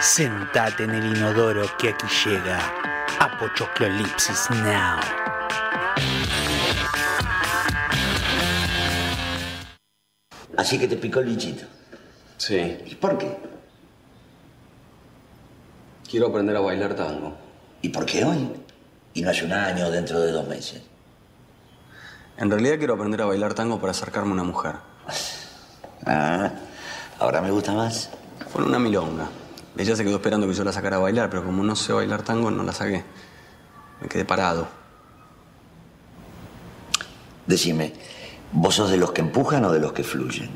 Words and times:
Sentate 0.00 0.84
en 0.84 0.90
el 0.92 1.14
inodoro 1.14 1.66
que 1.76 1.90
aquí 1.90 2.06
llega 2.24 2.58
Apochoclolipsis 3.18 4.48
Now. 4.50 4.98
Así 10.56 10.78
que 10.78 10.88
te 10.88 10.96
picó 10.96 11.20
el 11.20 11.26
bichito. 11.26 11.66
Sí. 12.38 12.78
¿Y 12.86 12.94
por 12.94 13.18
qué? 13.18 13.38
Quiero 16.10 16.28
aprender 16.28 16.56
a 16.56 16.60
bailar 16.60 16.94
tango. 16.94 17.36
¿Y 17.82 17.90
por 17.90 18.06
qué 18.06 18.24
hoy? 18.24 18.50
Y 19.12 19.20
no 19.20 19.28
hace 19.28 19.44
un 19.44 19.52
año 19.52 19.88
o 19.88 19.90
dentro 19.90 20.18
de 20.20 20.32
dos 20.32 20.48
meses. 20.48 20.80
En 22.38 22.50
realidad 22.50 22.78
quiero 22.78 22.94
aprender 22.94 23.20
a 23.20 23.26
bailar 23.26 23.52
tango 23.52 23.78
para 23.78 23.90
acercarme 23.90 24.30
a 24.30 24.32
una 24.32 24.44
mujer. 24.44 24.76
Ah, 26.06 26.52
ahora 27.18 27.42
me 27.42 27.50
gusta 27.50 27.74
más. 27.74 28.08
Con 28.50 28.64
una 28.64 28.78
milonga. 28.78 29.28
Ella 29.76 29.96
se 29.96 30.04
quedó 30.04 30.16
esperando 30.16 30.46
que 30.46 30.54
yo 30.54 30.64
la 30.64 30.72
sacara 30.72 30.96
a 30.96 31.00
bailar, 31.00 31.30
pero 31.30 31.44
como 31.44 31.62
no 31.62 31.76
sé 31.76 31.92
bailar 31.92 32.22
tango, 32.22 32.50
no 32.50 32.62
la 32.62 32.72
saqué. 32.72 33.04
Me 34.00 34.08
quedé 34.08 34.24
parado. 34.24 34.68
Decime, 37.46 37.92
¿vos 38.52 38.74
sos 38.74 38.90
de 38.90 38.96
los 38.96 39.12
que 39.12 39.20
empujan 39.20 39.64
o 39.64 39.72
de 39.72 39.80
los 39.80 39.92
que 39.92 40.04
fluyen? 40.04 40.50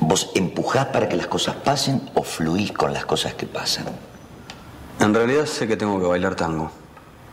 ¿Vos 0.00 0.32
empujás 0.34 0.86
para 0.86 1.08
que 1.08 1.16
las 1.16 1.26
cosas 1.28 1.56
pasen 1.56 2.10
o 2.14 2.22
fluís 2.22 2.72
con 2.72 2.92
las 2.92 3.04
cosas 3.04 3.34
que 3.34 3.46
pasan? 3.46 3.86
En 4.98 5.14
realidad 5.14 5.46
sé 5.46 5.66
que 5.66 5.76
tengo 5.76 6.00
que 6.00 6.06
bailar 6.06 6.34
tango. 6.34 6.70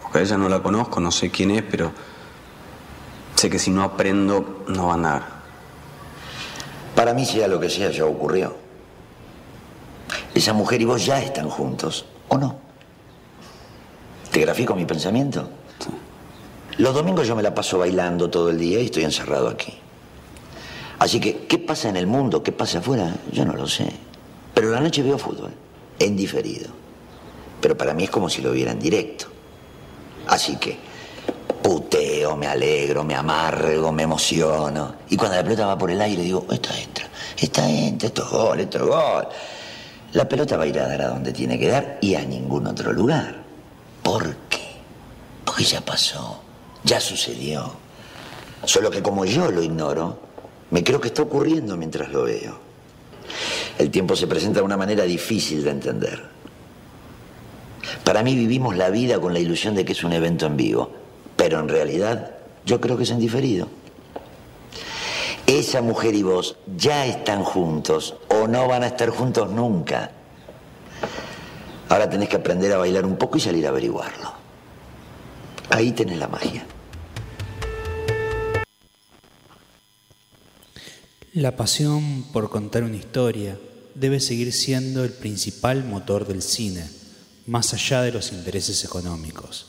Porque 0.01 0.19
a 0.19 0.21
ella 0.21 0.37
no 0.37 0.49
la 0.49 0.61
conozco, 0.61 0.99
no 0.99 1.11
sé 1.11 1.29
quién 1.29 1.51
es, 1.51 1.63
pero 1.63 1.91
sé 3.35 3.49
que 3.49 3.59
si 3.59 3.71
no 3.71 3.83
aprendo, 3.83 4.63
no 4.67 4.87
va 4.87 4.91
a 4.91 4.95
andar. 4.95 5.23
Para 6.95 7.13
mí, 7.13 7.25
sea 7.25 7.47
lo 7.47 7.59
que 7.59 7.69
sea, 7.69 7.91
ya 7.91 8.05
ocurrió. 8.05 8.55
Esa 10.33 10.53
mujer 10.53 10.81
y 10.81 10.85
vos 10.85 11.05
ya 11.05 11.21
están 11.21 11.49
juntos, 11.49 12.05
¿o 12.27 12.37
no? 12.37 12.55
¿Te 14.31 14.41
grafico 14.41 14.75
mi 14.75 14.85
pensamiento? 14.85 15.49
Los 16.77 16.93
domingos 16.93 17.27
yo 17.27 17.35
me 17.35 17.43
la 17.43 17.53
paso 17.53 17.79
bailando 17.79 18.29
todo 18.29 18.49
el 18.49 18.57
día 18.57 18.79
y 18.79 18.85
estoy 18.85 19.03
encerrado 19.03 19.49
aquí. 19.49 19.73
Así 20.99 21.19
que, 21.19 21.45
¿qué 21.47 21.57
pasa 21.57 21.89
en 21.89 21.97
el 21.97 22.07
mundo? 22.07 22.41
¿Qué 22.43 22.51
pasa 22.51 22.79
afuera? 22.79 23.13
Yo 23.31 23.43
no 23.43 23.53
lo 23.53 23.67
sé. 23.67 23.89
Pero 24.53 24.71
la 24.71 24.79
noche 24.79 25.01
veo 25.01 25.17
fútbol, 25.17 25.51
en 25.97 26.15
diferido. 26.15 26.69
Pero 27.59 27.77
para 27.77 27.93
mí 27.93 28.05
es 28.05 28.09
como 28.09 28.29
si 28.29 28.41
lo 28.41 28.51
viera 28.51 28.71
en 28.71 28.79
directo. 28.79 29.25
Así 30.27 30.57
que, 30.57 30.77
puteo, 31.61 32.37
me 32.37 32.47
alegro, 32.47 33.03
me 33.03 33.15
amargo, 33.15 33.91
me 33.91 34.03
emociono. 34.03 34.95
Y 35.09 35.17
cuando 35.17 35.37
la 35.37 35.43
pelota 35.43 35.65
va 35.65 35.77
por 35.77 35.91
el 35.91 35.99
aire 35.99 36.21
digo, 36.21 36.45
esta 36.51 36.79
entra, 36.79 37.09
esta 37.37 37.69
entra, 37.69 38.07
esto 38.07 38.23
es 38.23 38.29
gol, 38.29 38.59
esto 38.59 38.77
es 38.77 38.83
gol. 38.83 39.27
La 40.13 40.27
pelota 40.27 40.57
va 40.57 40.63
a 40.63 40.67
ir 40.67 40.79
a 40.79 40.87
dar 40.87 41.01
a 41.01 41.09
donde 41.09 41.31
tiene 41.31 41.59
que 41.59 41.67
dar 41.67 41.99
y 42.01 42.15
a 42.15 42.25
ningún 42.25 42.65
otro 42.65 42.91
lugar. 42.93 43.35
¿Por 44.01 44.35
qué? 44.49 44.75
Porque 45.45 45.63
ya 45.63 45.81
pasó, 45.81 46.41
ya 46.83 46.99
sucedió. 46.99 47.73
Solo 48.63 48.89
que 48.89 49.03
como 49.03 49.25
yo 49.25 49.51
lo 49.51 49.61
ignoro, 49.61 50.19
me 50.71 50.83
creo 50.83 50.99
que 50.99 51.09
está 51.09 51.21
ocurriendo 51.21 51.77
mientras 51.77 52.11
lo 52.11 52.23
veo. 52.23 52.59
El 53.77 53.91
tiempo 53.91 54.15
se 54.15 54.27
presenta 54.27 54.59
de 54.59 54.65
una 54.65 54.77
manera 54.77 55.03
difícil 55.03 55.63
de 55.63 55.69
entender. 55.69 56.23
Para 58.03 58.23
mí 58.23 58.35
vivimos 58.35 58.75
la 58.75 58.89
vida 58.89 59.19
con 59.19 59.33
la 59.33 59.39
ilusión 59.39 59.75
de 59.75 59.85
que 59.85 59.93
es 59.93 60.03
un 60.03 60.13
evento 60.13 60.47
en 60.47 60.57
vivo, 60.57 60.91
pero 61.35 61.59
en 61.59 61.69
realidad 61.69 62.31
yo 62.65 62.81
creo 62.81 62.97
que 62.97 63.03
es 63.03 63.11
en 63.11 63.19
diferido. 63.19 63.67
Esa 65.49 65.81
mujer 65.81 66.13
y 66.13 66.21
vos 66.21 66.57
ya 66.77 67.07
están 67.07 67.43
juntos 67.43 68.13
o 68.27 68.47
no 68.47 68.67
van 68.67 68.83
a 68.83 68.87
estar 68.87 69.09
juntos 69.09 69.49
nunca. 69.49 70.11
Ahora 71.89 72.07
tenés 72.07 72.29
que 72.29 72.35
aprender 72.35 72.71
a 72.71 72.77
bailar 72.77 73.03
un 73.03 73.17
poco 73.17 73.39
y 73.39 73.41
salir 73.41 73.65
a 73.65 73.69
averiguarlo. 73.69 74.31
Ahí 75.71 75.91
tenés 75.91 76.19
la 76.19 76.27
magia. 76.27 76.67
La 81.33 81.55
pasión 81.55 82.25
por 82.31 82.51
contar 82.51 82.83
una 82.83 82.97
historia 82.97 83.57
debe 83.95 84.19
seguir 84.19 84.53
siendo 84.53 85.03
el 85.03 85.13
principal 85.13 85.83
motor 85.83 86.27
del 86.27 86.43
cine, 86.43 86.87
más 87.47 87.73
allá 87.73 88.03
de 88.03 88.11
los 88.11 88.33
intereses 88.33 88.85
económicos. 88.85 89.65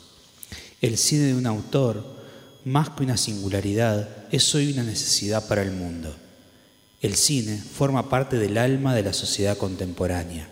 El 0.83 0.99
cine 0.99 1.23
de 1.23 1.35
un 1.37 1.47
autor, 1.47 2.20
más 2.65 2.91
que 2.91 3.05
una 3.05 3.17
singularidad, 3.17 4.09
es 4.31 4.55
hoy 4.55 4.73
una 4.73 4.83
necesidad 4.83 5.47
para 5.49 5.63
el 5.63 5.73
mundo. 5.73 6.15
El 7.01 7.15
cine 7.15 7.57
forma 7.57 8.09
parte 8.09 8.37
del 8.37 8.59
alma 8.59 8.95
de 8.95 9.03
la 9.03 9.13
sociedad 9.13 9.57
contemporánea. 9.57 10.49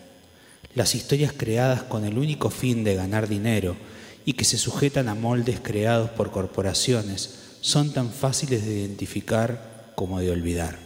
Las 0.75 0.95
historias 0.95 1.33
creadas 1.37 1.83
con 1.83 2.05
el 2.05 2.19
único 2.19 2.51
fin 2.51 2.85
de 2.85 2.95
ganar 2.95 3.29
dinero 3.29 3.77
y 4.25 4.35
que 4.35 4.45
se 4.45 4.59
sujetan 4.59 5.09
a 5.09 5.15
moldes 5.15 5.61
creados 5.61 6.11
por 6.11 6.31
corporaciones 6.31 7.35
son 7.61 7.93
tan 7.93 8.11
fáciles 8.11 8.65
de 8.65 8.79
identificar 8.79 9.93
como 9.95 10.21
de 10.21 10.31
olvidar. 10.31 10.79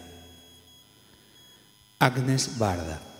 Agnes 1.98 2.58
Barda. 2.58 3.11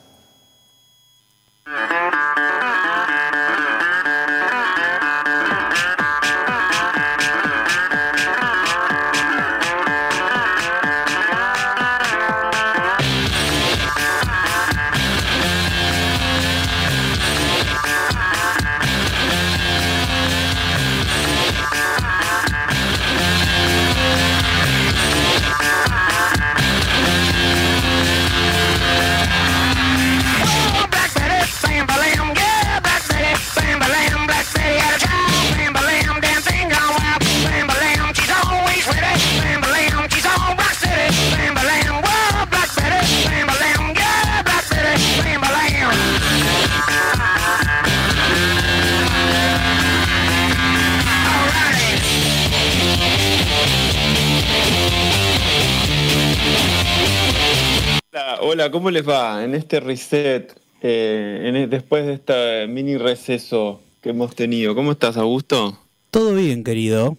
¿Cómo 58.73 58.91
les 58.91 59.09
va? 59.09 59.45
En 59.45 59.55
este 59.55 59.79
reset, 59.79 60.59
eh, 60.81 61.43
en 61.45 61.71
después 61.71 62.07
de 62.07 62.15
este 62.15 62.67
mini 62.67 62.97
receso 62.97 63.81
que 64.01 64.11
hemos 64.11 64.35
tenido, 64.35 64.75
¿cómo 64.75 64.93
estás, 64.93 65.17
Augusto? 65.17 65.79
Todo 66.11 66.35
bien, 66.35 66.65
querido. 66.65 67.17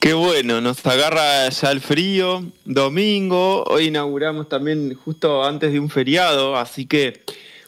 Qué 0.00 0.12
bueno, 0.12 0.60
nos 0.60 0.84
agarra 0.84 1.48
ya 1.48 1.70
el 1.70 1.80
frío, 1.80 2.44
domingo, 2.64 3.62
hoy 3.64 3.86
inauguramos 3.86 4.48
también 4.48 4.94
justo 4.94 5.44
antes 5.44 5.72
de 5.72 5.80
un 5.80 5.88
feriado, 5.88 6.56
así 6.56 6.84
que 6.84 7.22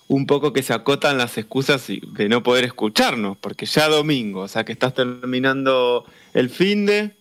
un 0.09 0.27
poco 0.27 0.53
que 0.53 0.63
se 0.63 0.75
acotan 0.75 1.17
las 1.17 1.39
excusas 1.39 1.87
de 1.87 2.29
no 2.29 2.43
poder 2.43 2.65
escucharnos, 2.65 3.39
porque 3.39 3.65
ya 3.65 3.89
domingo, 3.89 4.41
o 4.43 4.49
sea 4.49 4.65
que 4.65 4.73
estás 4.73 4.93
terminando 4.93 6.05
el 6.35 6.51
fin 6.51 6.85
de... 6.85 7.13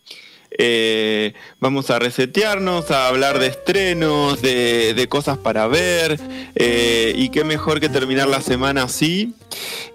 Eh, 0.57 1.33
vamos 1.59 1.89
a 1.91 1.99
resetearnos, 1.99 2.89
a 2.91 3.07
hablar 3.07 3.39
de 3.39 3.47
estrenos, 3.47 4.41
de, 4.41 4.93
de 4.93 5.07
cosas 5.07 5.37
para 5.37 5.67
ver, 5.67 6.19
eh, 6.55 7.13
y 7.15 7.29
qué 7.29 7.43
mejor 7.43 7.79
que 7.79 7.89
terminar 7.89 8.27
la 8.27 8.41
semana 8.41 8.83
así 8.83 9.33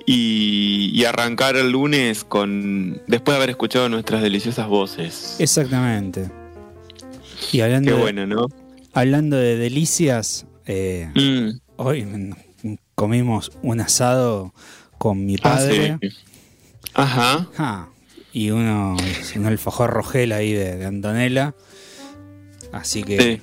y, 0.06 0.90
y 0.94 1.04
arrancar 1.04 1.56
el 1.56 1.70
lunes 1.70 2.24
con 2.24 3.00
después 3.06 3.34
de 3.34 3.36
haber 3.36 3.50
escuchado 3.50 3.88
nuestras 3.88 4.22
deliciosas 4.22 4.66
voces. 4.68 5.36
Exactamente. 5.38 6.30
Y 7.52 7.60
hablando, 7.62 7.90
Qué 7.90 7.96
de- 7.96 8.02
bueno, 8.02 8.26
¿no? 8.26 8.46
hablando 8.92 9.36
de 9.36 9.56
delicias, 9.56 10.46
eh, 10.66 11.08
Mm. 11.14 11.58
hoy 11.76 12.06
comimos 12.94 13.50
un 13.62 13.80
asado 13.80 14.52
con 14.98 15.24
mi 15.24 15.36
Ah, 15.36 15.42
padre. 15.42 15.96
sí. 16.02 16.08
Ajá. 16.92 17.48
Ah, 17.56 17.88
y 18.32 18.50
uno, 18.50 18.96
un 19.36 19.46
alfajor 19.46 19.90
rogel 19.90 20.32
ahí 20.32 20.52
de, 20.52 20.76
de 20.76 20.84
Antonella. 20.86 21.54
Así 22.72 23.02
que 23.02 23.40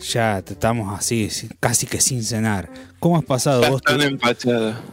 ya 0.00 0.38
estamos 0.38 0.96
así, 0.96 1.30
si- 1.30 1.48
casi 1.60 1.86
que 1.86 2.00
sin 2.00 2.22
cenar. 2.22 2.68
¿Cómo 3.00 3.16
has 3.18 3.24
pasado 3.24 3.62
vos 3.70 3.82
tu, 3.82 3.92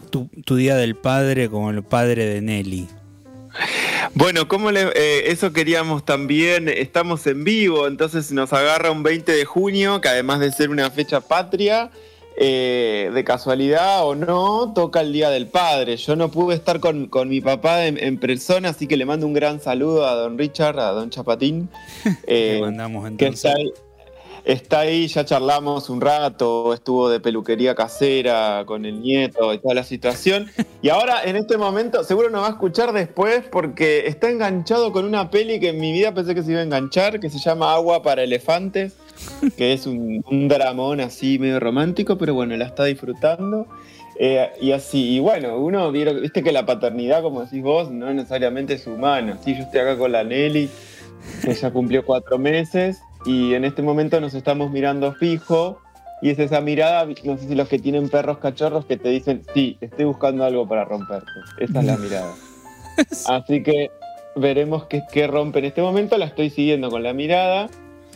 tu- 0.09 0.29
tu 0.43 0.55
día 0.55 0.75
del 0.75 0.95
padre 0.95 1.49
como 1.49 1.69
el 1.69 1.83
padre 1.83 2.25
de 2.25 2.41
Nelly? 2.41 2.87
Bueno, 4.15 4.47
¿cómo 4.47 4.71
le, 4.71 4.81
eh, 4.95 5.31
eso 5.31 5.53
queríamos 5.53 6.05
también, 6.05 6.67
estamos 6.69 7.25
en 7.27 7.43
vivo, 7.43 7.87
entonces 7.87 8.31
nos 8.31 8.51
agarra 8.53 8.91
un 8.91 9.03
20 9.03 9.31
de 9.31 9.45
junio, 9.45 10.01
que 10.01 10.07
además 10.09 10.39
de 10.39 10.51
ser 10.51 10.69
una 10.69 10.89
fecha 10.89 11.21
patria, 11.21 11.91
eh, 12.37 13.11
de 13.13 13.23
casualidad 13.23 14.05
o 14.05 14.13
no, 14.13 14.73
toca 14.73 14.99
el 14.99 15.13
Día 15.13 15.29
del 15.29 15.47
Padre. 15.47 15.95
Yo 15.95 16.17
no 16.17 16.29
pude 16.29 16.55
estar 16.55 16.81
con, 16.81 17.07
con 17.07 17.29
mi 17.29 17.39
papá 17.39 17.85
en, 17.85 17.97
en, 17.97 18.17
persona, 18.17 18.69
así 18.69 18.87
que 18.87 18.97
le 18.97 19.05
mando 19.05 19.25
un 19.25 19.33
gran 19.33 19.61
saludo 19.61 20.05
a 20.05 20.15
don 20.15 20.37
Richard, 20.37 20.77
a 20.79 20.91
don 20.91 21.09
Chapatín. 21.09 21.69
Eh, 22.27 22.59
mandamos 22.61 23.09
que 23.17 23.27
está 23.27 23.53
ahí, 23.53 23.71
está 24.43 24.79
ahí, 24.79 25.07
ya 25.07 25.25
charlamos 25.25 25.89
un 25.89 26.01
rato, 26.01 26.73
estuvo 26.73 27.09
de 27.09 27.19
peluquería 27.19 27.75
casera 27.75 28.63
con 28.65 28.85
el 28.85 29.01
nieto 29.01 29.53
y 29.53 29.59
toda 29.59 29.75
la 29.75 29.83
situación. 29.83 30.49
Y 30.81 30.89
ahora, 30.89 31.23
en 31.23 31.35
este 31.35 31.57
momento, 31.57 32.03
seguro 32.03 32.29
nos 32.29 32.43
va 32.43 32.47
a 32.47 32.51
escuchar 32.51 32.93
después 32.93 33.43
porque 33.51 34.07
está 34.07 34.29
enganchado 34.29 34.91
con 34.91 35.05
una 35.05 35.29
peli 35.29 35.59
que 35.59 35.69
en 35.69 35.79
mi 35.79 35.91
vida 35.91 36.13
pensé 36.13 36.35
que 36.35 36.43
se 36.43 36.51
iba 36.51 36.61
a 36.61 36.63
enganchar, 36.63 37.19
que 37.19 37.29
se 37.29 37.39
llama 37.39 37.73
Agua 37.73 38.01
para 38.01 38.23
Elefantes 38.23 38.93
que 39.57 39.73
es 39.73 39.85
un, 39.85 40.23
un, 40.29 40.47
dramón 40.47 40.99
así 40.99 41.39
medio 41.39 41.59
romántico, 41.59 42.17
pero 42.17 42.33
bueno, 42.33 42.55
la 42.57 42.65
está 42.65 42.85
disfrutando. 42.85 43.67
Eh, 44.17 44.49
y 44.61 44.71
así, 44.71 45.15
y 45.15 45.19
bueno, 45.19 45.57
uno 45.57 45.91
viste 45.91 46.41
que 46.41 46.51
la 46.51 46.65
paternidad, 46.65 47.21
como 47.21 47.43
decís 47.43 47.61
vos, 47.61 47.91
no 47.91 48.13
necesariamente 48.13 48.75
es 48.75 48.87
humana. 48.87 49.37
Sí, 49.43 49.55
yo 49.55 49.63
estoy 49.63 49.81
acá 49.81 49.97
con 49.97 50.11
la 50.11 50.23
Nelly, 50.23 50.69
que 51.43 51.53
ya 51.53 51.71
cumplió 51.71 52.05
cuatro 52.05 52.37
meses, 52.37 53.01
y 53.25 53.53
en 53.53 53.65
este 53.65 53.81
momento 53.81 54.19
nos 54.21 54.33
estamos 54.33 54.71
mirando 54.71 55.13
fijo. 55.13 55.81
Y 56.21 56.29
es 56.29 56.39
esa 56.39 56.61
mirada, 56.61 57.05
no 57.25 57.37
sé 57.37 57.47
si 57.47 57.55
los 57.55 57.67
que 57.67 57.77
tienen 57.77 58.07
perros 58.07 58.37
cachorros 58.37 58.85
que 58.85 58.95
te 58.95 59.09
dicen, 59.09 59.43
sí, 59.53 59.77
estoy 59.81 60.05
buscando 60.05 60.45
algo 60.45 60.67
para 60.67 60.85
romperte. 60.85 61.29
Esa 61.59 61.79
es 61.79 61.85
la 61.85 61.97
mirada. 61.97 62.33
Así 63.27 63.61
que 63.61 63.91
veremos 64.35 64.85
qué, 64.85 65.03
qué 65.11 65.27
rompe 65.27 65.59
en 65.59 65.65
este 65.65 65.81
momento. 65.81 66.17
La 66.17 66.25
estoy 66.25 66.49
siguiendo 66.49 66.89
con 66.89 67.03
la 67.03 67.13
mirada. 67.13 67.69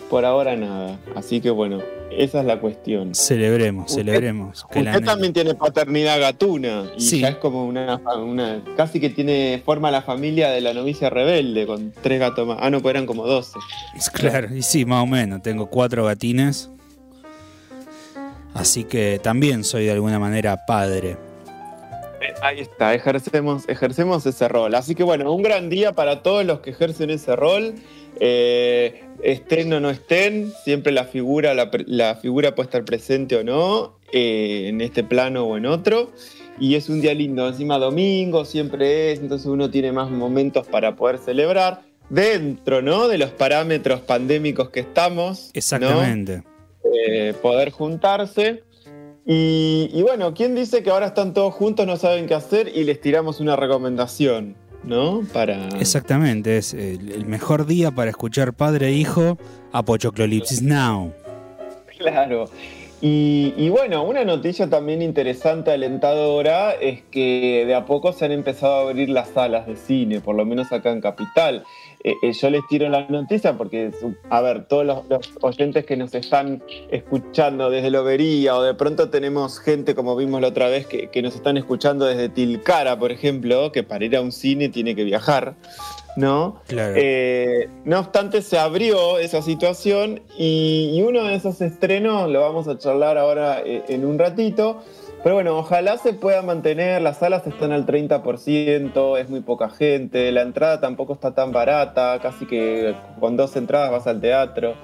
Por 0.09 0.25
ahora 0.25 0.55
nada. 0.55 0.97
Así 1.15 1.39
que 1.39 1.51
bueno, 1.51 1.79
esa 2.11 2.39
es 2.39 2.45
la 2.45 2.59
cuestión. 2.59 3.13
Celebremos, 3.13 3.91
Usted- 3.91 4.01
celebremos. 4.03 4.65
que 4.71 4.79
Usted 4.79 5.03
también 5.03 5.33
tiene 5.33 5.53
paternidad 5.53 6.19
gatuna 6.19 6.85
y 6.97 7.01
Sí. 7.01 7.19
ya 7.19 7.29
es 7.29 7.35
como 7.35 7.65
una, 7.67 8.01
una- 8.17 8.63
casi 8.75 8.99
que 8.99 9.11
tiene 9.11 9.61
forma 9.63 9.91
la 9.91 10.01
familia 10.01 10.49
de 10.49 10.61
la 10.61 10.73
novicia 10.73 11.11
rebelde 11.11 11.67
con 11.67 11.93
tres 12.01 12.19
gatos 12.19 12.47
más. 12.47 12.57
Ah, 12.59 12.71
no, 12.71 12.81
pues 12.81 12.93
eran 12.95 13.05
como 13.05 13.27
12. 13.27 13.59
Claro, 14.13 14.53
y 14.55 14.63
sí, 14.63 14.83
más 14.85 15.03
o 15.03 15.05
menos. 15.07 15.43
Tengo 15.43 15.67
cuatro 15.67 16.05
gatines. 16.05 16.71
Así 18.55 18.83
que 18.85 19.19
también 19.21 19.63
soy 19.63 19.85
de 19.85 19.91
alguna 19.91 20.17
manera 20.17 20.65
padre. 20.65 21.17
Eh, 22.21 22.33
Ahí 22.41 22.59
está, 22.59 22.93
ejercemos, 22.93 23.67
ejercemos 23.67 24.25
ese 24.25 24.47
rol. 24.47 24.75
Así 24.75 24.95
que 24.95 25.03
bueno, 25.03 25.31
un 25.33 25.41
gran 25.41 25.69
día 25.69 25.93
para 25.93 26.21
todos 26.21 26.45
los 26.45 26.59
que 26.59 26.71
ejercen 26.71 27.09
ese 27.09 27.35
rol. 27.35 27.75
Eh, 28.21 29.03
estén 29.23 29.71
o 29.73 29.79
no 29.79 29.89
estén, 29.89 30.51
siempre 30.65 30.91
la 30.91 31.05
figura, 31.05 31.53
la, 31.53 31.69
la 31.85 32.15
figura 32.15 32.55
puede 32.55 32.67
estar 32.67 32.83
presente 32.83 33.35
o 33.37 33.43
no, 33.43 33.97
eh, 34.11 34.65
en 34.67 34.81
este 34.81 35.03
plano 35.03 35.43
o 35.45 35.57
en 35.57 35.65
otro. 35.65 36.11
Y 36.59 36.75
es 36.75 36.89
un 36.89 36.99
día 36.99 37.13
lindo, 37.13 37.47
encima 37.47 37.77
domingo 37.77 38.43
siempre 38.43 39.11
es, 39.13 39.19
entonces 39.19 39.47
uno 39.47 39.69
tiene 39.69 39.93
más 39.93 40.09
momentos 40.09 40.67
para 40.67 40.95
poder 40.97 41.19
celebrar 41.19 41.81
dentro, 42.09 42.81
¿no? 42.81 43.07
De 43.07 43.17
los 43.17 43.29
parámetros 43.31 44.01
pandémicos 44.01 44.69
que 44.69 44.81
estamos. 44.81 45.45
¿no? 45.45 45.51
Exactamente. 45.53 46.43
eh, 46.83 47.33
poder 47.41 47.69
juntarse. 47.71 48.63
Y, 49.31 49.91
y 49.93 50.01
bueno, 50.01 50.33
¿quién 50.33 50.55
dice 50.55 50.81
que 50.81 50.89
ahora 50.89 51.05
están 51.05 51.35
todos 51.35 51.53
juntos, 51.53 51.85
no 51.85 51.97
saben 51.97 52.25
qué 52.25 52.33
hacer 52.33 52.71
y 52.75 52.83
les 52.83 52.99
tiramos 52.99 53.39
una 53.39 53.55
recomendación, 53.55 54.55
¿no? 54.83 55.21
Para... 55.31 55.67
Exactamente. 55.79 56.57
Es 56.57 56.73
el, 56.73 57.11
el 57.11 57.27
mejor 57.27 57.67
día 57.67 57.91
para 57.91 58.09
escuchar 58.09 58.53
padre 58.53 58.87
e 58.87 58.93
hijo. 58.93 59.37
Apochoclolipsis 59.71 60.63
Now. 60.63 61.13
Claro. 61.99 62.49
Y, 63.01 63.53
y 63.55 63.69
bueno, 63.69 64.03
una 64.03 64.25
noticia 64.25 64.67
también 64.67 65.03
interesante, 65.03 65.71
alentadora, 65.71 66.71
es 66.73 67.03
que 67.11 67.65
de 67.67 67.75
a 67.75 67.85
poco 67.85 68.11
se 68.13 68.25
han 68.25 68.31
empezado 68.31 68.75
a 68.75 68.89
abrir 68.89 69.09
las 69.09 69.29
salas 69.29 69.67
de 69.67 69.75
cine, 69.75 70.21
por 70.21 70.35
lo 70.35 70.43
menos 70.43 70.71
acá 70.71 70.91
en 70.91 71.01
Capital. 71.01 71.63
Eh, 72.03 72.15
eh, 72.21 72.31
yo 72.31 72.49
les 72.49 72.65
tiro 72.67 72.87
la 72.87 73.07
noticia 73.09 73.57
porque, 73.57 73.91
a 74.29 74.41
ver, 74.41 74.65
todos 74.67 74.85
los, 74.85 75.05
los 75.09 75.29
oyentes 75.41 75.85
que 75.85 75.97
nos 75.97 76.15
están 76.15 76.63
escuchando 76.91 77.69
desde 77.69 77.89
Lobería 77.89 78.55
o 78.55 78.63
de 78.63 78.73
pronto 78.73 79.09
tenemos 79.09 79.59
gente, 79.59 79.95
como 79.95 80.15
vimos 80.15 80.39
la 80.39 80.47
otra 80.47 80.69
vez, 80.69 80.87
que, 80.87 81.09
que 81.09 81.21
nos 81.21 81.35
están 81.35 81.57
escuchando 81.57 82.05
desde 82.05 82.29
Tilcara, 82.29 82.97
por 82.97 83.11
ejemplo, 83.11 83.71
que 83.71 83.83
para 83.83 84.05
ir 84.05 84.15
a 84.15 84.21
un 84.21 84.31
cine 84.31 84.69
tiene 84.69 84.95
que 84.95 85.03
viajar, 85.03 85.55
¿no? 86.15 86.61
Claro. 86.67 86.93
Eh, 86.95 87.69
no 87.83 87.99
obstante, 87.99 88.41
se 88.41 88.57
abrió 88.57 89.17
esa 89.19 89.41
situación 89.41 90.21
y, 90.37 90.91
y 90.93 91.01
uno 91.01 91.25
de 91.25 91.35
esos 91.35 91.59
estrenos 91.61 92.29
lo 92.29 92.39
vamos 92.41 92.67
a 92.69 92.77
charlar 92.77 93.17
ahora 93.17 93.61
eh, 93.65 93.83
en 93.89 94.05
un 94.05 94.17
ratito. 94.17 94.81
Pero 95.21 95.35
bueno, 95.35 95.57
ojalá 95.57 95.97
se 95.97 96.13
pueda 96.13 96.41
mantener, 96.41 97.01
las 97.01 97.17
salas 97.17 97.45
están 97.45 97.73
al 97.73 97.85
30%, 97.85 99.19
es 99.19 99.29
muy 99.29 99.41
poca 99.41 99.69
gente, 99.69 100.31
la 100.31 100.43
entrada 100.43 100.79
tampoco 100.79 101.11
está 101.13 101.35
tan 101.35 101.51
barata, 101.51 102.19
casi 102.21 102.45
que 102.45 102.95
con 103.19 103.35
dos 103.35 103.55
entradas 103.57 103.91
vas 103.91 104.07
al 104.07 104.21
teatro. 104.21 104.75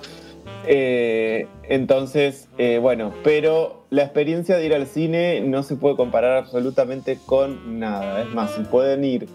Eh, 0.68 1.48
entonces, 1.64 2.50
eh, 2.58 2.80
bueno, 2.82 3.14
pero 3.24 3.86
la 3.90 4.04
experiencia 4.04 4.58
de 4.58 4.66
ir 4.66 4.74
al 4.74 4.88
cine 4.88 5.40
no 5.40 5.64
se 5.64 5.78
puede 5.78 5.96
comparar 5.96 6.38
absolutamente 6.38 7.18
con 7.26 7.80
nada. 7.80 8.22
Es 8.22 8.30
más, 8.34 8.52
si 8.52 8.62
pueden 8.64 9.06
ir 9.06 9.30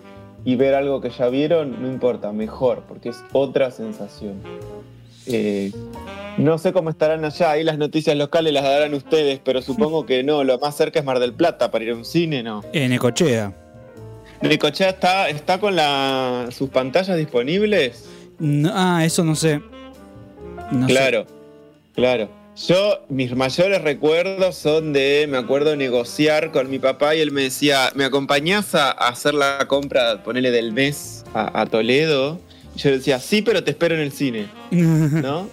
y 0.44 0.56
ver 0.56 0.75
algo 0.75 1.00
que 1.00 1.08
ya 1.08 1.29
vieron, 1.29 1.81
no 1.81 1.88
importa, 1.88 2.32
mejor, 2.32 2.82
porque 2.87 3.08
es 3.08 3.25
otra 3.32 3.70
sensación. 3.70 4.43
Eh, 5.32 5.72
no 6.38 6.58
sé 6.58 6.72
cómo 6.72 6.90
estarán 6.90 7.24
allá, 7.24 7.50
ahí 7.50 7.64
las 7.64 7.76
noticias 7.78 8.16
locales 8.16 8.52
las 8.52 8.62
darán 8.64 8.94
ustedes, 8.94 9.40
pero 9.44 9.60
supongo 9.62 10.06
que 10.06 10.22
no, 10.22 10.42
lo 10.44 10.58
más 10.58 10.76
cerca 10.76 10.98
es 10.98 11.04
Mar 11.04 11.18
del 11.18 11.34
Plata 11.34 11.70
para 11.70 11.84
ir 11.84 11.90
a 11.90 11.94
un 11.94 12.04
cine, 12.04 12.42
¿no? 12.42 12.62
En 12.72 12.92
Ecochea. 12.92 13.52
Necochea 14.40 14.88
está, 14.90 15.28
está 15.28 15.58
con 15.60 15.76
la- 15.76 16.48
sus 16.50 16.70
pantallas 16.70 17.16
disponibles. 17.18 18.06
No- 18.38 18.70
ah, 18.72 19.04
eso 19.04 19.22
no 19.22 19.34
sé. 19.34 19.60
No 20.70 20.86
sé. 20.88 20.94
claro, 20.94 21.26
claro. 21.94 22.28
Yo, 22.66 23.04
mis 23.08 23.34
mayores 23.34 23.80
recuerdos 23.82 24.54
son 24.56 24.92
de, 24.92 25.26
me 25.28 25.38
acuerdo, 25.38 25.76
negociar 25.76 26.50
con 26.52 26.68
mi 26.70 26.78
papá 26.78 27.14
y 27.14 27.20
él 27.20 27.30
me 27.32 27.42
decía, 27.42 27.90
¿me 27.94 28.04
acompañás 28.04 28.74
a, 28.74 28.90
a 28.90 29.08
hacer 29.08 29.34
la 29.34 29.66
compra, 29.66 30.22
ponele 30.22 30.50
del 30.50 30.72
mes 30.72 31.24
a, 31.34 31.60
a 31.60 31.66
Toledo? 31.66 32.38
Yo 32.76 32.90
decía, 32.90 33.19
sí, 33.20 33.43
pero 33.43 33.62
te 33.64 33.70
espero 33.72 33.94
en 33.94 34.00
el 34.00 34.12
cine, 34.12 34.46
¿no? 34.70 35.49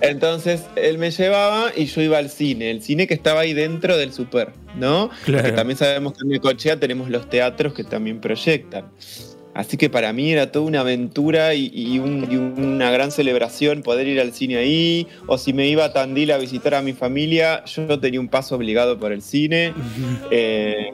Entonces 0.00 0.64
él 0.74 0.98
me 0.98 1.10
llevaba 1.12 1.70
y 1.76 1.86
yo 1.86 2.00
iba 2.02 2.18
al 2.18 2.28
cine, 2.28 2.70
el 2.70 2.82
cine 2.82 3.06
que 3.06 3.14
estaba 3.14 3.40
ahí 3.40 3.52
dentro 3.52 3.96
del 3.96 4.12
super, 4.12 4.52
¿no? 4.76 5.10
Claro. 5.24 5.44
Que 5.44 5.52
también 5.52 5.76
sabemos 5.78 6.12
que 6.14 6.20
en 6.24 6.28
Necochea 6.30 6.78
tenemos 6.80 7.08
los 7.08 7.28
teatros 7.30 7.72
que 7.72 7.84
también 7.84 8.20
proyectan. 8.20 8.86
Así 9.54 9.76
que 9.76 9.90
para 9.90 10.12
mí 10.14 10.32
era 10.32 10.50
toda 10.50 10.64
una 10.64 10.80
aventura 10.80 11.54
y, 11.54 11.70
y 11.74 11.98
un- 11.98 12.26
y 12.30 12.36
una 12.36 12.90
gran 12.90 13.12
celebración 13.12 13.82
poder 13.82 14.08
ir 14.08 14.18
al 14.18 14.32
cine 14.32 14.56
ahí. 14.56 15.06
O 15.26 15.36
si 15.36 15.52
me 15.52 15.68
iba 15.68 15.84
a 15.84 15.92
Tandil 15.92 16.32
a 16.32 16.38
visitar 16.38 16.74
a 16.74 16.80
mi 16.80 16.94
familia, 16.94 17.62
yo 17.66 18.00
tenía 18.00 18.18
un 18.18 18.28
paso 18.28 18.56
obligado 18.56 18.98
por 18.98 19.12
el 19.12 19.20
cine. 19.20 19.74
eh, 20.30 20.86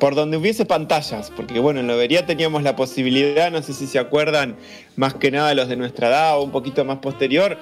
por 0.00 0.14
donde 0.14 0.36
hubiese 0.36 0.64
pantallas, 0.64 1.32
porque 1.34 1.60
bueno, 1.60 1.80
en 1.80 1.86
Lobería 1.86 2.26
teníamos 2.26 2.62
la 2.62 2.76
posibilidad, 2.76 3.50
no 3.50 3.62
sé 3.62 3.72
si 3.72 3.86
se 3.86 3.98
acuerdan, 3.98 4.56
más 4.96 5.14
que 5.14 5.30
nada 5.30 5.54
los 5.54 5.68
de 5.68 5.76
nuestra 5.76 6.08
edad 6.08 6.38
o 6.38 6.42
un 6.42 6.50
poquito 6.50 6.84
más 6.84 6.98
posterior, 6.98 7.58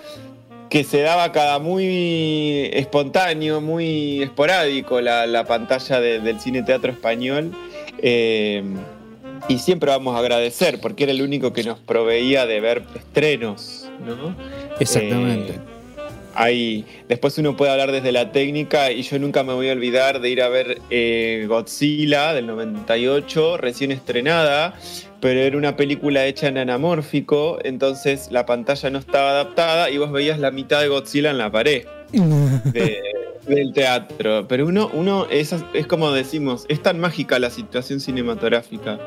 que 0.71 0.85
se 0.85 1.03
daba 1.03 1.33
cada 1.33 1.59
muy 1.59 2.71
espontáneo, 2.73 3.61
muy 3.61 4.23
esporádico 4.23 5.01
la, 5.03 5.27
la 5.27 5.45
pantalla 5.45 6.01
de- 6.01 6.21
del 6.21 6.41
cine 6.41 6.63
teatro 6.63 6.91
español. 6.91 7.53
Eh, 7.99 8.63
y 9.49 9.59
siempre 9.59 9.91
vamos 9.91 10.15
a 10.17 10.21
agradecer, 10.21 10.81
porque 10.81 11.03
era 11.03 11.13
el 11.13 11.21
único 11.21 11.53
que 11.53 11.65
nos 11.65 11.79
proveía 11.79 12.47
de 12.47 12.61
ver 12.61 12.85
estrenos, 12.95 13.91
¿no? 14.07 14.35
Exactamente. 14.81 15.55
Eh, 15.55 15.59
ahí, 16.35 16.85
después 17.09 17.37
uno 17.39 17.57
puede 17.57 17.71
hablar 17.73 17.93
desde 17.93 18.13
la 18.13 18.33
técnica 18.33 18.91
y 18.93 19.03
yo 19.03 19.19
nunca 19.19 19.43
me 19.43 19.53
voy 19.53 19.69
a 19.69 19.73
olvidar 19.73 20.21
de 20.21 20.31
ir 20.31 20.43
a 20.43 20.49
ver 20.49 20.81
eh, 20.91 21.45
Godzilla 21.49 22.33
del 22.35 22.47
98, 22.47 23.57
recién 23.59 23.93
estrenada, 23.93 24.75
pero 25.21 25.41
era 25.41 25.57
una 25.57 25.77
película 25.77 26.27
hecha 26.27 26.49
en 26.49 26.59
anamórfico, 26.59 27.59
entonces 27.65 28.29
la 28.31 28.47
pantalla 28.47 28.91
no 28.91 28.99
estaba 28.99 29.31
adaptada 29.31 29.91
y 29.91 29.99
vos 29.99 30.11
veías 30.13 30.39
la 30.39 30.51
mitad 30.51 30.81
de 30.81 30.89
Godzilla 30.89 31.31
en 31.31 31.39
la 31.39 31.51
pared 31.53 31.85
de- 32.13 33.01
del 33.47 33.73
teatro. 33.73 34.47
Pero 34.47 34.67
uno, 34.67 34.89
uno 34.93 35.27
es, 35.29 35.53
es 35.75 35.87
como 35.89 36.13
decimos, 36.13 36.65
es 36.69 36.81
tan 36.81 37.01
mágica 37.01 37.39
la 37.41 37.51
situación 37.51 37.99
cinematográfica. 38.01 39.01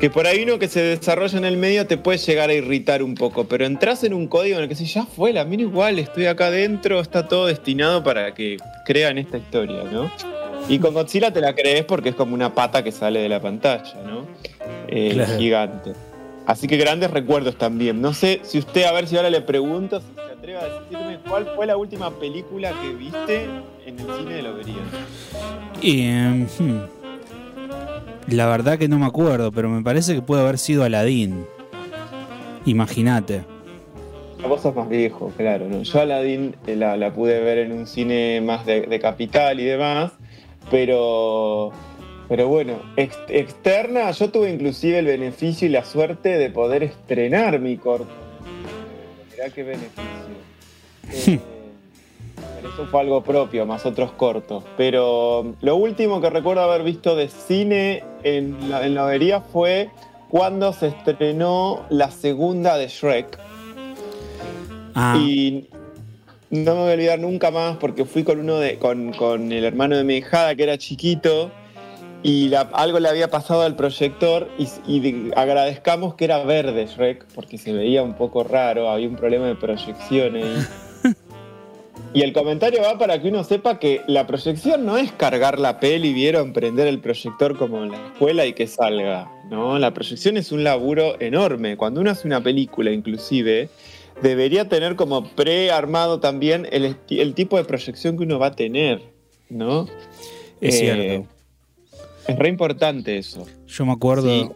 Que 0.00 0.10
por 0.10 0.26
ahí 0.28 0.44
uno 0.44 0.60
que 0.60 0.68
se 0.68 0.80
desarrolla 0.80 1.38
en 1.38 1.44
el 1.44 1.56
medio 1.56 1.86
te 1.86 1.96
puede 1.96 2.18
llegar 2.18 2.50
a 2.50 2.54
irritar 2.54 3.02
un 3.02 3.14
poco, 3.16 3.48
pero 3.48 3.66
entras 3.66 4.04
en 4.04 4.14
un 4.14 4.28
código 4.28 4.56
en 4.58 4.62
el 4.64 4.68
que 4.68 4.76
si 4.76 4.84
ya 4.86 5.04
fue, 5.04 5.32
la 5.32 5.44
miro 5.44 5.62
igual, 5.62 5.98
estoy 5.98 6.26
acá 6.26 6.46
adentro, 6.46 7.00
está 7.00 7.26
todo 7.26 7.46
destinado 7.46 8.04
para 8.04 8.32
que 8.32 8.58
crean 8.84 9.18
esta 9.18 9.38
historia, 9.38 9.82
¿no? 9.90 10.10
Y 10.68 10.78
con 10.78 10.94
Godzilla 10.94 11.32
te 11.32 11.40
la 11.40 11.52
crees 11.54 11.84
porque 11.84 12.10
es 12.10 12.14
como 12.14 12.34
una 12.34 12.54
pata 12.54 12.84
que 12.84 12.92
sale 12.92 13.18
de 13.20 13.28
la 13.28 13.40
pantalla, 13.40 13.94
¿no? 14.06 14.24
Eh, 14.86 15.10
Claro. 15.14 15.38
Gigante. 15.38 15.92
Así 16.46 16.66
que 16.66 16.76
grandes 16.76 17.10
recuerdos 17.10 17.56
también. 17.58 18.00
No 18.00 18.14
sé 18.14 18.40
si 18.42 18.58
usted, 18.58 18.84
a 18.84 18.92
ver 18.92 19.06
si 19.08 19.16
ahora 19.16 19.28
le 19.30 19.40
pregunto 19.42 20.00
si 20.00 20.06
se 20.14 20.20
atreve 20.20 20.58
a 20.58 20.64
decirme 20.80 21.18
cuál 21.28 21.46
fue 21.56 21.66
la 21.66 21.76
última 21.76 22.10
película 22.18 22.72
que 22.80 22.94
viste 22.94 23.44
en 23.84 23.98
el 23.98 24.06
cine 24.16 24.34
de 24.34 24.42
Lobería. 24.42 24.76
Y, 25.82 26.02
em, 26.02 26.46
hmm, 26.58 26.80
la 28.30 28.46
verdad 28.46 28.78
que 28.78 28.88
no 28.88 28.98
me 28.98 29.06
acuerdo, 29.06 29.52
pero 29.52 29.68
me 29.68 29.82
parece 29.82 30.14
que 30.14 30.22
puede 30.22 30.42
haber 30.42 30.58
sido 30.58 30.84
Aladdin. 30.84 31.44
Imagínate. 32.64 33.42
Vos 34.46 34.60
sos 34.62 34.74
más 34.74 34.88
viejo, 34.88 35.32
claro. 35.36 35.66
¿no? 35.68 35.82
Yo 35.82 36.00
Aladdin 36.00 36.54
eh, 36.66 36.76
la, 36.76 36.96
la 36.96 37.12
pude 37.12 37.40
ver 37.40 37.58
en 37.58 37.72
un 37.72 37.86
cine 37.86 38.40
más 38.40 38.64
de, 38.66 38.82
de 38.82 39.00
capital 39.00 39.58
y 39.58 39.64
demás, 39.64 40.12
pero, 40.70 41.72
pero 42.28 42.46
bueno, 42.48 42.74
ex- 42.96 43.18
externa, 43.28 44.10
yo 44.12 44.30
tuve 44.30 44.50
inclusive 44.50 44.98
el 45.00 45.06
beneficio 45.06 45.66
y 45.66 45.70
la 45.70 45.84
suerte 45.84 46.38
de 46.38 46.50
poder 46.50 46.82
estrenar 46.84 47.58
mi 47.60 47.76
corto. 47.78 48.06
Mirá 49.32 49.50
qué 49.50 49.62
beneficio. 49.62 50.04
Eh, 51.26 51.40
eso 52.60 52.86
fue 52.90 53.00
algo 53.00 53.22
propio, 53.22 53.66
más 53.66 53.84
otros 53.86 54.12
cortos. 54.12 54.64
Pero 54.76 55.54
lo 55.60 55.76
último 55.76 56.20
que 56.20 56.30
recuerdo 56.30 56.62
haber 56.62 56.82
visto 56.82 57.16
de 57.16 57.28
cine 57.28 58.04
en 58.22 58.70
la, 58.70 58.84
en 58.86 58.94
la 58.94 59.02
Lobería 59.02 59.40
fue 59.40 59.90
cuando 60.28 60.72
se 60.72 60.88
estrenó 60.88 61.84
la 61.90 62.10
segunda 62.10 62.76
de 62.76 62.88
Shrek. 62.88 63.38
Ah, 64.94 65.16
Y 65.18 65.68
no 66.50 66.74
me 66.74 66.80
voy 66.80 66.90
a 66.90 66.94
olvidar 66.94 67.18
nunca 67.18 67.50
más 67.50 67.76
porque 67.76 68.04
fui 68.04 68.24
con 68.24 68.40
uno 68.40 68.56
de, 68.58 68.78
con, 68.78 69.12
con 69.12 69.52
el 69.52 69.64
hermano 69.64 69.96
de 69.96 70.04
mi 70.04 70.16
hijada 70.16 70.54
que 70.54 70.62
era 70.64 70.76
chiquito 70.78 71.50
y 72.22 72.48
la- 72.48 72.68
algo 72.72 72.98
le 72.98 73.08
había 73.08 73.30
pasado 73.30 73.62
al 73.62 73.76
proyector 73.76 74.48
y, 74.58 74.66
y 74.86 75.00
de- 75.00 75.32
agradezcamos 75.36 76.14
que 76.14 76.24
era 76.24 76.42
verde 76.42 76.86
Shrek 76.86 77.26
porque 77.34 77.58
se 77.58 77.72
veía 77.72 78.02
un 78.02 78.14
poco 78.14 78.42
raro, 78.44 78.88
había 78.90 79.08
un 79.08 79.14
problema 79.16 79.46
de 79.46 79.54
proyección 79.54 80.34
ahí. 80.36 80.66
Y 82.14 82.22
el 82.22 82.32
comentario 82.32 82.80
va 82.82 82.98
para 82.98 83.20
que 83.20 83.28
uno 83.28 83.44
sepa 83.44 83.78
que 83.78 84.02
la 84.06 84.26
proyección 84.26 84.86
no 84.86 84.96
es 84.96 85.12
cargar 85.12 85.58
la 85.58 85.78
peli, 85.78 86.12
vieron, 86.12 86.52
prender 86.52 86.86
el 86.88 87.00
proyector 87.00 87.56
como 87.58 87.84
en 87.84 87.90
la 87.92 88.06
escuela 88.06 88.46
y 88.46 88.54
que 88.54 88.66
salga. 88.66 89.30
No, 89.50 89.78
la 89.78 89.92
proyección 89.92 90.36
es 90.36 90.50
un 90.50 90.64
laburo 90.64 91.20
enorme. 91.20 91.76
Cuando 91.76 92.00
uno 92.00 92.10
hace 92.10 92.26
una 92.26 92.42
película, 92.42 92.90
inclusive, 92.90 93.68
debería 94.22 94.68
tener 94.68 94.96
como 94.96 95.28
prearmado 95.28 96.18
también 96.18 96.66
el, 96.70 96.96
tipo 97.34 97.56
de 97.58 97.64
proyección 97.64 98.16
que 98.16 98.24
uno 98.24 98.38
va 98.38 98.48
a 98.48 98.56
tener, 98.56 99.02
¿no? 99.50 99.86
es 100.60 100.74
Eh, 100.74 100.78
cierto. 100.78 101.28
Es 102.26 102.38
re 102.38 102.48
importante 102.48 103.18
eso. 103.18 103.46
Yo 103.66 103.86
me 103.86 103.92
acuerdo. 103.92 104.28
sí. 104.28 104.48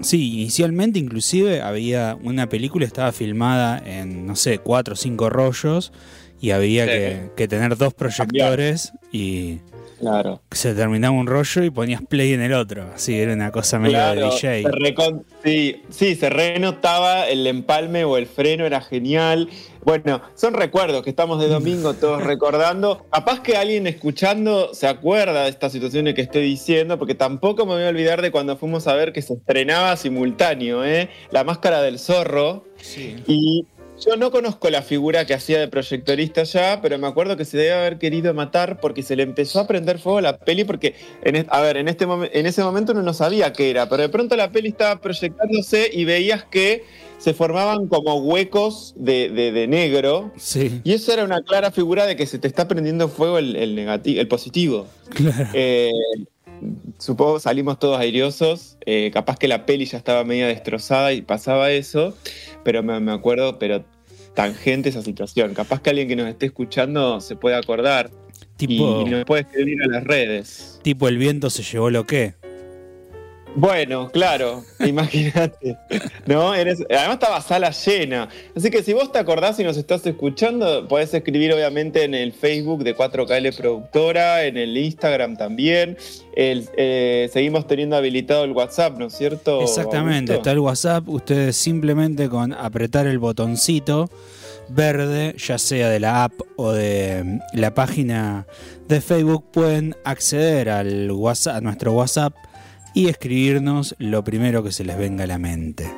Sí, 0.00 0.34
inicialmente 0.34 1.00
inclusive 1.00 1.60
había 1.60 2.16
una 2.22 2.48
película 2.48 2.86
estaba 2.86 3.10
filmada 3.10 3.82
en, 3.84 4.26
no 4.26 4.36
sé, 4.36 4.58
cuatro 4.58 4.94
o 4.94 4.96
cinco 4.96 5.28
rollos 5.28 5.92
y 6.40 6.50
había 6.50 6.84
Sí. 6.84 6.90
que, 6.90 7.20
que 7.36 7.48
tener 7.48 7.76
dos 7.76 7.94
proyectores 7.94 8.92
y 9.12 9.58
Claro. 10.00 10.40
se 10.52 10.74
terminaba 10.74 11.12
un 11.16 11.26
rollo 11.26 11.64
y 11.64 11.70
ponías 11.70 12.00
play 12.08 12.32
en 12.32 12.40
el 12.40 12.52
otro. 12.52 12.88
Así 12.94 13.18
era 13.18 13.32
una 13.32 13.50
cosa 13.50 13.80
medio 13.80 13.98
de 13.98 14.22
DJ. 14.22 14.62
se 14.62 14.68
recon- 14.68 15.24
sí, 15.44 15.82
sí, 15.90 16.14
se 16.14 16.30
renotaba 16.30 17.26
el 17.28 17.44
empalme 17.48 18.04
o 18.04 18.16
el 18.16 18.26
freno, 18.26 18.64
era 18.64 18.80
genial. 18.80 19.48
Bueno, 19.82 20.20
son 20.36 20.54
recuerdos 20.54 21.02
que 21.02 21.10
estamos 21.10 21.40
de 21.40 21.48
domingo 21.48 21.94
todos 21.94 22.22
recordando. 22.22 23.06
Capaz 23.10 23.40
que 23.40 23.56
alguien 23.56 23.86
escuchando 23.88 24.72
se 24.74 24.86
acuerda 24.86 25.44
de 25.44 25.48
estas 25.50 25.72
situaciones 25.72 26.14
que 26.14 26.20
estoy 26.20 26.42
diciendo, 26.42 26.96
porque 26.98 27.14
tampoco 27.16 27.66
me 27.66 27.72
voy 27.74 27.82
a 27.84 27.88
olvidar 27.88 28.22
de 28.22 28.30
cuando 28.30 28.56
fuimos 28.56 28.86
a 28.86 28.94
ver 28.94 29.12
que 29.12 29.22
se 29.22 29.34
estrenaba 29.34 29.96
simultáneo, 29.96 30.84
¿eh? 30.84 31.08
La 31.32 31.42
máscara 31.42 31.80
del 31.82 31.98
zorro. 31.98 32.64
Sí. 32.80 33.16
Y 33.26 33.66
yo 34.04 34.16
no 34.16 34.30
conozco 34.30 34.70
la 34.70 34.82
figura 34.82 35.26
que 35.26 35.34
hacía 35.34 35.58
de 35.58 35.68
proyectorista 35.68 36.42
ya, 36.44 36.80
pero 36.82 36.98
me 36.98 37.06
acuerdo 37.06 37.36
que 37.36 37.44
se 37.44 37.56
debe 37.56 37.72
haber 37.72 37.98
querido 37.98 38.32
matar 38.34 38.80
porque 38.80 39.02
se 39.02 39.16
le 39.16 39.22
empezó 39.24 39.60
a 39.60 39.66
prender 39.66 39.98
fuego 39.98 40.18
a 40.18 40.22
la 40.22 40.38
peli 40.38 40.64
porque, 40.64 40.94
en 41.22 41.46
a 41.48 41.60
ver, 41.60 41.76
en, 41.76 41.88
este 41.88 42.04
en 42.32 42.46
ese 42.46 42.62
momento 42.62 42.92
uno 42.92 43.02
no 43.02 43.12
sabía 43.14 43.52
qué 43.52 43.70
era, 43.70 43.88
pero 43.88 44.02
de 44.02 44.08
pronto 44.08 44.36
la 44.36 44.50
peli 44.50 44.68
estaba 44.68 45.00
proyectándose 45.00 45.90
y 45.92 46.04
veías 46.04 46.44
que 46.44 46.84
se 47.18 47.34
formaban 47.34 47.88
como 47.88 48.14
huecos 48.16 48.94
de, 48.96 49.28
de- 49.30 49.50
de 49.50 49.66
negro. 49.66 50.30
Sí, 50.36 50.80
Y 50.84 50.92
eso 50.92 51.12
era 51.12 51.24
una 51.24 51.42
clara 51.42 51.72
figura 51.72 52.06
de 52.06 52.14
que 52.14 52.26
se 52.26 52.38
te 52.38 52.46
está 52.46 52.68
prendiendo 52.68 53.08
fuego 53.08 53.38
el, 53.38 53.56
el 53.56 53.74
negativo, 53.74 54.20
el 54.20 54.28
positivo. 54.28 54.86
claro. 55.10 55.48
Eh, 55.52 55.90
supongo 56.98 57.40
salimos 57.40 57.78
todos 57.78 57.98
airiosos. 57.98 58.76
eh, 58.86 59.10
capaz 59.12 59.38
que 59.38 59.48
la 59.48 59.66
peli 59.66 59.86
ya 59.86 59.98
estaba 59.98 60.24
media 60.24 60.46
destrozada 60.46 61.12
y 61.12 61.22
pasaba 61.22 61.70
eso. 61.70 62.16
Pero 62.64 62.82
me, 62.82 62.98
me 63.00 63.12
acuerdo, 63.12 63.58
pero 63.58 63.84
tangente 64.34 64.88
esa 64.88 65.02
situación. 65.02 65.54
Capaz 65.54 65.80
que 65.80 65.90
alguien 65.90 66.08
que 66.08 66.16
nos 66.16 66.28
esté 66.28 66.46
escuchando 66.46 67.20
se 67.20 67.36
puede 67.36 67.56
acordar 67.56 68.10
tipo, 68.56 69.02
y 69.06 69.10
nos 69.10 69.24
puede 69.24 69.42
escribir 69.42 69.82
a 69.82 69.86
las 69.86 70.04
redes. 70.04 70.80
tipo 70.82 71.08
el 71.08 71.18
viento 71.18 71.50
se 71.50 71.62
llevó 71.62 71.90
lo 71.90 72.04
que. 72.04 72.34
Bueno, 73.56 74.08
claro, 74.12 74.62
imagínate. 74.86 75.76
¿No? 76.26 76.54
Eres- 76.54 76.84
además 76.88 77.14
estaba 77.14 77.40
sala 77.40 77.70
llena. 77.70 78.28
Así 78.56 78.70
que 78.70 78.82
si 78.82 78.92
vos 78.92 79.10
te 79.10 79.18
acordás 79.18 79.58
y 79.58 79.64
nos 79.64 79.76
estás 79.76 80.06
escuchando, 80.06 80.86
podés 80.86 81.12
escribir 81.14 81.52
obviamente 81.52 82.04
en 82.04 82.14
el 82.14 82.32
Facebook 82.32 82.84
de 82.84 82.94
4KL 82.96 83.56
Productora, 83.56 84.44
en 84.44 84.56
el 84.58 84.76
Instagram 84.76 85.36
también. 85.36 85.96
El- 86.36 86.68
eh, 86.76 87.28
seguimos 87.32 87.66
teniendo 87.66 87.96
habilitado 87.96 88.44
el 88.44 88.52
WhatsApp, 88.52 88.96
¿no 88.98 89.06
es 89.06 89.14
cierto? 89.14 89.60
Exactamente, 89.62 90.32
Augusto? 90.32 90.34
está 90.34 90.52
el 90.52 90.58
WhatsApp. 90.60 91.08
Ustedes 91.08 91.56
simplemente 91.56 92.28
con 92.28 92.52
apretar 92.52 93.06
el 93.08 93.18
botoncito 93.18 94.08
verde, 94.68 95.34
ya 95.38 95.56
sea 95.58 95.88
de 95.88 95.98
la 95.98 96.24
app 96.24 96.34
o 96.56 96.72
de 96.72 97.22
mm, 97.24 97.40
la 97.54 97.74
página 97.74 98.46
de 98.86 99.00
Facebook, 99.00 99.44
pueden 99.50 99.96
acceder 100.04 100.68
al 100.68 101.10
WhatsApp, 101.10 101.56
a 101.56 101.60
nuestro 101.62 101.92
WhatsApp 101.92 102.34
y 102.98 103.08
escribirnos 103.08 103.94
lo 104.00 104.24
primero 104.24 104.64
que 104.64 104.72
se 104.72 104.82
les 104.82 104.98
venga 104.98 105.22
a 105.22 105.28
la 105.28 105.38
mente. 105.38 105.88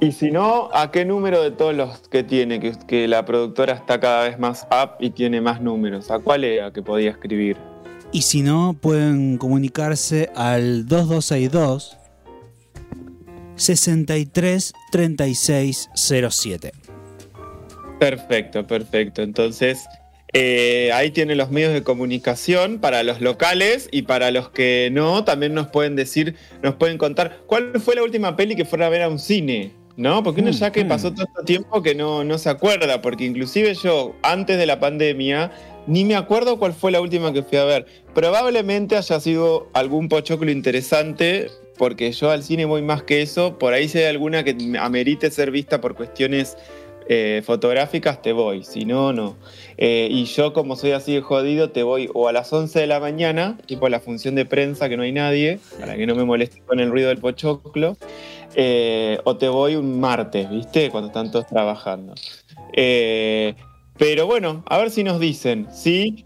Y 0.00 0.10
si 0.10 0.32
no, 0.32 0.68
¿a 0.72 0.90
qué 0.90 1.04
número 1.04 1.40
de 1.40 1.52
todos 1.52 1.76
los 1.76 2.08
que 2.08 2.24
tiene? 2.24 2.58
Que, 2.58 2.72
que 2.88 3.06
la 3.06 3.24
productora 3.24 3.74
está 3.74 4.00
cada 4.00 4.24
vez 4.28 4.36
más 4.36 4.66
up 4.72 4.96
y 4.98 5.10
tiene 5.10 5.40
más 5.40 5.60
números. 5.60 6.10
¿A 6.10 6.18
cuál 6.18 6.42
era 6.42 6.72
que 6.72 6.82
podía 6.82 7.12
escribir? 7.12 7.56
Y 8.10 8.22
si 8.22 8.42
no, 8.42 8.74
pueden 8.80 9.38
comunicarse 9.38 10.28
al 10.34 10.88
2262 10.88 11.96
63 13.54 14.72
36 14.90 15.90
07. 15.94 16.72
Perfecto, 18.00 18.66
perfecto. 18.66 19.22
Entonces, 19.22 19.84
eh, 20.34 20.90
ahí 20.92 21.10
tiene 21.10 21.34
los 21.34 21.50
medios 21.50 21.72
de 21.72 21.82
comunicación 21.82 22.78
para 22.78 23.02
los 23.02 23.20
locales 23.20 23.88
y 23.90 24.02
para 24.02 24.30
los 24.30 24.50
que 24.50 24.90
no, 24.92 25.24
también 25.24 25.54
nos 25.54 25.68
pueden 25.68 25.96
decir, 25.96 26.34
nos 26.62 26.74
pueden 26.74 26.98
contar 26.98 27.38
cuál 27.46 27.80
fue 27.80 27.94
la 27.94 28.02
última 28.02 28.36
peli 28.36 28.54
que 28.54 28.64
fuera 28.64 28.86
a 28.86 28.90
ver 28.90 29.02
a 29.02 29.08
un 29.08 29.18
cine. 29.18 29.72
¿No? 29.96 30.22
Porque 30.22 30.42
uno 30.42 30.50
Mm, 30.50 30.54
ya 30.54 30.70
que 30.70 30.84
mm. 30.84 30.88
pasó 30.88 31.08
este 31.08 31.24
tiempo 31.44 31.82
que 31.82 31.96
no, 31.96 32.22
no 32.22 32.38
se 32.38 32.48
acuerda, 32.48 33.02
porque 33.02 33.24
inclusive 33.24 33.74
yo, 33.74 34.14
antes 34.22 34.56
de 34.56 34.64
la 34.64 34.78
pandemia, 34.78 35.50
ni 35.88 36.04
me 36.04 36.14
acuerdo 36.14 36.56
cuál 36.60 36.72
fue 36.72 36.92
la 36.92 37.00
última 37.00 37.32
que 37.32 37.42
fui 37.42 37.58
a 37.58 37.64
ver. 37.64 37.86
Probablemente 38.14 38.96
haya 38.96 39.18
sido 39.18 39.68
algún 39.72 40.08
pochoclo 40.08 40.52
interesante, 40.52 41.50
porque 41.78 42.12
yo 42.12 42.30
al 42.30 42.42
cine 42.42 42.64
voy 42.64 42.82
más 42.82 43.02
que 43.02 43.22
eso. 43.22 43.58
Por 43.58 43.72
ahí 43.72 43.88
si 43.88 43.98
hay 43.98 44.04
alguna 44.04 44.44
que 44.44 44.56
amerite 44.78 45.30
ser 45.30 45.50
vista 45.50 45.80
por 45.80 45.94
cuestiones 45.94 46.56
eh, 47.08 47.42
fotográficas, 47.44 48.20
te 48.22 48.32
voy. 48.32 48.62
Si 48.64 48.84
no, 48.84 49.12
no. 49.12 49.36
Eh, 49.76 50.08
y 50.10 50.24
yo, 50.26 50.52
como 50.52 50.76
soy 50.76 50.92
así 50.92 51.14
de 51.14 51.20
jodido, 51.22 51.70
te 51.70 51.82
voy 51.82 52.08
o 52.14 52.28
a 52.28 52.32
las 52.32 52.52
11 52.52 52.78
de 52.80 52.86
la 52.86 53.00
mañana, 53.00 53.58
tipo 53.66 53.88
la 53.88 54.00
función 54.00 54.34
de 54.34 54.44
prensa, 54.44 54.88
que 54.88 54.96
no 54.96 55.02
hay 55.04 55.12
nadie, 55.12 55.58
para 55.80 55.96
que 55.96 56.06
no 56.06 56.14
me 56.14 56.24
moleste 56.24 56.60
con 56.66 56.80
el 56.80 56.90
ruido 56.90 57.08
del 57.08 57.18
pochoclo. 57.18 57.96
eh, 58.54 59.18
o 59.24 59.36
te 59.36 59.48
voy 59.48 59.76
un 59.76 60.00
martes, 60.00 60.48
¿viste? 60.50 60.90
Cuando 60.90 61.08
están 61.08 61.30
todos 61.30 61.46
trabajando. 61.46 62.14
Pero 63.98 64.26
bueno, 64.26 64.62
a 64.66 64.78
ver 64.78 64.90
si 64.90 65.02
nos 65.04 65.18
dicen, 65.20 65.66
¿sí? 65.72 66.24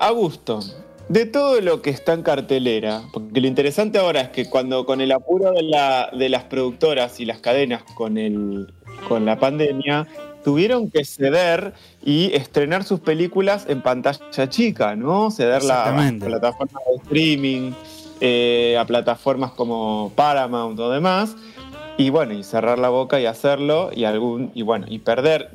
Augusto, 0.00 0.60
de 1.08 1.24
todo 1.26 1.60
lo 1.60 1.80
que 1.82 1.90
está 1.90 2.12
en 2.12 2.22
cartelera, 2.22 3.02
porque 3.12 3.40
lo 3.40 3.46
interesante 3.46 3.98
ahora 3.98 4.20
es 4.20 4.28
que 4.28 4.48
cuando 4.50 4.84
con 4.84 5.00
el 5.00 5.10
apuro 5.12 5.52
de, 5.52 5.62
la- 5.62 6.10
de 6.16 6.28
las 6.28 6.44
productoras 6.44 7.18
y 7.20 7.24
las 7.24 7.38
cadenas 7.40 7.82
con, 7.94 8.18
el, 8.18 8.72
con 9.06 9.24
la 9.24 9.38
pandemia, 9.38 10.06
tuvieron 10.44 10.90
que 10.90 11.04
ceder 11.04 11.72
y 12.04 12.32
estrenar 12.34 12.84
sus 12.84 13.00
películas 13.00 13.66
en 13.68 13.82
pantalla 13.82 14.48
chica, 14.48 14.96
¿no? 14.96 15.30
Cederla 15.30 15.74
a 15.74 15.88
Exactamente. 15.88 16.26
plataformas 16.26 16.82
de 16.90 16.96
streaming, 17.02 17.72
eh, 18.20 18.76
a 18.78 18.84
plataformas 18.86 19.50
como 19.52 20.12
Paramount 20.16 20.78
o 20.80 20.90
demás. 20.90 21.36
Y 21.96 22.10
bueno, 22.10 22.32
y 22.32 22.44
cerrar 22.44 22.78
la 22.78 22.88
boca 22.90 23.20
y 23.20 23.26
hacerlo, 23.26 23.90
y 23.94 24.04
algún, 24.04 24.52
y 24.54 24.62
bueno, 24.62 24.86
y 24.88 25.00
perder. 25.00 25.50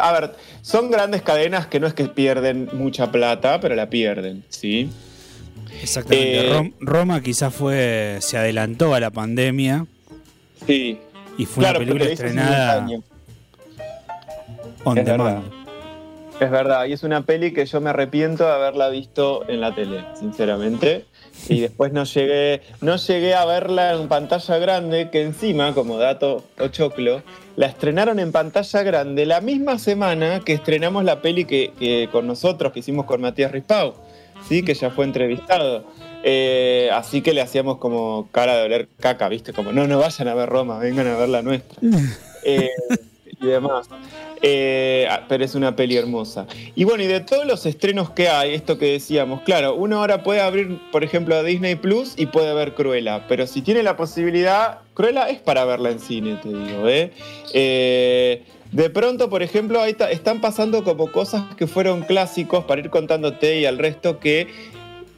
A 0.00 0.12
ver, 0.12 0.34
son 0.62 0.90
grandes 0.90 1.22
cadenas 1.22 1.66
que 1.66 1.80
no 1.80 1.86
es 1.86 1.94
que 1.94 2.04
pierden 2.04 2.68
mucha 2.74 3.10
plata, 3.10 3.58
pero 3.60 3.74
la 3.74 3.88
pierden, 3.88 4.44
¿sí? 4.50 4.90
Exactamente. 5.82 6.46
Eh, 6.48 6.52
Rom- 6.52 6.72
Roma 6.80 7.22
quizás 7.22 7.54
fue, 7.54 8.18
se 8.20 8.36
adelantó 8.36 8.94
a 8.94 9.00
la 9.00 9.10
pandemia 9.10 9.86
Sí. 10.66 10.98
Y 11.38 11.46
fue 11.46 11.62
claro, 11.62 11.78
una 11.78 11.86
película 11.86 12.10
estrenada. 12.10 12.86
On 14.84 14.98
Es 14.98 15.06
demand. 15.06 15.58
Es 16.40 16.50
verdad, 16.52 16.86
y 16.86 16.92
es 16.92 17.02
una 17.02 17.22
peli 17.22 17.52
que 17.52 17.66
yo 17.66 17.80
me 17.80 17.90
arrepiento 17.90 18.44
de 18.44 18.52
haberla 18.52 18.90
visto 18.90 19.44
en 19.48 19.60
la 19.60 19.74
tele, 19.74 20.04
sinceramente. 20.14 21.04
Y 21.48 21.60
después 21.60 21.92
no 21.92 22.04
llegué, 22.04 22.62
no 22.80 22.94
llegué 22.94 23.34
a 23.34 23.44
verla 23.44 23.94
en 23.94 24.06
pantalla 24.06 24.58
grande, 24.58 25.10
que 25.10 25.22
encima, 25.22 25.74
como 25.74 25.98
dato 25.98 26.44
ochoclo, 26.60 27.22
la 27.56 27.66
estrenaron 27.66 28.20
en 28.20 28.30
pantalla 28.30 28.82
grande 28.84 29.26
la 29.26 29.40
misma 29.40 29.80
semana 29.80 30.38
que 30.38 30.52
estrenamos 30.52 31.04
la 31.04 31.22
peli 31.22 31.44
que, 31.44 31.72
que 31.76 32.08
con 32.12 32.28
nosotros, 32.28 32.72
que 32.72 32.80
hicimos 32.80 33.06
con 33.06 33.20
Matías 33.20 33.50
Rispau, 33.50 33.94
¿sí? 34.48 34.64
que 34.64 34.74
ya 34.74 34.90
fue 34.90 35.06
entrevistado. 35.06 35.84
Eh, 36.24 36.90
así 36.92 37.22
que 37.22 37.32
le 37.32 37.40
hacíamos 37.40 37.78
como 37.78 38.28
cara 38.32 38.56
de 38.56 38.64
oler 38.64 38.88
caca, 39.00 39.28
¿viste? 39.28 39.52
Como, 39.52 39.72
no, 39.72 39.86
no 39.86 39.98
vayan 39.98 40.28
a 40.28 40.34
ver 40.34 40.48
Roma, 40.48 40.78
vengan 40.78 41.06
a 41.06 41.16
ver 41.16 41.28
la 41.28 41.42
nuestra. 41.42 41.78
Eh, 42.44 42.70
y 43.40 43.46
demás. 43.46 43.88
Eh, 44.42 45.06
ah, 45.10 45.24
pero 45.28 45.44
es 45.44 45.54
una 45.54 45.74
peli 45.74 45.96
hermosa. 45.96 46.46
Y 46.74 46.84
bueno, 46.84 47.02
y 47.02 47.06
de 47.06 47.20
todos 47.20 47.46
los 47.46 47.66
estrenos 47.66 48.10
que 48.10 48.28
hay, 48.28 48.54
esto 48.54 48.78
que 48.78 48.92
decíamos, 48.92 49.42
claro, 49.42 49.74
uno 49.74 49.98
ahora 49.98 50.22
puede 50.22 50.40
abrir, 50.40 50.80
por 50.92 51.04
ejemplo, 51.04 51.34
a 51.34 51.42
Disney 51.42 51.74
Plus 51.74 52.14
y 52.16 52.26
puede 52.26 52.54
ver 52.54 52.74
Cruella, 52.74 53.26
pero 53.28 53.46
si 53.46 53.62
tiene 53.62 53.82
la 53.82 53.96
posibilidad, 53.96 54.78
Cruella 54.94 55.28
es 55.28 55.40
para 55.40 55.64
verla 55.64 55.90
en 55.90 55.98
cine, 55.98 56.38
te 56.42 56.48
digo, 56.48 56.88
¿eh? 56.88 57.12
Eh, 57.52 58.44
de 58.70 58.90
pronto, 58.90 59.30
por 59.30 59.42
ejemplo, 59.42 59.80
ahí 59.80 59.96
están 60.10 60.40
pasando 60.40 60.84
como 60.84 61.10
cosas 61.10 61.54
que 61.56 61.66
fueron 61.66 62.02
clásicos 62.02 62.64
para 62.64 62.80
ir 62.80 62.90
contándote 62.90 63.60
y 63.60 63.66
al 63.66 63.78
resto 63.78 64.20
que, 64.20 64.46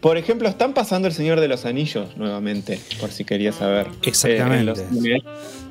por 0.00 0.16
ejemplo, 0.16 0.49
están 0.49 0.73
pasando 0.73 1.09
El 1.09 1.14
Señor 1.14 1.40
de 1.40 1.49
los 1.49 1.64
Anillos 1.66 2.16
nuevamente, 2.16 2.78
por 3.00 3.11
si 3.11 3.25
querías 3.25 3.57
saber. 3.57 3.87
eh, 3.87 3.90
Exactamente. 4.02 4.64
los 4.64 4.78
cines, 4.78 5.23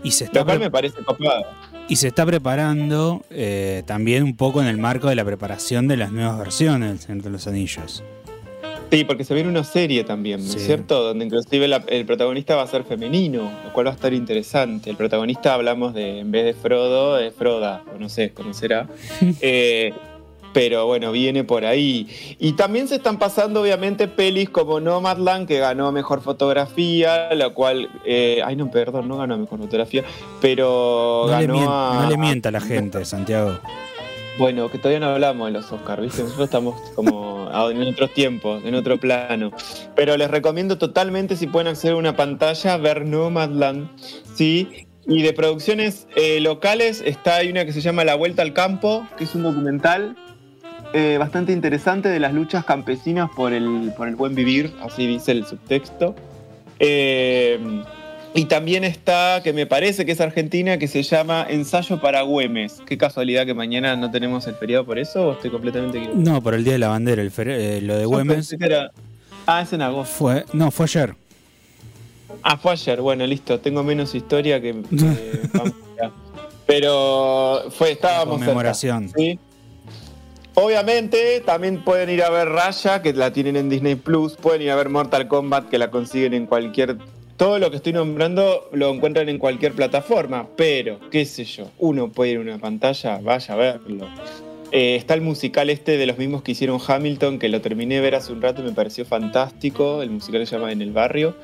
Y 0.03 0.11
se 0.11 0.25
está 0.25 0.39
lo 0.39 0.45
cual 0.45 0.59
me 0.59 0.71
parece 0.71 1.03
copado. 1.03 1.43
Y 1.87 1.95
se 1.95 2.07
está 2.07 2.25
preparando 2.25 3.23
eh, 3.31 3.81
también 3.87 4.23
un 4.23 4.35
poco 4.37 4.61
en 4.61 4.67
el 4.67 4.77
marco 4.77 5.09
de 5.09 5.15
la 5.15 5.25
preparación 5.25 5.87
de 5.87 5.97
las 5.97 6.11
nuevas 6.11 6.37
versiones 6.37 6.89
del 6.89 6.99
Señor 6.99 7.23
de 7.23 7.29
los 7.31 7.47
Anillos. 7.47 8.03
Sí, 8.91 9.03
porque 9.03 9.23
se 9.23 9.35
viene 9.35 9.49
una 9.49 9.63
serie 9.63 10.03
también, 10.03 10.39
¿no 10.43 10.51
Sí. 10.51 10.57
es 10.57 10.65
cierto? 10.65 11.03
Donde 11.03 11.23
inclusive 11.25 11.67
la- 11.67 11.83
el 11.89 12.05
protagonista 12.07 12.55
va 12.55 12.63
a 12.63 12.67
ser 12.67 12.83
femenino, 12.85 13.51
lo 13.63 13.71
cual 13.73 13.85
va 13.85 13.91
a 13.91 13.93
estar 13.93 14.13
interesante. 14.15 14.89
El 14.89 14.95
protagonista 14.95 15.53
hablamos 15.53 15.93
de, 15.93 16.19
en 16.19 16.31
vez 16.31 16.43
de 16.45 16.53
Frodo, 16.55 17.15
de 17.15 17.29
Froda, 17.31 17.83
o 17.95 17.99
no 17.99 18.09
sé 18.09 18.31
cómo 18.33 18.53
será. 18.53 18.87
Eh, 19.41 19.93
pero 20.53 20.85
bueno, 20.85 21.11
viene 21.11 21.43
por 21.43 21.65
ahí. 21.65 22.07
Y 22.39 22.53
también 22.53 22.87
se 22.87 22.95
están 22.95 23.19
pasando, 23.19 23.61
obviamente, 23.61 24.07
pelis 24.07 24.49
como 24.49 24.79
Nomadland, 24.79 25.47
que 25.47 25.59
ganó 25.59 25.91
Mejor 25.91 26.21
Fotografía, 26.21 27.33
la 27.35 27.49
cual... 27.49 27.89
eh, 28.05 28.41
ay, 28.43 28.55
no, 28.55 28.69
perdón, 28.71 29.07
no 29.07 29.17
ganó 29.17 29.37
Mejor 29.37 29.59
Fotografía, 29.59 30.03
pero 30.41 31.25
No 31.27 31.39
le, 31.39 31.47
ganó 31.47 31.53
mien- 31.59 31.67
a... 31.69 31.99
no 32.03 32.09
le 32.09 32.17
mienta 32.17 32.49
a 32.49 32.51
la 32.51 32.61
gente, 32.61 33.03
Santiago. 33.05 33.59
Bueno, 34.37 34.69
que 34.71 34.77
todavía 34.77 34.99
no 35.01 35.07
hablamos 35.07 35.47
de 35.47 35.51
los 35.51 35.69
Oscars, 35.71 36.01
¿viste? 36.01 36.23
Nosotros 36.23 36.45
estamos 36.45 36.79
como 36.95 37.49
en 37.71 37.81
otros 37.87 38.13
tiempos, 38.13 38.63
en 38.63 38.73
otro 38.75 38.97
plano. 38.97 39.51
Pero 39.95 40.15
les 40.15 40.31
recomiendo 40.31 40.77
totalmente, 40.77 41.35
si 41.35 41.45
pueden 41.47 41.67
acceder 41.67 41.95
a 41.95 41.97
una 41.97 42.15
pantalla, 42.15 42.77
ver 42.77 43.05
Nomadland, 43.05 43.89
¿sí? 44.35 44.87
Y 45.05 45.23
de 45.23 45.33
producciones 45.33 46.07
eh, 46.15 46.39
locales 46.39 47.01
está 47.05 47.37
hay 47.37 47.49
una 47.49 47.65
que 47.65 47.73
se 47.73 47.81
llama 47.81 48.03
La 48.05 48.15
Vuelta 48.15 48.41
al 48.41 48.53
Campo, 48.53 49.05
que 49.17 49.25
es 49.25 49.35
un 49.35 49.43
documental 49.43 50.15
eh, 50.93 51.17
bastante 51.19 51.51
interesante 51.51 52.09
de 52.09 52.19
las 52.19 52.33
luchas 52.33 52.65
campesinas 52.65 53.29
por 53.35 53.53
el, 53.53 53.93
por 53.97 54.07
el 54.07 54.15
buen 54.15 54.35
vivir, 54.35 54.73
así 54.81 55.05
dice 55.07 55.31
el 55.31 55.45
subtexto. 55.45 56.15
Eh, 56.79 57.59
y 58.33 58.45
también 58.45 58.83
está, 58.83 59.41
que 59.43 59.53
me 59.53 59.65
parece 59.65 60.05
que 60.05 60.11
es 60.11 60.21
argentina, 60.21 60.77
que 60.77 60.87
se 60.87 61.01
llama 61.03 61.45
Ensayo 61.49 61.99
para 61.99 62.21
Güemes. 62.21 62.81
Qué 62.85 62.97
casualidad 62.97 63.45
que 63.45 63.53
mañana 63.55 63.95
no 63.95 64.11
tenemos 64.11 64.45
el 64.47 64.55
feriado 64.55 64.85
por 64.85 64.99
eso, 64.99 65.29
o 65.29 65.31
estoy 65.33 65.49
completamente 65.49 65.97
equivocado. 65.97 66.23
No, 66.33 66.41
por 66.41 66.53
el 66.53 66.63
Día 66.63 66.73
de 66.73 66.79
la 66.79 66.89
Bandera, 66.89 67.21
el 67.21 67.31
eh, 67.37 67.81
lo 67.81 67.95
de 67.95 68.03
Yo 68.03 68.09
Güemes 68.09 68.53
era- 68.59 68.91
Ah, 69.47 69.63
es 69.63 69.73
en 69.73 69.81
agosto. 69.81 70.13
fue. 70.15 70.45
No, 70.53 70.69
fue 70.69 70.85
ayer. 70.85 71.15
Ah, 72.43 72.55
fue 72.55 72.73
ayer. 72.73 73.01
Bueno, 73.01 73.25
listo. 73.25 73.59
Tengo 73.59 73.81
menos 73.83 74.13
historia 74.13 74.61
que. 74.61 74.73
Pampita. 74.73 76.11
Pero 76.67 77.63
fue, 77.71 77.93
estábamos. 77.93 78.37
Conmemoración. 78.37 79.09
¿sí? 79.17 79.39
Obviamente, 80.61 81.39
también 81.45 81.85
pueden 81.85 82.09
ir 82.09 82.21
a 82.21 82.29
ver 82.29 82.49
Raya, 82.49 83.01
que 83.01 83.13
la 83.13 83.31
tienen 83.31 83.55
en 83.55 83.69
Disney 83.69 83.95
Plus. 83.95 84.35
Pueden 84.35 84.61
ir 84.63 84.71
a 84.71 84.75
ver 84.75 84.89
Mortal 84.89 85.29
Kombat, 85.29 85.69
que 85.69 85.77
la 85.77 85.89
consiguen 85.89 86.33
en 86.33 86.47
cualquier. 86.47 86.97
Todo 87.37 87.59
lo 87.59 87.71
que 87.71 87.77
estoy 87.77 87.93
nombrando 87.93 88.67
lo 88.73 88.89
encuentran 88.89 89.29
en 89.29 89.37
cualquier 89.37 89.71
plataforma. 89.71 90.49
Pero, 90.57 90.99
qué 91.11 91.23
sé 91.23 91.45
yo, 91.45 91.69
uno 91.77 92.11
puede 92.11 92.31
ir 92.31 92.37
a 92.39 92.41
una 92.41 92.57
pantalla, 92.57 93.21
vaya 93.23 93.53
a 93.53 93.57
verlo. 93.57 94.09
Eh, 94.73 94.97
está 94.97 95.13
el 95.13 95.21
musical 95.21 95.69
este 95.69 95.97
de 95.97 96.05
los 96.05 96.17
mismos 96.17 96.43
que 96.43 96.51
hicieron 96.51 96.77
Hamilton, 96.85 97.39
que 97.39 97.47
lo 97.47 97.61
terminé 97.61 97.95
de 97.95 98.01
ver 98.01 98.15
hace 98.15 98.33
un 98.33 98.41
rato 98.41 98.61
y 98.61 98.65
me 98.65 98.73
pareció 98.73 99.05
fantástico. 99.05 100.01
El 100.01 100.09
musical 100.09 100.45
se 100.45 100.57
llama 100.57 100.73
En 100.73 100.81
el 100.81 100.91
Barrio. 100.91 101.35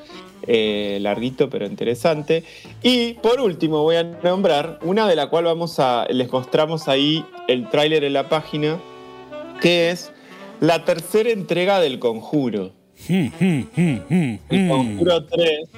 Eh, 0.46 0.98
larguito 1.00 1.48
pero 1.48 1.64
interesante. 1.64 2.44
Y 2.82 3.14
por 3.14 3.40
último 3.40 3.82
voy 3.82 3.96
a 3.96 4.04
nombrar 4.04 4.78
una 4.82 5.08
de 5.08 5.16
la 5.16 5.28
cual 5.30 5.44
vamos 5.44 5.80
a. 5.80 6.06
les 6.10 6.30
mostramos 6.30 6.86
ahí 6.86 7.24
el 7.48 7.70
tráiler 7.70 8.04
en 8.04 8.12
la 8.12 8.28
página, 8.28 8.78
que 9.60 9.90
es 9.90 10.12
la 10.60 10.84
tercera 10.84 11.30
entrega 11.30 11.80
del 11.80 11.98
conjuro. 11.98 12.72
El. 13.08 14.68
Conjuro 14.68 15.24
3, 15.26 15.68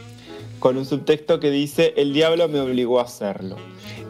con 0.58 0.76
un 0.76 0.84
subtexto 0.84 1.40
que 1.40 1.50
dice: 1.50 1.94
El 1.96 2.12
diablo 2.12 2.48
me 2.48 2.60
obligó 2.60 3.00
a 3.00 3.04
hacerlo. 3.04 3.56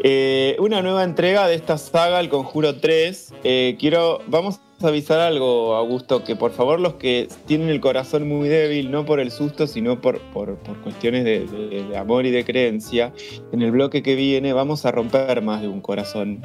Eh, 0.05 0.57
una 0.61 0.81
nueva 0.83 1.03
entrega 1.05 1.49
de 1.49 1.55
esta 1.57 1.77
saga, 1.79 2.21
El 2.21 2.29
Conjuro 2.29 2.77
3. 2.77 3.35
Eh, 3.45 3.77
quiero. 3.81 4.21
Vamos 4.29 4.61
a 4.81 4.87
avisar 4.89 5.19
algo, 5.19 5.75
Augusto, 5.75 6.23
que 6.23 6.37
por 6.37 6.53
favor, 6.53 6.79
los 6.79 6.95
que 6.95 7.27
tienen 7.47 7.69
el 7.69 7.81
corazón 7.81 8.29
muy 8.29 8.49
débil, 8.49 8.93
no 8.93 9.05
por 9.05 9.19
el 9.19 9.33
susto, 9.33 9.67
sino 9.67 10.01
por, 10.01 10.21
por, 10.33 10.57
por 10.59 10.77
cuestiones 10.83 11.25
de- 11.25 11.47
de 11.91 11.97
amor 11.97 12.27
y 12.27 12.31
de 12.31 12.45
creencia, 12.45 13.13
en 13.53 13.63
el 13.63 13.73
bloque 13.73 14.05
que 14.05 14.15
viene 14.15 14.53
vamos 14.53 14.87
a 14.87 14.93
romper 14.93 15.43
más 15.43 15.63
de 15.63 15.69
un 15.69 15.81
corazón. 15.81 16.43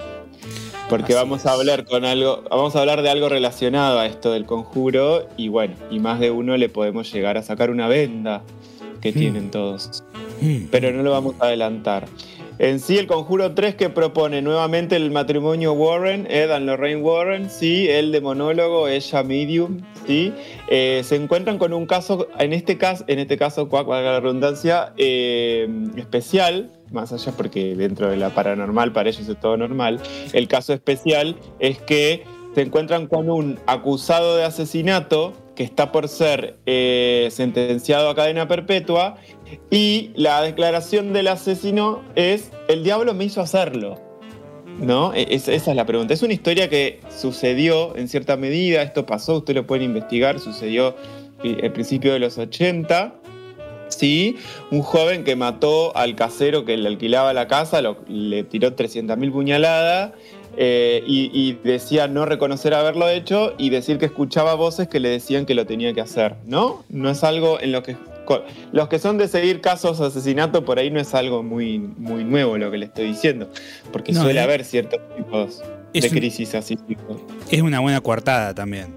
Porque 0.90 1.14
Así 1.14 1.14
vamos 1.14 1.40
es. 1.42 1.46
a 1.48 1.54
hablar 1.54 1.86
con 1.86 2.06
algo, 2.06 2.44
vamos 2.50 2.76
a 2.76 2.80
hablar 2.82 3.02
de 3.02 3.10
algo 3.10 3.30
relacionado 3.30 4.00
a 4.00 4.06
esto 4.06 4.32
del 4.32 4.46
conjuro, 4.46 5.28
y 5.38 5.48
bueno, 5.48 5.76
y 5.90 6.00
más 6.00 6.20
de 6.20 6.30
uno 6.32 6.56
le 6.58 6.70
podemos 6.70 7.12
llegar 7.12 7.38
a 7.38 7.42
sacar 7.44 7.72
una 7.72 7.88
venda 7.88 8.42
que 9.02 9.12
Hmm. 9.12 9.16
tienen 9.16 9.52
todos 9.52 10.04
Hmm. 10.42 10.66
pero 10.72 10.92
no 10.92 11.04
lo 11.04 11.12
vamos 11.12 11.36
a 11.40 11.46
adelantar. 11.46 12.06
En 12.60 12.80
sí, 12.80 12.98
el 12.98 13.08
Conjuro 13.08 13.54
3 13.54 13.76
que 13.76 13.90
propone 13.90 14.42
nuevamente 14.42 14.96
el 14.96 15.12
matrimonio 15.12 15.74
Warren, 15.74 16.28
Ed 16.30 16.52
and 16.52 16.68
Lorraine 16.68 17.02
Warren, 17.02 17.50
sí, 17.50 17.88
él 17.90 18.12
de 18.12 18.22
monólogo, 18.22 18.88
ella 18.88 19.24
medium, 19.24 19.82
sí, 20.06 20.34
Eh, 20.70 21.02
se 21.04 21.16
encuentran 21.16 21.58
con 21.58 21.74
un 21.74 21.86
caso, 21.86 22.28
en 22.40 22.54
este 22.54 22.78
caso, 22.78 23.04
en 23.08 23.20
este 23.20 23.38
caso, 23.38 23.68
valga 23.68 24.02
la 24.02 24.20
redundancia, 24.20 24.94
eh, 24.98 25.68
especial, 25.98 26.72
más 26.92 27.12
allá 27.12 27.32
porque 27.36 27.76
dentro 27.76 28.10
de 28.10 28.18
la 28.18 28.30
paranormal 28.30 28.94
para 28.94 29.10
ellos 29.10 29.28
es 29.28 29.40
todo 29.40 29.58
normal, 29.58 30.00
el 30.32 30.48
caso 30.48 30.74
especial 30.74 31.36
es 31.60 31.80
que 31.80 32.24
se 32.56 32.62
encuentran 32.62 33.08
con 33.08 33.30
un 33.30 33.60
acusado 33.66 34.36
de 34.36 34.44
asesinato 34.44 35.34
que 35.56 35.64
está 35.64 35.92
por 35.92 36.08
ser 36.08 36.58
eh, 36.66 37.28
sentenciado 37.32 38.10
a 38.10 38.16
cadena 38.16 38.48
perpetua 38.48 39.16
y 39.70 40.12
la 40.16 40.42
declaración 40.42 41.14
del 41.14 41.28
asesino 41.28 42.02
es, 42.16 42.52
el 42.68 42.84
diablo 42.84 43.14
me 43.14 43.26
hizo 43.26 43.42
hacerlo. 43.42 44.00
¿No? 44.80 45.14
E- 45.14 45.28
es- 45.30 45.48
esa 45.48 45.70
es 45.72 45.78
la 45.78 45.86
pregunta. 45.86 46.16
Es 46.16 46.24
una 46.24 46.34
historia 46.34 46.68
que 46.70 47.00
sucedió 47.16 47.96
en 47.96 48.08
cierta 48.08 48.38
medida, 48.38 48.82
esto 48.82 49.06
pasó, 49.06 49.38
ustedes 49.38 49.58
lo 49.58 49.68
pueden 49.68 49.86
investigar, 49.86 50.40
sucedió 50.40 50.96
al 51.44 51.72
principio 51.74 52.14
de 52.14 52.20
los 52.20 52.38
80. 52.40 53.14
Sí, 53.90 54.38
un 54.72 54.82
joven 54.82 55.24
que 55.24 55.36
mató 55.36 55.96
al 55.96 56.16
casero 56.16 56.66
que 56.66 56.76
le 56.78 56.88
alquilaba 56.88 57.32
la 57.34 57.48
casa, 57.48 57.80
le 58.08 58.44
tiró 58.44 58.76
300.000 58.76 59.32
puñaladas 59.32 60.14
eh, 60.58 61.04
y, 61.08 61.30
y 61.34 61.54
decía 61.64 62.08
no 62.08 62.26
reconocer 62.26 62.74
haberlo 62.74 63.10
hecho 63.10 63.54
y 63.58 63.70
decir 63.70 63.98
que 63.98 64.06
escuchaba 64.06 64.54
voces 64.56 64.88
que 64.88 65.00
le 65.00 65.10
decían 65.10 65.46
que 65.46 65.56
lo 65.56 65.66
tenía 65.66 65.94
que 65.94 66.02
hacer, 66.02 66.36
¿no? 66.46 66.84
No 66.90 67.10
es 67.10 67.24
algo 67.24 67.60
en 67.60 67.72
lo 67.72 67.84
que... 67.84 67.96
Los 68.72 68.88
que 68.88 69.00
son 69.00 69.18
de 69.18 69.28
seguir 69.28 69.60
casos 69.60 70.00
de 70.00 70.06
asesinato, 70.06 70.64
por 70.64 70.80
ahí 70.80 70.90
no 70.90 71.00
es 71.00 71.14
algo 71.14 71.44
muy, 71.44 71.78
muy 71.78 72.24
nuevo 72.24 72.58
lo 72.58 72.72
que 72.72 72.78
le 72.78 72.86
estoy 72.86 73.08
diciendo, 73.08 73.50
porque 73.92 74.14
No, 74.14 74.22
suele 74.22 74.40
eh. 74.40 74.44
haber 74.44 74.64
ciertos 74.64 75.02
tipos 75.18 75.62
de 75.94 76.00
un- 76.08 76.10
crisis 76.10 76.56
así. 76.56 76.78
Es 77.52 77.62
una 77.62 77.82
buena 77.82 78.00
coartada 78.00 78.54
también. 78.56 78.94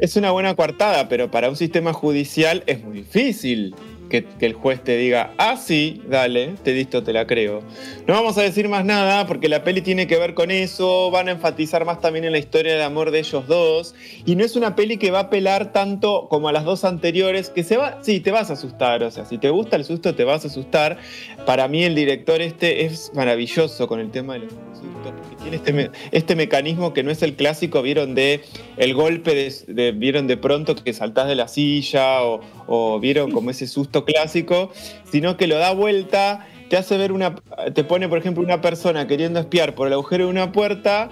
Es 0.00 0.16
una 0.16 0.32
buena 0.32 0.56
coartada, 0.56 1.08
pero 1.08 1.30
para 1.30 1.48
un 1.48 1.54
sistema 1.56 1.92
judicial 1.92 2.64
es 2.66 2.82
muy 2.82 2.96
difícil 2.98 3.76
que, 4.12 4.26
el 4.46 4.52
juez 4.52 4.84
te 4.84 4.96
diga, 4.96 5.32
ah, 5.38 5.56
sí, 5.56 6.02
dale, 6.06 6.54
te 6.62 6.74
listo, 6.74 7.02
te 7.02 7.12
la 7.12 7.26
creo. 7.26 7.62
No 8.06 8.14
vamos 8.14 8.36
a 8.36 8.42
decir 8.42 8.68
más 8.68 8.84
nada 8.84 9.26
porque 9.26 9.48
la 9.48 9.64
peli 9.64 9.80
tiene 9.80 10.06
que 10.06 10.18
ver 10.18 10.34
con 10.34 10.50
eso, 10.50 11.10
van 11.10 11.28
a 11.28 11.32
enfatizar 11.32 11.86
más 11.86 12.00
también 12.00 12.26
en 12.26 12.32
la 12.32 12.38
historia 12.38 12.76
de 12.76 12.82
amor 12.82 13.10
de 13.10 13.20
ellos 13.20 13.46
dos, 13.46 13.94
y 14.26 14.36
no 14.36 14.44
es 14.44 14.54
una 14.54 14.76
peli 14.76 14.98
que 14.98 15.10
va 15.10 15.20
a 15.20 15.22
apelar 15.22 15.72
tanto 15.72 16.28
como 16.28 16.48
a 16.48 16.52
las 16.52 16.64
dos 16.64 16.84
anteriores, 16.84 17.48
que 17.48 17.64
se 17.64 17.78
va, 17.78 17.98
sí, 18.02 18.20
te 18.20 18.30
vas 18.30 18.50
a 18.50 18.52
asustar, 18.52 19.02
o 19.02 19.10
sea, 19.10 19.24
si 19.24 19.38
te 19.38 19.48
gusta 19.48 19.76
el 19.76 19.84
susto 19.84 20.14
te 20.14 20.24
vas 20.24 20.44
a 20.44 20.48
asustar. 20.48 20.98
Para 21.46 21.66
mí 21.68 21.82
el 21.84 21.94
director 21.94 22.40
este 22.42 22.84
es 22.84 23.12
maravilloso 23.14 23.88
con 23.88 23.98
el 23.98 24.10
tema 24.10 24.34
de 24.34 24.40
los 24.40 24.52
sustos, 24.52 25.12
porque 25.18 25.36
tiene 25.36 25.56
este, 25.56 25.90
este 26.12 26.36
mecanismo 26.36 26.92
que 26.92 27.02
no 27.02 27.10
es 27.10 27.22
el 27.22 27.34
clásico, 27.34 27.80
vieron 27.80 28.14
de 28.14 28.42
el 28.76 28.94
golpe, 28.94 29.50
de, 29.66 29.92
vieron 29.92 30.26
de 30.26 30.36
pronto 30.36 30.74
que 30.74 30.92
saltás 30.92 31.28
de 31.28 31.34
la 31.34 31.48
silla 31.48 32.22
o 32.22 33.00
vieron 33.00 33.30
como 33.30 33.50
ese 33.50 33.66
susto 33.66 34.01
clásico, 34.04 34.70
sino 35.10 35.36
que 35.36 35.46
lo 35.46 35.58
da 35.58 35.72
vuelta, 35.72 36.46
te 36.68 36.76
hace 36.76 36.96
ver 36.96 37.12
una, 37.12 37.34
te 37.74 37.84
pone 37.84 38.08
por 38.08 38.18
ejemplo 38.18 38.42
una 38.42 38.60
persona 38.60 39.06
queriendo 39.06 39.40
espiar 39.40 39.74
por 39.74 39.86
el 39.86 39.92
agujero 39.92 40.24
de 40.24 40.30
una 40.30 40.52
puerta 40.52 41.10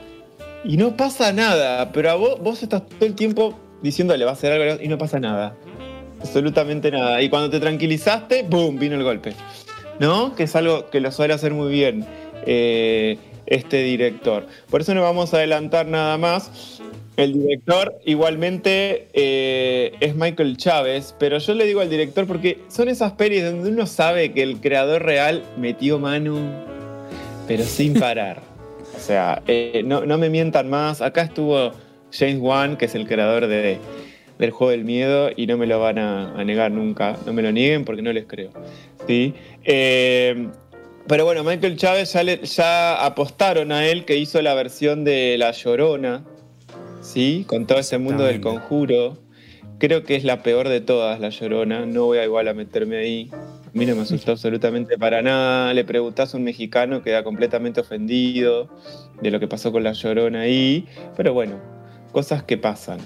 y 0.64 0.76
no 0.76 0.96
pasa 0.96 1.32
nada, 1.32 1.92
pero 1.92 2.10
a 2.10 2.14
vos, 2.14 2.40
vos 2.40 2.62
estás 2.62 2.86
todo 2.86 3.06
el 3.06 3.14
tiempo 3.14 3.58
diciéndole 3.82 4.24
va 4.24 4.32
a 4.32 4.34
hacer 4.34 4.52
algo 4.52 4.82
y 4.82 4.88
no 4.88 4.98
pasa 4.98 5.18
nada. 5.20 5.56
Absolutamente 6.20 6.90
nada. 6.90 7.22
Y 7.22 7.30
cuando 7.30 7.48
te 7.50 7.60
tranquilizaste, 7.60 8.42
¡boom! 8.42 8.78
vino 8.78 8.94
el 8.96 9.02
golpe. 9.02 9.34
¿No? 9.98 10.34
Que 10.34 10.44
es 10.44 10.56
algo 10.56 10.88
que 10.90 11.00
lo 11.00 11.10
suele 11.12 11.34
hacer 11.34 11.52
muy 11.52 11.70
bien 11.70 12.06
eh, 12.46 13.18
este 13.46 13.82
director. 13.82 14.46
Por 14.70 14.80
eso 14.80 14.94
no 14.94 15.02
vamos 15.02 15.32
a 15.34 15.38
adelantar 15.38 15.86
nada 15.86 16.16
más. 16.18 16.79
El 17.20 17.32
director 17.34 17.94
igualmente 18.06 19.08
eh, 19.12 19.92
es 20.00 20.14
Michael 20.14 20.56
Chávez, 20.56 21.14
pero 21.18 21.38
yo 21.38 21.54
le 21.54 21.66
digo 21.66 21.80
al 21.80 21.90
director 21.90 22.26
porque 22.26 22.58
son 22.68 22.88
esas 22.88 23.12
pelis 23.12 23.44
donde 23.44 23.70
uno 23.70 23.86
sabe 23.86 24.32
que 24.32 24.42
el 24.42 24.60
creador 24.60 25.02
real 25.04 25.42
metió 25.58 25.98
mano, 25.98 26.38
pero 27.46 27.64
sin 27.64 27.94
parar. 28.00 28.40
O 28.96 28.98
sea, 28.98 29.42
eh, 29.46 29.82
no, 29.84 30.04
no 30.06 30.18
me 30.18 30.30
mientan 30.30 30.68
más. 30.70 31.00
Acá 31.02 31.22
estuvo 31.22 31.72
James 32.12 32.38
Wan, 32.40 32.76
que 32.76 32.86
es 32.86 32.94
el 32.94 33.06
creador 33.06 33.46
de, 33.46 33.78
del 34.38 34.50
juego 34.50 34.70
del 34.72 34.84
miedo, 34.84 35.30
y 35.34 35.46
no 35.46 35.56
me 35.56 35.66
lo 35.66 35.78
van 35.80 35.98
a, 35.98 36.34
a 36.38 36.44
negar 36.44 36.70
nunca. 36.70 37.16
No 37.26 37.32
me 37.32 37.42
lo 37.42 37.52
nieguen 37.52 37.84
porque 37.84 38.02
no 38.02 38.12
les 38.12 38.24
creo. 38.26 38.50
¿sí? 39.06 39.34
Eh, 39.64 40.48
pero 41.06 41.24
bueno, 41.24 41.42
Michael 41.44 41.76
Chávez 41.76 42.12
ya, 42.12 42.22
le- 42.22 42.44
ya 42.44 43.04
apostaron 43.04 43.72
a 43.72 43.86
él 43.88 44.04
que 44.04 44.16
hizo 44.16 44.40
la 44.42 44.54
versión 44.54 45.02
de 45.04 45.36
La 45.38 45.50
Llorona, 45.52 46.24
¿sí? 47.00 47.44
Con 47.46 47.66
todo 47.66 47.78
ese 47.78 47.98
mundo 47.98 48.24
del 48.24 48.40
conjuro. 48.40 49.18
Creo 49.78 50.04
que 50.04 50.16
es 50.16 50.24
la 50.24 50.42
peor 50.42 50.68
de 50.68 50.80
todas, 50.80 51.20
La 51.20 51.30
Llorona. 51.30 51.86
No 51.86 52.04
voy 52.04 52.18
a 52.18 52.24
igual 52.24 52.48
a 52.48 52.54
meterme 52.54 52.98
ahí. 52.98 53.30
A 53.32 53.70
mí 53.72 53.86
no 53.86 53.96
me 53.96 54.02
asustó 54.02 54.30
absolutamente 54.32 54.98
para 54.98 55.22
nada. 55.22 55.72
Le 55.72 55.84
preguntás 55.84 56.34
a 56.34 56.36
un 56.36 56.44
mexicano, 56.44 57.02
queda 57.02 57.24
completamente 57.24 57.80
ofendido 57.80 58.68
de 59.22 59.30
lo 59.30 59.40
que 59.40 59.48
pasó 59.48 59.72
con 59.72 59.82
La 59.82 59.92
Llorona 59.92 60.42
ahí. 60.42 60.86
Pero 61.16 61.32
bueno, 61.32 61.58
cosas 62.12 62.42
que 62.42 62.58
pasan, 62.58 62.98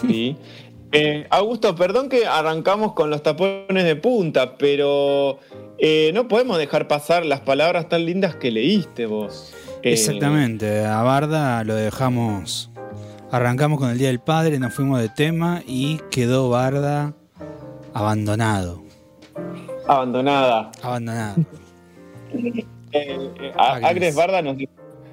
¿sí? 0.00 0.36
Eh, 0.94 1.26
Augusto, 1.30 1.74
perdón 1.74 2.10
que 2.10 2.26
arrancamos 2.26 2.92
con 2.92 3.08
los 3.08 3.22
tapones 3.22 3.82
de 3.84 3.96
punta, 3.96 4.58
pero 4.58 5.38
eh, 5.78 6.10
no 6.12 6.28
podemos 6.28 6.58
dejar 6.58 6.86
pasar 6.86 7.24
las 7.24 7.40
palabras 7.40 7.88
tan 7.88 8.04
lindas 8.04 8.36
que 8.36 8.50
leíste 8.50 9.06
vos. 9.06 9.54
Eh, 9.82 9.94
Exactamente, 9.94 10.84
a 10.84 11.00
Barda 11.02 11.64
lo 11.64 11.74
dejamos. 11.76 12.71
Arrancamos 13.32 13.78
con 13.78 13.90
el 13.90 13.96
Día 13.98 14.08
del 14.08 14.20
Padre, 14.20 14.58
nos 14.58 14.74
fuimos 14.74 15.00
de 15.00 15.08
tema 15.08 15.62
y 15.66 15.98
quedó 16.10 16.50
Barda 16.50 17.14
abandonado. 17.94 18.82
abandonada. 19.88 20.70
Abandonado. 20.82 21.36
Eh, 22.94 23.30
eh, 23.40 23.52
a- 23.56 23.76
Agnes. 23.76 23.90
Agnes 23.90 24.14
Barda 24.16 24.42
nos, 24.42 24.56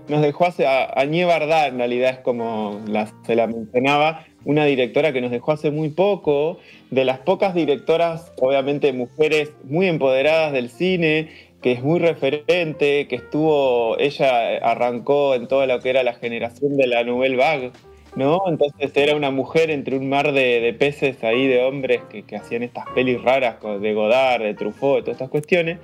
nos 0.09 0.21
dejó 0.21 0.45
hace. 0.47 0.67
A, 0.67 0.91
Añé 0.99 1.23
Barda, 1.23 1.67
en 1.67 1.77
realidad, 1.77 2.09
es 2.09 2.17
como 2.19 2.81
la- 2.87 3.09
se 3.25 3.35
la 3.37 3.47
mencionaba, 3.47 4.25
una 4.43 4.65
directora 4.65 5.13
que 5.13 5.21
nos 5.21 5.31
dejó 5.31 5.53
hace 5.53 5.71
muy 5.71 5.87
poco, 5.87 6.57
de 6.91 7.05
las 7.05 7.19
pocas 7.19 7.53
directoras, 7.53 8.33
obviamente 8.41 8.91
mujeres 8.91 9.53
muy 9.63 9.87
empoderadas 9.87 10.51
del 10.51 10.69
cine, 10.69 11.29
que 11.61 11.71
es 11.71 11.81
muy 11.81 11.99
referente, 11.99 13.07
que 13.07 13.15
estuvo. 13.15 13.97
Ella 13.97 14.57
arrancó 14.57 15.33
en 15.35 15.47
todo 15.47 15.65
lo 15.65 15.79
que 15.79 15.89
era 15.91 16.03
la 16.03 16.15
generación 16.15 16.75
de 16.75 16.85
la 16.87 17.05
Nouvelle 17.05 17.37
Vague. 17.37 17.71
¿No? 18.19 18.41
Entonces 18.47 18.91
era 18.95 19.15
una 19.15 19.31
mujer 19.31 19.71
entre 19.71 19.97
un 19.97 20.09
mar 20.09 20.31
de, 20.33 20.59
de 20.59 20.73
peces 20.73 21.23
ahí, 21.23 21.47
de 21.47 21.63
hombres 21.63 22.01
que, 22.09 22.23
que 22.23 22.35
hacían 22.35 22.63
estas 22.63 22.85
pelis 22.93 23.21
raras 23.21 23.55
de 23.81 23.93
Godard, 23.93 24.43
de 24.43 24.53
Truffaut, 24.53 24.97
de 24.97 25.01
todas 25.03 25.15
estas 25.15 25.29
cuestiones 25.29 25.79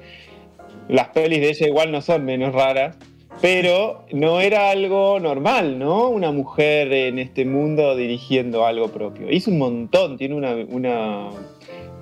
las 0.88 1.10
pelis 1.10 1.39
de 1.39 1.50
ella 1.50 1.67
igual 1.67 1.91
no 1.91 2.02
son 2.02 2.26
menos 2.26 2.54
raras, 2.54 2.95
pero 3.41 4.06
no 4.12 4.39
era 4.39 4.69
algo 4.69 5.19
normal, 5.19 5.80
¿no? 5.80 6.10
Una 6.10 6.32
mujer 6.32 6.91
en 6.93 7.19
este 7.19 7.45
mundo 7.45 7.95
dirigiendo 7.95 8.65
algo 8.65 8.89
propio. 8.89 9.32
Hizo 9.32 9.52
un 9.52 9.58
montón, 9.58 10.17
tiene 10.17 10.36
una 10.36 11.30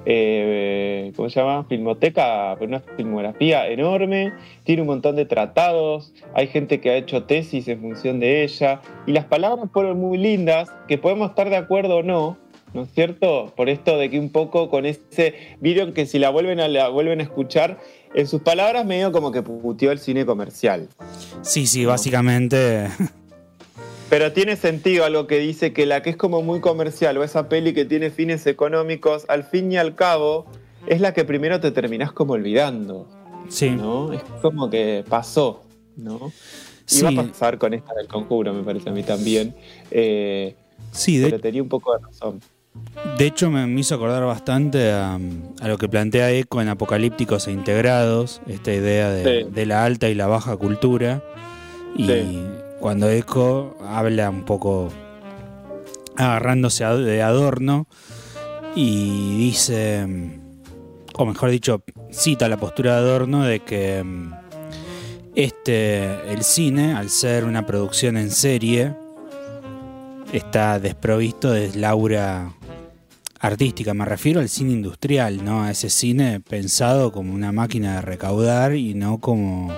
eh, 0.05 1.11
¿cómo 1.15 1.29
se 1.29 1.39
llama? 1.39 1.65
Filmoteca, 1.65 2.55
una 2.59 2.79
filmografía 2.79 3.67
enorme, 3.67 4.33
tiene 4.63 4.81
un 4.81 4.87
montón 4.87 5.15
de 5.15 5.25
tratados, 5.25 6.13
hay 6.33 6.47
gente 6.47 6.79
que 6.81 6.89
ha 6.89 6.95
hecho 6.95 7.23
tesis 7.23 7.67
en 7.67 7.81
función 7.81 8.19
de 8.19 8.43
ella, 8.43 8.81
y 9.05 9.11
las 9.11 9.25
palabras 9.25 9.69
fueron 9.71 9.99
muy 9.99 10.17
lindas, 10.17 10.69
que 10.87 10.97
podemos 10.97 11.29
estar 11.29 11.49
de 11.49 11.57
acuerdo 11.57 11.97
o 11.97 12.03
no, 12.03 12.37
¿no 12.73 12.83
es 12.83 12.89
cierto? 12.93 13.53
Por 13.55 13.69
esto 13.69 13.97
de 13.97 14.09
que 14.09 14.19
un 14.19 14.29
poco 14.29 14.69
con 14.69 14.85
ese 14.85 15.35
video 15.61 15.93
que 15.93 16.05
si 16.05 16.19
la 16.19 16.29
vuelven 16.29 16.59
a, 16.59 16.67
la 16.67 16.89
vuelven 16.89 17.19
a 17.19 17.23
escuchar, 17.23 17.79
en 18.15 18.27
sus 18.27 18.41
palabras 18.41 18.85
medio 18.85 19.11
como 19.11 19.31
que 19.31 19.41
puteó 19.41 19.91
el 19.91 19.99
cine 19.99 20.25
comercial. 20.25 20.87
Sí, 21.41 21.65
sí, 21.65 21.85
básicamente. 21.85 22.89
Pero 24.13 24.31
tiene 24.31 24.55
sentido 24.57 25.05
algo 25.05 25.25
que 25.25 25.39
dice 25.39 25.73
que 25.73 25.87
la 25.87 26.03
que 26.03 26.11
es 26.11 26.15
como 26.17 26.43
muy 26.43 26.59
comercial 26.59 27.17
o 27.17 27.23
esa 27.23 27.49
peli 27.49 27.73
que 27.73 27.83
tiene 27.83 28.11
fines 28.11 28.45
económicos, 28.45 29.25
al 29.27 29.43
fin 29.43 29.71
y 29.71 29.77
al 29.77 29.95
cabo, 29.95 30.45
es 30.85 31.01
la 31.01 31.15
que 31.15 31.23
primero 31.25 31.59
te 31.59 31.71
terminás 31.71 32.11
como 32.11 32.33
olvidando, 32.33 33.07
Sí. 33.49 33.71
¿no? 33.71 34.13
Es 34.13 34.21
como 34.43 34.69
que 34.69 35.03
pasó, 35.09 35.63
¿no? 35.97 36.27
Y 36.27 36.31
Sí. 36.85 37.01
va 37.01 37.09
a 37.23 37.25
pasar 37.25 37.57
con 37.57 37.73
esta 37.73 37.95
del 37.95 38.07
conjuro, 38.07 38.53
me 38.53 38.61
parece 38.61 38.89
a 38.89 38.91
mí 38.93 39.01
también. 39.01 39.55
Eh, 39.89 40.53
Sí, 40.91 41.17
de, 41.17 41.31
pero 41.31 41.39
tenía 41.41 41.63
un 41.63 41.69
poco 41.69 41.97
de 41.97 42.03
razón. 42.05 42.39
de 43.17 43.25
hecho 43.25 43.49
me, 43.49 43.65
me 43.65 43.79
hizo 43.79 43.95
acordar 43.95 44.23
bastante 44.25 44.91
a, 44.91 45.15
a 45.59 45.67
lo 45.67 45.77
que 45.79 45.89
plantea 45.89 46.29
Eco 46.31 46.61
en 46.61 46.67
Apocalípticos 46.69 47.47
e 47.47 47.51
Integrados, 47.51 48.41
esta 48.47 48.71
idea 48.71 49.09
de, 49.09 49.41
Sí. 49.45 49.49
de 49.51 49.65
la 49.65 49.83
alta 49.85 50.07
y 50.07 50.13
la 50.13 50.27
baja 50.27 50.55
cultura. 50.55 51.23
Y 51.95 52.05
Sí. 52.05 52.47
Cuando 52.83 53.09
Eco 53.09 53.77
habla 53.87 54.29
un 54.29 54.43
poco 54.43 54.91
agarrándose 56.17 56.83
de 56.83 57.21
adorno 57.21 57.87
y 58.75 59.37
dice, 59.37 60.05
o 61.13 61.25
mejor 61.25 61.49
dicho, 61.51 61.85
cita 62.11 62.49
la 62.49 62.57
postura 62.57 62.95
de 62.95 62.97
Adorno 62.97 63.45
de 63.45 63.61
que 63.61 64.03
mm, 64.03 64.33
este, 65.33 66.29
el 66.29 66.43
cine, 66.43 66.93
al 66.93 67.09
ser 67.09 67.45
una 67.45 67.65
producción 67.65 68.17
en 68.17 68.31
serie, 68.31 68.93
está 70.33 70.77
desprovisto 70.77 71.53
de 71.53 71.73
laura 71.75 72.51
artística. 73.39 73.93
Me 73.93 74.03
refiero 74.03 74.41
al 74.41 74.49
cine 74.49 74.73
industrial, 74.73 75.45
¿no? 75.45 75.63
A 75.63 75.71
ese 75.71 75.89
cine 75.89 76.41
pensado 76.41 77.13
como 77.13 77.33
una 77.33 77.53
máquina 77.53 77.95
de 77.95 78.01
recaudar 78.01 78.75
y 78.75 78.93
no 78.93 79.19
como 79.19 79.71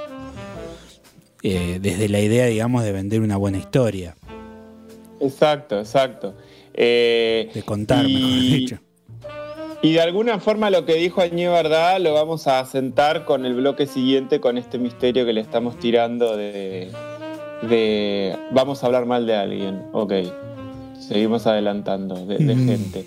eh, 1.47 1.79
desde 1.81 2.09
la 2.09 2.19
idea, 2.19 2.45
digamos, 2.45 2.83
de 2.83 2.91
vender 2.91 3.21
una 3.21 3.37
buena 3.37 3.57
historia, 3.57 4.15
Exacto, 5.21 5.79
exacto. 5.79 6.33
Eh, 6.73 7.49
de 7.53 7.63
contar, 7.63 8.05
y- 8.05 8.13
mejor 8.13 8.31
dicho. 8.41 8.77
Y 9.81 9.93
de 9.93 10.01
alguna 10.01 10.39
forma 10.39 10.69
lo 10.69 10.83
que 10.85 10.95
dijo 10.95 11.21
Añé 11.21 11.47
Verdad 11.47 11.99
lo 12.01 12.11
vamos 12.13 12.47
a 12.47 12.59
asentar 12.59 13.23
con 13.23 13.45
el 13.45 13.53
bloque 13.53 13.85
siguiente, 13.87 14.39
con 14.39 14.57
este 14.57 14.77
misterio 14.79 15.25
que 15.25 15.33
le 15.33 15.41
estamos 15.41 15.77
tirando 15.79 16.35
de, 16.35 16.89
de 17.69 18.35
vamos 18.51 18.83
a 18.83 18.87
hablar 18.87 19.05
mal 19.05 19.25
de 19.27 19.35
alguien. 19.35 19.83
Ok, 19.93 20.13
seguimos 20.99 21.45
adelantando, 21.47 22.25
de, 22.25 22.37
de 22.39 22.55
Mm. 22.55 22.67
gente. 22.67 23.05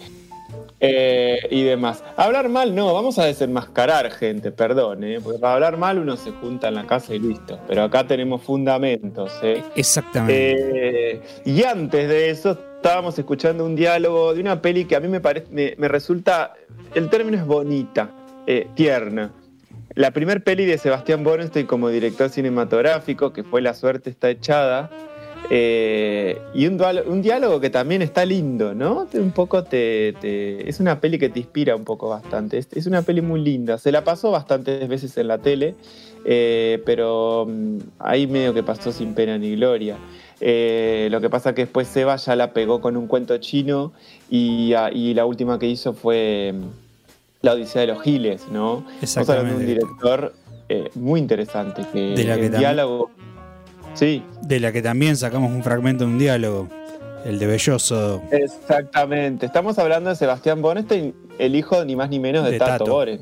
Eh, 0.80 1.40
y 1.50 1.64
demás. 1.64 2.04
Hablar 2.16 2.48
mal 2.48 2.74
no, 2.74 2.94
vamos 2.94 3.18
a 3.18 3.24
desenmascarar 3.24 4.10
gente, 4.12 4.52
perdón, 4.52 5.02
¿eh? 5.02 5.18
porque 5.22 5.38
para 5.40 5.54
hablar 5.54 5.76
mal 5.76 5.98
uno 5.98 6.16
se 6.16 6.30
junta 6.30 6.68
en 6.68 6.76
la 6.76 6.86
casa 6.86 7.14
y 7.14 7.18
listo. 7.18 7.58
Pero 7.66 7.82
acá 7.82 8.06
tenemos 8.06 8.42
fundamentos. 8.42 9.32
¿eh? 9.42 9.62
Exactamente. 9.74 11.16
Eh, 11.16 11.22
y 11.44 11.64
antes 11.64 12.08
de 12.08 12.30
eso, 12.30 12.56
estábamos 12.76 13.18
escuchando 13.18 13.64
un 13.64 13.74
diálogo 13.74 14.34
de 14.34 14.40
una 14.40 14.62
peli 14.62 14.84
que 14.84 14.94
a 14.94 15.00
mí 15.00 15.08
me, 15.08 15.20
parece, 15.20 15.48
me, 15.50 15.74
me 15.78 15.88
resulta, 15.88 16.54
el 16.94 17.08
término 17.10 17.36
es 17.36 17.44
bonita, 17.44 18.10
tierna. 18.74 19.32
La 19.94 20.12
primer 20.12 20.44
peli 20.44 20.64
de 20.64 20.78
Sebastián 20.78 21.24
Borenstein 21.24 21.66
como 21.66 21.88
director 21.88 22.30
cinematográfico, 22.30 23.32
que 23.32 23.42
fue 23.42 23.60
La 23.60 23.74
suerte 23.74 24.10
está 24.10 24.30
echada, 24.30 24.90
Eh, 25.50 26.38
y 26.54 26.66
un, 26.66 27.22
diálogo 27.22 27.60
que 27.60 27.70
también 27.70 28.02
está 28.02 28.24
lindo, 28.24 28.74
¿no? 28.74 29.06
Un 29.14 29.30
poco 29.32 29.64
te, 29.64 30.14
te- 30.20 30.68
Es 30.68 30.78
una 30.80 31.00
peli 31.00 31.18
que 31.18 31.28
te 31.30 31.40
inspira 31.40 31.74
un 31.74 31.84
poco 31.84 32.08
bastante. 32.08 32.58
Es, 32.58 32.68
es 32.74 32.86
una 32.86 33.02
peli 33.02 33.20
muy 33.22 33.40
linda. 33.40 33.78
Se 33.78 33.90
la 33.92 34.04
pasó 34.04 34.30
bastantes 34.30 34.86
veces 34.88 35.16
en 35.16 35.28
la 35.28 35.38
tele, 35.38 35.74
eh, 36.24 36.82
pero 36.84 37.46
mm, 37.48 37.78
ahí 37.98 38.26
medio 38.26 38.52
que 38.52 38.62
pasó 38.62 38.92
sin 38.92 39.14
pena 39.14 39.38
ni 39.38 39.56
gloria. 39.56 39.96
Eh, 40.40 41.08
lo 41.10 41.20
que 41.20 41.30
pasa 41.30 41.54
que 41.54 41.62
después 41.62 41.88
Seba 41.88 42.16
ya 42.16 42.36
la 42.36 42.52
pegó 42.52 42.80
con 42.80 42.96
un 42.96 43.06
cuento 43.06 43.36
chino 43.38 43.92
y, 44.30 44.72
ah, 44.74 44.90
y 44.92 45.14
la 45.14 45.24
última 45.24 45.58
que 45.58 45.66
hizo 45.66 45.94
fue 45.94 46.52
mm, 46.54 46.62
La 47.42 47.54
Odisea 47.54 47.80
de 47.82 47.86
los 47.88 48.02
Giles, 48.02 48.46
¿no? 48.52 48.84
Estamos 49.00 49.30
hablando 49.30 49.58
de 49.58 49.64
un 49.64 49.70
Exactamente. 49.70 49.72
director 49.72 50.32
muy 50.96 51.18
interesante 51.18 51.82
que, 51.92 51.98
De 52.14 52.24
la 52.24 52.36
que 52.36 52.46
el 52.46 52.58
diálogo... 52.58 53.10
Sí, 53.98 54.22
De 54.42 54.60
la 54.60 54.70
que 54.70 54.80
también 54.80 55.16
sacamos 55.16 55.50
un 55.50 55.64
fragmento 55.64 56.04
de 56.04 56.10
un 56.12 56.20
diálogo, 56.20 56.68
el 57.24 57.40
de 57.40 57.48
Belloso. 57.48 58.22
Exactamente. 58.30 59.44
Estamos 59.44 59.76
hablando 59.76 60.10
de 60.10 60.14
Sebastián 60.14 60.62
Bonestein, 60.62 61.16
el 61.40 61.56
hijo 61.56 61.84
ni 61.84 61.96
más 61.96 62.08
ni 62.08 62.20
menos 62.20 62.44
de, 62.44 62.52
De 62.52 62.58
Tato, 62.60 62.84
Tato. 62.84 62.92
Bores, 62.92 63.20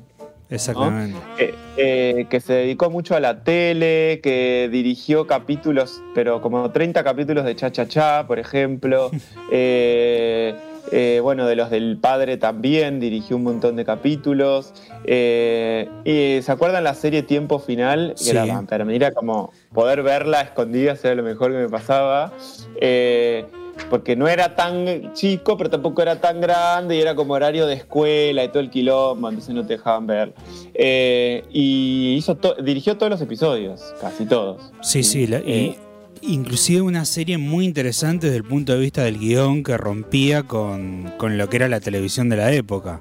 Exactamente. 0.51 1.19
eh, 1.39 1.55
eh, 1.79 2.27
que 2.29 2.41
se 2.41 2.53
dedicó 2.53 2.91
mucho 2.91 3.17
a 3.17 3.21
la 3.21 3.43
tele, 3.43 4.21
que 4.23 4.69
dirigió 4.71 5.27
capítulos, 5.27 6.03
pero 6.15 6.43
como 6.43 6.71
30 6.71 7.03
capítulos 7.03 7.47
de 7.47 7.57
Cha 7.57 7.73
Cha 7.73 7.89
Cha, 7.89 8.27
por 8.27 8.39
ejemplo. 8.39 9.11
Eh, 9.51 10.55
eh, 10.93 11.21
bueno, 11.23 11.47
de 11.47 11.57
los 11.57 11.71
del 11.71 11.99
padre 11.99 12.37
también, 12.37 13.01
dirigió 13.01 13.37
un 13.37 13.43
montón 13.45 13.77
de 13.77 13.85
capítulos. 13.85 14.73
Eh, 15.05 15.89
y 16.05 16.43
¿Se 16.43 16.53
acuerdan 16.53 16.85
la 16.85 16.95
serie 16.95 17.23
Tiempo 17.23 17.59
Final? 17.59 18.15
Que 18.17 18.25
Sí. 18.25 18.31
era, 18.31 18.63
para 18.63 18.85
mí 18.85 18.95
era 18.97 19.13
como 19.13 19.53
poder 19.73 20.03
verla 20.03 20.41
a 20.41 20.43
escondidas, 20.43 21.05
era 21.05 21.15
lo 21.15 21.23
mejor 21.23 21.53
que 21.53 21.59
me 21.59 21.69
pasaba. 21.69 22.33
Eh, 22.81 23.47
porque 23.91 24.17
no 24.17 24.27
era 24.27 24.55
tan 24.57 25.13
chico, 25.13 25.59
pero 25.59 25.69
tampoco 25.69 26.01
era 26.01 26.19
tan 26.19 26.41
grande 26.41 26.97
y 26.97 27.01
era 27.03 27.15
como 27.15 27.35
horario 27.35 27.67
de 27.67 27.75
escuela 27.75 28.43
y 28.43 28.49
todo 28.49 28.61
el 28.61 28.71
quilombo, 28.71 29.29
entonces 29.29 29.55
no 29.55 29.67
te 29.67 29.75
dejaban 29.75 30.07
ver. 30.07 30.33
Eh, 30.73 31.45
y 31.51 32.15
hizo 32.17 32.37
to- 32.37 32.55
dirigió 32.55 32.97
todos 32.97 33.11
los 33.11 33.21
episodios, 33.21 33.95
casi 34.01 34.25
todos. 34.25 34.73
Sí, 34.81 35.03
sí, 35.03 35.27
la- 35.27 35.41
y 35.41 35.77
inclusive 36.23 36.81
una 36.83 37.05
serie 37.05 37.39
muy 37.39 37.65
interesante 37.65 38.27
desde 38.27 38.39
el 38.39 38.45
punto 38.45 38.73
de 38.73 38.79
vista 38.81 39.03
del 39.05 39.19
guion 39.19 39.63
que 39.63 39.77
rompía 39.77 40.43
con, 40.45 41.13
con 41.19 41.39
lo 41.39 41.49
que 41.49 41.57
era 41.57 41.69
la 41.69 41.81
televisión 41.81 42.29
de 42.29 42.37
la 42.37 42.53
época. 42.53 43.01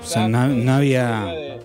O 0.00 0.06
sea, 0.06 0.28
no- 0.28 0.48
no 0.48 0.72
había- 0.74 1.24
De, 1.26 1.58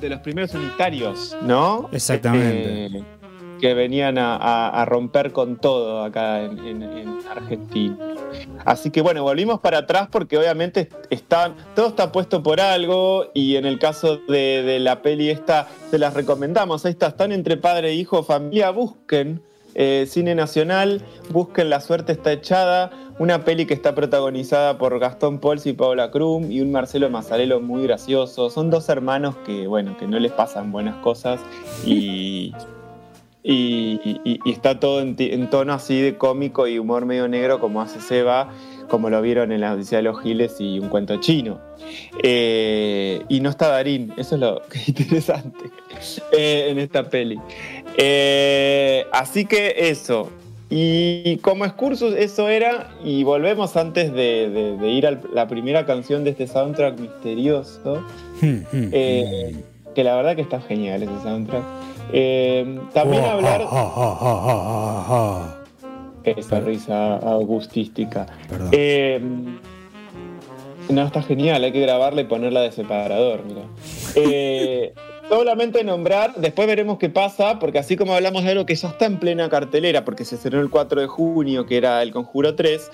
de 0.00 0.08
los 0.08 0.20
primeros 0.20 0.54
unitarios, 0.54 1.36
¿no? 1.42 1.88
Exactamente. 1.92 2.86
Eh, 2.86 3.02
que 3.60 3.74
venían 3.74 4.16
a, 4.18 4.84
romper 4.86 5.32
con 5.32 5.56
todo 5.56 6.02
acá 6.02 6.42
en, 6.42 6.58
en- 6.58 6.82
en 6.82 7.18
Argentina. 7.30 7.96
Así 8.64 8.90
que 8.90 9.00
bueno, 9.00 9.22
volvimos 9.22 9.60
para 9.60 9.78
atrás 9.78 10.08
porque 10.10 10.38
obviamente 10.38 10.88
todo 11.74 11.88
está 11.88 12.12
puesto 12.12 12.42
por 12.42 12.60
algo 12.60 13.26
y 13.34 13.56
en 13.56 13.66
el 13.66 13.78
caso 13.78 14.18
de, 14.28 14.78
la 14.80 15.02
peli 15.02 15.30
esta, 15.30 15.68
se 15.90 15.98
las 15.98 16.14
recomendamos. 16.14 16.84
Está, 16.84 17.08
están 17.08 17.32
entre 17.32 17.56
padre 17.56 17.90
e 17.90 17.94
hijo, 17.94 18.22
familia, 18.22 18.70
busquen 18.70 19.42
eh, 19.74 20.06
cine 20.08 20.34
nacional, 20.34 21.02
busquen 21.30 21.70
La 21.70 21.80
suerte 21.80 22.12
está 22.12 22.32
echada, 22.32 22.90
una 23.18 23.44
peli 23.44 23.66
que 23.66 23.74
está 23.74 23.94
protagonizada 23.94 24.76
por 24.78 24.98
Gastón 24.98 25.38
Pols 25.38 25.66
y 25.66 25.72
Paola 25.72 26.10
Krum 26.10 26.50
y 26.50 26.60
un 26.60 26.72
Marcelo 26.72 27.10
Mazzarello 27.10 27.60
muy 27.60 27.82
gracioso. 27.84 28.50
Son 28.50 28.70
dos 28.70 28.88
hermanos 28.88 29.36
que, 29.46 29.66
bueno, 29.66 29.96
que 29.96 30.06
no 30.06 30.18
les 30.18 30.32
pasan 30.32 30.72
buenas 30.72 30.96
cosas 30.96 31.40
y, 31.86 32.52
y, 33.50 34.20
y- 34.24 34.40
y 34.44 34.50
está 34.52 34.78
todo 34.78 35.00
en, 35.00 35.16
tono 35.48 35.72
así 35.72 36.00
de 36.02 36.16
cómico 36.16 36.66
y 36.68 36.78
humor 36.78 37.06
medio 37.06 37.26
negro 37.28 37.60
como 37.60 37.80
hace 37.80 38.00
Seba, 38.00 38.50
como 38.88 39.08
lo 39.08 39.22
vieron 39.22 39.52
en 39.52 39.62
la 39.62 39.72
Odisea 39.72 39.98
de 39.98 40.02
los 40.02 40.20
Giles 40.22 40.56
y 40.60 40.78
un 40.78 40.88
cuento 40.90 41.16
chino. 41.20 41.58
Eh, 42.22 43.22
y 43.28 43.40
no 43.40 43.48
está 43.50 43.68
Darín, 43.68 44.12
eso 44.18 44.34
es 44.34 44.40
lo 44.42 44.62
que 44.70 44.78
es 44.78 44.88
interesante 44.90 45.70
eh, 46.32 46.68
en 46.70 46.78
esta 46.78 47.08
peli. 47.08 47.38
Eh, 47.96 49.06
así 49.12 49.46
que 49.46 49.74
eso. 49.78 50.30
Y 50.70 51.38
como 51.38 51.64
excursus 51.64 52.14
eso 52.14 52.48
era, 52.50 52.90
y 53.02 53.24
volvemos 53.24 53.74
antes 53.78 54.12
de, 54.12 54.50
de- 54.50 54.76
de 54.76 54.88
ir 54.90 55.06
a 55.06 55.18
la 55.32 55.48
primera 55.48 55.86
canción 55.86 56.24
de 56.24 56.30
este 56.30 56.46
soundtrack 56.46 56.98
misterioso, 57.00 58.04
eh, 58.42 59.54
que 59.94 60.04
la 60.04 60.14
verdad 60.16 60.36
que 60.36 60.42
está 60.42 60.60
genial 60.60 61.02
ese 61.02 61.12
soundtrack. 61.22 61.62
Eh, 62.12 62.80
también 62.92 63.22
Oh, 63.24 63.30
hablar 63.30 63.62
oh, 63.70 65.06
oh, 65.10 65.58
esa 66.24 66.60
risa 66.60 67.16
augustística. 67.16 68.26
Eh, 68.72 69.20
no, 70.88 71.04
está 71.04 71.22
genial, 71.22 71.64
hay 71.64 71.72
que 71.72 71.80
grabarla 71.80 72.22
y 72.22 72.24
ponerla 72.24 72.62
de 72.62 72.72
separador, 72.72 73.44
mira. 73.44 73.62
Eh, 74.14 74.94
solamente 75.28 75.84
nombrar, 75.84 76.34
después 76.36 76.66
veremos 76.66 76.98
qué 76.98 77.10
pasa, 77.10 77.58
porque 77.58 77.78
así 77.78 77.96
como 77.96 78.14
hablamos 78.14 78.44
de 78.44 78.52
algo 78.52 78.64
que 78.64 78.74
ya 78.74 78.88
está 78.88 79.04
en 79.04 79.18
plena 79.18 79.48
cartelera, 79.50 80.04
porque 80.04 80.24
se 80.24 80.36
cerró 80.38 80.60
el 80.60 80.70
4 80.70 81.02
de 81.02 81.06
junio, 81.06 81.66
que 81.66 81.76
era 81.76 82.02
el 82.02 82.10
Conjuro 82.10 82.54
3, 82.54 82.90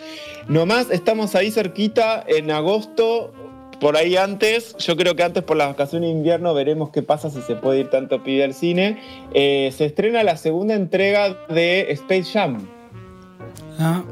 nomás 0.49 0.91
estamos 0.91 1.35
ahí 1.37 1.51
cerquita 1.51 2.25
en 2.27 2.51
agosto, 2.51 3.33
por 3.81 3.97
ahí 3.97 4.17
antes, 4.17 4.77
yo 4.79 4.97
creo 4.97 5.15
que 5.17 5.23
antes 5.23 5.43
por 5.43 5.57
las 5.57 5.69
vacaciones 5.69 6.11
de 6.11 6.17
invierno 6.17 6.55
veremos 6.55 6.91
qué 6.91 7.03
pasa 7.03 7.31
si 7.31 7.41
se 7.43 7.57
puede 7.57 7.81
ir 7.81 7.91
tanto 7.91 8.23
pide 8.23 8.45
al 8.45 8.55
cine. 8.55 8.99
Eh, 9.33 9.73
se 9.77 9.87
estrena 9.87 10.23
la 10.23 10.37
segunda 10.37 10.75
entrega 10.75 11.37
de 11.49 11.91
Space 11.93 12.25
Jam. 12.33 12.67
Ah, 13.79 14.03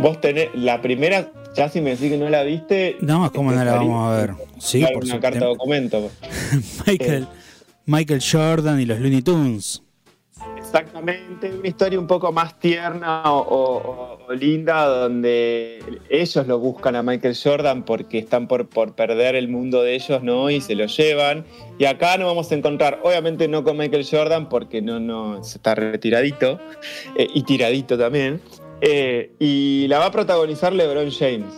Vos 0.00 0.20
tenés 0.20 0.48
la 0.54 0.80
primera, 0.82 1.30
ya 1.54 1.68
si 1.68 1.80
me 1.80 1.90
decís 1.90 2.10
que 2.10 2.16
no 2.16 2.28
la 2.28 2.42
viste. 2.42 2.96
no, 3.00 3.30
¿cómo 3.32 3.52
no 3.52 3.64
la 3.64 3.74
vamos 3.74 4.08
a 4.08 4.16
ver? 4.16 4.34
Sí, 4.58 4.84
por 4.92 5.04
una 5.04 5.20
carta 5.20 5.44
documento. 5.44 6.10
Michael, 6.86 7.28
Michael 7.86 8.20
Jordan 8.22 8.80
y 8.80 8.86
los 8.86 8.98
Looney 8.98 9.22
Tunes. 9.22 9.82
Exactamente, 10.74 11.52
una 11.52 11.68
historia 11.68 11.98
un 11.98 12.06
poco 12.06 12.32
más 12.32 12.58
tierna 12.58 13.22
o, 13.26 14.18
linda, 14.30 14.86
donde 14.86 16.00
ellos 16.08 16.46
lo 16.46 16.58
buscan 16.58 16.96
a 16.96 17.02
Michael 17.02 17.36
Jordan 17.36 17.84
porque 17.84 18.16
están 18.16 18.48
por, 18.48 18.66
por 18.70 18.94
perder 18.94 19.34
el 19.34 19.48
mundo 19.48 19.82
de 19.82 19.94
ellos, 19.94 20.22
¿no? 20.22 20.48
Y 20.48 20.62
se 20.62 20.74
lo 20.74 20.86
llevan. 20.86 21.44
Y 21.78 21.84
acá 21.84 22.16
nos 22.16 22.28
vamos 22.28 22.50
a 22.50 22.54
encontrar, 22.54 23.00
obviamente 23.02 23.48
no 23.48 23.64
con 23.64 23.76
Michael 23.76 24.06
Jordan, 24.10 24.48
porque 24.48 24.80
no, 24.80 24.98
no, 24.98 25.44
se 25.44 25.58
está 25.58 25.74
retiradito, 25.74 26.58
eh, 27.16 27.26
y 27.34 27.42
tiradito 27.42 27.98
también. 27.98 28.40
Eh, 28.80 29.30
y 29.38 29.86
la 29.88 29.98
va 29.98 30.06
a 30.06 30.10
protagonizar 30.10 30.72
LeBron 30.72 31.10
James, 31.10 31.52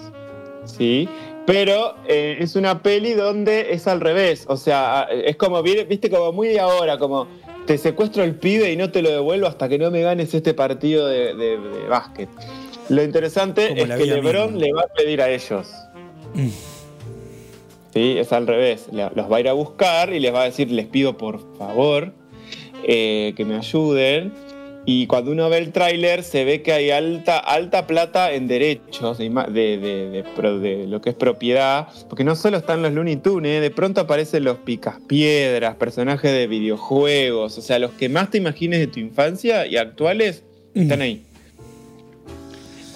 ¿sí? 0.65 1.09
Pero 1.47 1.95
eh, 2.09 2.39
es 2.41 2.57
una 2.57 2.83
peli 2.83 3.13
donde 3.13 3.73
es 3.75 3.87
al 3.87 4.01
revés, 4.01 4.47
o 4.49 4.57
sea, 4.57 5.07
es 5.11 5.37
como, 5.37 5.63
viste, 5.63 6.11
como 6.11 6.33
muy 6.33 6.49
de 6.49 6.59
ahora, 6.59 6.99
como 6.99 7.29
te 7.67 7.79
secuestro 7.79 8.23
el 8.25 8.35
pibe 8.35 8.71
y 8.73 8.77
no 8.77 8.91
te 8.91 9.03
lo 9.03 9.11
devuelvo 9.11 9.47
hasta 9.47 9.69
que 9.69 9.79
no 9.79 9.91
me 9.91 10.03
ganes 10.03 10.35
este 10.35 10.55
partido 10.55 11.07
de, 11.07 11.35
de- 11.35 11.59
de 11.59 11.89
básquet. 11.89 12.29
Lo 12.91 13.03
interesante 13.03 13.69
Como 13.69 13.81
es 13.93 13.99
que 13.99 14.07
LeBron 14.07 14.53
misma. 14.55 14.67
le 14.67 14.73
va 14.73 14.83
a 14.83 14.89
pedir 14.95 15.23
a 15.23 15.31
ellos. 15.31 15.69
Mm. 16.35 16.49
Sí, 17.95 18.17
es 18.19 18.33
al 18.33 18.47
revés. 18.47 18.89
Los 18.93 19.31
va 19.31 19.37
a 19.37 19.41
ir 19.41 19.49
a 19.49 19.53
buscar 19.53 20.13
y 20.13 20.21
les 20.21 20.35
va 20.35 20.43
a 20.43 20.45
decir, 20.47 20.71
les 20.71 20.87
pido 20.87 21.17
por 21.17 21.41
favor 21.57 22.13
eh, 22.87 23.33
que 23.37 23.45
me 23.45 23.57
ayuden. 23.57 24.33
Y 24.87 25.07
cuando 25.07 25.31
uno 25.31 25.49
ve 25.49 25.57
el 25.59 25.73
tráiler 25.73 26.23
se 26.23 26.45
ve 26.45 26.61
que 26.61 26.73
hay 26.73 26.91
alta, 26.91 27.39
alta 27.39 27.87
plata 27.87 28.33
en 28.33 28.47
derechos 28.49 29.17
de, 29.17 29.31
de- 29.31 29.79
de- 29.79 30.87
lo 30.87 31.01
que 31.01 31.09
es 31.11 31.17
propiedad. 31.17 31.89
Porque 32.09 32.23
no 32.23 32.37
solo 32.37 32.59
están 32.59 32.83
los 32.83 32.93
Looney 32.93 33.17
Tunes, 33.17 33.63
de 33.63 33.71
pronto 33.71 34.03
aparecen 34.03 34.45
los 34.45 34.59
picaspiedras, 34.59 35.77
personajes 35.77 36.31
de 36.33 36.47
videojuegos. 36.47 37.57
O 37.57 37.63
sea, 37.63 37.79
los 37.79 37.93
que 37.93 38.11
más 38.11 38.31
te 38.31 38.37
imagines 38.39 38.79
de 38.81 38.87
tu 38.89 39.01
infancia 39.01 39.67
y 39.67 39.79
actuales 39.79 40.45
están 40.75 41.01
ahí. 41.01 41.23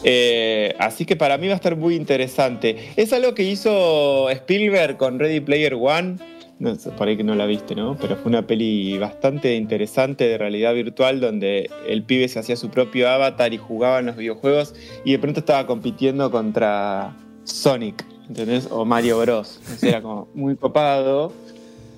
Eh, 0.04 0.74
así 0.78 1.04
que 1.04 1.16
para 1.16 1.38
mí 1.38 1.48
va 1.48 1.54
a 1.54 1.56
estar 1.56 1.74
muy 1.76 1.94
interesante. 1.96 2.76
Es 2.96 3.12
algo 3.12 3.34
que 3.34 3.42
hizo 3.44 4.28
Spielberg 4.30 4.96
con 4.96 5.18
Ready 5.18 5.40
Player 5.40 5.74
One. 5.74 6.16
No 6.58 6.74
sé, 6.74 6.90
por 6.90 7.06
ahí 7.06 7.16
que 7.16 7.22
no 7.22 7.36
la 7.36 7.46
viste, 7.46 7.76
¿no? 7.76 7.96
Pero 8.00 8.16
fue 8.16 8.30
una 8.30 8.46
peli 8.46 8.98
bastante 8.98 9.54
interesante 9.54 10.24
de 10.24 10.38
realidad 10.38 10.74
virtual 10.74 11.20
donde 11.20 11.70
el 11.86 12.02
pibe 12.02 12.26
se 12.26 12.40
hacía 12.40 12.56
su 12.56 12.68
propio 12.68 13.08
avatar 13.08 13.52
y 13.54 13.58
jugaba 13.58 14.00
en 14.00 14.06
los 14.06 14.16
videojuegos 14.16 14.74
y 15.04 15.12
de 15.12 15.18
pronto 15.20 15.40
estaba 15.40 15.66
compitiendo 15.66 16.32
contra 16.32 17.16
Sonic, 17.44 18.04
¿entendés? 18.28 18.66
O 18.70 18.84
Mario 18.84 19.20
Bros. 19.20 19.58
Entonces 19.60 19.82
era 19.84 20.02
como 20.02 20.28
muy 20.34 20.56
copado. 20.56 21.32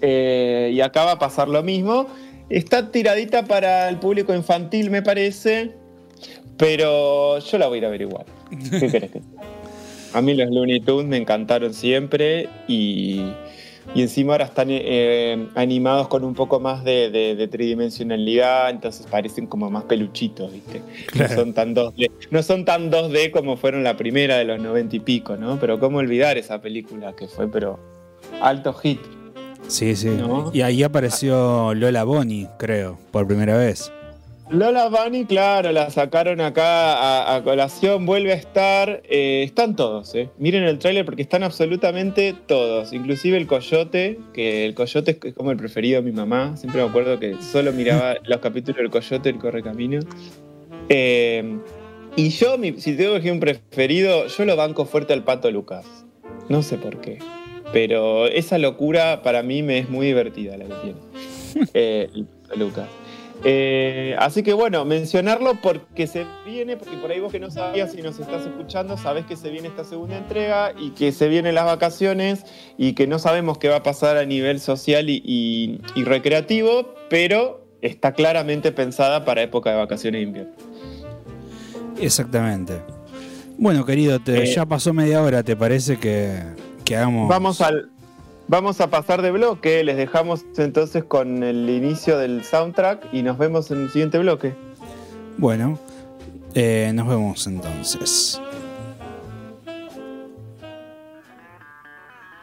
Eh, 0.03 0.71
y 0.75 0.81
acá 0.83 1.05
va 1.07 1.13
a 1.13 1.19
pasar 1.19 1.49
lo 1.49 1.63
mismo. 1.63 2.07
Está 2.51 2.91
tiradita 2.91 3.45
para 3.45 3.89
el 3.89 3.97
público 3.97 4.35
infantil, 4.35 4.91
me 4.91 5.01
parece. 5.01 5.73
Pero 6.59 7.39
yo 7.39 7.59
la 7.59 7.69
voy 7.69 7.77
a 7.77 7.79
ir 7.79 7.87
a 7.87 7.89
ver 7.89 8.03
igual. 8.03 8.27
¿Qué 8.79 8.91
querés 8.91 9.11
que? 9.11 9.23
A 10.13 10.21
mí 10.21 10.35
los 10.35 10.51
Looney 10.51 10.81
Tunes 10.81 11.07
me 11.07 11.17
encantaron 11.17 11.73
siempre 11.73 12.49
y 12.67 13.23
y 13.95 14.03
encima 14.03 14.33
ahora 14.35 14.45
están 14.45 14.69
eh, 14.71 15.49
animados 15.55 16.09
con 16.09 16.25
un 16.25 16.35
poco 16.35 16.61
más 16.61 16.85
de, 16.85 17.11
de- 17.11 17.35
de 17.35 17.49
tridimensionalidad, 17.49 18.71
entonces 18.71 19.07
parecen 19.11 19.47
como 19.47 19.71
más 19.71 19.85
peluchitos, 19.85 20.53
¿viste? 20.53 20.83
Claro. 21.07 21.31
No 21.35 21.41
son 21.41 21.53
tan 21.55 21.75
2D, 21.75 22.11
no 22.31 22.43
son 22.43 22.65
tan 22.65 22.91
2D 22.91 23.31
como 23.31 23.57
fueron 23.57 23.83
la 23.85 23.97
primera 23.97 24.37
de 24.39 24.45
los 24.45 24.61
90 24.61 24.97
y 24.97 25.01
pico, 25.01 25.37
¿no? 25.37 25.59
Pero 25.61 25.79
cómo 25.81 25.99
olvidar 25.99 26.39
esa 26.39 26.61
película 26.61 27.15
que 27.15 27.27
fue, 27.29 27.49
pero 27.51 27.79
alto 28.41 28.73
hit. 28.75 29.01
Sí, 29.69 29.95
sí. 29.95 30.09
¿No? 30.09 30.51
Y 30.55 30.63
ahí 30.63 30.83
apareció 30.83 31.75
Lola 31.75 32.05
Bonnie, 32.05 32.49
creo, 32.59 32.99
por 33.11 33.27
primera 33.27 33.57
vez. 33.57 33.93
Lola 34.51 34.89
Bunny, 34.89 35.27
claro, 35.27 35.71
la 35.71 35.91
sacaron 35.91 36.41
acá 36.41 36.95
a, 36.97 37.37
a 37.37 37.45
colación, 37.45 38.05
vuelve 38.05 38.33
a 38.33 38.35
estar. 38.35 39.01
eh, 39.09 39.43
están 39.45 39.77
todos, 39.77 40.13
¿eh? 40.17 40.29
Miren 40.39 40.65
el 40.65 40.81
tráiler 40.81 41.05
porque 41.05 41.23
están 41.23 41.45
absolutamente 41.45 42.35
todos. 42.49 42.93
Inclusive 42.93 43.37
el 43.37 43.47
Coyote, 43.47 44.19
que 44.35 44.67
el 44.67 44.75
Coyote 44.75 45.19
es 45.23 45.35
como 45.35 45.53
el 45.53 45.57
preferido 45.57 46.03
de 46.03 46.11
mi 46.11 46.17
mamá. 46.17 46.57
Siempre 46.57 46.83
me 46.83 46.89
acuerdo 46.89 47.21
que 47.21 47.37
solo 47.41 47.73
miraba 47.73 48.17
los 48.25 48.39
capítulos 48.41 48.79
del 48.79 48.91
Coyote, 48.91 49.29
el 49.29 49.39
Correcamino. 49.39 50.01
Eh, 50.89 51.59
y 52.17 52.31
yo, 52.31 52.59
mi- 52.59 52.81
si 52.81 52.97
tengo 52.97 53.11
que 53.11 53.17
elegir 53.19 53.33
un 53.33 53.41
preferido, 53.41 54.27
yo 54.27 54.45
lo 54.47 54.57
banco 54.57 54.85
fuerte 54.85 55.13
al 55.13 55.23
Pato 55.23 55.49
Lucas. 55.53 55.87
No 56.49 56.65
sé 56.65 56.77
por 56.77 57.01
qué. 57.01 57.21
Pero 57.73 58.27
esa 58.27 58.59
locura 58.59 59.23
para 59.23 59.45
mí 59.45 59.63
me 59.63 59.79
es 59.79 59.89
muy 59.89 60.07
divertida 60.09 60.57
la 60.57 60.65
que 60.65 60.75
tiene. 60.83 60.99
Eh, 61.75 62.09
el 62.15 62.25
Pato 62.25 62.57
Lucas. 62.59 62.89
Eh, 63.43 64.15
así 64.19 64.43
que 64.43 64.53
bueno, 64.53 64.85
mencionarlo 64.85 65.55
porque 65.63 66.07
se 66.07 66.27
viene, 66.45 66.77
porque 66.77 66.97
por 66.99 67.11
ahí 67.11 67.21
vos 67.21 67.33
que 67.33 67.41
no 67.41 67.51
sabías 67.51 67.91
si 67.93 68.03
nos 68.03 68.19
estás 68.19 68.45
escuchando, 68.47 68.99
sabés 68.99 69.25
que 69.25 69.35
se 69.37 69.49
viene 69.51 69.69
esta 69.69 69.83
segunda 69.85 70.19
entrega 70.19 70.73
y 70.79 70.91
que 70.91 71.11
se 71.13 71.27
vienen 71.29 71.55
las 71.55 71.65
vacaciones 71.65 72.45
y 72.77 72.93
que 72.93 73.07
no 73.07 73.19
sabemos 73.19 73.57
qué 73.57 73.69
va 73.69 73.77
a 73.77 73.83
pasar 73.83 74.19
a 74.19 74.27
nivel 74.27 74.61
social 74.61 75.09
y, 75.09 75.23
y- 75.25 75.81
y 75.95 76.05
recreativo, 76.05 76.95
pero 77.09 77.67
está 77.81 78.13
claramente 78.13 78.73
pensada 78.73 79.25
para 79.25 79.41
época 79.43 79.71
de 79.71 79.77
vacaciones 79.77 80.19
de 80.21 80.27
invierno. 80.27 80.53
Exactamente. 81.99 82.83
Bueno, 83.59 83.85
querido, 83.85 84.21
te- 84.21 84.43
Eh, 84.43 84.55
ya 84.55 84.67
pasó 84.67 84.93
media 84.93 85.23
hora, 85.23 85.43
¿te 85.43 85.57
parece 85.57 85.99
que, 85.99 86.41
que 86.85 86.97
hagamos? 86.97 87.29
Vamos 87.29 87.61
al. 87.61 87.91
Vamos 88.51 88.81
a 88.81 88.91
pasar 88.91 89.23
de 89.23 89.31
bloque, 89.31 89.85
les 89.85 89.97
dejamos 89.97 90.45
entonces 90.57 91.05
con 91.05 91.45
el 91.45 91.71
inicio 91.71 92.19
del 92.19 92.43
soundtrack 92.43 93.07
y 93.15 93.23
nos 93.23 93.39
vemos 93.39 93.71
en 93.71 93.83
el 93.83 93.91
siguiente 93.91 94.19
bloque. 94.19 94.57
Bueno, 95.39 95.79
eh, 96.55 96.91
nos 96.93 97.07
vemos 97.07 97.47
entonces. 97.47 98.43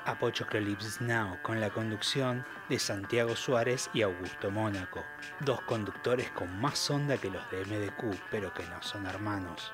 Apochoclips 0.06 1.02
Now, 1.02 1.39
con 1.43 1.60
la 1.60 1.72
conducción 1.72 2.46
de 2.70 2.80
Santiago 2.80 3.36
Suárez 3.36 3.89
y 3.93 4.04
Augusto 4.04 4.50
Mónaco, 4.50 5.04
dos 5.41 5.60
conductores 5.63 6.32
con 6.32 6.58
más 6.62 6.89
onda 6.89 7.17
que 7.17 7.30
los 7.30 7.43
de 7.52 7.65
MDQ, 7.65 8.17
pero 8.32 8.54
que 8.54 8.63
no 8.63 8.82
son 8.82 9.08
hermanos. 9.08 9.74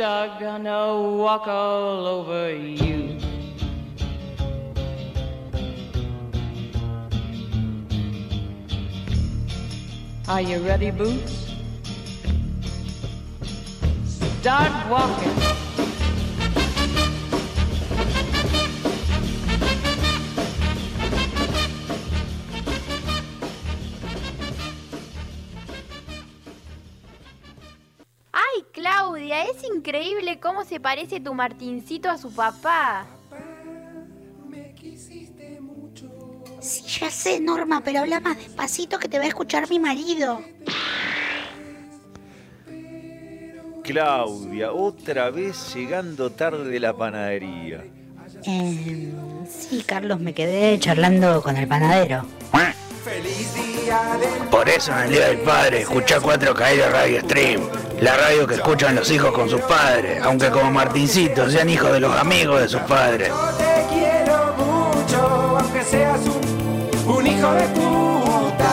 are 0.00 0.28
gonna 0.38 1.00
walk 1.16 1.46
all 1.46 2.06
over 2.06 2.54
you. 2.54 3.18
Are 10.28 10.42
you 10.42 10.58
ready, 10.58 10.90
Boots? 10.90 11.54
Start 14.40 14.90
walking. 14.90 15.65
Claudia! 29.16 29.44
Es 29.44 29.64
increíble 29.64 30.38
cómo 30.40 30.64
se 30.64 30.78
parece 30.78 31.20
tu 31.20 31.32
Martincito 31.32 32.10
a 32.10 32.18
su 32.18 32.32
papá. 32.32 33.06
Sí, 36.60 36.82
ya 37.00 37.10
sé, 37.10 37.40
Norma, 37.40 37.80
pero 37.82 38.00
habla 38.00 38.20
más 38.20 38.36
despacito 38.36 38.98
que 38.98 39.08
te 39.08 39.18
va 39.18 39.24
a 39.24 39.28
escuchar 39.28 39.68
mi 39.70 39.78
marido. 39.78 40.42
Claudia, 43.82 44.72
otra 44.72 45.30
vez 45.30 45.74
llegando 45.74 46.30
tarde 46.30 46.68
de 46.68 46.80
la 46.80 46.92
panadería. 46.92 47.84
Eh, 48.44 49.12
sí, 49.48 49.82
Carlos, 49.86 50.20
me 50.20 50.34
quedé 50.34 50.78
charlando 50.78 51.40
con 51.42 51.56
el 51.56 51.68
panadero. 51.68 52.26
Por 54.50 54.68
eso 54.68 54.92
en 54.92 54.98
el 55.04 55.10
Día 55.10 55.28
del 55.28 55.38
Padre 55.38 55.82
escucha 55.82 56.18
4K 56.18 56.76
de 56.76 56.88
Radio 56.90 57.20
Stream, 57.20 57.60
la 58.00 58.16
radio 58.16 58.46
que 58.46 58.54
escuchan 58.54 58.94
los 58.94 59.10
hijos 59.10 59.32
con 59.32 59.48
sus 59.48 59.60
padres, 59.62 60.22
aunque 60.22 60.50
como 60.50 60.70
Martincito 60.70 61.48
sean 61.50 61.68
hijos 61.68 61.92
de 61.92 62.00
los 62.00 62.14
amigos 62.16 62.60
de 62.60 62.68
sus 62.68 62.80
padres. 62.82 63.30
Te 63.58 63.86
quiero 63.94 64.54
mucho, 64.56 65.58
aunque 65.58 65.82
seas 65.82 66.20
un, 66.26 67.10
un 67.16 67.26
hijo 67.26 67.52
de 67.52 67.62
puta. 67.68 68.68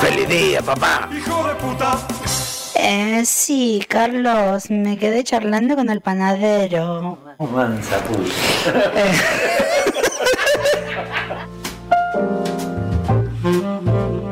¡Feliz 0.00 0.28
día, 0.28 0.62
papá! 0.62 1.08
Hijo 1.12 1.46
de 1.48 1.54
puta. 1.54 1.98
Eh, 2.78 3.22
sí, 3.24 3.84
Carlos, 3.88 4.70
me 4.70 4.98
quedé 4.98 5.24
charlando 5.24 5.76
con 5.76 5.90
el 5.90 6.00
panadero. 6.00 7.18
Mansa 7.38 7.96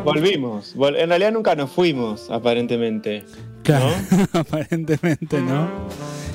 Volvimos. 0.05 0.77
Vol- 0.77 0.99
en 0.99 1.09
realidad 1.09 1.33
nunca 1.33 1.55
nos 1.55 1.71
fuimos, 1.71 2.31
aparentemente. 2.31 3.25
Claro, 3.63 3.91
aparentemente 4.33 5.41
no. 5.41 5.69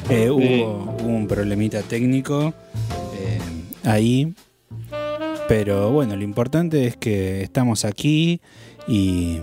Eh, 0.09 0.24
Sí. 0.26 0.30
hubo, 0.30 0.95
hubo 0.99 1.07
un 1.07 1.28
problemita 1.28 1.82
técnico 1.84 2.53
eh, 3.20 3.39
ahí. 3.88 4.34
Pero 5.47 5.91
bueno, 5.91 6.15
lo 6.15 6.24
importante 6.24 6.86
es 6.88 6.97
que 6.97 7.41
estamos 7.41 7.86
aquí 7.86 8.39
y 8.88 9.39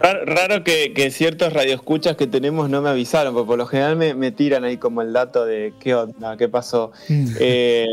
Raro, 0.00 0.24
raro 0.26 0.64
que, 0.64 0.92
que 0.92 1.10
ciertos 1.10 1.52
radioescuchas 1.52 2.16
que 2.16 2.26
tenemos 2.26 2.68
no 2.68 2.82
me 2.82 2.90
avisaron, 2.90 3.32
porque 3.32 3.46
por 3.46 3.58
lo 3.58 3.66
general 3.66 3.96
me, 3.96 4.12
me 4.14 4.32
tiran 4.32 4.64
ahí 4.64 4.76
como 4.76 5.00
el 5.00 5.12
dato 5.14 5.46
de 5.46 5.72
qué 5.80 5.94
onda, 5.94 6.36
qué 6.36 6.48
pasó. 6.48 6.92
Eh, 7.08 7.86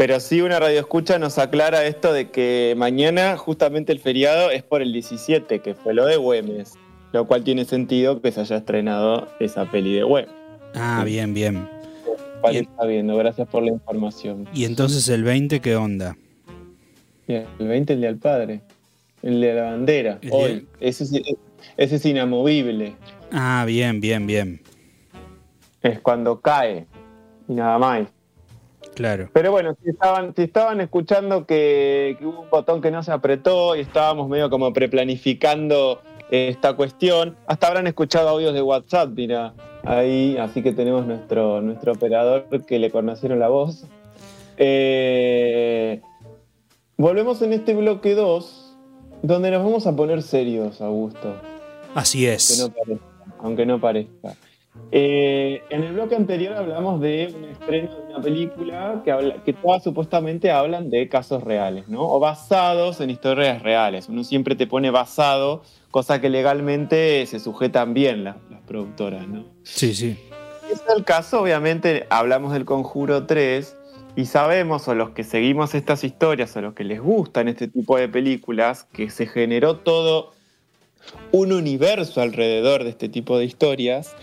pero 0.00 0.18
sí 0.18 0.40
una 0.40 0.58
radioescucha 0.58 1.18
nos 1.18 1.36
aclara 1.36 1.84
esto 1.84 2.14
de 2.14 2.30
que 2.30 2.72
mañana 2.74 3.36
justamente 3.36 3.92
el 3.92 3.98
feriado 4.00 4.50
es 4.50 4.62
por 4.62 4.80
el 4.80 4.94
17, 4.94 5.58
que 5.58 5.74
fue 5.74 5.92
lo 5.92 6.06
de 6.06 6.16
Güemes. 6.16 6.72
Lo 7.12 7.26
cual 7.26 7.44
tiene 7.44 7.66
sentido 7.66 8.22
que 8.22 8.32
se 8.32 8.40
haya 8.40 8.56
estrenado 8.56 9.28
esa 9.40 9.70
peli 9.70 9.92
de 9.92 10.02
Güemes. 10.04 10.30
Ah, 10.74 11.02
bien, 11.04 11.34
bien. 11.34 11.68
Cual 12.40 12.56
está 12.56 12.86
viendo, 12.86 13.14
gracias 13.18 13.46
por 13.48 13.62
la 13.62 13.72
información. 13.72 14.48
¿Y 14.54 14.64
entonces 14.64 15.06
el 15.10 15.22
20 15.22 15.60
qué 15.60 15.76
onda? 15.76 16.16
Bien, 17.28 17.44
el 17.58 17.68
20 17.68 17.92
el 17.92 18.00
día 18.00 18.08
del 18.08 18.18
padre. 18.18 18.62
El 19.22 19.38
de 19.42 19.52
la 19.52 19.62
bandera. 19.64 20.18
El 20.22 20.30
Hoy. 20.32 20.52
día- 20.54 20.62
Ese, 20.80 21.04
es- 21.04 21.12
ese 21.76 21.96
es 21.96 22.06
inamovible. 22.06 22.94
Ah, 23.32 23.64
bien, 23.66 24.00
bien, 24.00 24.26
bien. 24.26 24.62
Es 25.82 26.00
cuando 26.00 26.40
cae. 26.40 26.86
Y 27.46 27.52
nada 27.52 27.78
más. 27.78 28.08
Claro. 28.94 29.30
Pero 29.32 29.50
bueno, 29.50 29.76
si 29.82 29.90
estaban, 29.90 30.34
si 30.34 30.42
estaban 30.42 30.80
escuchando 30.80 31.46
que, 31.46 32.16
que 32.18 32.26
hubo 32.26 32.40
un 32.42 32.50
botón 32.50 32.80
que 32.80 32.90
no 32.90 33.02
se 33.02 33.12
apretó 33.12 33.76
y 33.76 33.80
estábamos 33.80 34.28
medio 34.28 34.50
como 34.50 34.72
preplanificando 34.72 36.02
eh, 36.30 36.48
esta 36.48 36.74
cuestión, 36.74 37.36
hasta 37.46 37.68
habrán 37.68 37.86
escuchado 37.86 38.28
audios 38.28 38.54
de 38.54 38.62
WhatsApp, 38.62 39.10
mira, 39.14 39.54
ahí, 39.84 40.36
así 40.36 40.62
que 40.62 40.72
tenemos 40.72 41.06
nuestro, 41.06 41.60
nuestro 41.60 41.92
operador 41.92 42.46
que 42.66 42.78
le 42.78 42.90
conocieron 42.90 43.38
la 43.38 43.48
voz. 43.48 43.84
Eh, 44.56 46.00
volvemos 46.96 47.40
en 47.42 47.52
este 47.52 47.74
bloque 47.74 48.14
2, 48.14 48.76
donde 49.22 49.50
nos 49.50 49.64
vamos 49.64 49.86
a 49.86 49.96
poner 49.96 50.22
serios, 50.22 50.80
Augusto. 50.80 51.34
Así 51.94 52.26
Aunque 52.26 52.34
es. 52.34 52.58
no 52.60 52.74
parezca. 52.74 53.04
Aunque 53.40 53.66
no 53.66 53.80
parezca. 53.80 54.34
Eh, 54.92 55.62
en 55.70 55.84
el 55.84 55.92
bloque 55.92 56.16
anterior 56.16 56.54
hablamos 56.56 57.00
de 57.00 57.32
un 57.36 57.44
estreno 57.44 57.94
de 57.94 58.02
una 58.12 58.20
película 58.20 59.00
que, 59.04 59.12
habla, 59.12 59.42
que 59.44 59.52
todas 59.52 59.84
supuestamente 59.84 60.50
hablan 60.50 60.90
de 60.90 61.08
casos 61.08 61.44
reales, 61.44 61.88
¿no? 61.88 62.02
O 62.02 62.18
basados 62.18 63.00
en 63.00 63.10
historias 63.10 63.62
reales. 63.62 64.08
Uno 64.08 64.24
siempre 64.24 64.56
te 64.56 64.66
pone 64.66 64.90
basado, 64.90 65.62
cosa 65.90 66.20
que 66.20 66.28
legalmente 66.28 67.24
se 67.26 67.38
sujetan 67.38 67.94
bien 67.94 68.24
las, 68.24 68.36
las 68.50 68.60
productoras, 68.62 69.28
¿no? 69.28 69.44
Sí, 69.62 69.94
sí. 69.94 70.18
es 70.72 70.82
el 70.96 71.04
caso, 71.04 71.42
obviamente, 71.42 72.06
hablamos 72.10 72.52
del 72.52 72.64
Conjuro 72.64 73.26
3 73.26 73.76
y 74.16 74.26
sabemos, 74.26 74.88
o 74.88 74.94
los 74.94 75.10
que 75.10 75.22
seguimos 75.22 75.74
estas 75.74 76.02
historias, 76.02 76.56
o 76.56 76.60
los 76.60 76.74
que 76.74 76.84
les 76.84 77.00
gustan 77.00 77.48
este 77.48 77.68
tipo 77.68 77.96
de 77.96 78.08
películas, 78.08 78.84
que 78.92 79.08
se 79.08 79.26
generó 79.26 79.76
todo 79.76 80.32
un 81.32 81.52
universo 81.52 82.20
alrededor 82.20 82.84
de 82.84 82.90
este 82.90 83.08
tipo 83.08 83.38
de 83.38 83.44
historias, 83.44 84.14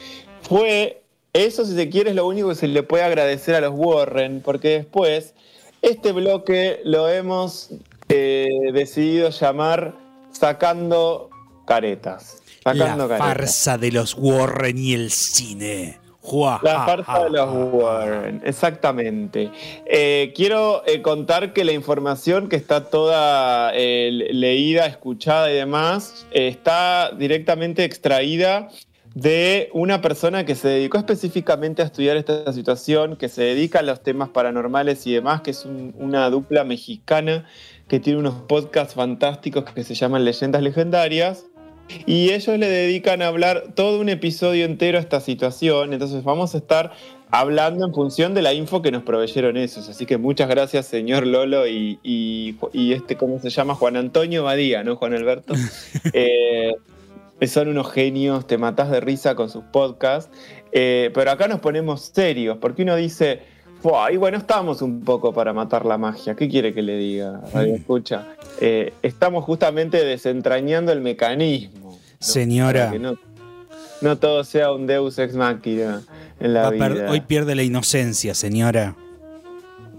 fue, 0.47 1.01
eso 1.33 1.65
si 1.65 1.75
se 1.75 1.89
quiere 1.89 2.11
es 2.11 2.15
lo 2.15 2.27
único 2.27 2.49
que 2.49 2.55
se 2.55 2.67
le 2.67 2.83
puede 2.83 3.03
agradecer 3.03 3.55
a 3.55 3.61
los 3.61 3.73
Warren, 3.75 4.41
porque 4.41 4.69
después 4.69 5.33
este 5.81 6.11
bloque 6.11 6.81
lo 6.83 7.09
hemos 7.09 7.71
eh, 8.09 8.47
decidido 8.73 9.29
llamar 9.29 9.93
Sacando 10.31 11.29
Caretas. 11.65 12.41
Sacando 12.63 13.07
La 13.07 13.17
caretas. 13.17 13.37
farsa 13.37 13.77
de 13.77 13.91
los 13.91 14.15
Warren 14.17 14.77
y 14.77 14.93
el 14.93 15.11
cine. 15.11 15.99
Juá, 16.21 16.59
La 16.61 16.85
farsa 16.85 17.23
de 17.23 17.29
los. 17.29 17.49
Warren, 17.73 18.41
exactamente. 18.43 19.49
Eh, 19.85 20.33
quiero 20.35 20.85
eh, 20.85 21.01
contar 21.01 21.53
que 21.53 21.63
la 21.63 21.71
información 21.71 22.49
que 22.49 22.57
está 22.57 22.89
toda 22.89 23.71
eh, 23.73 24.09
leída, 24.11 24.87
escuchada 24.87 25.49
y 25.49 25.55
demás, 25.55 26.27
está 26.31 27.11
directamente 27.17 27.85
extraída 27.85 28.67
de 29.19 29.69
una 29.73 29.99
persona 29.99 30.45
que 30.45 30.53
se 30.53 30.67
dedicó 30.67 30.99
específicamente 30.99 31.81
a 31.81 31.85
estudiar 31.85 32.17
esta 32.17 32.53
situación, 32.53 33.15
que 33.15 33.29
se 33.29 33.41
dedica 33.41 33.79
a 33.79 33.81
los 33.81 34.03
temas 34.03 34.29
paranormales 34.29 35.07
y 35.07 35.13
demás, 35.13 35.41
que 35.41 35.49
es 35.51 35.65
un- 35.65 35.95
una 35.97 36.29
dupla 36.29 36.63
mexicana 36.63 37.45
que 37.87 37.99
tiene 37.99 38.19
unos 38.19 38.35
podcasts 38.47 38.93
fantásticos 38.93 39.63
que 39.63 39.83
se 39.83 39.95
llaman 39.95 40.23
Leyendas 40.23 40.61
Legendarias. 40.61 41.45
Y 42.05 42.31
ellos 42.33 42.59
le 42.59 42.67
dedican 42.67 43.23
a 43.23 43.27
hablar 43.27 43.63
todo 43.73 43.99
un 44.01 44.09
episodio 44.09 44.65
entero 44.65 44.99
a 44.99 45.01
esta 45.01 45.19
situación. 45.19 45.93
Entonces 45.93 46.23
vamos 46.23 46.53
a 46.53 46.59
estar 46.59 46.91
hablando 47.31 47.85
en 47.87 47.93
función 47.93 48.35
de 48.35 48.43
la 48.43 48.53
info 48.53 48.83
que 48.83 48.91
nos 48.91 49.01
proveyeron 49.01 49.57
esos. 49.57 49.89
Así 49.89 50.05
que 50.05 50.17
muchas 50.17 50.47
gracias, 50.47 50.85
señor 50.85 51.25
Lolo 51.25 51.65
y, 51.65 51.97
y- 52.03 52.55
y 52.71 52.93
este, 52.93 53.15
¿cómo 53.15 53.39
se 53.39 53.49
llama? 53.49 53.73
Juan 53.73 53.97
Antonio 53.97 54.43
Badía, 54.43 54.83
¿no, 54.83 54.95
Juan 54.97 55.13
Alberto? 55.15 55.53
Eh, 56.13 56.73
son 57.45 57.67
unos 57.67 57.91
genios, 57.91 58.47
te 58.47 58.57
matás 58.57 58.89
de 58.89 58.99
risa 58.99 59.35
con 59.35 59.49
sus 59.49 59.63
podcasts. 59.65 60.31
Eh, 60.71 61.11
pero 61.13 61.31
acá 61.31 61.47
nos 61.47 61.59
ponemos 61.59 62.01
serios, 62.13 62.57
porque 62.57 62.83
uno 62.83 62.95
dice, 62.95 63.41
"Fua, 63.81 64.11
y 64.11 64.17
bueno, 64.17 64.37
estamos 64.37 64.81
un 64.81 65.01
poco 65.01 65.33
para 65.33 65.53
matar 65.53 65.85
la 65.85 65.97
magia. 65.97 66.35
¿Qué 66.35 66.49
quiere 66.49 66.73
que 66.73 66.81
le 66.81 66.97
diga? 66.97 67.41
Radio 67.53 67.75
escucha. 67.75 68.27
Eh, 68.59 68.93
estamos 69.03 69.43
justamente 69.45 70.03
desentrañando 70.03 70.91
el 70.91 71.01
mecanismo. 71.01 71.91
¿no? 71.91 71.97
Señora. 72.19 72.79
Para 72.85 72.91
que 72.91 72.99
no, 72.99 73.15
no 74.01 74.17
todo 74.17 74.43
sea 74.43 74.71
un 74.71 74.87
Deus 74.87 75.19
ex 75.19 75.35
machina 75.35 76.01
en 76.39 76.53
la 76.53 76.69
vida. 76.71 77.09
hoy 77.09 77.21
pierde 77.21 77.53
la 77.55 77.63
inocencia, 77.63 78.33
señora. 78.33 78.95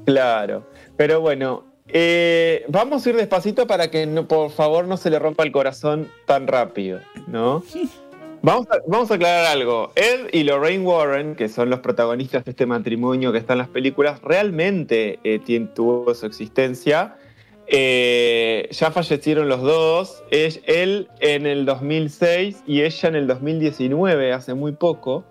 Claro. 0.05 0.67
Pero 0.97 1.21
bueno, 1.21 1.65
eh, 1.89 2.65
vamos 2.69 3.05
a 3.07 3.11
ir 3.11 3.17
despacito 3.17 3.67
para 3.67 3.91
que 3.91 4.07
no, 4.07 4.27
por 4.29 4.51
favor 4.51 4.87
no 4.87 4.97
se 4.97 5.11
le 5.11 5.19
rompa 5.19 5.43
el 5.45 5.53
corazón 5.53 6.09
tan 6.27 6.47
rápido, 6.47 7.01
¿no? 7.27 7.63
Vamos 8.41 8.69
a, 8.71 8.79
vamos 8.87 9.11
a 9.11 9.15
aclarar 9.15 9.47
algo. 9.47 9.91
Ed 9.97 10.29
y 10.33 10.45
Lorraine 10.45 10.85
Warren, 10.85 11.35
que 11.35 11.49
son 11.49 11.71
los 11.71 11.81
protagonistas 11.81 12.45
de 12.45 12.53
este 12.53 12.67
matrimonio 12.67 13.33
que 13.33 13.39
está 13.39 13.55
en 13.55 13.59
las 13.59 13.69
películas, 13.69 14.23
realmente 14.23 15.19
eh, 15.25 15.41
tuvo 15.75 16.15
su 16.15 16.25
existencia. 16.25 17.17
Eh, 17.67 18.69
ya 18.71 18.93
fallecieron 18.93 19.49
los 19.49 19.61
dos. 19.63 20.23
Es- 20.31 20.61
él 20.67 21.09
en 21.19 21.47
el 21.47 21.65
2006 21.67 22.63
y 22.65 22.83
ella 22.83 23.09
en 23.09 23.17
el 23.17 23.27
2019, 23.27 24.33
hace 24.33 24.55
muy 24.55 24.71
poco. 24.71 25.25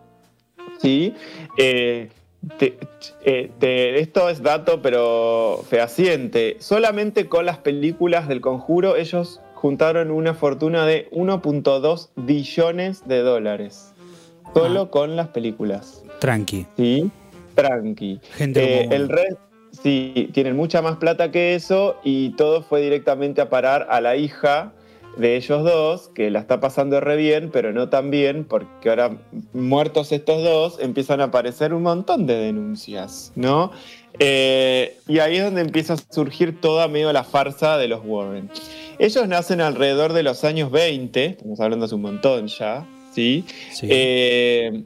¿sí? 0.82 1.14
Eh, 1.58 2.10
te- 2.58 2.78
eh, 3.26 3.52
te- 3.60 4.00
esto 4.00 4.30
es 4.30 4.42
dato, 4.42 4.82
pero 4.82 5.64
fehaciente. 5.70 6.58
Solamente 6.60 7.28
con 7.28 7.46
las 7.46 7.58
películas 7.58 8.28
del 8.28 8.42
conjuro, 8.42 8.96
ellos 8.96 9.42
juntaron 9.56 10.12
una 10.12 10.34
fortuna 10.34 10.86
de 10.86 11.08
1.2 11.12 12.10
billones 12.16 13.08
de 13.08 13.20
dólares. 13.20 13.94
Solo 14.54 14.90
con 14.92 15.16
las 15.16 15.28
películas. 15.30 16.04
Tranqui. 16.20 16.66
¿Sí? 16.78 17.12
Tranqui. 17.56 18.20
Gente 18.36 18.82
Eh, 18.84 18.88
el 18.92 19.10
resto, 19.10 19.40
sí, 19.72 20.30
tienen 20.34 20.56
mucha 20.56 20.82
más 20.82 20.98
plata 20.98 21.32
que 21.32 21.54
eso 21.56 21.98
y 22.04 22.30
todo 22.32 22.62
fue 22.64 22.82
directamente 22.82 23.42
a 23.42 23.50
parar 23.50 23.88
a 23.90 24.00
la 24.00 24.16
hija 24.16 24.72
de 25.18 25.36
ellos 25.36 25.64
dos, 25.64 26.10
que 26.14 26.30
la 26.30 26.40
está 26.40 26.60
pasando 26.60 27.00
re 27.00 27.16
bien, 27.16 27.50
pero 27.52 27.74
no 27.74 27.90
tan 27.90 28.12
bien, 28.12 28.46
porque 28.46 28.90
ahora 28.90 29.18
muertos 29.54 30.12
estos 30.12 30.44
dos, 30.44 30.80
empiezan 30.80 31.22
a 31.22 31.26
aparecer 31.26 31.74
un 31.74 31.84
montón 31.84 32.28
de 32.28 32.36
denuncias, 32.36 33.32
¿no? 33.36 33.72
Eh, 34.20 34.98
y 35.08 35.20
ahí 35.20 35.38
es 35.38 35.44
donde 35.44 35.62
empieza 35.62 35.94
a 35.94 35.98
surgir 35.98 36.60
toda 36.60 36.88
medio 36.88 37.12
la 37.14 37.24
farsa 37.24 37.78
de 37.78 37.88
los 37.88 38.02
Warren. 38.04 38.50
Ellos 39.00 39.28
nacen 39.28 39.62
alrededor 39.62 40.14
de 40.14 40.24
los 40.24 40.44
años 40.44 40.72
20, 40.72 41.26
estamos 41.26 41.60
hablando 41.60 41.86
hace 41.86 41.96
un 41.96 42.02
montón 42.02 42.48
ya, 42.48 42.88
¿sí? 43.14 43.46
Sí. 43.72 43.88
Eh, 43.90 44.84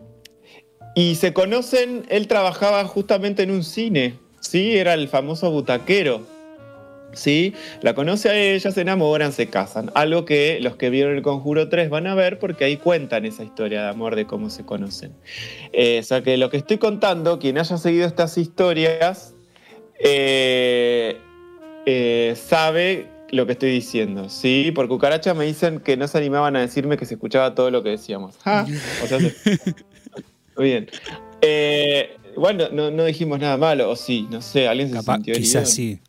y 0.96 1.16
se 1.16 1.34
conocen, 1.34 2.06
él 2.10 2.28
trabajaba 2.28 2.84
justamente 2.86 3.44
en 3.44 3.52
un 3.52 3.64
cine, 3.64 4.16
¿sí? 4.42 4.78
Era 4.78 4.94
el 4.94 5.08
famoso 5.08 5.50
butaquero. 5.52 6.31
¿Sí? 7.14 7.54
La 7.82 7.94
conoce 7.94 8.30
a 8.30 8.36
ella, 8.38 8.72
se 8.72 8.82
enamoran, 8.82 9.34
se 9.34 9.48
casan. 9.48 9.92
Algo 9.96 10.26
que 10.26 10.60
los 10.62 10.76
que 10.76 10.90
vieron 10.90 11.16
el 11.16 11.22
Conjuro 11.22 11.70
3 11.70 11.90
van 11.90 12.08
a 12.08 12.16
ver 12.16 12.40
porque 12.40 12.64
ahí 12.66 12.78
cuentan 12.78 13.26
esa 13.26 13.44
historia 13.44 13.84
de 13.84 13.90
amor 13.90 14.16
de 14.16 14.26
cómo 14.26 14.50
se 14.50 14.66
conocen. 14.66 15.14
Eh, 15.74 16.00
o 16.00 16.04
sea 16.04 16.22
que 16.22 16.38
lo 16.38 16.50
que 16.50 16.58
estoy 16.58 16.78
contando, 16.78 17.40
quien 17.40 17.58
haya 17.58 17.78
seguido 17.78 18.06
estas 18.08 18.38
historias, 18.38 19.36
eh, 20.00 21.18
eh, 21.86 22.36
sabe 22.36 23.08
lo 23.32 23.46
que 23.46 23.54
estoy 23.54 23.72
diciendo, 23.72 24.28
¿sí? 24.30 24.72
Por 24.76 24.88
cucaracha 24.88 25.34
me 25.34 25.46
dicen 25.46 25.80
que 25.80 25.96
no 25.96 26.08
se 26.08 26.18
animaban 26.18 26.56
a 26.56 26.60
decirme 26.62 26.98
que 26.98 27.06
se 27.06 27.14
escuchaba 27.14 27.56
todo 27.56 27.72
lo 27.72 27.82
que 27.84 27.90
decíamos. 27.90 28.36
Ah, 28.46 28.66
o 29.04 29.08
sea, 29.08 29.20
se- 29.20 29.36
Muy 30.58 30.66
bien. 30.66 30.88
Bueno, 32.36 32.70
no, 32.72 32.92
no 32.92 33.06
dijimos 33.06 33.40
nada 33.40 33.58
malo, 33.58 33.90
o 33.90 33.96
sí, 33.96 34.28
no 34.30 34.42
sé, 34.42 34.68
alguien 34.68 34.90
se 34.90 34.96
Capaz, 34.96 35.16
sintió 35.16 35.34
herido? 35.34 35.48
quizás 35.48 35.70
sí. 35.70 36.00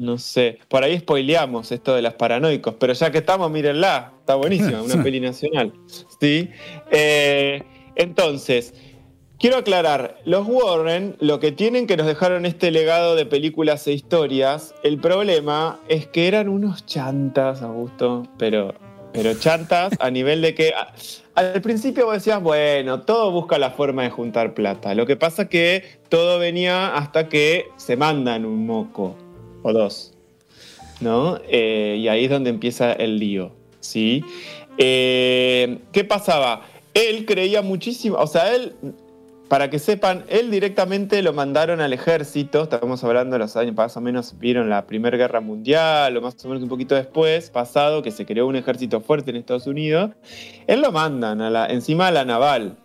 No 0.00 0.16
sé, 0.16 0.58
por 0.68 0.82
ahí 0.82 0.98
spoileamos 0.98 1.70
esto 1.72 1.94
de 1.94 2.00
las 2.00 2.14
paranoicos, 2.14 2.74
pero 2.80 2.94
ya 2.94 3.10
que 3.12 3.18
estamos, 3.18 3.50
mírenla, 3.50 4.14
está 4.20 4.34
buenísima, 4.34 4.80
una 4.82 5.02
peli 5.04 5.20
nacional. 5.20 5.74
¿sí? 6.18 6.48
Eh, 6.90 7.62
entonces, 7.96 8.72
quiero 9.38 9.58
aclarar, 9.58 10.16
los 10.24 10.46
Warren 10.48 11.16
lo 11.20 11.38
que 11.38 11.52
tienen 11.52 11.86
que 11.86 11.98
nos 11.98 12.06
dejaron 12.06 12.46
este 12.46 12.70
legado 12.70 13.14
de 13.14 13.26
películas 13.26 13.86
e 13.88 13.92
historias, 13.92 14.74
el 14.82 14.98
problema 14.98 15.78
es 15.88 16.06
que 16.06 16.28
eran 16.28 16.48
unos 16.48 16.86
chantas, 16.86 17.60
Augusto, 17.60 18.22
pero, 18.38 18.72
pero 19.12 19.34
chantas 19.34 19.92
a 20.00 20.10
nivel 20.10 20.40
de 20.40 20.54
que 20.54 20.72
a- 20.72 20.94
al 21.34 21.60
principio 21.60 22.06
vos 22.06 22.14
decías, 22.14 22.42
bueno, 22.42 23.02
todo 23.02 23.30
busca 23.32 23.58
la 23.58 23.70
forma 23.72 24.02
de 24.04 24.10
juntar 24.10 24.54
plata. 24.54 24.94
Lo 24.94 25.04
que 25.04 25.16
pasa 25.16 25.48
que 25.50 25.84
todo 26.08 26.38
venía 26.38 26.96
hasta 26.96 27.28
que 27.28 27.66
se 27.76 27.96
mandan 27.98 28.46
un 28.46 28.66
moco 28.66 29.14
o 29.62 29.72
dos, 29.72 30.12
¿no? 31.00 31.38
Eh, 31.48 31.96
y 31.98 32.08
ahí 32.08 32.24
es 32.24 32.30
donde 32.30 32.50
empieza 32.50 32.92
el 32.92 33.18
lío, 33.18 33.52
¿sí? 33.80 34.24
Eh, 34.78 35.78
¿Qué 35.92 36.04
pasaba? 36.04 36.62
Él 36.94 37.26
creía 37.26 37.62
muchísimo, 37.62 38.16
o 38.16 38.26
sea, 38.26 38.54
él, 38.54 38.74
para 39.50 39.68
que 39.68 39.80
sepan, 39.80 40.24
él 40.28 40.50
directamente 40.50 41.22
lo 41.22 41.32
mandaron 41.32 41.80
al 41.80 41.92
ejército, 41.92 42.62
estamos 42.62 43.02
hablando 43.02 43.34
de 43.34 43.40
los 43.40 43.56
años, 43.56 43.74
más 43.74 43.96
o 43.96 44.00
menos 44.00 44.38
vieron 44.38 44.70
la 44.70 44.86
Primera 44.86 45.18
Guerra 45.18 45.40
Mundial, 45.40 46.16
o 46.16 46.20
más 46.20 46.44
o 46.44 46.48
menos 46.48 46.62
un 46.62 46.68
poquito 46.68 46.94
después, 46.94 47.50
pasado, 47.50 48.00
que 48.00 48.12
se 48.12 48.24
creó 48.24 48.46
un 48.46 48.54
ejército 48.54 49.00
fuerte 49.00 49.30
en 49.30 49.36
Estados 49.36 49.66
Unidos, 49.66 50.12
él 50.68 50.80
lo 50.80 50.92
mandan 50.92 51.40
a 51.40 51.50
la, 51.50 51.66
encima 51.66 52.06
a 52.06 52.10
la 52.12 52.24
naval. 52.24 52.76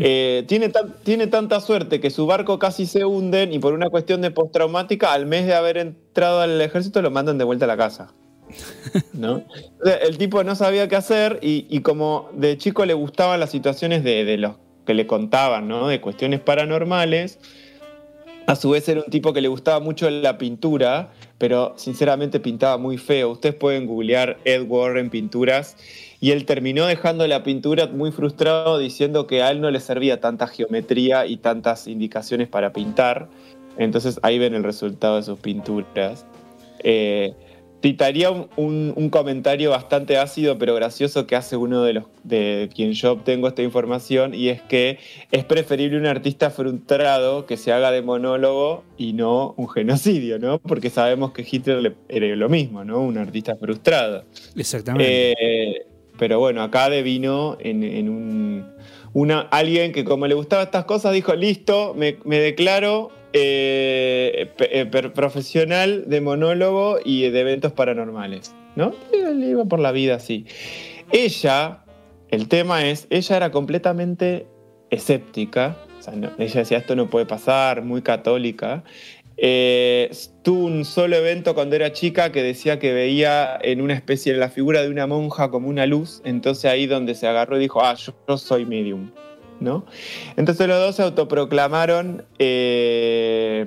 Eh, 0.00 0.44
tiene, 0.46 0.70
tiene 1.02 1.26
tanta 1.26 1.60
suerte 1.60 2.00
que 2.00 2.10
su 2.10 2.26
barco 2.26 2.58
casi 2.58 2.86
se 2.86 3.04
hunden 3.04 3.52
y 3.52 3.58
por 3.58 3.72
una 3.72 3.88
cuestión 3.88 4.20
de 4.20 4.30
postraumática, 4.30 5.12
al 5.12 5.26
mes 5.26 5.46
de 5.46 5.54
haber 5.54 5.78
entrado 5.78 6.40
al 6.40 6.60
ejército, 6.60 7.02
lo 7.02 7.10
mandan 7.10 7.38
de 7.38 7.44
vuelta 7.44 7.64
a 7.64 7.68
la 7.68 7.76
casa. 7.76 8.14
¿no? 9.12 9.44
El 10.02 10.18
tipo 10.18 10.42
no 10.44 10.54
sabía 10.54 10.88
qué 10.88 10.96
hacer 10.96 11.38
y, 11.42 11.66
y 11.68 11.80
como 11.80 12.30
de 12.32 12.56
chico 12.56 12.84
le 12.86 12.94
gustaban 12.94 13.40
las 13.40 13.50
situaciones 13.50 14.04
de, 14.04 14.24
de 14.24 14.38
los 14.38 14.56
que 14.86 14.94
le 14.94 15.06
contaban, 15.06 15.68
¿no? 15.68 15.88
De 15.88 16.00
cuestiones 16.00 16.40
paranormales. 16.40 17.38
A 18.46 18.56
su 18.56 18.70
vez 18.70 18.88
era 18.88 19.02
un 19.02 19.10
tipo 19.10 19.34
que 19.34 19.42
le 19.42 19.48
gustaba 19.48 19.80
mucho 19.80 20.08
la 20.08 20.38
pintura, 20.38 21.10
pero 21.36 21.74
sinceramente 21.76 22.40
pintaba 22.40 22.78
muy 22.78 22.96
feo. 22.96 23.32
Ustedes 23.32 23.54
pueden 23.54 23.86
googlear 23.86 24.38
Ed 24.46 24.62
Warren 24.66 25.10
pinturas 25.10 25.76
y 26.20 26.30
él 26.32 26.44
terminó 26.44 26.86
dejando 26.86 27.26
la 27.26 27.42
pintura 27.42 27.86
muy 27.86 28.10
frustrado 28.12 28.78
diciendo 28.78 29.26
que 29.26 29.42
a 29.42 29.50
él 29.50 29.60
no 29.60 29.70
le 29.70 29.80
servía 29.80 30.20
tanta 30.20 30.46
geometría 30.46 31.26
y 31.26 31.36
tantas 31.36 31.86
indicaciones 31.86 32.48
para 32.48 32.72
pintar. 32.72 33.28
Entonces 33.76 34.18
ahí 34.22 34.38
ven 34.38 34.54
el 34.54 34.64
resultado 34.64 35.16
de 35.16 35.22
sus 35.22 35.38
pinturas. 35.38 36.26
Eh, 36.82 37.32
citaría 37.80 38.32
un, 38.32 38.48
un- 38.56 38.92
un 38.96 39.08
comentario 39.08 39.70
bastante 39.70 40.16
ácido 40.18 40.58
pero 40.58 40.74
gracioso 40.74 41.28
que 41.28 41.36
hace 41.36 41.56
uno 41.56 41.84
de 41.84 41.92
los 41.92 42.04
de 42.24 42.68
quien 42.74 42.92
yo 42.92 43.12
obtengo 43.12 43.46
esta 43.46 43.62
información 43.62 44.34
y 44.34 44.48
es 44.48 44.60
que 44.62 44.98
es 45.30 45.44
preferible 45.44 45.96
un 45.96 46.06
artista 46.06 46.50
frustrado 46.50 47.46
que 47.46 47.56
se 47.56 47.72
haga 47.72 47.92
de 47.92 48.02
monólogo 48.02 48.82
y 48.96 49.12
no 49.12 49.54
un 49.56 49.68
genocidio, 49.68 50.40
¿no? 50.40 50.58
Porque 50.58 50.90
sabemos 50.90 51.30
que 51.30 51.46
Hitler 51.48 51.80
le- 51.80 51.94
era 52.08 52.26
lo 52.34 52.48
mismo, 52.48 52.82
¿no? 52.84 53.00
Un 53.00 53.16
artista 53.18 53.54
frustrado. 53.54 54.24
Exactamente. 54.56 55.30
Eh, 55.32 55.86
pero 56.18 56.38
bueno, 56.38 56.62
acá 56.62 56.90
devino 56.90 57.56
en, 57.60 57.82
en 57.82 58.08
un. 58.08 58.78
Una, 59.14 59.40
alguien 59.40 59.92
que, 59.92 60.04
como 60.04 60.26
le 60.26 60.34
gustaban 60.34 60.66
estas 60.66 60.84
cosas, 60.84 61.14
dijo: 61.14 61.34
Listo, 61.34 61.94
me, 61.96 62.18
me 62.24 62.38
declaro 62.38 63.10
eh, 63.32 64.50
eh, 64.58 64.86
profesional 65.14 66.04
de 66.08 66.20
monólogo 66.20 66.98
y 67.02 67.30
de 67.30 67.40
eventos 67.40 67.72
paranormales. 67.72 68.54
¿No? 68.76 68.94
Él 69.12 69.42
iba 69.42 69.64
por 69.64 69.80
la 69.80 69.92
vida 69.92 70.16
así. 70.16 70.44
Ella, 71.10 71.84
el 72.30 72.48
tema 72.48 72.86
es: 72.86 73.06
ella 73.08 73.36
era 73.36 73.50
completamente 73.50 74.46
escéptica. 74.90 75.78
O 75.98 76.02
sea, 76.02 76.12
ella 76.14 76.60
decía: 76.60 76.78
Esto 76.78 76.94
no 76.94 77.08
puede 77.08 77.24
pasar, 77.24 77.82
muy 77.82 78.02
católica. 78.02 78.84
Eh, 79.40 80.10
tuvo 80.42 80.64
un 80.64 80.84
solo 80.84 81.14
evento 81.14 81.54
cuando 81.54 81.76
era 81.76 81.92
chica 81.92 82.32
que 82.32 82.42
decía 82.42 82.80
que 82.80 82.92
veía 82.92 83.56
en 83.62 83.80
una 83.80 83.94
especie 83.94 84.32
de 84.32 84.38
la 84.40 84.48
figura 84.48 84.82
de 84.82 84.90
una 84.90 85.06
monja 85.06 85.48
como 85.48 85.68
una 85.68 85.86
luz, 85.86 86.20
entonces 86.24 86.64
ahí 86.64 86.86
donde 86.86 87.14
se 87.14 87.28
agarró 87.28 87.56
y 87.56 87.60
dijo, 87.60 87.80
ah, 87.80 87.94
yo, 87.94 88.36
soy 88.36 88.66
medium, 88.66 89.12
¿no? 89.60 89.86
Entonces 90.36 90.66
los 90.66 90.80
dos 90.80 90.96
se 90.96 91.02
autoproclamaron 91.02 92.24
eh, 92.40 93.66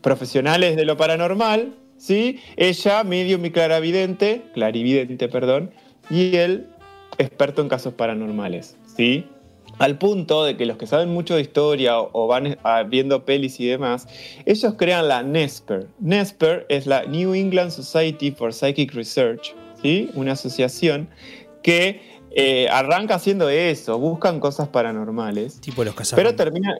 profesionales 0.00 0.76
de 0.76 0.86
lo 0.86 0.96
paranormal, 0.96 1.74
¿sí? 1.98 2.40
Ella, 2.56 3.04
medium 3.04 3.44
y 3.44 3.50
clarividente, 3.50 4.40
clarividente, 4.54 5.28
perdón, 5.28 5.70
y 6.08 6.34
él, 6.36 6.66
experto 7.18 7.60
en 7.60 7.68
casos 7.68 7.92
paranormales, 7.92 8.78
¿sí? 8.96 9.26
Al 9.80 9.96
punto 9.98 10.44
de 10.44 10.56
que 10.56 10.66
los 10.66 10.76
que 10.76 10.86
saben 10.86 11.08
mucho 11.08 11.34
de 11.36 11.40
historia 11.40 11.98
o, 11.98 12.26
van 12.26 12.58
ah, 12.64 12.82
viendo 12.82 13.24
pelis 13.24 13.58
y 13.60 13.66
demás, 13.66 14.06
ellos 14.44 14.74
crean 14.76 15.08
la 15.08 15.22
NESPER. 15.22 15.88
NESPER 16.00 16.66
es 16.68 16.86
la 16.86 17.04
New 17.06 17.32
England 17.34 17.70
Society 17.70 18.30
for 18.30 18.52
Psychic 18.52 18.92
Research, 18.92 19.54
¿sí? 19.80 20.10
una 20.14 20.32
asociación 20.32 21.08
que 21.62 22.02
eh, 22.32 22.68
arranca 22.70 23.14
haciendo 23.14 23.48
eso, 23.48 23.98
buscan 23.98 24.38
cosas 24.38 24.68
paranormales. 24.68 25.60
Tipo 25.62 25.82
los 25.82 25.94
Pero 25.94 25.98
cazafantasmas. 25.98 26.36
termina. 26.36 26.76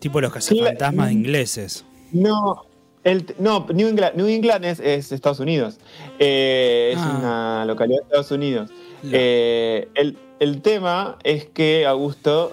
Tipo 0.00 0.20
los 0.20 0.32
cazafantasmas 0.32 1.12
ingleses. 1.12 1.84
No, 2.12 2.66
el, 3.04 3.26
no 3.38 3.66
New 3.72 3.86
England, 3.88 4.16
New 4.16 4.26
England 4.26 4.64
es, 4.64 4.80
es 4.80 5.12
Estados 5.12 5.38
Unidos. 5.38 5.78
Eh, 6.18 6.90
es 6.94 6.98
Ah. 7.00 7.16
una 7.18 7.64
localidad 7.64 7.98
de 8.00 8.04
Estados 8.06 8.30
Unidos. 8.32 8.70
Eh, 9.12 9.88
el, 9.94 10.16
el 10.44 10.60
tema 10.60 11.18
es 11.24 11.46
que, 11.46 11.86
Augusto, 11.86 12.52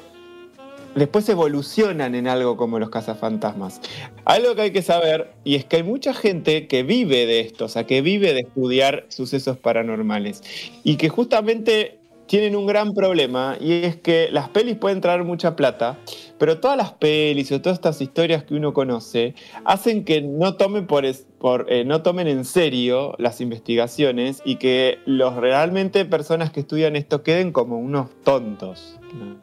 después 0.95 1.27
evolucionan 1.27 2.15
en 2.15 2.27
algo 2.27 2.55
como 2.55 2.79
los 2.79 2.89
cazafantasmas. 2.89 3.81
Algo 4.23 4.55
que 4.55 4.61
hay 4.61 4.71
que 4.71 4.81
saber, 4.81 5.33
y 5.43 5.55
es 5.55 5.65
que 5.65 5.77
hay 5.77 5.83
mucha 5.83 6.13
gente 6.13 6.67
que 6.67 6.83
vive 6.83 7.25
de 7.25 7.41
esto, 7.41 7.65
o 7.65 7.69
sea, 7.69 7.85
que 7.85 8.01
vive 8.01 8.33
de 8.33 8.39
estudiar 8.41 9.05
sucesos 9.09 9.57
paranormales. 9.57 10.41
Y 10.83 10.95
que 10.95 11.09
justamente 11.09 11.99
tienen 12.27 12.55
un 12.55 12.65
gran 12.65 12.93
problema, 12.93 13.57
y 13.59 13.73
es 13.83 13.97
que 13.97 14.29
las 14.31 14.47
pelis 14.47 14.77
pueden 14.77 15.01
traer 15.01 15.25
mucha 15.25 15.57
plata, 15.57 15.97
pero 16.41 16.59
todas 16.59 16.75
las 16.75 16.91
pelis 16.93 17.51
o 17.51 17.61
todas 17.61 17.77
estas 17.77 18.01
historias 18.01 18.43
que 18.43 18.55
uno 18.55 18.73
conoce 18.73 19.35
hacen 19.63 20.03
que 20.03 20.21
no 20.23 20.55
tomen, 20.55 20.87
por, 20.87 21.05
es- 21.05 21.27
por, 21.39 21.71
eh, 21.71 21.85
no 21.85 22.01
tomen 22.01 22.27
en 22.27 22.45
serio 22.45 23.13
las 23.19 23.41
investigaciones 23.41 24.41
y 24.43 24.55
que 24.55 24.97
los 25.05 25.35
realmente 25.35 26.03
personas 26.03 26.51
que 26.51 26.61
estudian 26.61 26.95
esto 26.95 27.21
queden 27.21 27.51
como 27.51 27.77
unos 27.77 28.07
tontos. 28.23 28.97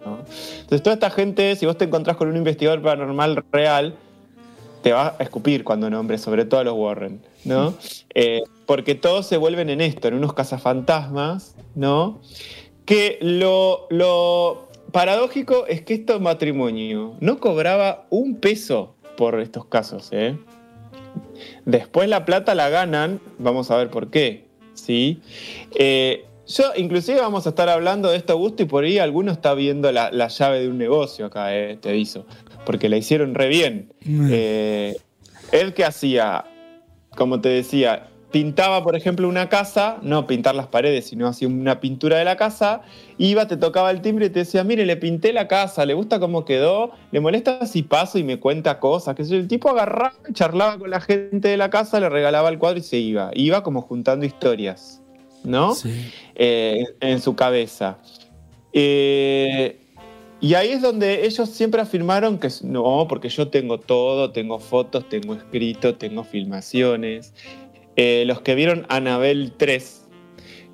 ¿no? 0.05 0.19
Entonces 0.61 0.83
toda 0.83 0.95
esta 0.95 1.11
gente, 1.11 1.55
si 1.55 1.67
vos 1.67 1.79
te 1.79 1.85
encontrás 1.85 2.17
con 2.17 2.27
un 2.29 2.37
investigador 2.37 2.83
paranormal 2.83 3.45
real, 3.53 3.95
te 4.83 4.93
va 4.93 5.15
a 5.19 5.23
escupir 5.23 5.63
cuando 5.63 5.89
nombres, 5.91 6.21
sobre 6.21 6.47
todo 6.47 6.61
a 6.61 6.65
los 6.65 6.75
Warren, 6.75 7.21
¿no? 7.45 7.75
Eh, 8.15 8.43
porque 8.67 8.97
todos 8.97 9.27
se 9.27 9.37
vuelven 9.37 9.71
en 9.71 9.81
esto, 9.81 10.09
en 10.09 10.15
unos 10.15 10.33
cazafantasmas, 10.33 11.55
¿no? 11.77 12.21
Que 12.85 13.19
lo, 13.21 13.87
lo 13.91 14.68
paradójico 14.99 15.65
es 15.69 15.83
que 15.83 15.95
este 15.95 16.19
matrimonio 16.19 17.15
no 17.21 17.39
cobraba 17.39 18.09
un 18.11 18.35
peso 18.35 18.97
por 19.17 19.39
estos 19.39 19.65
casos, 19.67 20.09
¿eh? 20.11 20.37
Después 21.65 22.09
la 22.09 22.25
plata 22.25 22.57
la 22.57 22.69
ganan, 22.69 23.21
vamos 23.39 23.71
a 23.71 23.77
ver 23.77 23.91
por 23.91 24.11
qué, 24.11 24.47
¿sí? 24.75 25.21
Eh, 25.77 26.25
yo, 26.49 26.65
inclusive 26.75 27.21
vamos 27.21 27.47
a 27.47 27.51
estar 27.51 27.69
hablando 27.69 28.11
de 28.11 28.17
esto, 28.17 28.33
Augusto, 28.33 28.65
y 28.65 28.67
por 28.67 28.83
ahí 28.83 28.99
alguno 28.99 29.31
está 29.31 29.55
viendo 29.55 29.93
la, 29.93 30.11
la 30.11 30.27
llave 30.27 30.63
de 30.63 30.69
un 30.69 30.79
negocio 30.79 31.27
acá, 31.27 31.57
eh, 31.57 31.79
te 31.81 31.91
aviso, 31.91 32.27
porque 32.67 32.89
la 32.89 32.97
hicieron 32.97 33.37
re 33.37 33.47
bien. 33.47 33.93
Eh, 34.05 34.97
él 35.53 35.75
que 35.75 35.85
hacía, 35.85 36.45
como 37.17 37.41
te 37.41 37.51
decía, 37.51 38.09
pintaba, 38.31 38.83
por 38.83 38.95
ejemplo, 38.95 39.29
una 39.29 39.49
casa, 39.49 39.99
no 40.03 40.27
pintar 40.27 40.55
las 40.55 40.67
paredes, 40.67 41.07
sino 41.07 41.29
hacía 41.29 41.49
una 41.49 41.81
pintura 41.81 42.19
de 42.19 42.25
la 42.25 42.37
casa, 42.37 42.83
iba, 43.17 43.47
te 43.49 43.57
tocaba 43.57 43.91
el 43.91 44.03
timbre 44.03 44.27
y 44.27 44.31
te 44.31 44.41
decía, 44.41 44.65
mire, 44.65 44.85
le 44.85 44.97
pinté 44.97 45.33
la 45.33 45.49
casa, 45.49 45.87
le 45.87 45.95
gusta 45.95 46.21
cómo 46.21 46.45
quedó, 46.45 46.93
le 47.11 47.21
molesta 47.21 47.67
si 47.67 47.83
paso 47.83 48.19
y 48.19 48.25
me 48.25 48.39
cuenta 48.39 48.81
cosas, 48.81 49.15
que 49.15 49.23
el 49.23 49.49
tipo 49.49 49.71
agarraba, 49.71 50.15
charlaba 50.33 50.79
con 50.79 50.91
la 50.91 51.01
gente 51.01 51.49
de 51.49 51.57
la 51.57 51.71
casa, 51.71 52.01
le 52.01 52.09
regalaba 52.09 52.49
el 52.51 52.59
cuadro 52.59 52.79
y 52.79 52.83
se 52.83 52.99
iba. 52.99 53.31
Iba 53.35 53.63
como 53.63 53.83
juntando 53.83 54.27
historias, 54.27 55.01
¿no? 55.45 55.75
Eh, 56.35 56.85
en 57.01 57.21
su 57.21 57.35
cabeza. 57.35 57.99
Eh, 58.73 59.81
y 60.41 60.55
ahí 60.55 60.71
es 60.71 60.83
donde 60.83 61.27
ellos 61.27 61.49
siempre 61.49 61.81
afirmaron 61.81 62.39
que 62.39 62.49
no, 62.63 63.07
porque 63.09 63.29
yo 63.29 63.49
tengo 63.49 63.81
todo, 63.81 64.31
tengo 64.31 64.61
fotos, 64.61 65.09
tengo 65.09 65.35
escrito, 65.35 65.97
tengo 65.97 66.23
filmaciones. 66.23 67.35
Eh, 68.01 68.23
los 68.27 68.41
que 68.43 68.55
vieron 68.55 68.87
Anabel 68.89 69.53
3, 69.57 70.07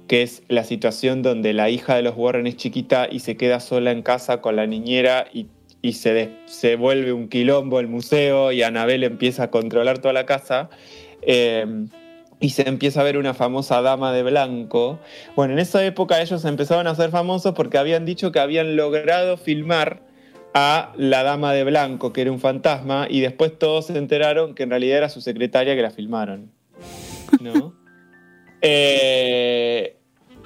que 0.08 0.22
es 0.22 0.42
la 0.48 0.62
situación 0.62 1.22
donde 1.22 1.54
la 1.54 1.70
hija 1.70 1.96
de 1.96 2.02
los 2.02 2.14
Warren 2.18 2.46
es 2.46 2.56
chiquita 2.56 3.08
y 3.10 3.20
se 3.20 3.38
queda 3.38 3.60
sola 3.60 3.92
en 3.92 4.02
casa 4.02 4.42
con 4.42 4.56
la 4.56 4.66
niñera 4.66 5.26
y, 5.32 5.46
se, 5.92 6.32
se 6.44 6.76
vuelve 6.76 7.14
un 7.14 7.30
quilombo 7.30 7.80
el 7.80 7.88
museo 7.88 8.52
y 8.52 8.62
Anabel 8.62 9.04
empieza 9.04 9.44
a 9.44 9.50
controlar 9.50 10.00
toda 10.00 10.12
la 10.12 10.26
casa. 10.26 10.68
eh, 11.22 11.86
y 12.40 12.50
se 12.50 12.68
empieza 12.68 13.00
a 13.00 13.04
ver 13.04 13.16
una 13.16 13.32
famosa 13.32 13.80
dama 13.80 14.12
de 14.12 14.22
blanco. 14.22 14.98
Bueno, 15.34 15.54
en 15.54 15.60
esa 15.60 15.82
época 15.86 16.20
ellos 16.20 16.44
empezaron 16.44 16.86
a 16.86 16.94
ser 16.94 17.08
famosos 17.08 17.54
porque 17.54 17.78
habían 17.78 18.04
dicho 18.04 18.32
que 18.32 18.38
habían 18.38 18.76
logrado 18.76 19.38
filmar 19.38 20.02
a 20.52 20.92
la 20.98 21.22
dama 21.22 21.54
de 21.54 21.64
blanco, 21.64 22.12
que 22.12 22.20
era 22.20 22.30
un 22.30 22.40
fantasma, 22.40 23.06
y 23.08 23.20
después 23.20 23.58
todos 23.58 23.86
se 23.86 23.96
enteraron 23.96 24.54
que 24.54 24.64
en 24.64 24.70
realidad 24.70 24.98
era 24.98 25.08
su 25.08 25.22
secretaria 25.22 25.74
que 25.74 25.80
la 25.80 25.90
filmaron. 25.90 26.52
¿No? 27.41 27.74
Eh, 28.62 29.97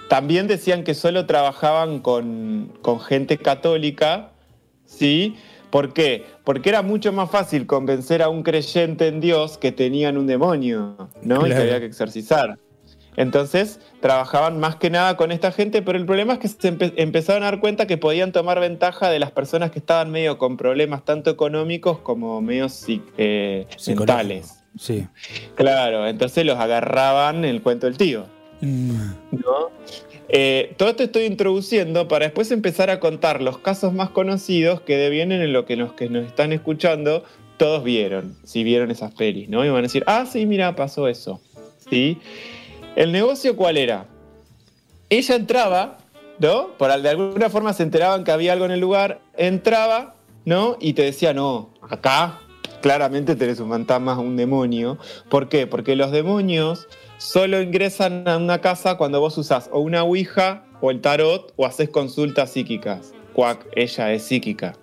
también 0.09 0.47
decían 0.47 0.85
que 0.85 0.95
solo 0.95 1.27
trabajaban 1.27 2.01
con, 2.01 2.73
con 2.83 3.01
gente 3.01 3.39
católica, 3.39 4.33
¿sí? 4.85 5.37
¿Por 5.71 5.93
qué? 5.93 6.25
Porque 6.45 6.71
era 6.71 6.83
mucho 6.83 7.13
más 7.13 7.31
fácil 7.31 7.67
convencer 7.67 8.23
a 8.23 8.29
un 8.29 8.43
creyente 8.43 9.07
en 9.07 9.21
Dios 9.21 9.59
que 9.59 9.71
tenían 9.71 10.17
un 10.17 10.27
demonio, 10.27 11.11
¿no? 11.23 11.47
Y 11.47 11.51
que 11.51 11.57
había 11.57 11.79
que 11.79 11.87
exorcizar. 11.87 12.59
Entonces 13.17 13.81
trabajaban 14.01 14.61
más 14.61 14.77
que 14.77 14.91
nada 14.91 15.17
con 15.17 15.33
esta 15.33 15.51
gente, 15.51 15.83
pero 15.83 15.99
el 15.99 16.07
problema 16.07 16.35
es 16.35 16.39
que 16.39 16.49
se 16.49 16.73
empe- 16.73 16.95
empezaron 16.97 17.43
a 17.43 17.47
dar 17.47 17.59
cuenta 17.61 17.87
que 17.87 17.99
podían 17.99 18.31
tomar 18.31 18.61
ventaja 18.61 19.11
de 19.11 19.19
las 19.19 19.33
personas 19.33 19.73
que 19.73 19.81
estaban 19.81 20.11
medio 20.11 20.39
con 20.39 20.57
problemas 20.57 21.05
tanto 21.05 21.29
económicos 21.29 21.99
como 21.99 22.41
medio 22.41 22.69
eh, 23.19 23.67
mentales. 23.89 24.58
Sí. 24.79 25.07
Claro, 25.55 26.07
entonces 26.07 26.45
los 26.47 26.59
agarraban 26.59 27.39
en 27.39 27.45
el 27.47 27.63
cuento 27.63 27.87
del 27.87 27.97
tío. 27.97 28.27
¿no? 28.61 29.71
Eh, 30.29 30.75
todo 30.77 30.91
esto 30.91 31.03
estoy 31.05 31.25
introduciendo 31.25 32.07
para 32.09 32.27
después 32.27 32.51
empezar 32.51 32.91
a 32.91 33.01
contar 33.01 33.41
los 33.41 33.59
casos 33.59 33.93
más 33.95 34.11
conocidos 34.11 34.81
que 34.83 34.97
devienen 34.97 35.41
en 35.41 35.53
lo 35.53 35.65
que 35.65 35.77
los 35.77 35.93
que 35.95 36.09
nos 36.11 36.27
están 36.27 36.53
escuchando 36.53 37.25
todos 37.57 37.83
vieron, 37.83 38.37
si 38.45 38.63
vieron 38.63 38.91
esas 38.91 39.13
pelis, 39.15 39.49
¿no? 39.49 39.65
Y 39.65 39.69
van 39.69 39.79
a 39.79 39.83
decir, 39.83 40.05
ah, 40.07 40.27
sí, 40.31 40.45
mira, 40.47 40.77
pasó 40.77 41.09
eso. 41.09 41.41
¿Sí? 41.91 42.19
¿El 42.95 43.11
negocio 43.13 43.57
cuál 43.57 43.77
era? 43.79 44.07
Ella 45.09 45.35
entraba, 45.37 45.99
¿no? 46.39 46.69
Por, 46.77 46.91
al- 46.91 47.03
de 47.03 47.09
alguna 47.09 47.49
forma 47.49 47.73
se 47.73 47.83
enteraban 47.83 48.23
que 48.25 48.31
había 48.31 48.53
algo 48.53 48.65
en 48.67 48.73
el 48.73 48.81
lugar, 48.81 49.21
entraba, 49.37 50.15
¿no? 50.45 50.77
Y 50.81 50.93
te 50.93 51.03
decía, 51.03 51.33
no, 51.33 51.71
acá 51.89 52.41
claramente 52.81 53.37
tenés 53.37 53.61
un 53.61 53.71
fantasma, 53.71 54.19
un 54.19 54.37
demonio. 54.37 54.99
¿Por 55.29 55.49
qué? 55.49 55.67
Porque 55.67 55.97
los 55.97 56.11
demonios 56.11 56.89
solo 57.19 57.61
ingresan 57.61 58.27
a 58.29 58.37
una 58.37 58.61
casa 58.61 58.97
cuando 58.97 59.21
vos 59.21 59.37
usás 59.39 59.69
o 59.73 59.81
una 59.81 60.03
ouija 60.03 60.65
o 60.81 60.91
el 60.91 61.01
tarot 61.01 61.53
o 61.57 61.67
haces 61.67 61.89
consultas 61.89 62.53
psíquicas. 62.53 63.13
Cuac, 63.33 63.67
ella 63.75 64.13
es 64.13 64.23
psíquica. 64.23 64.75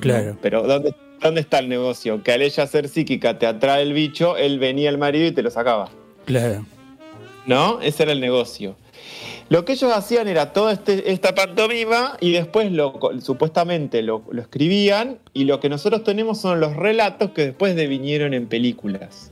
Claro. 0.00 0.36
Pero 0.40 0.62
¿dónde, 0.62 0.94
¿dónde 1.20 1.40
está 1.40 1.58
el 1.58 1.68
negocio? 1.68 2.22
Que 2.22 2.32
al 2.32 2.42
ella 2.42 2.66
ser 2.66 2.88
psíquica 2.88 3.38
te 3.38 3.46
atrae 3.46 3.82
el 3.82 3.92
bicho, 3.92 4.36
él 4.36 4.58
venía 4.58 4.90
el 4.90 4.98
marido 4.98 5.26
y 5.26 5.32
te 5.32 5.42
lo 5.42 5.50
sacaba. 5.50 5.90
Claro. 6.24 6.64
¿No? 7.46 7.80
Ese 7.80 8.04
era 8.04 8.12
el 8.12 8.20
negocio. 8.20 8.76
Lo 9.48 9.64
que 9.64 9.72
ellos 9.72 9.92
hacían 9.92 10.28
era 10.28 10.52
toda 10.52 10.72
este- 10.72 11.12
esta 11.12 11.34
pantomima 11.34 12.16
y 12.20 12.32
después 12.32 12.72
lo, 12.72 12.98
supuestamente 13.20 14.02
lo, 14.02 14.22
lo 14.30 14.40
escribían 14.42 15.18
y 15.34 15.44
lo 15.44 15.60
que 15.60 15.68
nosotros 15.68 16.04
tenemos 16.04 16.40
son 16.40 16.58
los 16.60 16.74
relatos 16.76 17.30
que 17.32 17.46
después 17.46 17.76
devinieron 17.76 18.32
en 18.34 18.46
películas. 18.46 19.30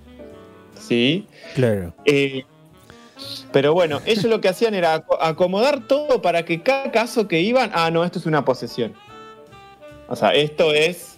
¿Sí? 0.78 1.26
Claro. 1.54 1.94
Eh, 2.04 2.44
pero 3.52 3.72
bueno, 3.72 4.00
ellos 4.06 4.24
lo 4.24 4.40
que 4.40 4.48
hacían 4.48 4.74
era 4.74 4.94
aco- 4.94 5.18
acomodar 5.20 5.86
todo 5.86 6.20
para 6.22 6.44
que 6.44 6.62
cada 6.62 6.90
caso 6.90 7.26
que 7.28 7.40
iban, 7.40 7.70
ah, 7.74 7.90
no, 7.90 8.04
esto 8.04 8.18
es 8.18 8.26
una 8.26 8.44
posesión. 8.44 8.92
O 10.08 10.16
sea, 10.16 10.34
esto 10.34 10.72
es... 10.74 11.16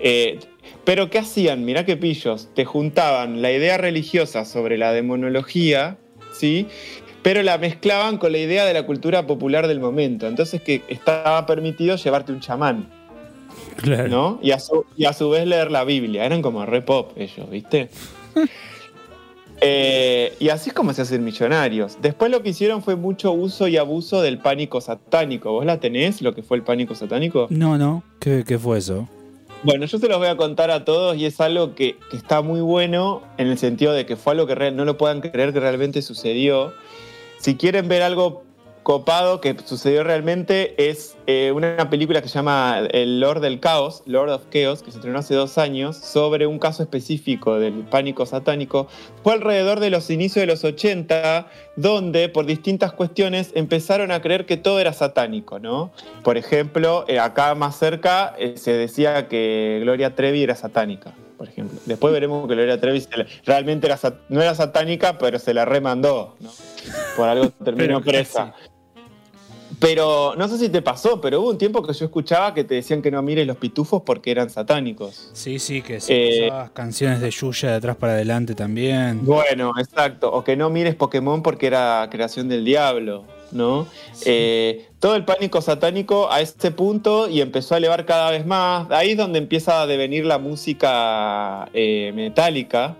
eh, 0.00 0.38
pero 0.84 1.08
¿qué 1.10 1.18
hacían? 1.18 1.64
Mirá 1.64 1.84
qué 1.86 1.96
pillos. 1.96 2.48
Te 2.54 2.64
juntaban 2.66 3.40
la 3.40 3.50
idea 3.50 3.78
religiosa 3.78 4.44
sobre 4.44 4.76
la 4.76 4.92
demonología, 4.92 5.96
¿sí? 6.32 6.68
Pero 7.24 7.42
la 7.42 7.56
mezclaban 7.58 8.18
con 8.18 8.32
la 8.32 8.38
idea 8.38 8.66
de 8.66 8.74
la 8.74 8.84
cultura 8.84 9.26
popular 9.26 9.66
del 9.66 9.80
momento. 9.80 10.28
Entonces 10.28 10.60
que 10.60 10.82
estaba 10.88 11.46
permitido 11.46 11.96
llevarte 11.96 12.30
un 12.32 12.38
chamán, 12.40 12.86
Claro. 13.76 14.08
¿no? 14.08 14.38
Y 14.42 14.50
a 14.52 14.60
su, 14.60 14.84
y 14.96 15.06
a 15.06 15.12
su 15.14 15.30
vez 15.30 15.46
leer 15.46 15.70
la 15.70 15.84
Biblia. 15.84 16.26
Eran 16.26 16.42
como 16.42 16.64
re 16.66 16.82
pop 16.82 17.12
ellos, 17.16 17.50
¿viste? 17.50 17.88
Eh, 19.66 20.34
y 20.40 20.50
así 20.50 20.70
es 20.70 20.74
como 20.74 20.92
se 20.92 21.00
hacen 21.00 21.24
millonarios. 21.24 21.96
Después 22.02 22.30
lo 22.30 22.42
que 22.42 22.50
hicieron 22.50 22.82
fue 22.82 22.96
mucho 22.96 23.32
uso 23.32 23.66
y 23.66 23.78
abuso 23.78 24.20
del 24.20 24.36
pánico 24.36 24.82
satánico. 24.82 25.52
¿Vos 25.52 25.64
la 25.64 25.80
tenés, 25.80 26.20
lo 26.20 26.34
que 26.34 26.42
fue 26.42 26.58
el 26.58 26.62
pánico 26.64 26.94
satánico? 26.94 27.46
No, 27.48 27.78
no. 27.78 28.02
¿Qué, 28.20 28.44
qué 28.46 28.58
fue 28.58 28.76
eso? 28.78 29.08
Bueno, 29.62 29.86
yo 29.86 29.98
se 29.98 30.06
los 30.06 30.18
voy 30.18 30.26
a 30.26 30.36
contar 30.36 30.70
a 30.70 30.84
todos 30.84 31.16
y 31.16 31.24
es 31.24 31.40
algo 31.40 31.74
que, 31.74 31.96
que 32.10 32.16
está 32.18 32.42
muy 32.42 32.60
bueno 32.60 33.22
en 33.38 33.46
el 33.46 33.56
sentido 33.56 33.94
de 33.94 34.04
que 34.04 34.16
fue 34.16 34.34
algo 34.34 34.46
que 34.46 34.70
no 34.70 34.84
lo 34.84 34.98
puedan 34.98 35.22
creer 35.22 35.54
que 35.54 35.60
realmente 35.60 36.02
sucedió. 36.02 36.74
Si 37.44 37.56
quieren 37.56 37.88
ver 37.88 38.00
algo 38.00 38.42
copado 38.82 39.42
que 39.42 39.54
sucedió 39.66 40.02
realmente 40.02 40.88
es 40.88 41.14
eh, 41.26 41.52
una 41.52 41.88
película 41.90 42.20
que 42.20 42.28
se 42.28 42.34
llama 42.34 42.80
El 42.90 43.20
Lord 43.20 43.40
del 43.40 43.58
Caos, 43.60 44.02
Lord 44.06 44.30
of 44.30 44.42
Chaos, 44.52 44.82
que 44.82 44.90
se 44.90 44.98
estrenó 44.98 45.18
hace 45.18 45.34
dos 45.34 45.56
años, 45.58 45.96
sobre 45.96 46.46
un 46.46 46.58
caso 46.58 46.82
específico 46.82 47.58
del 47.58 47.72
pánico 47.84 48.26
satánico. 48.26 48.88
Fue 49.22 49.32
alrededor 49.32 49.80
de 49.80 49.90
los 49.90 50.10
inicios 50.10 50.42
de 50.42 50.46
los 50.46 50.64
80, 50.64 51.46
donde 51.76 52.28
por 52.28 52.46
distintas 52.46 52.92
cuestiones 52.92 53.52
empezaron 53.54 54.10
a 54.12 54.20
creer 54.20 54.44
que 54.46 54.56
todo 54.56 54.80
era 54.80 54.92
satánico, 54.92 55.58
¿no? 55.58 55.90
Por 56.22 56.36
ejemplo, 56.36 57.04
eh, 57.08 57.18
acá 57.18 57.54
más 57.54 57.76
cerca 57.78 58.34
eh, 58.38 58.54
se 58.56 58.72
decía 58.74 59.28
que 59.28 59.78
Gloria 59.82 60.14
Trevi 60.14 60.42
era 60.42 60.54
satánica, 60.54 61.14
por 61.38 61.48
ejemplo. 61.48 61.78
Después 61.86 62.12
veremos 62.12 62.46
que 62.46 62.54
Gloria 62.54 62.80
Trevi 62.80 63.02
la- 63.16 63.26
realmente 63.44 63.86
era 63.86 63.98
no 64.28 64.42
era 64.42 64.54
satánica, 64.54 65.18
pero 65.18 65.38
se 65.38 65.54
la 65.54 65.64
remandó, 65.64 66.36
¿no? 66.40 66.50
Por 67.16 67.28
algo 67.28 67.50
terminó 67.64 68.00
presa. 68.02 68.54
Pero 69.78 70.34
no 70.36 70.48
sé 70.48 70.58
si 70.58 70.68
te 70.68 70.82
pasó, 70.82 71.20
pero 71.20 71.40
hubo 71.40 71.50
un 71.50 71.58
tiempo 71.58 71.82
que 71.82 71.92
yo 71.92 72.04
escuchaba 72.04 72.54
que 72.54 72.64
te 72.64 72.74
decían 72.74 73.02
que 73.02 73.10
no 73.10 73.22
mires 73.22 73.46
los 73.46 73.56
pitufos 73.56 74.02
porque 74.02 74.30
eran 74.30 74.50
satánicos. 74.50 75.30
Sí, 75.32 75.58
sí, 75.58 75.82
que 75.82 76.00
si 76.00 76.12
Eh, 76.12 76.52
canciones 76.72 77.20
de 77.20 77.30
Yuya 77.30 77.70
de 77.70 77.74
atrás 77.76 77.96
para 77.96 78.12
adelante 78.14 78.54
también. 78.54 79.24
Bueno, 79.24 79.72
exacto. 79.78 80.32
O 80.32 80.44
que 80.44 80.56
no 80.56 80.70
mires 80.70 80.94
Pokémon 80.94 81.42
porque 81.42 81.66
era 81.66 82.08
creación 82.10 82.48
del 82.48 82.64
diablo, 82.64 83.24
¿no? 83.52 83.86
Eh, 84.24 84.88
todo 84.98 85.16
el 85.16 85.24
pánico 85.24 85.60
satánico 85.60 86.30
a 86.30 86.40
este 86.40 86.70
punto 86.70 87.28
y 87.28 87.40
empezó 87.40 87.74
a 87.74 87.78
elevar 87.78 88.04
cada 88.06 88.30
vez 88.30 88.46
más. 88.46 88.90
Ahí 88.90 89.12
es 89.12 89.16
donde 89.16 89.38
empieza 89.38 89.82
a 89.82 89.86
devenir 89.86 90.24
la 90.24 90.38
música 90.38 91.68
eh, 91.74 92.12
metálica, 92.14 92.96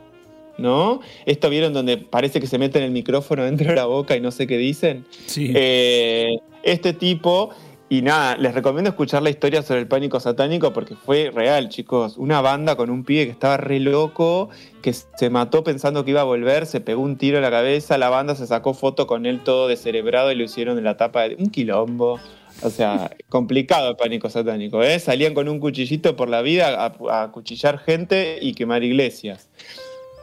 ¿no? 0.59 1.01
Esto 1.27 1.51
vieron 1.51 1.73
donde 1.73 1.99
parece 1.99 2.41
que 2.41 2.47
se 2.47 2.59
meten 2.59 2.83
el 2.83 2.91
micrófono 2.91 3.45
dentro 3.45 3.69
de 3.69 3.77
la 3.77 3.87
boca 3.87 4.17
y 4.17 4.21
no 4.21 4.31
sé 4.31 4.47
qué 4.47 4.59
dicen. 4.59 5.05
Sí. 5.27 5.53
Eh, 5.55 6.39
este 6.63 6.93
tipo, 6.93 7.51
y 7.89 8.03
nada, 8.03 8.37
les 8.37 8.55
recomiendo 8.55 8.89
escuchar 8.89 9.23
la 9.23 9.31
historia 9.31 9.63
sobre 9.63 9.81
el 9.81 9.87
pánico 9.87 10.19
satánico 10.19 10.73
porque 10.73 10.97
fue 10.97 11.31
real, 11.33 11.69
chicos. 11.69 12.17
Una 12.17 12.41
banda 12.41 12.77
con 12.77 12.89
un 12.91 13.05
pibe 13.05 13.27
que 13.27 13.31
estaba 13.31 13.57
re 13.59 13.79
loco, 13.79 14.49
que 14.83 14.93
se 14.93 15.31
mató 15.31 15.63
pensando 15.63 16.05
que 16.05 16.13
iba 16.13 16.23
a 16.23 16.25
volver, 16.25 16.67
se 16.67 16.81
pegó 16.81 17.03
un 17.03 17.19
tiro 17.19 17.37
en 17.37 17.43
la 17.43 17.51
cabeza, 17.51 17.99
la 17.99 18.09
banda 18.09 18.35
se 18.35 18.47
sacó 18.47 18.73
foto 18.73 19.07
con 19.07 19.27
él 19.27 19.45
todo 19.45 19.69
descerebrado 19.69 20.33
y 20.33 20.35
lo 20.35 20.45
hicieron 20.45 20.79
en 20.79 20.85
la 20.85 20.97
tapa 20.97 21.29
de 21.29 21.37
un 21.37 21.51
quilombo. 21.51 22.19
O 22.63 22.71
sea, 22.71 23.11
complicado 23.29 23.91
el 23.91 23.97
pánico 23.97 24.31
satánico, 24.31 24.83
¿eh? 24.83 24.99
Salían 24.99 25.35
con 25.35 25.49
un 25.49 25.61
cuchillito 25.61 26.17
por 26.17 26.31
la 26.31 26.41
vida 26.41 26.87
a, 26.87 27.23
a 27.23 27.33
cuchillar 27.33 27.79
gente 27.79 28.39
y 28.41 28.55
quemar 28.55 28.83
iglesias. 28.83 29.51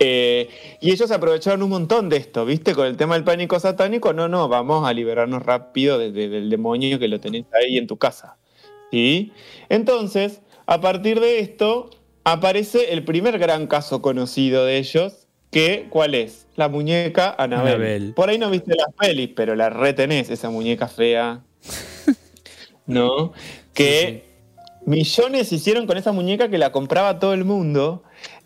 Eh, 0.03 0.49
y 0.79 0.91
ellos 0.91 1.11
aprovecharon 1.11 1.61
un 1.61 1.69
montón 1.69 2.09
de 2.09 2.17
esto, 2.17 2.43
¿viste? 2.43 2.73
Con 2.73 2.87
el 2.87 2.97
tema 2.97 3.13
del 3.13 3.23
pánico 3.23 3.59
satánico, 3.59 4.13
no, 4.13 4.27
no, 4.27 4.47
vamos 4.49 4.87
a 4.87 4.93
liberarnos 4.93 5.43
rápido 5.43 5.99
de- 5.99 6.11
de- 6.11 6.27
del 6.27 6.49
demonio 6.49 6.97
que 6.97 7.07
lo 7.07 7.19
tenés 7.19 7.45
ahí 7.53 7.77
en 7.77 7.85
tu 7.85 7.97
casa. 7.97 8.37
¿Sí? 8.91 9.31
Entonces, 9.69 10.41
a 10.65 10.81
partir 10.81 11.19
de 11.19 11.37
esto, 11.39 11.91
aparece 12.23 12.93
el 12.93 13.03
primer 13.03 13.37
gran 13.37 13.67
caso 13.67 14.01
conocido 14.01 14.65
de 14.65 14.79
ellos, 14.79 15.27
que, 15.51 15.85
¿cuál 15.91 16.15
es? 16.15 16.47
La 16.55 16.67
muñeca 16.67 17.35
Anabel. 17.37 17.73
Annabelle. 17.75 18.13
Por 18.13 18.29
ahí 18.29 18.39
no 18.39 18.49
viste 18.49 18.73
las 18.75 18.87
pelis, 18.97 19.29
pero 19.35 19.55
la 19.55 19.69
retenés, 19.69 20.31
esa 20.31 20.49
muñeca 20.49 20.87
fea. 20.87 21.43
¿No? 22.87 23.33
Que 23.73 24.23
millones 24.85 25.51
hicieron 25.51 25.87
con 25.87 25.97
esa 25.97 26.11
muñeca 26.11 26.49
que 26.49 26.57
la 26.57 26.71
compraba 26.71 27.19
todo 27.19 27.33
el 27.33 27.45
mundo. 27.45 28.03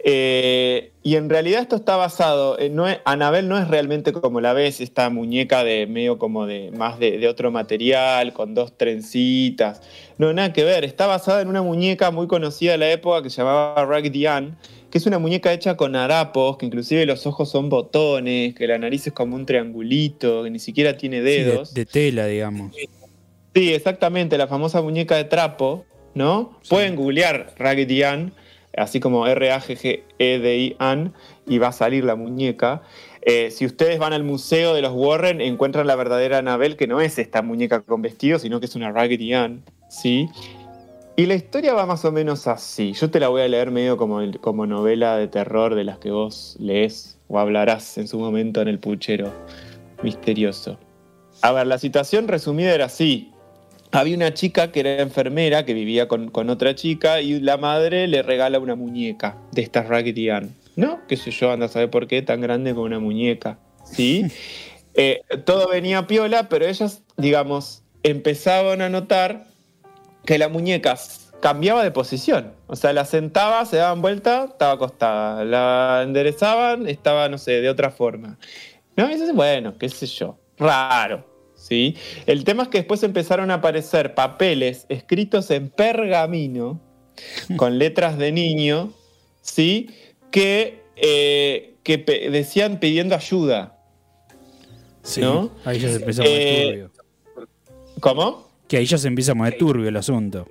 Eh, 0.08 0.92
y 1.02 1.16
en 1.16 1.30
realidad 1.30 1.62
esto 1.62 1.76
está 1.76 1.96
basado, 1.96 2.60
en, 2.60 2.76
no 2.76 2.88
es, 2.88 3.00
Anabel 3.06 3.48
no 3.48 3.58
es 3.58 3.68
realmente 3.68 4.14
como 4.14 4.40
la 4.40 4.54
ves, 4.54 4.80
esta 4.80 5.10
muñeca 5.10 5.64
de 5.64 5.88
medio 5.88 6.20
como 6.20 6.46
de 6.46 6.72
más 6.72 7.00
de, 7.00 7.18
de 7.18 7.28
otro 7.28 7.52
material, 7.52 8.32
con 8.34 8.54
dos 8.54 8.78
trencitas. 8.78 9.82
No, 10.18 10.32
nada 10.32 10.54
que 10.54 10.64
ver, 10.64 10.84
está 10.86 11.08
basada 11.08 11.42
en 11.42 11.48
una 11.48 11.64
muñeca 11.64 12.12
muy 12.12 12.28
conocida 12.28 12.74
de 12.74 12.78
la 12.78 12.92
época 12.92 13.24
que 13.24 13.30
se 13.30 13.38
llamaba 13.38 13.84
Raggedy 13.86 14.28
Ann, 14.28 14.58
que 14.92 15.00
es 15.00 15.06
una 15.08 15.20
muñeca 15.20 15.52
hecha 15.52 15.76
con 15.76 15.96
harapos, 15.96 16.58
que 16.58 16.68
inclusive 16.68 17.06
los 17.06 17.26
ojos 17.26 17.50
son 17.50 17.70
botones, 17.70 18.54
que 18.54 18.68
la 18.68 18.78
nariz 18.78 19.08
es 19.08 19.14
como 19.14 19.36
un 19.36 19.46
triangulito, 19.46 20.44
que 20.44 20.52
ni 20.52 20.60
siquiera 20.60 20.98
tiene 20.98 21.18
Sí, 21.18 21.24
de, 21.24 21.44
dedos. 21.44 21.74
de 21.74 21.86
tela, 21.86 22.28
digamos. 22.28 22.76
Sí, 23.56 23.74
exactamente, 23.74 24.38
la 24.38 24.48
famosa 24.48 24.82
muñeca 24.82 25.16
de 25.16 25.24
trapo, 25.24 25.86
¿no? 26.16 26.58
Pueden 26.70 26.96
googlear 26.96 27.54
Raggedy 27.58 28.02
Ann, 28.04 28.34
así 28.76 29.00
como 29.00 29.28
R-A-G-G-E-D-I 29.28 30.76
Ann, 30.80 31.14
y 31.48 31.58
va 31.60 31.68
a 31.68 31.72
salir 31.72 32.04
la 32.04 32.16
muñeca. 32.16 32.82
Eh, 33.22 33.52
si 33.52 33.66
ustedes 33.66 34.00
van 34.00 34.14
al 34.14 34.24
museo 34.24 34.74
de 34.74 34.82
los 34.82 34.94
Warren, 34.94 35.42
encuentran 35.42 35.88
la 35.88 35.96
verdadera 35.96 36.40
Annabelle, 36.40 36.76
que 36.76 36.88
no 36.88 37.02
es 37.02 37.18
esta 37.20 37.42
muñeca 37.42 37.82
con 37.82 38.02
vestido, 38.02 38.40
sino 38.40 38.60
que 38.60 38.66
es 38.66 38.76
una 38.76 38.92
Raggedy 38.92 39.34
Ann, 39.34 39.64
¿sí? 39.90 40.28
Y 41.18 41.28
la 41.28 41.36
historia 41.36 41.74
va 41.74 41.86
más 41.86 42.04
o 42.04 42.12
menos 42.12 42.46
así. 42.48 42.92
Yo 42.94 43.10
te 43.10 43.20
la 43.22 43.30
voy 43.30 43.42
a 43.42 43.48
leer 43.48 43.72
medio 43.72 43.96
como, 43.96 44.20
el- 44.22 44.40
como 44.42 44.66
novela 44.66 45.16
de 45.16 45.28
terror 45.30 45.74
de 45.76 45.86
las 45.86 45.98
que 45.98 46.12
vos 46.12 46.58
lees 46.60 47.18
o 47.30 47.40
hablarás 47.40 47.98
en 47.98 48.08
su 48.08 48.20
momento 48.20 48.62
en 48.62 48.68
el 48.68 48.80
puchero 48.80 49.32
misterioso. 50.04 50.78
A 51.42 51.52
ver, 51.52 51.68
la 51.68 51.78
situación 51.78 52.28
resumida 52.28 52.74
era 52.74 52.86
así. 52.86 53.32
Había 53.92 54.16
una 54.16 54.34
chica 54.34 54.72
que 54.72 54.82
era 54.82 55.02
enfermera, 55.02 55.66
que 55.66 55.74
vivía 55.74 56.08
con, 56.08 56.30
con 56.30 56.50
otra 56.50 56.76
chica, 56.76 57.22
y 57.22 57.40
la 57.40 57.58
madre 57.58 58.08
le 58.08 58.22
regala 58.24 58.60
una 58.60 58.76
muñeca 58.76 59.38
de 59.52 59.62
estas 59.62 59.88
Raggedy 59.88 60.30
Ann. 60.30 60.56
¿No? 60.76 61.00
Qué 61.08 61.16
sé 61.16 61.32
yo, 61.32 61.52
anda 61.52 61.68
a 61.68 61.70
saber 61.70 61.90
por 61.90 62.08
qué 62.08 62.22
tan 62.22 62.42
grande 62.42 62.72
como 62.74 62.86
una 62.86 63.00
muñeca. 63.00 63.60
¿Sí? 63.84 64.26
Eh, 64.98 65.24
todo 65.44 65.68
venía 65.68 66.08
piola, 66.08 66.48
pero 66.48 66.66
ellas, 66.66 67.04
digamos, 67.18 67.84
empezaban 68.04 68.82
a 68.82 68.88
notar 68.88 69.44
que 70.26 70.38
la 70.38 70.48
muñeca 70.48 70.96
cambiaba 71.42 71.84
de 71.84 71.92
posición. 71.92 72.54
O 72.68 72.76
sea, 72.76 72.94
la 72.94 73.04
sentaba, 73.04 73.66
se 73.66 73.78
daban 73.78 74.02
vuelta, 74.02 74.46
estaba 74.46 74.74
acostada. 74.74 75.44
La 75.44 76.02
enderezaban, 76.04 76.88
estaba, 76.88 77.28
no 77.30 77.38
sé, 77.38 77.60
de 77.62 77.70
otra 77.70 77.92
forma. 77.92 78.38
¿No? 78.96 79.10
Y 79.10 79.16
dices, 79.16 79.34
bueno, 79.34 79.78
qué 79.78 79.90
sé 79.90 80.08
yo. 80.08 80.38
Raro. 80.58 81.26
¿Sí? 81.68 81.96
El 82.28 82.44
tema 82.44 82.62
es 82.62 82.70
que 82.70 82.78
después 82.78 83.02
empezaron 83.02 83.50
a 83.50 83.56
aparecer 83.56 84.14
papeles 84.14 84.86
escritos 84.88 85.50
en 85.50 85.70
pergamino 85.70 86.80
con 87.58 87.80
letras 87.80 88.20
de 88.20 88.32
niño, 88.32 88.94
¿sí? 89.42 89.90
Que, 90.30 90.84
eh, 90.96 91.74
que 91.82 91.98
pe- 91.98 92.30
decían 92.30 92.80
pidiendo 92.80 93.16
ayuda. 93.16 93.80
Sí, 95.02 95.22
¿No? 95.22 95.50
Ahí 95.66 95.80
ya 95.80 95.90
se 95.90 95.96
empezó 95.96 96.22
a 96.22 96.26
poner 96.26 96.42
Eh, 96.42 96.66
turbio. 96.68 96.92
¿Cómo? 98.00 98.48
Que 98.68 98.78
ahí 98.78 98.86
ya 98.86 99.00
se 99.00 99.08
empieza 99.08 99.32
a 99.32 99.36
poner 99.36 99.58
turbio 99.58 99.90
el 99.90 99.98
asunto. 99.98 100.48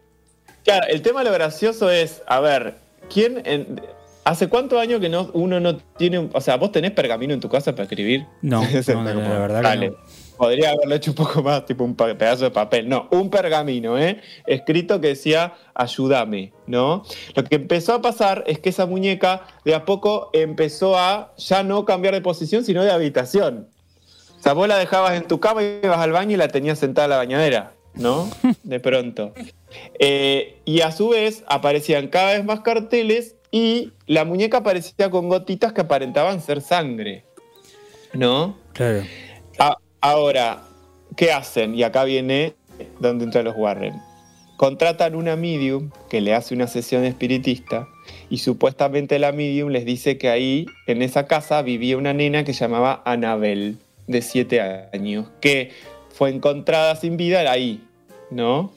Claro, 0.65 0.85
el 0.89 1.01
tema 1.01 1.21
de 1.23 1.27
lo 1.31 1.33
gracioso 1.35 1.91
es, 1.93 2.23
a 2.27 2.41
ver, 2.41 2.75
¿quién 3.13 3.41
en- 3.45 3.81
¿Hace 4.25 4.49
cuántos 4.49 4.81
años 4.81 5.01
que 5.01 5.11
no, 5.11 5.31
uno 5.35 5.61
no 5.61 5.77
tiene, 5.77 6.19
un- 6.19 6.31
o 6.33 6.41
sea, 6.41 6.57
vos 6.57 6.73
tenés 6.73 6.91
pergamino 6.93 7.35
en 7.35 7.41
tu 7.41 7.49
casa 7.51 7.71
para 7.73 7.85
escribir? 7.85 8.27
No, 8.43 8.63
no, 8.89 9.05
la 9.05 9.39
verdad 9.39 9.61
que 9.61 9.69
dale, 9.69 9.91
no. 9.91 9.97
Podría 10.37 10.71
haberlo 10.71 10.95
hecho 10.97 11.13
un 11.13 11.15
poco 11.17 11.43
más, 11.43 11.65
tipo 11.65 11.85
un 11.85 11.95
pedazo 11.95 12.45
de 12.45 12.51
papel. 12.51 12.89
No, 12.89 13.09
un 13.13 13.31
pergamino, 13.31 13.97
¿eh? 13.99 14.21
Escrito 14.47 15.01
que 15.01 15.09
decía, 15.09 15.55
ayúdame, 15.75 16.53
¿no? 16.67 17.05
Lo 17.35 17.45
que 17.45 17.55
empezó 17.55 17.95
a 17.95 18.03
pasar 18.03 18.43
es 18.47 18.59
que 18.59 18.71
esa 18.71 18.87
muñeca 18.87 19.47
de 19.65 19.75
a 19.75 19.85
poco 19.85 20.31
empezó 20.33 20.99
a 20.99 21.33
ya 21.37 21.63
no 21.63 21.85
cambiar 21.85 22.15
de 22.15 22.21
posición, 22.21 22.65
sino 22.65 22.83
de 22.83 22.91
habitación. 22.91 23.69
O 24.39 24.43
sea, 24.43 24.53
vos 24.55 24.67
la 24.69 24.77
dejabas 24.77 25.15
en 25.15 25.27
tu 25.29 25.39
cama 25.41 25.63
y 25.63 25.81
ibas 25.85 25.99
al 25.99 26.13
baño 26.13 26.33
y 26.33 26.37
la 26.37 26.49
tenías 26.49 26.79
sentada 26.81 27.05
en 27.07 27.11
la 27.11 27.17
bañadera, 27.19 27.73
¿no? 27.95 28.29
De 28.65 28.81
pronto. 28.81 29.33
Eh, 29.99 30.59
y 30.65 30.81
a 30.81 30.91
su 30.93 31.11
vez 31.11 31.45
aparecían 31.47 32.09
cada 32.09 32.33
vez 32.33 32.45
más 32.45 32.61
carteles 32.61 33.37
y 33.51 33.93
la 34.07 34.25
muñeca 34.25 34.59
aparecía 34.59 35.11
con 35.11 35.29
gotitas 35.29 35.73
que 35.73 35.81
aparentaban 35.83 36.41
ser 36.43 36.61
sangre, 36.61 37.25
¿no? 38.13 38.57
Claro. 38.73 39.03
A- 39.59 39.79
ahora, 40.05 40.63
¿qué 41.17 41.33
hacen? 41.33 41.75
Y 41.75 41.83
acá 41.83 42.05
viene 42.05 42.53
donde 43.01 43.25
entran 43.25 43.47
los 43.47 43.57
Warren. 43.57 43.95
Contratan 44.59 45.15
una 45.15 45.35
medium 45.35 45.91
que 46.11 46.21
le 46.21 46.35
hace 46.35 46.55
una 46.55 46.67
sesión 46.67 47.05
espiritista 47.05 47.89
y 48.29 48.39
supuestamente 48.39 49.19
la 49.19 49.33
medium 49.33 49.71
les 49.71 49.87
dice 49.87 50.19
que 50.19 50.29
ahí, 50.29 50.67
en 50.87 51.01
esa 51.01 51.27
casa, 51.27 51.63
vivía 51.63 51.97
una 51.97 52.13
nena 52.13 52.45
que 52.45 52.53
llamaba 52.53 53.03
Annabel, 53.07 53.79
de 54.07 54.21
7 54.21 54.61
años, 54.93 55.27
que 55.41 55.71
fue 56.11 56.29
encontrada 56.29 56.95
sin 56.97 57.17
vida 57.17 57.51
ahí, 57.51 57.83
¿no? 58.31 58.73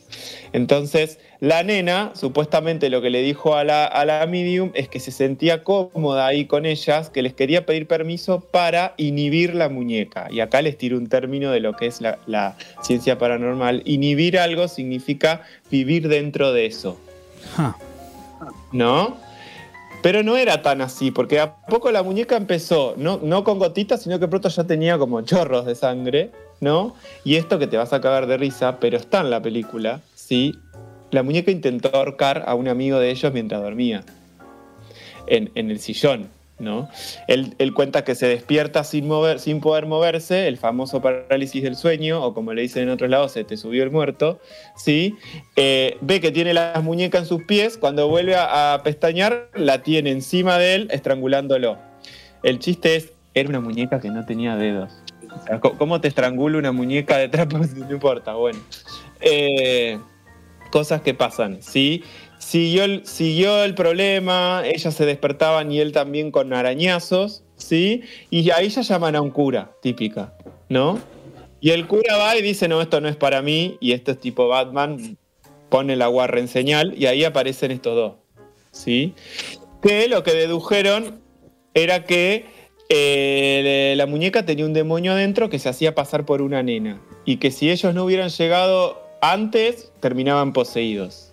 Entonces, 0.53 1.19
la 1.39 1.63
nena, 1.63 2.11
supuestamente 2.15 2.89
lo 2.89 3.01
que 3.01 3.09
le 3.09 3.21
dijo 3.21 3.55
a 3.55 3.63
la, 3.63 3.85
a 3.85 4.05
la 4.05 4.25
medium 4.25 4.71
es 4.73 4.89
que 4.89 4.99
se 4.99 5.11
sentía 5.11 5.63
cómoda 5.63 6.27
ahí 6.27 6.45
con 6.45 6.65
ellas, 6.65 7.09
que 7.09 7.21
les 7.21 7.33
quería 7.33 7.65
pedir 7.65 7.87
permiso 7.87 8.39
para 8.39 8.93
inhibir 8.97 9.53
la 9.53 9.69
muñeca. 9.69 10.27
Y 10.31 10.39
acá 10.39 10.61
les 10.61 10.77
tiro 10.77 10.97
un 10.97 11.07
término 11.07 11.51
de 11.51 11.59
lo 11.59 11.73
que 11.73 11.87
es 11.87 12.01
la, 12.01 12.19
la 12.25 12.57
ciencia 12.81 13.17
paranormal. 13.17 13.81
Inhibir 13.85 14.39
algo 14.39 14.67
significa 14.67 15.41
vivir 15.69 16.07
dentro 16.07 16.53
de 16.53 16.65
eso. 16.65 16.97
¿no? 18.71 19.17
Pero 20.07 20.23
no 20.23 20.37
era 20.37 20.61
tan 20.61 20.79
así, 20.79 21.11
porque 21.11 21.37
a 21.37 21.57
poco 21.57 21.91
la 21.91 22.01
muñeca 22.01 22.37
empezó, 22.37 22.93
no, 22.95 23.19
no 23.21 23.43
con 23.43 23.59
gotitas, 23.59 24.03
sino 24.03 24.21
que 24.21 24.29
pronto 24.29 24.47
ya 24.47 24.63
tenía 24.63 24.97
como 24.97 25.19
chorros 25.23 25.65
de 25.65 25.75
sangre, 25.75 26.31
¿no? 26.61 26.95
Y 27.25 27.35
esto 27.35 27.59
que 27.59 27.67
te 27.67 27.75
vas 27.75 27.91
a 27.91 27.99
cagar 27.99 28.25
de 28.25 28.37
risa, 28.37 28.79
pero 28.79 28.95
está 28.95 29.19
en 29.19 29.31
la 29.31 29.41
película, 29.41 29.99
¿sí? 30.15 30.55
La 31.11 31.23
muñeca 31.23 31.51
intentó 31.51 31.93
ahorcar 31.93 32.45
a 32.47 32.55
un 32.55 32.69
amigo 32.69 32.99
de 32.99 33.11
ellos 33.11 33.33
mientras 33.33 33.61
dormía, 33.61 34.05
en, 35.27 35.51
en 35.55 35.71
el 35.71 35.81
sillón, 35.81 36.29
¿no? 36.59 36.89
Él, 37.27 37.73
cuenta 37.73 38.03
que 38.03 38.15
se 38.15 38.27
despierta 38.27 38.83
sin, 38.83 39.07
mover, 39.07 39.39
sin 39.39 39.61
poder 39.61 39.85
moverse, 39.85 40.47
el 40.47 40.57
famoso 40.57 41.01
parálisis 41.01 41.63
del 41.63 41.75
sueño, 41.75 42.23
o 42.23 42.33
como 42.33 42.53
le 42.53 42.63
dicen 42.63 42.83
en 42.83 42.89
otros 42.89 43.09
lados, 43.09 43.31
se 43.31 43.43
te 43.43 43.57
subió 43.57 43.83
el 43.83 43.91
muerto, 43.91 44.39
¿sí? 44.75 45.15
Eh, 45.55 45.97
ve 46.01 46.19
que 46.19 46.31
tiene 46.31 46.53
las 46.53 46.83
muñecas 46.83 47.21
en 47.21 47.27
sus 47.27 47.43
pies, 47.43 47.77
cuando 47.77 48.07
vuelve 48.07 48.35
a, 48.35 48.73
a 48.73 48.83
pestañear, 48.83 49.49
la 49.55 49.83
tiene 49.83 50.11
encima 50.11 50.57
de 50.57 50.75
él, 50.75 50.87
estrangulándolo. 50.91 51.77
El 52.43 52.59
chiste 52.59 52.95
es, 52.95 53.11
era 53.33 53.49
una 53.49 53.59
muñeca 53.59 53.99
que 53.99 54.09
no 54.09 54.25
tenía 54.25 54.55
dedos. 54.55 54.91
¿Cómo 55.77 56.01
te 56.01 56.07
estrangula 56.07 56.57
una 56.57 56.71
muñeca 56.71 57.17
de 57.17 57.29
trapo? 57.29 57.57
No 57.75 57.91
importa, 57.91 58.33
bueno. 58.33 58.59
Eh, 59.21 59.99
cosas 60.71 61.01
que 61.01 61.13
pasan, 61.13 61.61
¿sí? 61.61 62.03
Siguió 62.47 62.85
el, 62.85 63.05
siguió 63.05 63.65
el 63.65 63.75
problema, 63.75 64.61
ellas 64.63 64.93
se 64.93 65.05
despertaban 65.05 65.69
y 65.69 65.81
él 65.81 65.91
también 65.91 66.31
con 66.31 66.53
arañazos, 66.53 67.43
¿sí? 67.57 68.03
Y 68.29 68.51
ahí 68.51 68.69
ya 68.69 68.83
llaman 68.83 69.17
a 69.17 69.21
un 69.21 69.31
cura, 69.31 69.73
típica, 69.81 70.33
¿no? 70.69 70.97
Y 71.59 71.71
el 71.71 71.87
cura 71.87 72.15
va 72.15 72.37
y 72.37 72.41
dice, 72.41 72.69
no, 72.69 72.81
esto 72.81 73.01
no 73.01 73.09
es 73.09 73.17
para 73.17 73.41
mí, 73.41 73.75
y 73.81 73.91
esto 73.91 74.11
es 74.11 74.19
tipo 74.21 74.47
Batman, 74.47 75.17
pone 75.67 75.97
la 75.97 76.07
guarra 76.07 76.39
en 76.39 76.47
señal, 76.47 76.93
y 76.97 77.07
ahí 77.07 77.25
aparecen 77.25 77.71
estos 77.71 77.95
dos, 77.97 78.13
¿sí? 78.71 79.13
Que 79.81 80.07
lo 80.07 80.23
que 80.23 80.31
dedujeron 80.31 81.19
era 81.73 82.05
que 82.05 82.45
eh, 82.87 83.93
la 83.97 84.05
muñeca 84.05 84.45
tenía 84.45 84.65
un 84.65 84.71
demonio 84.71 85.11
adentro 85.11 85.49
que 85.49 85.59
se 85.59 85.67
hacía 85.67 85.95
pasar 85.95 86.25
por 86.25 86.41
una 86.41 86.63
nena, 86.63 87.01
y 87.25 87.37
que 87.37 87.51
si 87.51 87.69
ellos 87.69 87.93
no 87.93 88.05
hubieran 88.05 88.29
llegado 88.29 89.05
antes, 89.21 89.91
terminaban 89.99 90.53
poseídos, 90.53 91.26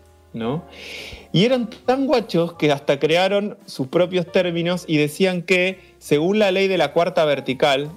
Y 1.32 1.44
eran 1.44 1.70
tan 1.70 2.06
guachos 2.06 2.54
que 2.54 2.72
hasta 2.72 2.98
crearon 2.98 3.56
sus 3.66 3.86
propios 3.86 4.30
términos 4.30 4.84
y 4.86 4.96
decían 4.96 5.42
que, 5.42 5.80
según 5.98 6.38
la 6.38 6.50
ley 6.50 6.68
de 6.68 6.78
la 6.78 6.92
cuarta 6.92 7.24
vertical, 7.24 7.90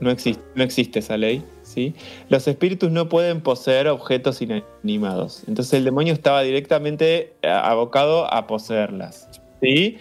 no 0.00 0.10
existe, 0.10 0.42
no 0.54 0.62
existe 0.62 0.98
esa 0.98 1.16
ley, 1.16 1.42
¿sí? 1.62 1.94
Los 2.28 2.46
espíritus 2.46 2.90
no 2.90 3.08
pueden 3.08 3.40
poseer 3.40 3.88
objetos 3.88 4.42
inanimados. 4.42 5.42
Entonces 5.48 5.74
el 5.74 5.84
demonio 5.84 6.12
estaba 6.12 6.42
directamente 6.42 7.32
eh, 7.42 7.48
abocado 7.48 8.32
a 8.32 8.46
poseerlas, 8.46 9.28
¿sí? 9.62 9.98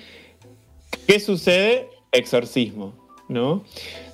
¿Qué 1.08 1.20
sucede? 1.20 1.90
Exorcismo, 2.12 2.94
¿no? 3.30 3.64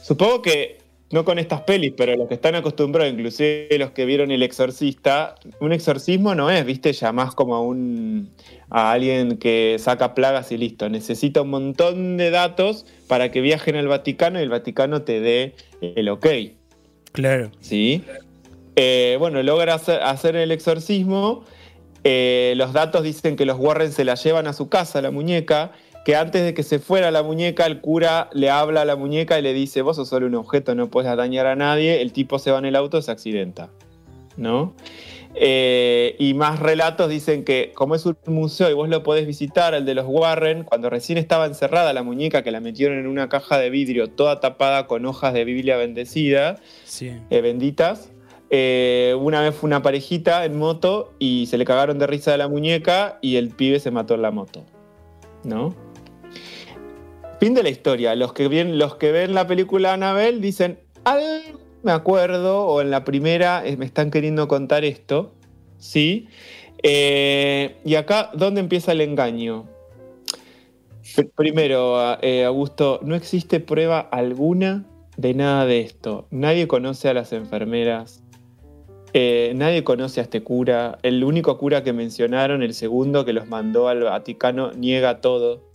Supongo 0.04 0.42
que 0.42 0.79
no 1.12 1.26
con 1.26 1.40
estas 1.40 1.62
pelis, 1.62 1.94
pero 1.98 2.16
los 2.16 2.28
que 2.28 2.36
están 2.36 2.56
acostumbrados, 2.56 3.12
inclusive 3.12 3.68
los 3.80 3.92
que 3.92 4.06
vieron 4.06 4.32
El 4.32 4.44
Exorcista, 4.44 5.36
un 5.60 5.74
exorcismo 5.74 6.36
no 6.36 6.52
es, 6.52 6.64
viste, 6.66 6.94
ya 6.94 7.12
más 7.12 7.34
como 7.34 7.56
a 7.56 7.62
un 7.62 8.30
a 8.70 8.92
alguien 8.92 9.38
que 9.38 9.78
saca 9.80 10.14
plagas 10.14 10.52
y 10.52 10.58
listo. 10.58 10.90
Necesita 10.90 11.42
un 11.42 11.50
montón 11.50 12.18
de 12.18 12.30
datos 12.30 12.86
para 13.08 13.32
que 13.32 13.42
viajen 13.42 13.76
al 13.76 13.88
Vaticano 13.88 14.40
y 14.40 14.44
el 14.44 14.50
Vaticano 14.50 15.02
te 15.02 15.20
dé 15.20 15.56
el 15.82 16.10
ok. 16.10 16.28
Claro. 17.12 17.50
¿Sí? 17.60 18.04
Eh, 18.76 19.16
bueno, 19.20 19.42
logra 19.42 19.74
hacer, 19.74 20.02
hacer 20.04 20.36
el 20.36 20.52
exorcismo. 20.52 21.44
eh, 22.04 22.54
los 22.56 22.72
datos 22.72 23.04
dicen 23.04 23.36
que 23.36 23.46
los 23.46 23.58
Warren 23.58 23.92
se 23.92 24.06
la 24.06 24.16
llevan 24.16 24.46
a 24.46 24.54
su 24.54 24.70
casa, 24.70 25.02
la 25.02 25.10
muñeca. 25.10 25.72
Que 26.06 26.16
antes 26.16 26.44
de 26.44 26.54
que 26.54 26.64
se 26.64 26.80
fuera 26.80 27.12
la 27.12 27.24
muñeca, 27.24 27.66
el 27.66 27.82
cura 27.82 28.30
le 28.34 28.50
habla 28.50 28.82
a 28.82 28.86
la 28.86 28.96
muñeca 28.96 29.38
y 29.38 29.42
le 29.42 29.54
dice: 29.54 29.82
Vos 29.82 29.98
sos 29.98 30.08
solo 30.10 30.26
un 30.28 30.36
objeto, 30.36 30.74
no 30.76 30.90
puedes 30.90 31.16
dañar 31.16 31.46
a 31.46 31.56
nadie. 31.56 32.02
El 32.02 32.14
tipo 32.14 32.40
se 32.40 32.52
va 32.52 32.60
en 32.60 32.66
el 32.66 32.76
auto 32.76 32.98
y 32.98 33.02
se 33.02 33.12
accidenta. 33.12 33.70
¿No? 34.38 34.74
Eh, 35.36 36.16
y 36.18 36.34
más 36.34 36.60
relatos 36.60 37.10
dicen 37.10 37.44
que, 37.44 37.72
como 37.76 37.94
es 37.94 38.06
un 38.06 38.16
museo 38.28 38.70
y 38.70 38.74
vos 38.74 38.90
lo 38.90 39.04
podés 39.04 39.28
visitar, 39.28 39.74
el 39.74 39.86
de 39.86 39.94
los 39.94 40.06
Warren, 40.08 40.64
cuando 40.64 40.90
recién 40.90 41.18
estaba 41.18 41.46
encerrada 41.46 41.94
la 41.94 42.02
muñeca, 42.04 42.42
que 42.42 42.50
la 42.52 42.60
metieron 42.60 42.98
en 42.98 43.06
una 43.06 43.30
caja 43.30 43.60
de 43.60 43.70
vidrio 43.70 44.08
toda 44.08 44.40
tapada 44.40 44.88
con 44.88 45.06
hojas 45.06 45.34
de 45.34 45.44
Biblia 45.44 45.78
bendecida, 45.78 46.56
Sí. 46.86 47.12
eh, 47.30 47.42
benditas. 47.42 48.12
Eh, 48.50 49.16
una 49.20 49.42
vez 49.42 49.54
fue 49.54 49.68
una 49.68 49.84
parejita 49.84 50.44
en 50.46 50.58
moto 50.58 51.14
y 51.20 51.46
se 51.46 51.58
le 51.60 51.66
cagaron 51.66 52.00
de 52.00 52.08
risa 52.08 52.32
de 52.32 52.40
la 52.40 52.48
muñeca 52.48 53.20
y 53.22 53.36
el 53.36 53.50
pibe 53.50 53.80
se 53.80 53.92
mató 53.92 54.16
en 54.16 54.24
la 54.24 54.32
moto. 54.32 54.64
¿No? 55.44 55.76
Fin 57.40 57.54
de 57.54 57.64
la 57.64 57.70
historia. 57.70 58.16
Los 58.16 58.34
que, 58.34 58.48
ven, 58.48 58.78
los 58.78 58.96
que 58.96 59.12
ven 59.12 59.34
la 59.34 59.48
película 59.48 59.94
Annabelle 59.94 60.40
dicen, 60.40 60.80
algo 61.06 61.60
me 61.84 61.94
acuerdo, 61.94 62.66
o 62.66 62.82
en 62.82 62.92
la 62.92 63.06
primera 63.06 63.66
eh, 63.66 63.78
me 63.78 63.86
están 63.86 64.12
queriendo 64.12 64.48
contar 64.48 64.84
esto. 64.84 65.32
¿Sí? 65.78 66.28
Eh, 66.84 67.78
y 67.86 67.96
acá, 67.96 68.32
¿dónde 68.34 68.60
empieza 68.60 68.92
el 68.92 69.00
engaño? 69.02 69.66
Pr- 71.16 71.32
Primero, 71.36 72.18
eh, 72.22 72.44
Augusto, 72.44 73.00
no 73.04 73.16
existe 73.16 73.62
prueba 73.62 74.00
alguna 74.00 74.86
de 75.16 75.34
nada 75.34 75.66
de 75.66 75.80
esto. 75.80 76.28
Nadie 76.32 76.68
conoce 76.68 77.08
a 77.08 77.14
las 77.14 77.32
enfermeras. 77.32 78.22
nadie 79.14 79.84
conoce 79.86 80.20
a 80.20 80.24
este 80.24 80.44
cura. 80.44 81.00
El 81.04 81.24
único 81.24 81.58
cura 81.58 81.84
que 81.84 81.94
mencionaron, 81.94 82.62
el 82.64 82.74
segundo 82.74 83.24
que 83.24 83.32
los 83.34 83.48
mandó 83.48 83.88
al 83.88 84.04
Vaticano, 84.04 84.72
niega 84.74 85.22
todo. 85.22 85.70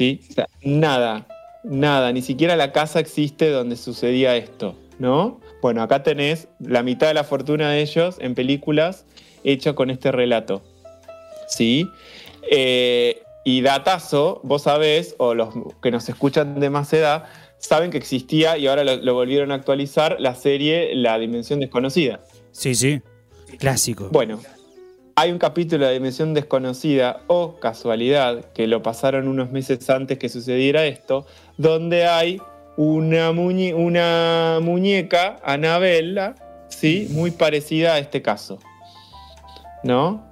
¿Sí? 0.00 0.22
O 0.30 0.32
sea, 0.32 0.46
nada, 0.62 1.26
nada. 1.62 2.10
Ni 2.10 2.22
siquiera 2.22 2.56
la 2.56 2.72
casa 2.72 3.00
existe 3.00 3.50
donde 3.50 3.76
sucedía 3.76 4.34
esto, 4.34 4.74
¿no? 4.98 5.42
Bueno, 5.60 5.82
acá 5.82 6.02
tenés 6.02 6.48
la 6.58 6.82
mitad 6.82 7.08
de 7.08 7.12
la 7.12 7.22
fortuna 7.22 7.68
de 7.68 7.82
ellos 7.82 8.16
en 8.18 8.34
películas 8.34 9.04
hecha 9.44 9.74
con 9.74 9.90
este 9.90 10.10
relato. 10.10 10.62
¿Sí? 11.48 11.86
Eh, 12.50 13.22
y 13.44 13.60
datazo, 13.60 14.40
vos 14.42 14.62
sabés, 14.62 15.16
o 15.18 15.34
los 15.34 15.50
que 15.82 15.90
nos 15.90 16.08
escuchan 16.08 16.60
de 16.60 16.70
más 16.70 16.90
edad, 16.94 17.24
saben 17.58 17.90
que 17.90 17.98
existía 17.98 18.56
y 18.56 18.68
ahora 18.68 18.84
lo, 18.84 18.96
lo 18.96 19.12
volvieron 19.12 19.52
a 19.52 19.56
actualizar 19.56 20.16
la 20.18 20.34
serie 20.34 20.94
La 20.94 21.18
Dimensión 21.18 21.60
Desconocida. 21.60 22.20
Sí, 22.52 22.74
sí. 22.74 23.02
Clásico. 23.58 24.08
Bueno, 24.10 24.40
hay 25.20 25.32
un 25.32 25.38
capítulo 25.38 25.86
de 25.86 25.92
Dimensión 25.92 26.32
Desconocida, 26.32 27.20
o 27.26 27.56
casualidad, 27.60 28.42
que 28.54 28.66
lo 28.66 28.82
pasaron 28.82 29.28
unos 29.28 29.50
meses 29.50 29.90
antes 29.90 30.16
que 30.18 30.30
sucediera 30.30 30.86
esto, 30.86 31.26
donde 31.58 32.06
hay 32.06 32.40
una, 32.78 33.30
muñe- 33.30 33.74
una 33.74 34.60
muñeca, 34.62 35.36
Anabella, 35.44 36.34
¿sí? 36.68 37.08
muy 37.10 37.32
parecida 37.32 37.92
a 37.94 37.98
este 37.98 38.22
caso. 38.22 38.58
¿No? 39.82 40.24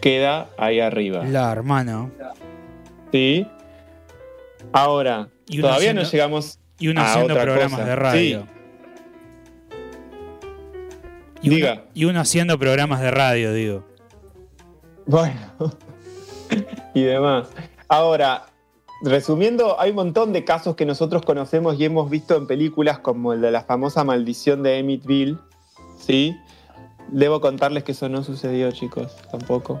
Queda 0.00 0.48
ahí 0.56 0.80
arriba. 0.80 1.24
La 1.24 1.52
hermano. 1.52 2.10
¿Sí? 3.12 3.46
Ahora, 4.72 5.28
todavía 5.60 5.92
no 5.92 6.02
llegamos 6.02 6.58
Y 6.78 6.88
uno 6.88 7.02
a 7.02 7.10
haciendo 7.12 7.34
otra 7.34 7.44
programas 7.44 7.72
cosa. 7.80 7.84
de 7.90 7.96
radio. 7.96 8.40
Sí, 8.42 8.48
Y 11.42 11.48
uno- 11.48 11.56
Diga. 11.56 11.84
y 11.94 12.04
uno 12.06 12.20
haciendo 12.20 12.58
programas 12.58 13.00
de 13.00 13.10
radio, 13.10 13.52
digo. 13.52 13.84
Bueno, 15.06 15.38
y 16.94 17.02
demás. 17.02 17.48
Ahora, 17.88 18.46
resumiendo, 19.02 19.80
hay 19.80 19.90
un 19.90 19.96
montón 19.96 20.32
de 20.32 20.44
casos 20.44 20.74
que 20.74 20.84
nosotros 20.86 21.22
conocemos 21.22 21.78
y 21.78 21.84
hemos 21.84 22.10
visto 22.10 22.36
en 22.36 22.46
películas 22.46 22.98
como 22.98 23.32
el 23.32 23.40
de 23.40 23.50
la 23.50 23.62
famosa 23.62 24.02
maldición 24.04 24.62
de 24.62 24.78
Emmett 24.78 25.04
¿sí? 25.98 26.34
Debo 27.08 27.40
contarles 27.40 27.84
que 27.84 27.92
eso 27.92 28.08
no 28.08 28.24
sucedió, 28.24 28.72
chicos, 28.72 29.14
tampoco. 29.30 29.80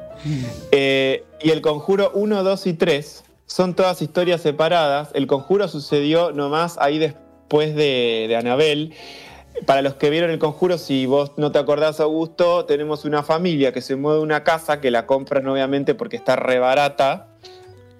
Eh, 0.70 1.24
y 1.42 1.50
el 1.50 1.60
conjuro 1.60 2.12
1, 2.14 2.44
2 2.44 2.66
y 2.68 2.74
3 2.74 3.24
son 3.46 3.74
todas 3.74 4.00
historias 4.00 4.42
separadas. 4.42 5.08
El 5.12 5.26
conjuro 5.26 5.66
sucedió 5.66 6.30
nomás 6.30 6.78
ahí 6.78 6.98
después 6.98 7.74
de, 7.74 8.26
de 8.28 8.36
Anabel. 8.36 8.94
Para 9.64 9.82
los 9.82 9.94
que 9.94 10.10
vieron 10.10 10.30
el 10.30 10.38
conjuro, 10.38 10.78
si 10.78 11.06
vos 11.06 11.32
no 11.36 11.50
te 11.50 11.58
acordás, 11.58 12.00
Augusto, 12.00 12.66
tenemos 12.66 13.04
una 13.04 13.22
familia 13.22 13.72
que 13.72 13.80
se 13.80 13.96
mueve 13.96 14.20
una 14.20 14.44
casa 14.44 14.80
que 14.80 14.90
la 14.90 15.06
compran 15.06 15.48
obviamente 15.48 15.94
porque 15.94 16.16
está 16.16 16.36
re 16.36 16.58
barata. 16.58 17.28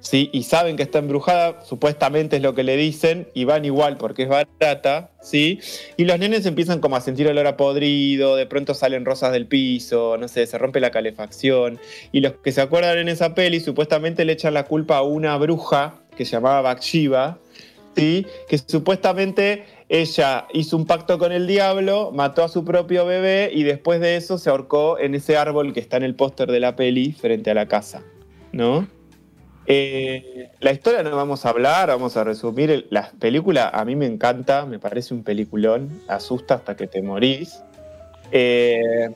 ¿sí? 0.07 0.31
Y 0.33 0.45
saben 0.45 0.77
que 0.77 0.85
está 0.85 1.01
embrujada, 1.01 1.65
supuestamente 1.65 2.37
es 2.37 2.43
lo 2.43 2.55
que 2.55 2.63
le 2.63 2.77
dicen, 2.77 3.29
y 3.35 3.45
van 3.45 3.65
igual 3.65 3.97
porque 3.97 4.23
es 4.23 4.29
barata, 4.29 5.11
¿sí? 5.21 5.61
Y 5.97 6.05
los 6.05 6.19
nenes 6.19 6.47
empiezan 6.47 6.81
como 6.81 6.97
a 6.97 7.01
sentir 7.01 7.27
olor 7.27 7.47
a 7.47 7.57
podrido, 7.57 8.37
de 8.37 8.47
pronto 8.47 8.75
salen 8.75 9.05
rosas 9.05 9.33
del 9.33 9.47
piso, 9.47 10.17
no 10.17 10.29
sé, 10.29 10.47
se 10.47 10.59
rompe 10.59 10.79
la 10.79 10.91
calefacción. 10.91 11.81
Y 12.13 12.21
los 12.21 12.35
que 12.35 12.53
se 12.53 12.61
acuerdan 12.61 12.99
en 12.99 13.09
esa 13.09 13.35
peli, 13.35 13.59
supuestamente 13.61 14.25
le 14.25 14.35
echan 14.35 14.55
la 14.55 14.65
culpa 14.65 14.99
a 14.99 15.03
una 15.03 15.37
bruja 15.39 15.95
que 16.17 16.25
se 16.25 16.33
llamaba 16.33 16.63
Bathsheba, 16.63 17.39
¿sí? 17.97 18.27
Que 18.49 18.59
supuestamente 18.59 19.65
ella 19.89 20.47
hizo 20.53 20.77
un 20.77 20.85
pacto 20.87 21.19
con 21.19 21.31
el 21.33 21.47
diablo, 21.47 22.11
mató 22.13 22.43
a 22.43 22.49
su 22.49 22.65
propio 22.65 23.07
bebé 23.07 23.51
y 23.53 23.63
después 23.63 24.01
de 24.01 24.17
eso 24.17 24.37
se 24.39 24.51
ahorcó 24.51 24.99
en 24.99 25.15
ese 25.15 25.37
árbol 25.37 25.73
que 25.73 25.81
está 25.81 25.97
en 25.97 26.03
el 26.03 26.15
póster 26.17 26.51
de 26.51 26.59
la 26.61 26.75
peli 26.77 27.13
frente 27.13 27.51
a 27.51 27.55
la 27.55 27.67
casa, 27.67 28.03
¿no? 28.53 28.89
Eh, 29.69 30.51
la 30.61 30.73
historia 30.73 31.03
no 31.03 31.15
vamos 31.17 31.45
a 31.45 31.51
hablar, 31.51 31.89
vamos 31.89 32.17
a 32.17 32.25
resumir. 32.25 32.87
La 32.91 33.11
película 33.19 33.69
a 33.69 33.85
mí 33.85 33.97
me 33.97 34.07
encanta, 34.07 34.65
me 34.65 34.79
parece 34.79 35.13
un 35.15 35.25
peliculón, 35.25 36.03
asusta 36.09 36.55
hasta 36.55 36.77
que 36.77 36.87
te 36.87 37.03
morís. 37.03 37.63
Eh, 38.31 39.09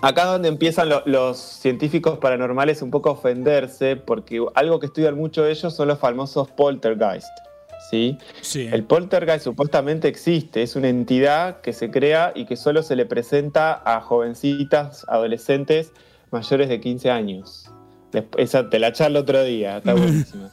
acá 0.00 0.24
donde 0.24 0.48
empiezan 0.48 0.88
lo- 0.88 1.02
los 1.06 1.36
científicos 1.38 2.18
paranormales 2.18 2.82
un 2.82 2.90
poco 2.90 3.10
a 3.10 3.12
ofenderse, 3.12 3.96
porque 3.96 4.44
algo 4.54 4.80
que 4.80 4.86
estudian 4.86 5.16
mucho 5.16 5.46
ellos 5.46 5.74
son 5.74 5.88
los 5.88 5.98
famosos 5.98 6.48
poltergeist. 6.50 7.28
¿Sí? 7.90 8.18
Sí. 8.42 8.68
El 8.72 8.84
poltergeist 8.84 9.44
supuestamente 9.44 10.08
existe, 10.08 10.62
es 10.62 10.76
una 10.76 10.88
entidad 10.88 11.60
que 11.60 11.72
se 11.72 11.90
crea 11.90 12.32
y 12.34 12.44
que 12.46 12.56
solo 12.56 12.82
se 12.82 12.96
le 12.96 13.06
presenta 13.06 13.80
a 13.84 14.00
jovencitas, 14.00 15.04
adolescentes 15.08 15.92
mayores 16.30 16.68
de 16.68 16.80
15 16.80 17.10
años. 17.10 17.70
Desp- 18.12 18.34
Esa 18.38 18.68
te 18.68 18.78
la 18.78 18.92
charlo 18.92 19.20
otro 19.20 19.42
día, 19.44 19.78
está 19.78 19.94
buenísima. 19.94 20.50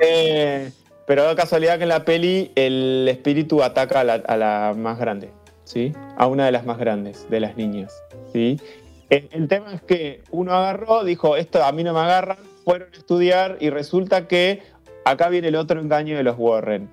Eh, 0.00 0.70
pero 1.06 1.22
da 1.24 1.36
casualidad 1.36 1.76
que 1.78 1.84
en 1.84 1.88
la 1.90 2.04
peli 2.04 2.52
el 2.56 3.06
espíritu 3.08 3.62
ataca 3.62 4.00
a 4.00 4.04
la, 4.04 4.14
a 4.14 4.36
la 4.36 4.74
más 4.76 4.98
grande, 4.98 5.30
¿sí? 5.64 5.92
A 6.16 6.26
una 6.26 6.46
de 6.46 6.52
las 6.52 6.64
más 6.66 6.78
grandes, 6.78 7.28
de 7.30 7.40
las 7.40 7.56
niñas, 7.56 7.92
¿sí? 8.32 8.60
El, 9.08 9.28
el 9.30 9.46
tema 9.48 9.72
es 9.72 9.82
que 9.82 10.22
uno 10.32 10.52
agarró, 10.52 11.04
dijo, 11.04 11.36
esto 11.36 11.62
a 11.64 11.70
mí 11.70 11.84
no 11.84 11.92
me 11.94 12.00
agarran, 12.00 12.38
fueron 12.64 12.88
a 12.92 12.96
estudiar 12.96 13.56
y 13.60 13.70
resulta 13.70 14.26
que 14.26 14.62
acá 15.06 15.28
viene 15.28 15.48
el 15.48 15.54
otro 15.54 15.80
engaño 15.80 16.16
de 16.16 16.24
los 16.24 16.36
Warren. 16.36 16.90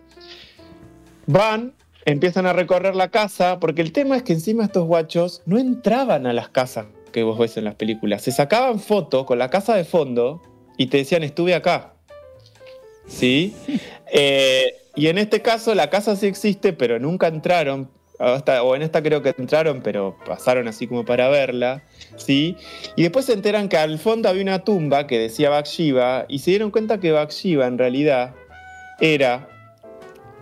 Van, 1.26 1.74
empiezan 2.06 2.46
a 2.46 2.54
recorrer 2.54 2.96
la 2.96 3.10
casa, 3.10 3.60
porque 3.60 3.82
el 3.82 3.92
tema 3.92 4.16
es 4.16 4.24
que 4.24 4.34
encima 4.34 4.66
estos 4.66 4.86
guachos 4.86 5.42
no 5.46 5.58
entraban 5.58 6.28
a 6.28 6.34
las 6.34 6.50
casas 6.50 6.86
que 7.12 7.24
vos 7.24 7.40
ves 7.40 7.58
en 7.58 7.64
las 7.64 7.76
películas. 7.76 8.22
Se 8.22 8.32
sacaban 8.32 8.80
fotos 8.80 9.26
con 9.26 9.40
la 9.40 9.50
casa 9.50 9.76
de 9.76 9.84
fondo 9.84 10.42
y 10.78 10.88
te 10.88 10.98
decían, 10.98 11.24
estuve 11.24 11.56
acá. 11.56 11.94
¿Sí? 13.08 13.56
Eh, 14.16 14.76
y 14.96 15.08
en 15.08 15.18
este 15.18 15.42
caso 15.42 15.74
la 15.74 15.90
casa 15.90 16.16
sí 16.16 16.28
existe, 16.28 16.72
pero 16.72 17.00
nunca 17.00 17.26
entraron. 17.26 17.90
O 18.64 18.76
en 18.76 18.82
esta 18.82 19.02
creo 19.04 19.22
que 19.22 19.34
entraron, 19.38 19.82
pero 19.82 20.18
pasaron 20.26 20.68
así 20.68 20.88
como 20.88 21.04
para 21.06 21.30
verla. 21.30 21.84
¿sí? 22.16 22.56
Y 22.96 23.04
después 23.04 23.26
se 23.26 23.34
enteran 23.34 23.70
que 23.70 23.78
al 23.78 24.00
fondo 24.00 24.30
había 24.30 24.42
una 24.44 24.64
tumba 24.64 25.08
que 25.08 25.20
decía 25.20 25.50
Bathsheba 25.50 26.26
y 26.30 26.40
se 26.40 26.52
dieron 26.52 26.72
cuenta 26.72 27.00
que 27.00 27.12
Bathsheba 27.12 27.68
en 27.68 27.78
realidad 27.78 28.34
era 29.00 29.50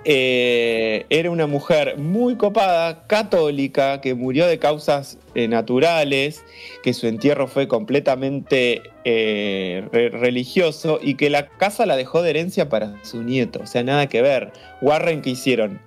eh, 0.04 1.06
era 1.10 1.30
una 1.30 1.46
mujer 1.46 1.98
muy 2.00 2.36
copada, 2.36 3.06
católica, 3.06 4.02
que 4.02 4.16
murió 4.16 4.48
de 4.48 4.58
causas 4.58 5.20
eh, 5.36 5.48
naturales, 5.48 6.44
que 6.82 6.94
su 6.94 7.06
entierro 7.06 7.48
fue 7.48 7.68
completamente 7.68 8.82
eh, 9.06 9.88
re- 9.92 10.10
religioso 10.10 11.00
y 11.02 11.16
que 11.18 11.30
la 11.30 11.48
casa 11.48 11.86
la 11.86 11.96
dejó 11.96 12.24
de 12.24 12.32
herencia 12.32 12.68
para 12.68 12.96
su 13.04 13.22
nieto. 13.22 13.60
O 13.62 13.68
sea, 13.68 13.84
nada 13.84 14.08
que 14.08 14.24
ver. 14.24 14.52
Warren, 14.82 15.22
¿qué 15.22 15.30
hicieron? 15.32 15.80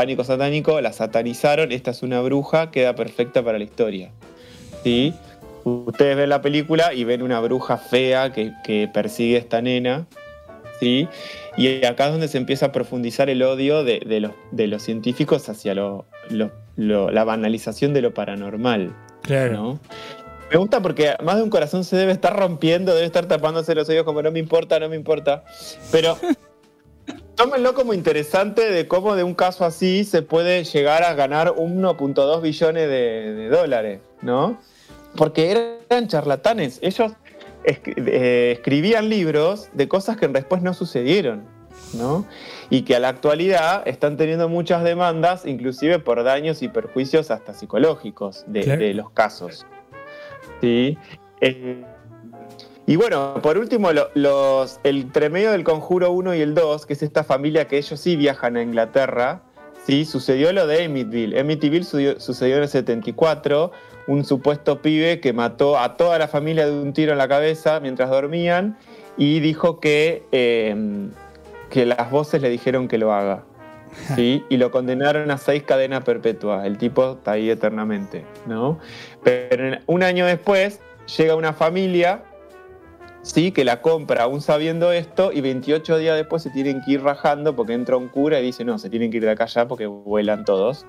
Pánico 0.00 0.24
satánico, 0.24 0.80
la 0.80 0.94
satanizaron, 0.94 1.72
esta 1.72 1.90
es 1.90 2.02
una 2.02 2.22
bruja, 2.22 2.70
queda 2.70 2.94
perfecta 2.94 3.42
para 3.42 3.58
la 3.58 3.64
historia. 3.64 4.12
¿Sí? 4.82 5.12
Ustedes 5.64 6.16
ven 6.16 6.30
la 6.30 6.40
película 6.40 6.94
y 6.94 7.04
ven 7.04 7.20
una 7.22 7.38
bruja 7.40 7.76
fea 7.76 8.32
que, 8.32 8.50
que 8.64 8.88
persigue 8.92 9.36
a 9.36 9.40
esta 9.40 9.60
nena. 9.60 10.06
¿sí? 10.80 11.06
Y 11.58 11.84
acá 11.84 12.06
es 12.06 12.12
donde 12.12 12.28
se 12.28 12.38
empieza 12.38 12.66
a 12.66 12.72
profundizar 12.72 13.28
el 13.28 13.42
odio 13.42 13.84
de, 13.84 14.00
de 14.06 14.20
los, 14.20 14.32
de 14.52 14.68
los 14.68 14.82
científicos 14.82 15.46
hacia 15.50 15.74
lo- 15.74 16.06
lo- 16.30 16.50
lo- 16.76 17.10
la 17.10 17.24
banalización 17.24 17.92
de 17.92 18.00
lo 18.00 18.14
paranormal. 18.14 18.94
Claro. 19.20 19.52
¿no? 19.52 19.80
Me 20.50 20.56
gusta 20.56 20.80
porque 20.80 21.14
más 21.22 21.36
de 21.36 21.42
un 21.42 21.50
corazón 21.50 21.84
se 21.84 21.94
debe 21.96 22.12
estar 22.12 22.34
rompiendo, 22.34 22.94
debe 22.94 23.04
estar 23.04 23.26
tapándose 23.26 23.74
los 23.74 23.86
oídos 23.90 24.04
como 24.06 24.22
no 24.22 24.30
me 24.32 24.38
importa, 24.38 24.80
no 24.80 24.88
me 24.88 24.96
importa. 24.96 25.44
Pero 25.92 26.16
tómenlo 27.40 27.72
como 27.72 27.94
interesante 27.94 28.70
de 28.70 28.86
cómo 28.86 29.16
de 29.16 29.22
un 29.24 29.34
caso 29.34 29.64
así 29.64 30.04
se 30.04 30.20
puede 30.20 30.62
llegar 30.64 31.02
a 31.04 31.14
ganar 31.14 31.54
1.2 31.54 32.42
billones 32.42 32.86
de, 32.86 33.34
de 33.34 33.48
dólares, 33.48 34.00
¿no? 34.20 34.58
Porque 35.16 35.50
eran 35.50 36.06
charlatanes. 36.06 36.78
Ellos 36.82 37.12
eh, 37.64 38.52
escribían 38.56 39.08
libros 39.08 39.70
de 39.72 39.88
cosas 39.88 40.18
que 40.18 40.28
después 40.28 40.60
no 40.60 40.74
sucedieron, 40.74 41.44
¿no? 41.94 42.26
Y 42.68 42.82
que 42.82 42.96
a 42.96 43.00
la 43.00 43.08
actualidad 43.08 43.88
están 43.88 44.18
teniendo 44.18 44.50
muchas 44.50 44.84
demandas, 44.84 45.46
inclusive 45.46 45.98
por 45.98 46.22
daños 46.22 46.60
y 46.60 46.68
perjuicios 46.68 47.30
hasta 47.30 47.54
psicológicos 47.54 48.44
de, 48.48 48.60
Claro. 48.60 48.82
de 48.82 48.92
los 48.92 49.10
casos. 49.12 49.64
¿Sí? 50.60 50.98
Eh, 51.40 51.84
y 52.90 52.96
bueno, 52.96 53.34
por 53.40 53.56
último, 53.56 53.92
lo- 53.92 54.10
los, 54.14 54.80
el 54.82 54.98
entre 55.02 55.30
medio 55.30 55.52
del 55.52 55.62
Conjuro 55.62 56.10
1 56.10 56.34
y 56.34 56.40
el 56.40 56.54
2, 56.54 56.86
que 56.86 56.94
es 56.94 57.02
esta 57.04 57.22
familia 57.22 57.66
que 57.68 57.78
ellos 57.78 58.00
sí 58.00 58.16
viajan 58.16 58.56
a 58.56 58.62
Inglaterra, 58.62 59.42
¿sí? 59.86 60.04
sucedió 60.04 60.52
lo 60.52 60.66
de 60.66 60.84
Amityville. 60.86 61.38
Amityville 61.38 61.84
sucedió, 61.84 62.18
sucedió 62.20 62.56
en 62.56 62.62
el 62.64 62.68
74, 62.68 63.70
un 64.08 64.24
supuesto 64.24 64.82
pibe 64.82 65.20
que 65.20 65.32
mató 65.32 65.78
a 65.78 65.96
toda 65.96 66.18
la 66.18 66.26
familia 66.26 66.66
de 66.66 66.72
un 66.72 66.92
tiro 66.92 67.12
en 67.12 67.18
la 67.18 67.28
cabeza 67.28 67.78
mientras 67.78 68.10
dormían 68.10 68.76
y 69.16 69.38
dijo 69.38 69.78
que, 69.78 70.24
eh, 70.32 70.74
que 71.70 71.86
las 71.86 72.10
voces 72.10 72.42
le 72.42 72.48
dijeron 72.48 72.88
que 72.88 72.98
lo 72.98 73.12
haga. 73.12 73.44
¿sí? 74.16 74.44
Y 74.48 74.56
lo 74.56 74.70
condenaron 74.72 75.30
a 75.30 75.38
seis 75.38 75.62
cadenas 75.62 76.02
perpetuas. 76.02 76.64
El 76.66 76.76
tipo 76.78 77.12
está 77.18 77.32
ahí 77.32 77.50
eternamente, 77.50 78.24
¿no? 78.46 78.78
Pero 79.22 79.78
un 79.86 80.02
año 80.02 80.26
después 80.26 80.80
llega 81.16 81.34
una 81.34 81.52
familia, 81.52 82.22
¿sí? 83.22 83.52
Que 83.52 83.64
la 83.64 83.80
compra 83.80 84.24
aún 84.24 84.40
sabiendo 84.40 84.92
esto 84.92 85.32
y 85.32 85.40
28 85.40 85.98
días 85.98 86.16
después 86.16 86.42
se 86.42 86.50
tienen 86.50 86.80
que 86.82 86.92
ir 86.92 87.02
rajando 87.02 87.54
porque 87.54 87.74
entra 87.74 87.96
un 87.96 88.08
cura 88.08 88.40
y 88.40 88.44
dice, 88.44 88.64
no, 88.64 88.78
se 88.78 88.90
tienen 88.90 89.10
que 89.10 89.18
ir 89.18 89.24
de 89.24 89.30
acá 89.30 89.46
ya 89.46 89.68
porque 89.68 89.86
vuelan 89.86 90.44
todos, 90.44 90.86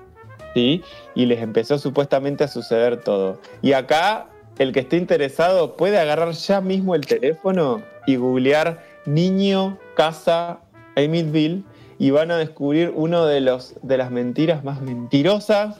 ¿sí? 0.54 0.82
Y 1.14 1.26
les 1.26 1.40
empezó 1.42 1.78
supuestamente 1.78 2.44
a 2.44 2.48
suceder 2.48 2.98
todo. 2.98 3.40
Y 3.60 3.72
acá, 3.72 4.28
el 4.58 4.72
que 4.72 4.80
esté 4.80 4.96
interesado 4.96 5.76
puede 5.76 5.98
agarrar 5.98 6.32
ya 6.32 6.60
mismo 6.60 6.94
el 6.94 7.06
teléfono 7.06 7.82
y 8.06 8.16
googlear 8.16 8.82
niño, 9.06 9.78
casa, 9.94 10.60
Amityville 10.96 11.64
y 11.98 12.10
van 12.10 12.30
a 12.30 12.36
descubrir 12.36 12.92
uno 12.94 13.26
de, 13.26 13.40
de 13.82 13.96
las 13.96 14.10
mentiras 14.10 14.64
más 14.64 14.82
mentirosas 14.82 15.76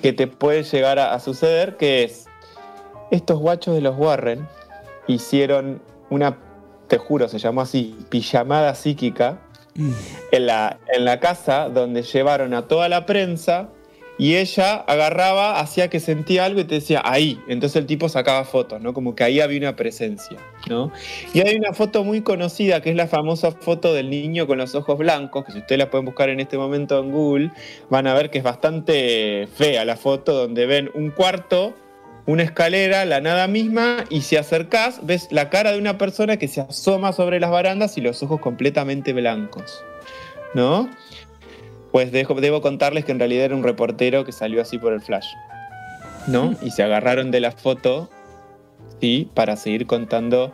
que 0.00 0.12
te 0.12 0.26
puede 0.26 0.62
llegar 0.64 0.98
a 0.98 1.18
suceder, 1.18 1.76
que 1.76 2.04
es, 2.04 2.26
estos 3.10 3.38
guachos 3.38 3.74
de 3.74 3.80
los 3.80 3.96
Warren 3.96 4.46
hicieron 5.06 5.80
una, 6.10 6.38
te 6.88 6.98
juro, 6.98 7.28
se 7.28 7.38
llamó 7.38 7.60
así, 7.60 7.96
pijamada 8.08 8.74
psíquica, 8.74 9.40
en 10.30 10.46
la, 10.46 10.78
en 10.92 11.04
la 11.04 11.18
casa 11.18 11.68
donde 11.68 12.02
llevaron 12.02 12.54
a 12.54 12.68
toda 12.68 12.88
la 12.88 13.06
prensa 13.06 13.68
y 14.16 14.36
ella 14.36 14.76
agarraba, 14.76 15.58
hacía 15.58 15.88
que 15.88 15.98
sentía 15.98 16.44
algo 16.44 16.60
y 16.60 16.64
te 16.64 16.76
decía 16.76 17.02
ahí. 17.04 17.40
Entonces 17.48 17.76
el 17.76 17.86
tipo 17.86 18.08
sacaba 18.08 18.44
fotos, 18.44 18.80
¿no? 18.80 18.92
Como 18.92 19.16
que 19.16 19.24
ahí 19.24 19.40
había 19.40 19.58
una 19.58 19.74
presencia, 19.74 20.38
¿no? 20.68 20.92
Y 21.32 21.40
hay 21.40 21.56
una 21.56 21.72
foto 21.72 22.04
muy 22.04 22.20
conocida 22.20 22.80
que 22.80 22.90
es 22.90 22.96
la 22.96 23.08
famosa 23.08 23.50
foto 23.50 23.92
del 23.92 24.10
niño 24.10 24.46
con 24.46 24.58
los 24.58 24.74
ojos 24.74 24.98
blancos, 24.98 25.44
que 25.44 25.52
si 25.52 25.58
ustedes 25.58 25.80
la 25.80 25.90
pueden 25.90 26.04
buscar 26.04 26.28
en 26.28 26.38
este 26.38 26.56
momento 26.56 27.00
en 27.00 27.10
Google, 27.10 27.50
van 27.90 28.06
a 28.06 28.14
ver 28.14 28.30
que 28.30 28.38
es 28.38 28.44
bastante 28.44 29.48
fea 29.52 29.84
la 29.84 29.96
foto, 29.96 30.32
donde 30.32 30.66
ven 30.66 30.90
un 30.94 31.10
cuarto, 31.10 31.74
una 32.26 32.42
escalera, 32.42 33.04
la 33.04 33.20
nada 33.20 33.46
misma, 33.48 34.04
y 34.08 34.22
si 34.22 34.36
acercás, 34.36 35.00
ves 35.04 35.28
la 35.30 35.50
cara 35.50 35.72
de 35.72 35.78
una 35.78 35.98
persona 35.98 36.36
que 36.38 36.48
se 36.48 36.60
asoma 36.62 37.12
sobre 37.12 37.38
las 37.40 37.50
barandas 37.50 37.98
y 37.98 38.00
los 38.00 38.22
ojos 38.22 38.40
completamente 38.40 39.12
blancos, 39.12 39.82
¿no? 40.54 40.88
Pues 41.92 42.12
dejo- 42.12 42.40
debo 42.40 42.60
contarles 42.62 43.04
que 43.04 43.12
en 43.12 43.18
realidad 43.18 43.44
era 43.46 43.54
un 43.56 43.62
reportero 43.62 44.24
que 44.24 44.32
salió 44.32 44.60
así 44.62 44.78
por 44.78 44.92
el 44.92 45.00
flash, 45.00 45.26
¿no? 46.26 46.54
Y 46.62 46.70
se 46.70 46.82
agarraron 46.82 47.30
de 47.30 47.40
la 47.40 47.52
foto, 47.52 48.08
¿sí? 49.00 49.28
Para 49.34 49.56
seguir 49.56 49.86
contando 49.86 50.52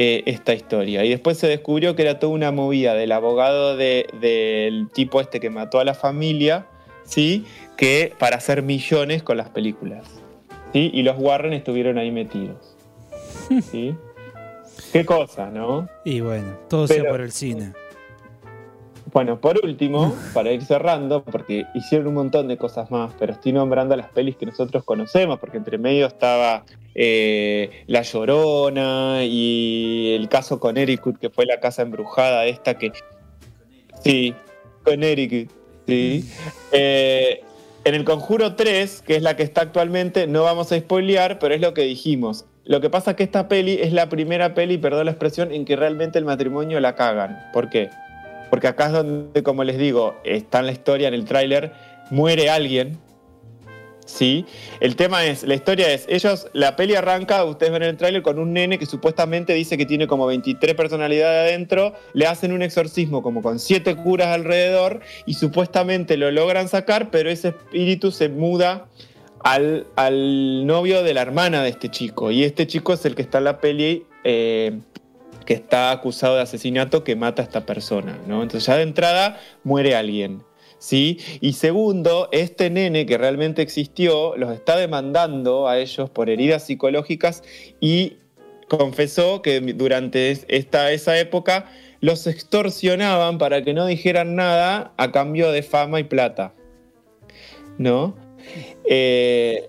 eh, 0.00 0.22
esta 0.26 0.54
historia. 0.54 1.04
Y 1.04 1.08
después 1.08 1.38
se 1.38 1.48
descubrió 1.48 1.96
que 1.96 2.02
era 2.02 2.20
toda 2.20 2.32
una 2.32 2.52
movida 2.52 2.94
del 2.94 3.10
abogado 3.10 3.76
de- 3.76 4.06
del 4.20 4.88
tipo 4.92 5.20
este 5.20 5.40
que 5.40 5.50
mató 5.50 5.80
a 5.80 5.84
la 5.84 5.94
familia, 5.94 6.66
¿sí? 7.04 7.44
Que 7.76 8.12
para 8.16 8.36
hacer 8.36 8.62
millones 8.62 9.24
con 9.24 9.36
las 9.36 9.48
películas. 9.48 10.04
¿Sí? 10.72 10.90
Y 10.92 11.02
los 11.02 11.16
Warren 11.18 11.52
estuvieron 11.52 11.98
ahí 11.98 12.10
metidos. 12.10 12.76
¿sí? 13.70 13.94
Qué 14.92 15.04
cosa, 15.04 15.50
¿no? 15.50 15.88
Y 16.04 16.20
bueno, 16.20 16.56
todo 16.68 16.86
sea 16.86 17.04
por 17.08 17.20
el 17.20 17.32
cine. 17.32 17.72
Bueno, 19.12 19.40
por 19.40 19.58
último, 19.64 20.14
para 20.34 20.52
ir 20.52 20.62
cerrando, 20.62 21.24
porque 21.24 21.64
hicieron 21.74 22.08
un 22.08 22.14
montón 22.14 22.46
de 22.46 22.58
cosas 22.58 22.90
más, 22.90 23.12
pero 23.18 23.32
estoy 23.32 23.52
nombrando 23.52 23.96
las 23.96 24.10
pelis 24.10 24.36
que 24.36 24.44
nosotros 24.44 24.84
conocemos, 24.84 25.38
porque 25.38 25.56
entre 25.56 25.78
medio 25.78 26.06
estaba 26.06 26.64
eh, 26.94 27.84
La 27.86 28.02
Llorona 28.02 29.24
y 29.24 30.12
el 30.14 30.28
caso 30.28 30.60
Connecticut, 30.60 31.18
que 31.18 31.30
fue 31.30 31.46
la 31.46 31.58
casa 31.58 31.82
embrujada 31.82 32.44
esta 32.46 32.76
que... 32.76 32.92
Sí, 34.04 34.34
Connecticut, 34.84 35.50
sí. 35.86 36.28
Eh, 36.72 37.40
en 37.88 37.94
el 37.94 38.04
Conjuro 38.04 38.54
3, 38.54 39.02
que 39.06 39.16
es 39.16 39.22
la 39.22 39.34
que 39.34 39.42
está 39.42 39.62
actualmente, 39.62 40.26
no 40.26 40.42
vamos 40.42 40.70
a 40.72 40.78
spoilear, 40.78 41.38
pero 41.38 41.54
es 41.54 41.60
lo 41.62 41.72
que 41.72 41.82
dijimos. 41.82 42.44
Lo 42.64 42.82
que 42.82 42.90
pasa 42.90 43.12
es 43.12 43.16
que 43.16 43.22
esta 43.22 43.48
peli 43.48 43.78
es 43.80 43.94
la 43.94 44.10
primera 44.10 44.52
peli, 44.52 44.76
perdón 44.76 45.06
la 45.06 45.12
expresión, 45.12 45.52
en 45.52 45.64
que 45.64 45.74
realmente 45.74 46.18
el 46.18 46.26
matrimonio 46.26 46.80
la 46.80 46.94
cagan. 46.96 47.48
¿Por 47.50 47.70
qué? 47.70 47.88
Porque 48.50 48.68
acá 48.68 48.86
es 48.86 48.92
donde, 48.92 49.42
como 49.42 49.64
les 49.64 49.78
digo, 49.78 50.16
está 50.22 50.58
en 50.60 50.66
la 50.66 50.72
historia, 50.72 51.08
en 51.08 51.14
el 51.14 51.24
tráiler, 51.24 51.72
muere 52.10 52.50
alguien. 52.50 52.98
¿Sí? 54.08 54.46
El 54.80 54.96
tema 54.96 55.26
es, 55.26 55.42
la 55.42 55.54
historia 55.54 55.92
es, 55.92 56.06
ellos, 56.08 56.48
la 56.54 56.76
peli 56.76 56.94
arranca, 56.94 57.44
ustedes 57.44 57.70
ven 57.70 57.82
en 57.82 57.90
el 57.90 57.96
tráiler, 57.98 58.22
con 58.22 58.38
un 58.38 58.54
nene 58.54 58.78
que 58.78 58.86
supuestamente 58.86 59.52
dice 59.52 59.76
que 59.76 59.84
tiene 59.84 60.06
como 60.06 60.26
23 60.26 60.74
personalidades 60.74 61.50
adentro, 61.50 61.92
le 62.14 62.26
hacen 62.26 62.52
un 62.52 62.62
exorcismo 62.62 63.22
como 63.22 63.42
con 63.42 63.58
siete 63.58 63.94
curas 63.96 64.28
alrededor 64.28 65.00
y 65.26 65.34
supuestamente 65.34 66.16
lo 66.16 66.30
logran 66.30 66.68
sacar, 66.68 67.10
pero 67.10 67.28
ese 67.28 67.48
espíritu 67.48 68.10
se 68.10 68.30
muda 68.30 68.88
al, 69.40 69.86
al 69.94 70.66
novio 70.66 71.02
de 71.02 71.12
la 71.12 71.20
hermana 71.20 71.62
de 71.62 71.68
este 71.68 71.90
chico. 71.90 72.30
Y 72.30 72.44
este 72.44 72.66
chico 72.66 72.94
es 72.94 73.04
el 73.04 73.14
que 73.14 73.20
está 73.20 73.38
en 73.38 73.44
la 73.44 73.60
peli 73.60 74.06
eh, 74.24 74.78
que 75.44 75.52
está 75.52 75.90
acusado 75.90 76.36
de 76.36 76.42
asesinato 76.42 77.04
que 77.04 77.14
mata 77.14 77.42
a 77.42 77.44
esta 77.44 77.66
persona, 77.66 78.18
¿no? 78.26 78.42
Entonces 78.42 78.66
ya 78.66 78.76
de 78.76 78.82
entrada 78.82 79.38
muere 79.64 79.96
alguien, 79.96 80.42
¿sí? 80.78 81.18
Y 81.40 81.54
segundo, 81.54 82.28
este 82.32 82.70
nene 82.70 83.06
que 83.06 83.18
realmente 83.18 83.62
existió 83.62 84.36
los 84.36 84.52
está 84.52 84.76
demandando 84.76 85.68
a 85.68 85.78
ellos 85.78 86.10
por 86.10 86.30
heridas 86.30 86.64
psicológicas 86.66 87.42
y 87.80 88.14
confesó 88.68 89.42
que 89.42 89.60
durante 89.60 90.30
es- 90.30 90.44
esta, 90.48 90.92
esa 90.92 91.18
época 91.18 91.70
los 92.00 92.26
extorsionaban 92.26 93.38
para 93.38 93.62
que 93.64 93.74
no 93.74 93.86
dijeran 93.86 94.36
nada 94.36 94.92
a 94.96 95.10
cambio 95.10 95.50
de 95.50 95.62
fama 95.62 95.98
y 96.00 96.04
plata, 96.04 96.54
¿no? 97.78 98.14
Eh, 98.84 99.68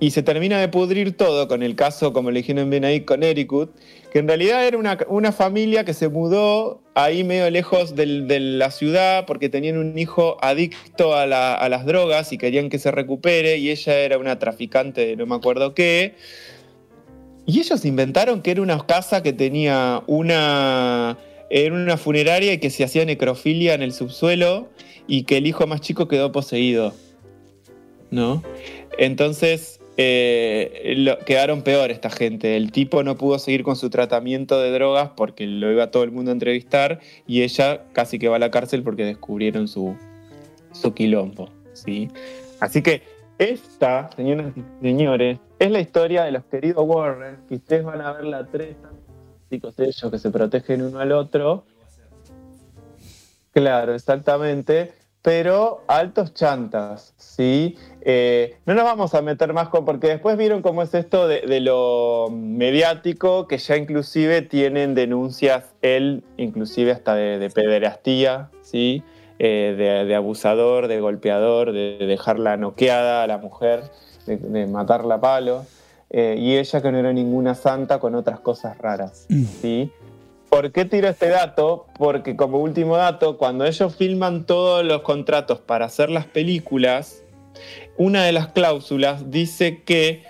y 0.00 0.10
se 0.10 0.22
termina 0.24 0.58
de 0.60 0.66
pudrir 0.68 1.16
todo 1.16 1.46
con 1.46 1.62
el 1.62 1.76
caso, 1.76 2.12
como 2.12 2.32
le 2.32 2.40
dijeron 2.40 2.68
bien 2.70 2.84
ahí, 2.84 3.02
Connecticut, 3.02 3.70
que 4.12 4.18
en 4.18 4.28
realidad 4.28 4.66
era 4.66 4.76
una, 4.76 4.98
una 5.08 5.32
familia 5.32 5.86
que 5.86 5.94
se 5.94 6.10
mudó 6.10 6.82
ahí 6.94 7.24
medio 7.24 7.48
lejos 7.48 7.96
de 7.96 8.06
la 8.40 8.70
ciudad 8.70 9.24
porque 9.24 9.48
tenían 9.48 9.78
un 9.78 9.98
hijo 9.98 10.36
adicto 10.42 11.14
a 11.14 11.24
las 11.26 11.86
drogas 11.86 12.30
y 12.30 12.36
querían 12.36 12.68
que 12.68 12.78
se 12.78 12.90
recupere 12.90 13.56
y 13.56 13.70
ella 13.70 14.00
era 14.00 14.18
una 14.18 14.38
traficante 14.38 15.06
de 15.06 15.16
no 15.16 15.24
me 15.24 15.34
acuerdo 15.34 15.72
qué. 15.72 16.14
Y 17.46 17.60
ellos 17.60 17.86
inventaron 17.86 18.42
que 18.42 18.50
era 18.50 18.60
una 18.60 18.84
casa 18.86 19.22
que 19.22 19.32
tenía 19.32 20.02
una, 20.06 21.16
era 21.48 21.74
una 21.74 21.96
funeraria 21.96 22.52
y 22.52 22.58
que 22.58 22.68
se 22.68 22.84
hacía 22.84 23.06
necrofilia 23.06 23.72
en 23.72 23.80
el 23.80 23.94
subsuelo 23.94 24.68
y 25.06 25.22
que 25.22 25.38
el 25.38 25.46
hijo 25.46 25.66
más 25.66 25.80
chico 25.80 26.06
quedó 26.06 26.32
poseído. 26.32 26.92
¿No? 28.10 28.42
Entonces 28.98 29.80
eh, 29.96 30.94
lo- 30.96 31.18
quedaron 31.18 31.62
peor 31.62 31.90
esta 31.90 32.10
gente. 32.10 32.56
El 32.56 32.72
tipo 32.72 33.02
no 33.02 33.16
pudo 33.16 33.38
seguir 33.38 33.62
con 33.62 33.76
su 33.76 33.90
tratamiento 33.90 34.60
de 34.60 34.70
drogas 34.72 35.10
porque 35.16 35.46
lo 35.46 35.70
iba 35.70 35.90
todo 35.90 36.02
el 36.04 36.10
mundo 36.12 36.30
a 36.30 36.34
entrevistar 36.34 37.00
y 37.26 37.42
ella 37.42 37.84
casi 37.92 38.18
que 38.18 38.28
va 38.28 38.36
a 38.36 38.38
la 38.38 38.50
cárcel 38.50 38.82
porque 38.82 39.04
descubrieron 39.04 39.68
su, 39.68 39.94
su 40.72 40.94
quilombo, 40.94 41.48
¿sí? 41.74 42.08
Así 42.60 42.80
que 42.82 43.02
esta, 43.38 44.08
señoras 44.16 44.52
y 44.56 44.62
señores, 44.84 45.38
es 45.58 45.70
la 45.70 45.80
historia 45.80 46.24
de 46.24 46.32
los 46.32 46.44
queridos 46.44 46.84
Warren, 46.86 47.38
que 47.48 47.56
ustedes 47.56 47.84
van 47.84 48.00
a 48.00 48.12
ver 48.12 48.24
la 48.24 48.46
3, 48.46 48.76
chicos 49.50 49.74
ellos 49.78 50.10
que 50.10 50.18
se 50.18 50.30
protegen 50.30 50.82
uno 50.82 51.00
al 51.00 51.12
otro. 51.12 51.64
Claro, 53.52 53.94
exactamente. 53.94 54.92
Pero 55.20 55.84
altos 55.86 56.34
chantas, 56.34 57.14
¿sí? 57.16 57.76
Eh, 58.04 58.56
no 58.66 58.74
nos 58.74 58.84
vamos 58.84 59.14
a 59.14 59.22
meter 59.22 59.52
más 59.52 59.68
con, 59.68 59.84
porque 59.84 60.08
después 60.08 60.36
vieron 60.36 60.60
cómo 60.60 60.82
es 60.82 60.92
esto 60.92 61.28
de, 61.28 61.42
de 61.42 61.60
lo 61.60 62.28
mediático, 62.32 63.46
que 63.46 63.58
ya 63.58 63.76
inclusive 63.76 64.42
tienen 64.42 64.94
denuncias, 64.94 65.64
él 65.82 66.24
inclusive 66.36 66.90
hasta 66.90 67.14
de, 67.14 67.38
de 67.38 67.48
pederastía, 67.50 68.50
¿sí? 68.62 69.04
Eh, 69.38 69.74
de, 69.76 70.04
de 70.04 70.14
abusador, 70.14 70.88
de 70.88 71.00
golpeador, 71.00 71.72
de, 71.72 71.96
de 71.98 72.06
dejarla 72.06 72.56
noqueada 72.56 73.22
a 73.22 73.26
la 73.26 73.38
mujer, 73.38 73.84
de, 74.26 74.36
de 74.36 74.66
matarla 74.66 75.16
a 75.16 75.20
palo, 75.20 75.64
eh, 76.10 76.36
y 76.38 76.56
ella 76.56 76.82
que 76.82 76.92
no 76.92 76.98
era 76.98 77.12
ninguna 77.12 77.54
santa 77.54 77.98
con 77.98 78.14
otras 78.14 78.40
cosas 78.40 78.76
raras, 78.78 79.26
¿sí? 79.60 79.90
¿Por 80.50 80.70
qué 80.70 80.84
tiro 80.84 81.08
este 81.08 81.28
dato? 81.28 81.86
Porque 81.98 82.36
como 82.36 82.58
último 82.58 82.96
dato, 82.98 83.38
cuando 83.38 83.64
ellos 83.64 83.96
filman 83.96 84.44
todos 84.44 84.84
los 84.84 85.00
contratos 85.00 85.60
para 85.60 85.86
hacer 85.86 86.10
las 86.10 86.26
películas, 86.26 87.22
una 87.96 88.24
de 88.24 88.32
las 88.32 88.48
cláusulas 88.48 89.30
dice 89.30 89.82
que 89.84 90.24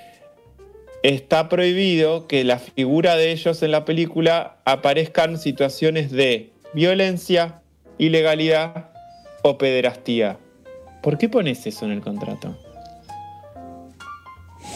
está 1.03 1.49
prohibido 1.49 2.27
que 2.27 2.45
la 2.45 2.59
figura 2.59 3.17
de 3.17 3.33
ellos 3.33 3.63
en 3.63 3.71
la 3.71 3.85
película 3.85 4.59
aparezcan 4.65 5.39
situaciones 5.39 6.11
de 6.11 6.51
violencia, 6.75 7.63
ilegalidad 7.99 8.91
o 9.43 9.59
pederastía. 9.59 10.39
¿Por 11.03 11.19
qué 11.19 11.29
pones 11.29 11.67
eso 11.67 11.85
en 11.85 11.93
el 11.93 12.01
contrato? 12.01 12.57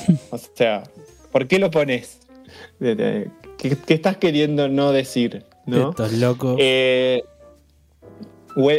O 0.31 0.39
sea, 0.39 0.85
¿por 1.33 1.49
qué 1.49 1.59
lo 1.59 1.71
pones? 1.71 2.21
¿Qué, 2.79 3.29
qué 3.59 3.95
estás 3.95 4.19
queriendo 4.19 4.69
no 4.69 4.93
decir? 4.93 5.45
¿no? 5.67 5.95
Locos. 6.13 6.57
Eh, 6.61 7.25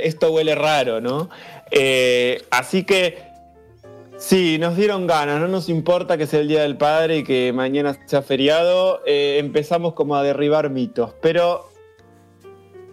esto 0.03 0.31
huele 0.31 0.55
raro, 0.55 1.01
¿no? 1.01 1.29
Eh, 1.69 2.41
así 2.49 2.83
que 2.83 3.19
sí, 4.17 4.57
nos 4.59 4.75
dieron 4.75 5.07
ganas, 5.07 5.39
no 5.39 5.47
nos 5.47 5.69
importa 5.69 6.17
que 6.17 6.27
sea 6.27 6.39
el 6.39 6.47
Día 6.47 6.61
del 6.61 6.77
Padre 6.77 7.19
y 7.19 7.23
que 7.23 7.53
mañana 7.53 7.97
sea 8.05 8.21
feriado, 8.21 9.01
eh, 9.05 9.37
empezamos 9.39 9.93
como 9.93 10.15
a 10.15 10.23
derribar 10.23 10.69
mitos, 10.69 11.13
pero 11.21 11.69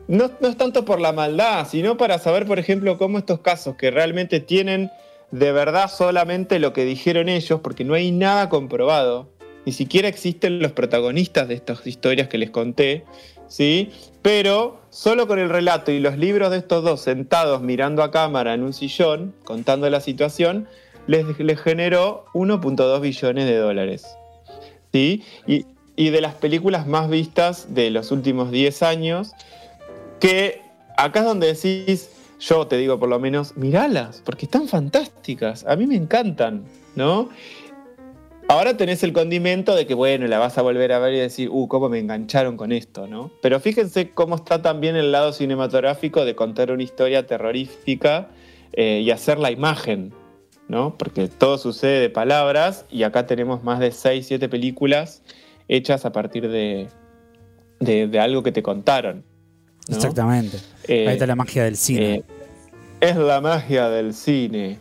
no, 0.06 0.30
no 0.40 0.48
es 0.48 0.56
tanto 0.56 0.84
por 0.84 1.00
la 1.00 1.12
maldad, 1.12 1.66
sino 1.68 1.96
para 1.96 2.18
saber, 2.18 2.46
por 2.46 2.58
ejemplo, 2.58 2.98
cómo 2.98 3.18
estos 3.18 3.40
casos 3.40 3.76
que 3.76 3.90
realmente 3.90 4.40
tienen 4.40 4.90
de 5.30 5.50
verdad 5.50 5.90
solamente 5.90 6.58
lo 6.58 6.72
que 6.72 6.84
dijeron 6.84 7.28
ellos, 7.28 7.60
porque 7.60 7.84
no 7.84 7.94
hay 7.94 8.12
nada 8.12 8.48
comprobado, 8.48 9.28
ni 9.66 9.72
siquiera 9.72 10.08
existen 10.08 10.60
los 10.60 10.72
protagonistas 10.72 11.48
de 11.48 11.54
estas 11.54 11.86
historias 11.86 12.28
que 12.28 12.38
les 12.38 12.50
conté, 12.50 13.04
¿sí? 13.48 13.90
Pero 14.22 14.80
solo 14.90 15.26
con 15.26 15.38
el 15.38 15.48
relato 15.48 15.90
y 15.90 16.00
los 16.00 16.18
libros 16.18 16.50
de 16.50 16.58
estos 16.58 16.84
dos 16.84 17.00
sentados 17.00 17.62
mirando 17.62 18.02
a 18.02 18.10
cámara 18.10 18.54
en 18.54 18.62
un 18.62 18.72
sillón, 18.72 19.34
contando 19.44 19.88
la 19.90 20.00
situación, 20.00 20.68
les, 21.06 21.60
generó 21.60 22.26
1.2 22.34 23.00
billones 23.00 23.46
de 23.46 23.56
dólares. 23.56 24.06
¿sí? 24.92 25.22
Y, 25.46 25.66
y 25.96 26.10
de 26.10 26.20
las 26.20 26.34
películas 26.34 26.86
más 26.86 27.08
vistas 27.08 27.74
de 27.74 27.90
los 27.90 28.10
últimos 28.10 28.50
10 28.50 28.82
años, 28.82 29.32
que 30.20 30.62
acá 30.96 31.20
es 31.20 31.26
donde 31.26 31.52
decís, 31.54 32.10
yo 32.40 32.66
te 32.66 32.76
digo 32.76 32.98
por 32.98 33.08
lo 33.08 33.18
menos, 33.18 33.56
miralas, 33.56 34.22
porque 34.24 34.46
están 34.46 34.68
fantásticas, 34.68 35.64
a 35.66 35.76
mí 35.76 35.86
me 35.86 35.96
encantan, 35.96 36.64
¿no? 36.94 37.28
Ahora 38.46 38.76
tenés 38.76 39.02
el 39.02 39.14
condimento 39.14 39.74
de 39.74 39.86
que, 39.86 39.94
bueno, 39.94 40.26
la 40.26 40.38
vas 40.38 40.58
a 40.58 40.62
volver 40.62 40.92
a 40.92 40.98
ver 40.98 41.14
y 41.14 41.18
decir, 41.18 41.48
uh, 41.50 41.66
cómo 41.66 41.88
me 41.88 41.98
engancharon 41.98 42.58
con 42.58 42.72
esto, 42.72 43.06
¿no? 43.06 43.30
Pero 43.40 43.58
fíjense 43.58 44.10
cómo 44.10 44.36
está 44.36 44.60
también 44.60 44.96
el 44.96 45.12
lado 45.12 45.32
cinematográfico 45.32 46.26
de 46.26 46.34
contar 46.34 46.70
una 46.70 46.82
historia 46.82 47.26
terrorífica 47.26 48.28
eh, 48.74 49.00
y 49.02 49.10
hacer 49.10 49.38
la 49.38 49.50
imagen, 49.50 50.12
¿no? 50.68 50.96
Porque 50.96 51.28
todo 51.28 51.58
sucede 51.58 52.00
de 52.00 52.10
palabras 52.10 52.84
y 52.90 53.02
acá 53.02 53.26
tenemos 53.26 53.62
más 53.64 53.78
de 53.80 53.90
6, 53.92 54.26
7 54.26 54.48
películas 54.48 55.22
hechas 55.68 56.04
a 56.04 56.12
partir 56.12 56.48
de, 56.48 56.88
de, 57.80 58.06
de 58.08 58.20
algo 58.20 58.42
que 58.42 58.52
te 58.52 58.62
contaron. 58.62 59.24
¿no? 59.88 59.96
Exactamente. 59.96 60.58
Eh, 60.88 61.06
Ahí 61.08 61.14
está 61.14 61.26
la 61.26 61.36
magia 61.36 61.64
del 61.64 61.76
cine. 61.76 62.14
eh, 62.16 62.22
es 63.00 63.16
la 63.16 63.40
magia 63.42 63.90
del 63.90 64.14
cine. 64.14 64.78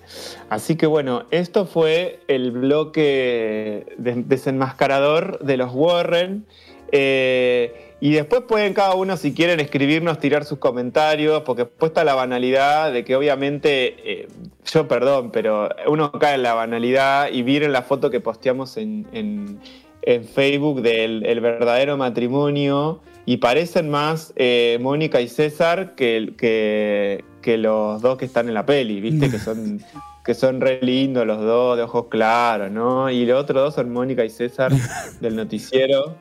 Así 0.49 0.75
que 0.77 0.85
bueno, 0.85 1.25
esto 1.31 1.65
fue 1.65 2.21
el 2.29 2.51
bloque 2.51 3.85
de- 3.97 4.23
desenmascarador 4.25 5.39
de 5.39 5.57
los 5.57 5.73
Warren. 5.73 6.45
Eh, 6.93 7.82
y 8.05 8.11
después 8.11 8.41
pueden 8.47 8.73
cada 8.73 8.95
uno, 8.95 9.15
si 9.15 9.33
quieren, 9.33 9.61
escribirnos, 9.61 10.19
tirar 10.19 10.43
sus 10.43 10.57
comentarios, 10.59 11.43
porque 11.43 11.63
después 11.63 11.91
está 11.91 12.03
la 12.03 12.15
banalidad 12.15 12.91
de 12.91 13.05
que 13.05 13.15
obviamente, 13.15 13.95
eh, 14.23 14.27
yo 14.65 14.87
perdón, 14.89 15.31
pero 15.31 15.69
uno 15.87 16.11
cae 16.11 16.35
en 16.35 16.43
la 16.43 16.53
banalidad 16.53 17.31
y 17.31 17.43
miren 17.43 17.71
la 17.71 17.81
foto 17.83 18.09
que 18.09 18.19
posteamos 18.19 18.75
en, 18.75 19.05
en- 19.13 19.59
en 20.05 20.25
Facebook 20.25 20.81
del 20.81 21.25
el 21.25 21.39
verdadero 21.39 21.95
matrimonio 21.95 22.99
y 23.25 23.37
parecen 23.37 23.89
más 23.89 24.33
eh, 24.35 24.77
Mónica 24.81 25.21
y 25.21 25.29
César 25.29 25.95
que, 25.95 26.33
que, 26.37 27.23
que 27.41 27.57
los 27.57 28.01
dos 28.01 28.17
que 28.17 28.25
están 28.25 28.49
en 28.49 28.53
la 28.53 28.65
peli, 28.65 28.99
¿viste? 28.99 29.29
que 29.31 29.39
son 29.39 29.79
que 30.25 30.33
son 30.33 30.59
re 30.59 30.79
lindos 30.81 31.25
los 31.25 31.39
dos, 31.39 31.77
de 31.77 31.83
ojos 31.83 32.07
claros, 32.09 32.69
¿no? 32.69 33.09
Y 33.09 33.25
los 33.25 33.41
otros 33.41 33.63
dos 33.63 33.75
son 33.75 33.91
Mónica 33.93 34.25
y 34.25 34.29
César 34.29 34.73
del 35.21 35.37
noticiero, 35.37 36.17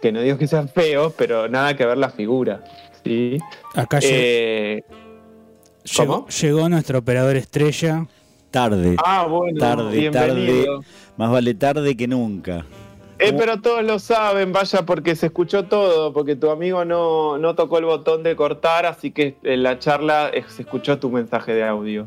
que 0.00 0.12
no 0.12 0.20
digo 0.20 0.38
que 0.38 0.46
sean 0.46 0.68
feos, 0.68 1.12
pero 1.16 1.48
nada 1.48 1.76
que 1.76 1.84
ver 1.86 1.98
la 1.98 2.10
figura, 2.10 2.62
¿sí? 3.04 3.38
Acá 3.74 3.98
Eh, 4.02 4.82
llegó, 5.84 6.26
llegó 6.28 6.68
nuestro 6.68 6.98
operador 6.98 7.36
estrella. 7.36 8.06
Tarde. 8.50 8.96
Ah, 9.04 9.26
bueno, 9.28 9.58
tarde, 9.58 9.98
bienvenido. 9.98 10.80
tarde. 10.80 10.86
Más 11.18 11.30
vale 11.30 11.54
tarde 11.54 11.94
que 11.96 12.08
nunca. 12.08 12.64
Eh, 13.18 13.34
pero 13.36 13.60
todos 13.60 13.82
lo 13.82 13.98
saben, 13.98 14.52
vaya, 14.52 14.86
porque 14.86 15.16
se 15.16 15.26
escuchó 15.26 15.64
todo, 15.64 16.12
porque 16.12 16.36
tu 16.36 16.50
amigo 16.50 16.84
no, 16.84 17.36
no 17.36 17.54
tocó 17.56 17.78
el 17.78 17.84
botón 17.84 18.22
de 18.22 18.36
cortar, 18.36 18.86
así 18.86 19.10
que 19.10 19.36
en 19.42 19.64
la 19.64 19.78
charla 19.78 20.30
eh, 20.32 20.44
se 20.48 20.62
escuchó 20.62 20.98
tu 20.98 21.10
mensaje 21.10 21.52
de 21.52 21.64
audio. 21.64 22.06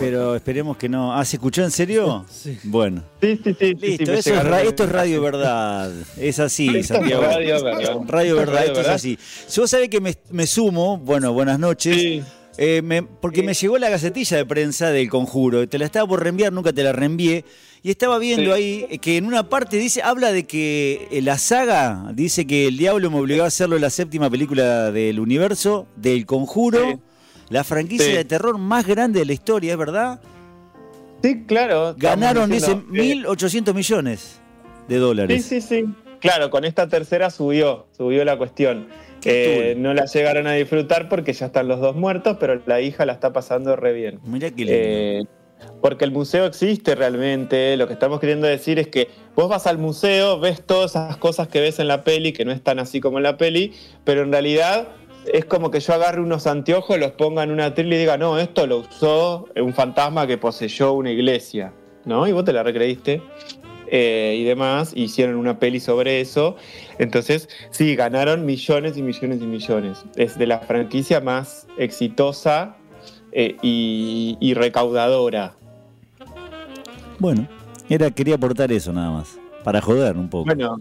Pero 0.00 0.34
esperemos 0.36 0.76
que 0.76 0.88
no. 0.88 1.14
Ah, 1.14 1.24
¿se 1.24 1.36
escuchó 1.36 1.62
en 1.62 1.70
serio? 1.70 2.24
Sí. 2.30 2.58
Bueno. 2.64 3.02
Sí, 3.20 3.38
sí, 3.42 3.56
sí. 3.58 3.74
Listo, 3.74 3.82
me 4.12 4.18
eso 4.18 4.18
es 4.18 4.26
llegaron 4.26 4.52
ra- 4.52 4.60
el- 4.62 4.68
esto 4.68 4.84
es 4.84 4.92
Radio 4.92 5.20
Verdad. 5.22 5.92
Es 6.18 6.38
así, 6.38 6.82
Santiago. 6.82 7.22
Radio 7.22 7.62
Verdad. 7.64 7.96
Radio 8.06 8.36
Verdad, 8.36 8.54
Radio 8.54 8.66
esto 8.68 8.80
es 8.80 8.88
así. 8.88 9.18
Si 9.46 9.60
vos 9.60 9.70
sabés 9.70 9.88
que 9.88 10.00
me, 10.00 10.14
me 10.30 10.46
sumo, 10.46 10.98
bueno, 10.98 11.32
buenas 11.32 11.58
noches. 11.58 12.24
Eh, 12.58 12.80
me- 12.82 13.02
porque 13.02 13.42
me 13.42 13.52
llegó 13.52 13.76
la 13.76 13.90
gacetilla 13.90 14.38
de 14.38 14.46
prensa 14.46 14.90
del 14.90 15.10
conjuro. 15.10 15.68
Te 15.68 15.78
la 15.78 15.84
estaba 15.84 16.08
por 16.08 16.22
reenviar, 16.22 16.52
nunca 16.54 16.72
te 16.72 16.82
la 16.82 16.92
reenvié. 16.92 17.44
Y 17.82 17.90
estaba 17.90 18.18
viendo 18.18 18.52
ahí 18.54 18.98
que 19.00 19.18
en 19.18 19.26
una 19.26 19.48
parte 19.48 19.76
dice, 19.76 20.02
habla 20.02 20.32
de 20.32 20.44
que 20.44 21.06
eh, 21.10 21.20
la 21.22 21.36
saga 21.38 22.10
dice 22.14 22.46
que 22.46 22.66
el 22.66 22.78
diablo 22.78 23.10
me 23.10 23.18
obligó 23.20 23.44
a 23.44 23.48
hacerlo 23.48 23.78
la 23.78 23.90
séptima 23.90 24.28
película 24.30 24.90
del 24.90 25.20
universo, 25.20 25.86
del 25.96 26.24
conjuro, 26.26 26.98
la 27.48 27.64
franquicia 27.64 28.06
Sí. 28.06 28.12
de 28.12 28.24
terror 28.24 28.58
más 28.58 28.86
grande 28.86 29.20
de 29.20 29.26
la 29.26 29.32
historia, 29.32 29.72
¿es 29.72 29.78
verdad? 29.78 30.20
Sí, 31.22 31.44
claro. 31.46 31.94
Ganaron, 31.96 32.50
dice, 32.50 32.66
estamos 32.66 32.92
diciendo 32.92 33.28
que- 33.28 33.28
1.800 33.28 33.74
millones 33.74 34.40
de 34.88 34.96
dólares. 34.98 35.44
Sí, 35.44 35.60
sí, 35.60 35.82
sí. 35.84 35.84
Claro, 36.20 36.50
con 36.50 36.64
esta 36.64 36.88
tercera 36.88 37.30
subió, 37.30 37.86
subió 37.96 38.24
la 38.24 38.36
cuestión. 38.38 38.88
Eh, 39.24 39.74
no 39.76 39.92
la 39.92 40.04
llegaron 40.06 40.46
a 40.46 40.52
disfrutar 40.52 41.08
porque 41.08 41.32
ya 41.32 41.46
están 41.46 41.66
los 41.68 41.80
dos 41.80 41.96
muertos, 41.96 42.36
pero 42.38 42.60
la 42.66 42.80
hija 42.80 43.04
la 43.06 43.12
está 43.12 43.32
pasando 43.32 43.74
re 43.74 43.92
bien. 43.92 44.20
Mirá 44.24 44.50
qué 44.50 44.64
lindo. 44.64 44.72
Eh, 44.74 45.22
porque 45.80 46.04
el 46.04 46.12
museo 46.12 46.46
existe 46.46 46.94
realmente. 46.94 47.76
Lo 47.76 47.86
que 47.88 47.94
estamos 47.94 48.20
queriendo 48.20 48.46
decir 48.46 48.78
es 48.78 48.86
que 48.88 49.08
vos 49.34 49.48
vas 49.48 49.66
al 49.66 49.78
museo, 49.78 50.38
ves 50.38 50.62
todas 50.64 50.92
esas 50.92 51.16
cosas 51.16 51.48
que 51.48 51.60
ves 51.60 51.78
en 51.80 51.88
la 51.88 52.04
peli, 52.04 52.32
que 52.32 52.44
no 52.44 52.52
están 52.52 52.78
así 52.78 53.00
como 53.00 53.16
en 53.18 53.24
la 53.24 53.36
peli, 53.36 53.72
pero 54.04 54.22
en 54.22 54.30
realidad 54.30 54.88
es 55.32 55.44
como 55.44 55.70
que 55.70 55.80
yo 55.80 55.94
agarre 55.94 56.20
unos 56.20 56.46
anteojos, 56.46 56.98
los 56.98 57.12
ponga 57.12 57.42
en 57.42 57.50
una 57.50 57.74
tril 57.74 57.92
y 57.92 57.96
diga, 57.96 58.16
no, 58.18 58.38
esto 58.38 58.66
lo 58.66 58.78
usó 58.78 59.46
un 59.56 59.72
fantasma 59.74 60.26
que 60.26 60.38
poseyó 60.38 60.92
una 60.92 61.10
iglesia, 61.10 61.72
¿no? 62.04 62.26
Y 62.26 62.32
vos 62.32 62.44
te 62.44 62.52
la 62.52 62.62
recreíste. 62.62 63.22
eh, 63.88 64.36
y 64.38 64.44
demás, 64.44 64.92
hicieron 64.94 65.36
una 65.36 65.58
peli 65.58 65.80
sobre 65.80 66.20
eso. 66.20 66.56
Entonces, 66.98 67.48
sí, 67.70 67.94
ganaron 67.96 68.44
millones 68.44 68.96
y 68.96 69.02
millones 69.02 69.40
y 69.40 69.46
millones. 69.46 70.04
Es 70.16 70.38
de 70.38 70.46
la 70.46 70.58
franquicia 70.60 71.20
más 71.20 71.66
exitosa 71.78 72.76
eh, 73.32 73.56
y, 73.62 74.36
y 74.40 74.54
recaudadora. 74.54 75.54
Bueno, 77.18 77.46
era, 77.88 78.10
quería 78.10 78.34
aportar 78.34 78.72
eso 78.72 78.92
nada 78.92 79.10
más. 79.10 79.38
Para 79.64 79.80
joder 79.80 80.16
un 80.16 80.28
poco. 80.28 80.44
Bueno, 80.46 80.80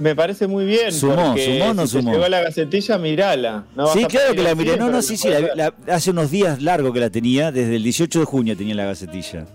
me 0.00 0.16
parece 0.16 0.46
muy 0.48 0.64
bien. 0.64 0.90
¿Sumó, 0.92 1.14
porque 1.28 1.58
sumó 1.58 1.74
no 1.74 1.86
si 1.86 1.98
sumó? 1.98 2.12
llegó 2.12 2.28
la 2.28 2.40
gacetilla, 2.40 2.98
mirala. 2.98 3.64
No 3.76 3.86
sí, 3.88 4.04
claro 4.06 4.34
que 4.34 4.42
la 4.42 4.54
miré. 4.54 4.72
cine, 4.72 4.84
No, 4.84 4.90
no, 4.90 5.02
sí, 5.02 5.16
sí. 5.16 5.28
la- 5.28 5.54
la- 5.54 5.94
hace 5.94 6.10
unos 6.10 6.30
días 6.30 6.60
largo 6.62 6.92
que 6.92 7.00
la 7.00 7.10
tenía. 7.10 7.52
Desde 7.52 7.76
el 7.76 7.82
18 7.84 8.18
de 8.20 8.24
junio 8.24 8.56
tenía 8.56 8.74
la 8.74 8.86
gacetilla. 8.86 9.46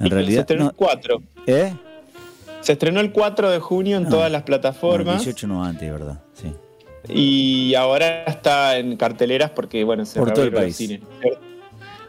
En 0.00 0.08
Se 0.08 0.14
realidad. 0.14 0.40
estrenó 0.40 0.64
no, 0.64 0.70
el 0.70 0.76
4. 0.76 1.22
¿Eh? 1.46 1.72
Se 2.60 2.72
estrenó 2.72 3.00
el 3.00 3.12
4 3.12 3.50
de 3.50 3.58
junio 3.58 3.96
en 3.98 4.04
No, 4.04 4.08
todas 4.10 4.30
las 4.32 4.42
plataformas 4.44 5.16
18 5.18 5.46
no 5.46 5.64
antes, 5.64 5.90
¿verdad? 5.90 6.20
Sí. 6.34 6.52
y 7.12 7.74
ahora 7.74 8.24
está 8.24 8.76
en 8.78 8.96
carteleras 8.96 9.50
porque, 9.50 9.82
bueno, 9.84 10.04
se 10.04 10.18
Por 10.18 10.32
todo 10.32 10.44
el 10.44 10.52
país. 10.52 10.76
¿cierto? 10.76 11.06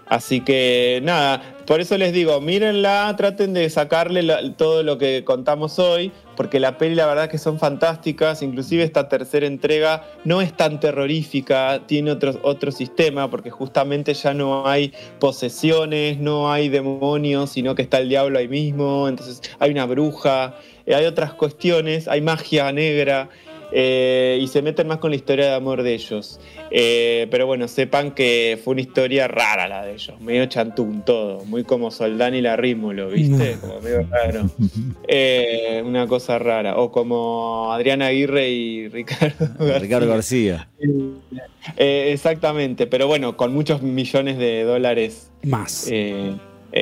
Así 0.10 0.41
que 0.41 1.02
nada, 1.03 1.56
por 1.68 1.81
eso 1.81 1.95
les 1.95 2.11
digo, 2.14 2.41
mírenla, 2.41 3.14
traten 3.15 3.53
de 3.53 3.69
sacarle 3.69 4.23
todo 4.57 4.81
lo 4.81 4.98
que 4.98 5.23
contamos 5.23 5.77
hoy, 5.77 6.11
porque 6.36 6.60
la 6.60 6.80
peli 6.80 6.95
la 6.95 7.06
verdad 7.06 7.30
que 7.30 7.38
son 7.38 7.60
fantásticas, 7.60 8.41
inclusive 8.41 8.81
esta 8.81 9.07
tercera 9.07 9.45
entrega 9.45 10.03
no 10.26 10.41
es 10.41 10.52
tan 10.57 10.80
terrorífica, 10.80 11.81
tiene 11.86 12.10
otro, 12.10 12.40
otro 12.41 12.72
sistema, 12.72 13.30
porque 13.30 13.52
justamente 13.52 14.15
ya 14.15 14.34
no 14.34 14.68
hay 14.68 14.94
posesiones, 15.19 16.18
no 16.18 16.52
hay 16.52 16.69
demonios, 16.69 17.52
sino 17.52 17.76
que 17.76 17.84
está 17.84 17.99
el 17.99 18.10
diablo 18.10 18.40
ahí 18.40 18.48
mismo, 18.48 19.07
entonces 19.07 19.44
hay 19.60 19.69
una 19.69 19.86
bruja, 19.86 20.56
eh, 20.88 20.95
hay 20.95 21.06
otras 21.06 21.34
cuestiones, 21.34 22.07
hay 22.07 22.22
magia 22.22 22.72
negra. 22.72 23.30
Eh, 23.72 24.40
y 24.41 24.48
se 24.48 24.62
meten 24.62 24.88
más 24.88 24.98
con 24.98 25.12
la 25.12 25.16
historia 25.16 25.48
de 25.48 25.56
amor 25.56 25.84
de 25.84 25.94
ellos. 25.94 26.40
Eh, 26.72 27.28
pero 27.32 27.46
bueno, 27.46 27.68
sepan 27.68 28.12
que 28.12 28.60
fue 28.64 28.74
una 28.74 28.82
historia 28.82 29.28
rara 29.28 29.68
la 29.68 29.86
de 29.86 29.94
ellos, 29.94 30.20
medio 30.22 30.46
chantún 30.48 31.04
todo, 31.04 31.44
muy 31.46 31.64
como 31.64 31.91
Soldán 31.91 32.36
y 32.36 32.41
la 32.41 32.56
Rímulo, 32.56 33.10
¿viste? 33.10 33.58
Como 33.62 33.80
medio 33.82 34.08
raro. 34.10 34.50
Eh, 35.08 35.82
una 35.86 36.08
cosa 36.08 36.40
rara. 36.40 36.78
O 36.78 36.91
como 36.91 37.72
Adriana 37.72 38.08
Aguirre 38.08 38.50
y 38.50 38.88
Ricardo 38.88 39.48
García. 39.60 39.80
Ricardo 39.80 40.08
García. 40.08 40.70
Exactamente, 41.78 42.88
pero 42.88 43.08
bueno, 43.08 43.38
con 43.38 43.54
muchos 43.54 43.82
millones 43.82 44.38
de 44.38 44.64
dólares 44.64 45.30
Más. 45.44 45.90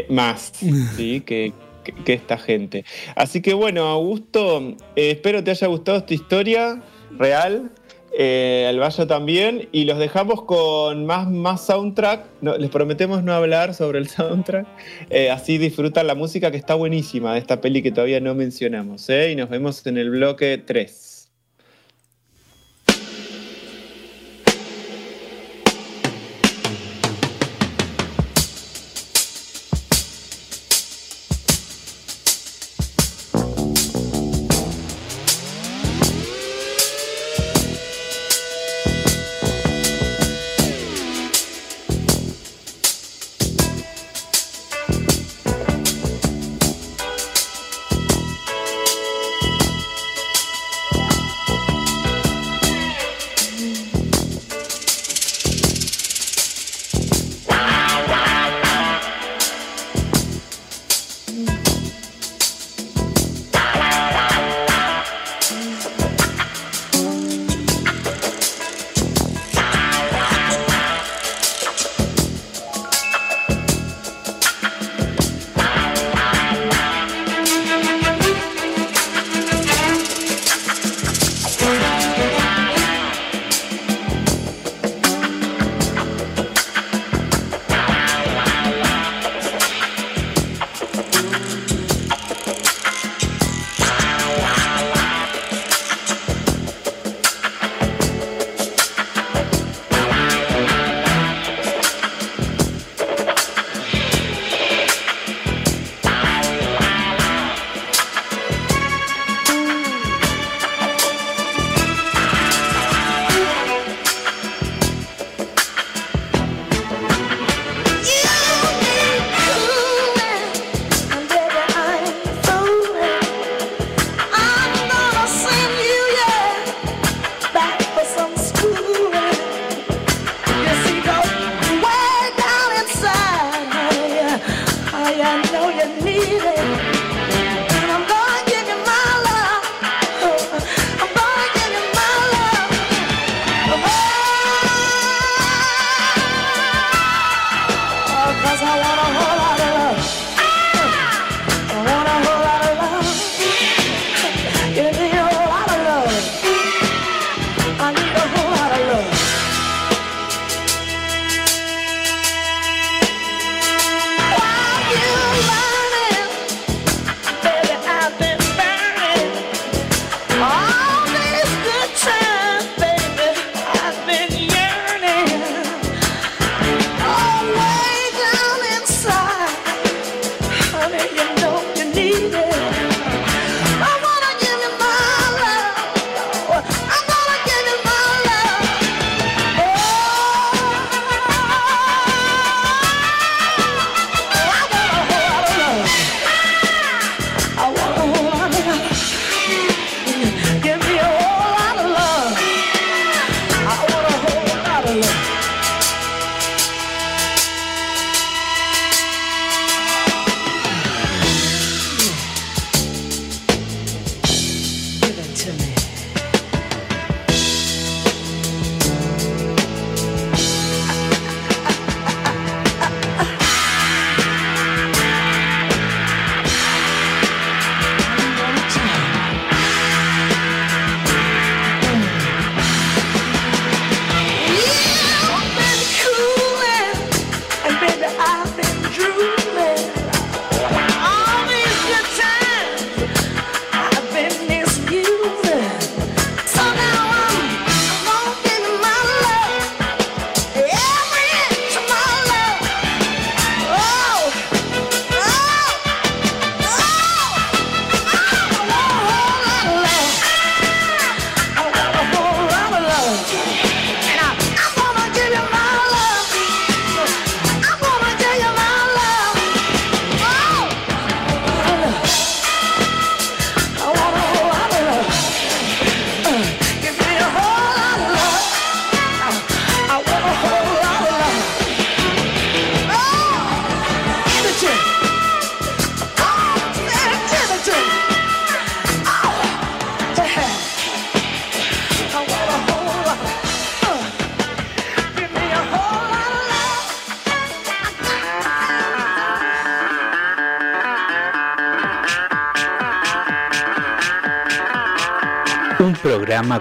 más, 0.10 0.52
¿sí? 0.98 1.22
Que, 1.22 1.54
que- 1.94 2.14
esta 2.14 2.38
gente. 2.38 2.86
Así 3.16 3.42
que 3.42 3.54
bueno, 3.54 3.86
Augusto, 3.88 4.60
eh, 4.96 5.12
espero 5.12 5.44
te 5.44 5.52
haya 5.52 5.68
gustado 5.68 5.98
esta 6.00 6.14
historia 6.14 6.82
real. 7.18 7.72
Eh, 8.20 8.66
al 8.68 8.80
Valle 8.80 9.06
también. 9.06 9.70
Y 9.72 9.84
los 9.86 10.00
dejamos 10.00 10.42
con 10.44 11.06
más, 11.06 11.30
más 11.30 11.66
soundtrack. 11.68 12.26
No, 12.42 12.58
les 12.58 12.72
prometemos 12.72 13.24
no 13.24 13.32
hablar 13.34 13.76
sobre 13.76 14.00
el 14.00 14.08
soundtrack. 14.08 14.66
Eh, 15.12 15.30
así 15.30 15.60
disfrutan 15.60 16.08
la 16.08 16.16
música 16.16 16.50
que 16.50 16.58
está 16.58 16.74
buenísima 16.74 17.34
de 17.34 17.40
esta 17.40 17.62
peli 17.62 17.84
que 17.84 17.92
todavía 17.92 18.20
no 18.20 18.34
mencionamos. 18.34 19.08
¿eh? 19.10 19.34
Y 19.34 19.36
nos 19.36 19.50
vemos 19.50 19.86
en 19.86 19.98
el 20.00 20.10
bloque 20.10 20.58
3. 20.58 21.07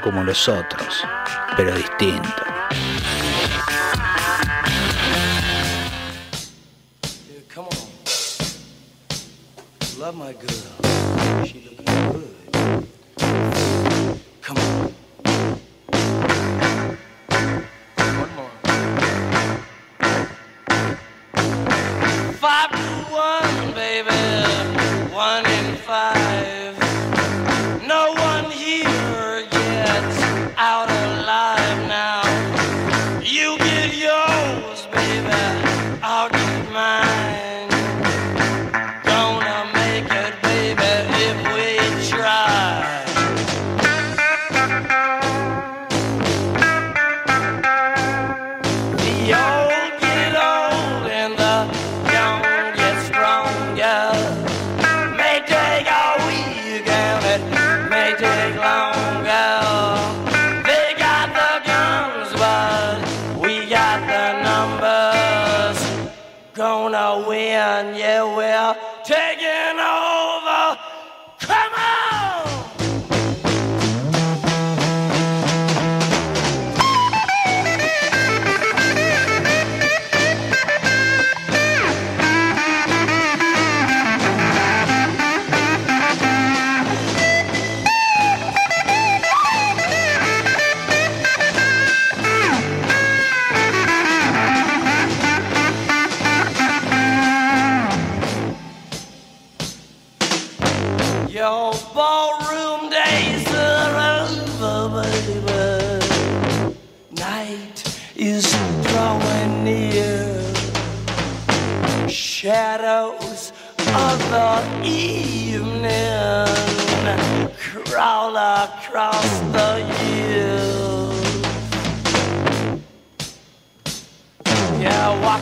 Como 0.01 0.25
los 0.25 0.49
otros, 0.49 1.05
pero 1.57 1.75
distinto. 1.75 2.46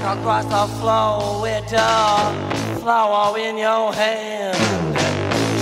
Across 0.02 0.44
the 0.44 0.66
floor 0.80 1.42
with 1.42 1.72
a 1.72 2.78
flower 2.80 3.38
in 3.38 3.56
your 3.56 3.92
hand. 3.92 4.56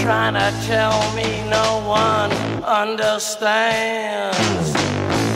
Trying 0.03 0.35
to 0.35 0.53
tell 0.67 0.99
me 1.15 1.43
no 1.49 1.83
one 1.87 2.33
understands. 2.65 4.37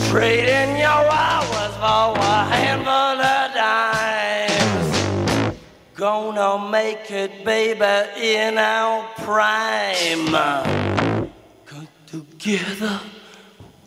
Trading 0.09 0.77
your 0.77 1.05
hours 1.09 1.73
for 1.75 2.17
a 2.17 2.45
handful 2.51 3.21
of 3.35 3.53
dimes. 3.53 5.37
Gonna 5.95 6.69
make 6.69 7.09
it, 7.11 7.45
baby, 7.45 8.05
in 8.21 8.57
our 8.57 9.07
prime. 9.17 10.27
Come 11.65 11.87
together 12.07 12.99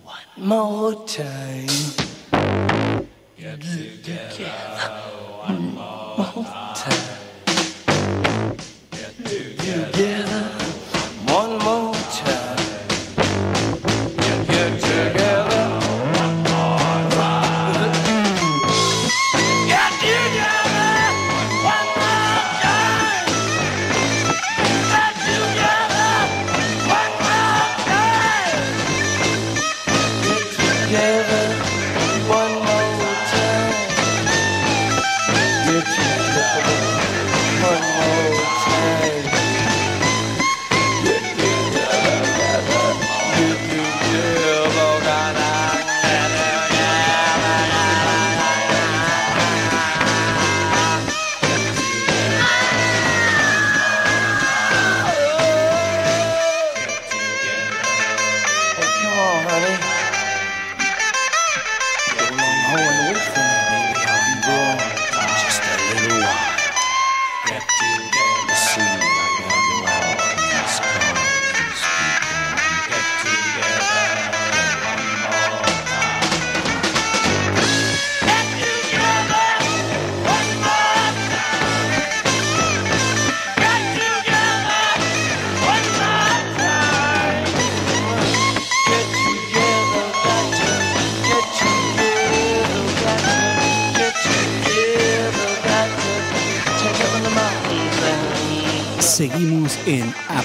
one 0.05 0.19
more 0.37 1.07
time. 1.07 2.10
Get 3.40 3.58
together 3.58 5.30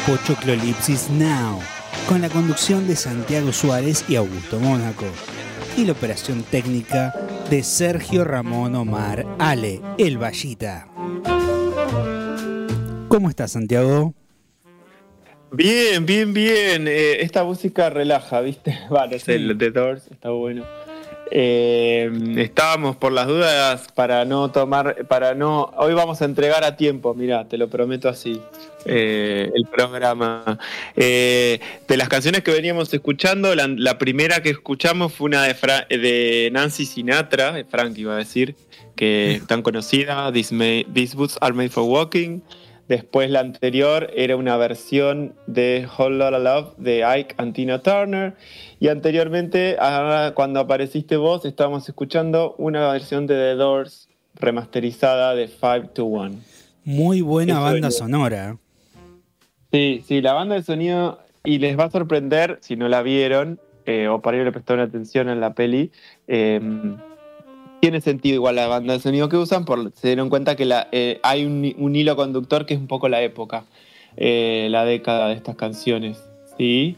en 0.07 0.13
Apochoclolipsis 0.13 1.09
Now, 1.11 1.59
con 2.07 2.21
la 2.21 2.29
conducción 2.29 2.87
de 2.87 2.95
Santiago 2.95 3.51
Suárez 3.51 4.05
y 4.07 4.15
Augusto 4.15 4.59
Mónaco, 4.59 5.05
y 5.77 5.85
la 5.85 5.93
operación 5.93 6.43
técnica 6.43 7.13
de 7.49 7.63
Sergio 7.63 8.23
Ramón 8.23 8.75
Omar 8.75 9.25
Ale, 9.39 9.81
el 9.97 10.17
Vallita. 10.17 10.87
¿Cómo 13.07 13.29
estás, 13.29 13.51
Santiago? 13.53 14.13
Bien, 15.51 16.05
bien, 16.05 16.33
bien. 16.33 16.87
Eh, 16.87 17.21
esta 17.21 17.43
música 17.43 17.89
relaja, 17.89 18.41
¿viste? 18.41 18.77
Vale, 18.89 19.17
es 19.17 19.27
el 19.27 19.57
The 19.57 19.71
Doors, 19.71 20.07
está 20.11 20.29
bueno. 20.29 20.65
Eh, 21.31 22.11
estábamos 22.37 22.95
por 22.95 23.11
las 23.11 23.27
dudas 23.27 23.87
para 23.93 24.25
no 24.25 24.51
tomar, 24.51 25.05
para 25.07 25.33
no. 25.33 25.73
Hoy 25.77 25.93
vamos 25.93 26.21
a 26.21 26.25
entregar 26.25 26.63
a 26.63 26.75
tiempo, 26.77 27.13
mira, 27.13 27.47
te 27.47 27.57
lo 27.57 27.67
prometo 27.69 28.09
así. 28.09 28.41
eh, 28.85 29.51
el 29.53 29.65
programa. 29.65 30.59
Eh, 30.95 31.59
de 31.87 31.97
las 31.97 32.07
canciones 32.07 32.43
que 32.43 32.51
veníamos 32.51 32.93
escuchando, 32.93 33.53
la, 33.55 33.97
primera 33.97 34.41
que 34.41 34.51
escuchamos 34.51 35.13
fue 35.13 35.25
una 35.25 35.43
de, 35.43 35.53
de 35.97 36.49
Nancy 36.51 36.85
Sinatra, 36.85 37.55
Frank 37.69 37.97
iba 37.97 38.13
a 38.13 38.17
decir, 38.17 38.55
que 38.95 39.41
tan 39.47 39.61
conocida, 39.61 40.31
These 40.31 41.15
Boots 41.15 41.37
Are 41.41 41.53
Made 41.53 41.69
for 41.69 41.83
Walking. 41.83 42.41
Después 42.87 43.31
la 43.31 43.39
anterior 43.39 44.11
era 44.15 44.35
una 44.35 44.57
versión 44.57 45.33
de 45.47 45.87
Whole 45.97 46.17
Lotta 46.17 46.39
Love 46.39 46.75
de 46.77 47.03
Ike 47.03 47.33
and 47.37 47.53
Tina 47.55 47.81
Turner. 47.81 48.35
Y 48.79 48.89
anteriormente, 48.89 49.77
ahora 49.79 50.33
cuando 50.35 50.59
apareciste 50.59 51.17
vos, 51.17 51.45
estábamos 51.45 51.87
escuchando 51.89 52.53
una 52.57 52.91
versión 52.91 53.25
de 53.25 53.35
The 53.35 53.55
Doors 53.55 54.07
remasterizada 54.35 55.33
de 55.33 55.47
5 55.47 55.89
to 55.93 56.05
1. 56.05 56.35
Muy 56.83 57.21
buena 57.21 57.53
Eso 57.53 57.61
banda 57.61 57.87
es. 57.87 57.97
sonora. 57.97 58.57
Sí, 59.71 60.03
sí, 60.07 60.21
la 60.21 60.33
banda 60.33 60.55
de 60.55 60.61
sonido, 60.61 61.19
y 61.43 61.57
les 61.57 61.77
va 61.77 61.85
a 61.85 61.91
sorprender 61.91 62.59
si 62.61 62.75
no 62.75 62.87
la 62.87 63.01
vieron, 63.01 63.59
eh, 63.85 64.07
o 64.07 64.21
para 64.21 64.37
ello 64.37 64.45
le 64.45 64.51
prestaron 64.51 64.87
atención 64.87 65.27
en 65.29 65.39
la 65.39 65.53
peli, 65.53 65.91
eh, 66.27 66.61
tiene 67.85 68.01
sentido 68.01 68.33
igual 68.33 68.55
la 68.55 68.65
banda 68.65 68.93
de 68.93 68.99
sonido 68.99 69.29
que 69.29 69.37
usan, 69.37 69.63
por, 69.63 69.91
se 69.93 70.07
dieron 70.07 70.29
cuenta 70.29 70.55
que 70.55 70.67
eh, 70.91 71.19
hay 71.21 71.45
un, 71.45 71.95
hilo 71.95 72.15
conductor 72.15 72.65
que 72.65 72.73
es 72.73 72.79
un 72.79 72.87
poco 72.87 73.09
la 73.09 73.21
época, 73.21 73.63
eh, 74.17 74.69
la 74.71 74.85
década 74.85 75.27
de 75.27 75.35
estas 75.35 75.55
canciones, 75.55 76.17
¿sí? 76.57 76.95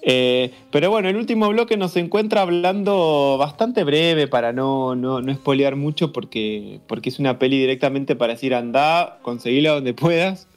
Eh, 0.00 0.50
pero 0.70 0.88
bueno, 0.88 1.10
el 1.10 1.16
último 1.16 1.46
bloque 1.50 1.76
nos 1.76 1.94
encuentra 1.98 2.40
hablando 2.40 3.36
bastante 3.38 3.84
breve 3.84 4.28
para 4.28 4.54
no, 4.54 4.96
no, 4.96 5.20
no 5.20 5.34
spoilear 5.34 5.76
mucho 5.76 6.10
porque, 6.10 6.80
porque 6.86 7.10
es 7.10 7.18
una 7.18 7.38
peli 7.38 7.58
directamente 7.58 8.16
para 8.16 8.32
decir 8.32 8.54
andá, 8.54 9.18
conseguila 9.20 9.72
donde 9.72 9.92
puedas 9.92 10.48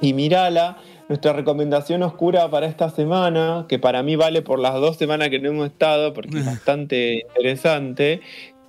y 0.00 0.12
mirala. 0.12 0.78
Nuestra 1.08 1.34
recomendación 1.34 2.02
oscura 2.02 2.48
para 2.50 2.66
esta 2.66 2.88
semana, 2.88 3.66
que 3.68 3.78
para 3.78 4.02
mí 4.02 4.16
vale 4.16 4.40
por 4.40 4.58
las 4.58 4.74
dos 4.74 4.96
semanas 4.96 5.28
que 5.28 5.38
no 5.38 5.50
hemos 5.50 5.66
estado, 5.66 6.14
porque 6.14 6.38
es 6.38 6.46
bastante 6.46 7.24
interesante, 7.28 8.20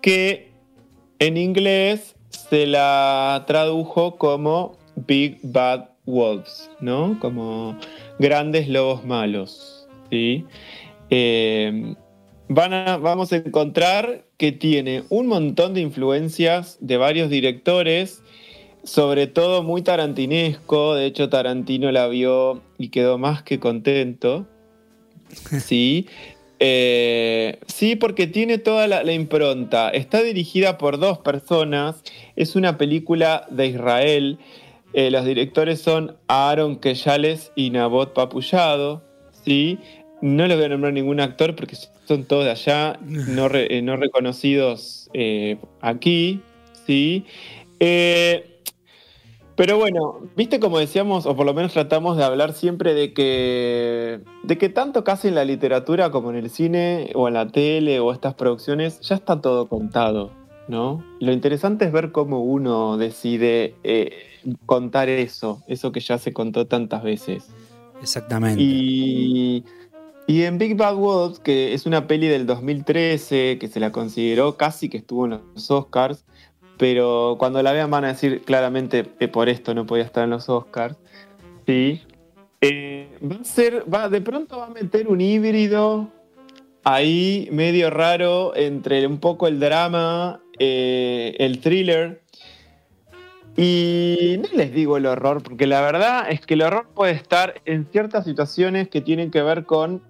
que 0.02 0.52
en 1.20 1.38
inglés 1.38 2.16
se 2.30 2.68
la 2.68 3.46
tradujo 3.48 4.18
como 4.18 4.78
Big 4.96 5.40
Bad 5.44 5.90
Wolves, 6.06 6.70
¿no? 6.82 7.18
Como 7.22 7.78
grandes 8.20 8.68
lobos 8.68 9.06
malos, 9.06 9.88
¿sí? 10.12 10.46
Eh, 11.10 11.96
van 12.50 12.74
a- 12.74 12.98
vamos 12.98 13.32
a 13.32 13.38
encontrar 13.38 14.26
que 14.38 14.52
tiene 14.52 15.04
un 15.10 15.28
montón 15.28 15.74
de 15.74 15.80
influencias 15.82 16.78
de 16.82 16.98
varios 16.98 17.30
directores, 17.30 18.22
sobre 18.86 19.28
todo 19.28 19.62
muy 19.64 19.82
tarantinesco. 19.82 20.96
De 20.96 21.06
hecho, 21.08 21.28
Tarantino 21.30 21.92
la 21.92 22.08
vio 22.08 22.62
y 22.78 22.90
quedó 22.90 23.18
más 23.18 23.44
que 23.44 23.60
contento. 23.60 24.46
Sí. 25.60 26.08
Eh, 26.60 27.60
sí, 27.68 27.98
porque 27.98 28.28
tiene 28.28 28.58
toda 28.60 28.88
la, 28.88 29.04
la 29.04 29.12
impronta. 29.12 29.90
Está 29.90 30.22
dirigida 30.24 30.78
por 30.78 30.98
dos 31.00 31.18
personas. 31.18 32.02
Es 32.38 32.56
una 32.56 32.78
película 32.78 33.46
de 33.50 33.68
Israel. 33.68 34.38
Eh, 34.94 35.12
los 35.12 35.26
directores 35.26 35.82
son 35.82 36.16
Aaron 36.28 36.78
Keyales 36.78 37.52
y 37.56 37.72
Nabot 37.72 38.14
Papullado. 38.14 39.04
¿sí? 39.44 39.80
No 40.22 40.48
les 40.48 40.56
voy 40.56 40.66
a 40.68 40.70
nombrar 40.70 40.94
ningún 40.94 41.20
actor 41.20 41.56
porque 41.56 41.76
son 42.08 42.24
todos 42.24 42.46
de 42.46 42.52
allá, 42.52 42.98
no, 43.02 43.50
re- 43.50 43.68
eh, 43.78 43.82
no 43.82 43.98
reconocidos 43.98 45.10
aquí. 45.82 46.40
¿sí? 46.88 47.26
Eh, 47.82 48.55
pero 49.56 49.78
bueno, 49.78 50.20
viste 50.36 50.60
como 50.60 50.80
decíamos, 50.80 51.26
o 51.26 51.36
por 51.36 51.46
lo 51.46 51.54
menos 51.54 51.74
tratamos 51.74 52.18
de 52.18 52.24
hablar 52.24 52.54
siempre 52.54 52.94
de 52.94 53.14
que, 53.14 54.20
de 54.44 54.58
que 54.58 54.70
tanto 54.70 55.04
casi 55.04 55.30
en 55.30 55.36
la 55.36 55.46
literatura 55.46 56.12
como 56.12 56.30
en 56.30 56.36
el 56.36 56.50
cine 56.50 57.12
o 57.16 57.28
en 57.28 57.36
la 57.36 57.48
tele 57.48 58.00
o 58.00 58.12
estas 58.12 58.34
producciones 58.34 59.00
ya 59.02 59.16
está 59.16 59.40
todo 59.40 59.70
contado, 59.70 60.32
¿no? 60.68 61.04
Lo 61.22 61.32
interesante 61.32 61.86
es 61.86 61.94
ver 61.94 62.12
cómo 62.12 62.44
uno 62.44 62.98
decide 62.98 63.76
eh, 63.84 64.12
contar 64.66 65.08
eso, 65.08 65.62
eso 65.68 65.92
que 65.94 66.02
ya 66.02 66.18
se 66.18 66.34
contó 66.34 66.68
tantas 66.68 67.04
veces. 67.04 67.48
Exactamente. 68.02 68.62
Y, 68.62 69.64
y 70.28 70.44
en 70.44 70.58
Big 70.58 70.76
Bad 70.76 70.96
Wolves, 70.96 71.40
que 71.40 71.74
es 71.74 71.86
una 71.86 72.08
peli 72.08 72.28
del 72.28 72.46
2013, 72.46 73.58
que 73.58 73.68
se 73.70 73.80
la 73.80 73.92
consideró 73.92 74.58
casi 74.58 74.90
que 74.90 74.98
estuvo 74.98 75.26
en 75.26 75.40
los 75.54 75.72
Oscars, 75.72 76.26
pero 76.78 77.36
cuando 77.40 77.62
la 77.64 77.72
vean 77.72 77.90
van 77.90 78.06
a 78.06 78.10
decir 78.10 78.42
claramente 78.44 79.06
que 79.20 79.28
por 79.28 79.50
esto 79.50 79.74
no 79.74 79.86
podía 79.86 80.04
estar 80.04 80.24
en 80.24 80.32
los 80.32 80.50
Oscars. 80.50 80.96
Sí. 81.66 82.02
Eh, 82.62 83.10
va 83.24 83.36
a 83.36 83.44
ser, 83.44 83.86
va, 83.92 84.10
de 84.10 84.22
pronto 84.22 84.58
va 84.58 84.66
a 84.66 84.70
meter 84.70 85.08
un 85.08 85.22
híbrido 85.22 86.10
ahí 86.84 87.50
medio 87.52 87.90
raro 87.90 88.56
entre 88.56 89.06
un 89.08 89.20
poco 89.20 89.48
el 89.48 89.60
drama, 89.60 90.42
eh, 90.60 91.36
el 91.40 91.60
thriller. 91.60 92.22
Y 93.58 94.38
no 94.40 94.50
les 94.58 94.74
digo 94.74 94.98
el 94.98 95.06
horror, 95.06 95.42
porque 95.42 95.66
la 95.66 95.82
verdad 95.82 96.30
es 96.30 96.42
que 96.42 96.56
el 96.56 96.62
horror 96.62 96.90
puede 96.94 97.14
estar 97.14 97.62
en 97.66 97.86
ciertas 97.90 98.26
situaciones 98.26 98.90
que 98.90 99.00
tienen 99.00 99.32
que 99.32 99.42
ver 99.42 99.66
con 99.66 100.02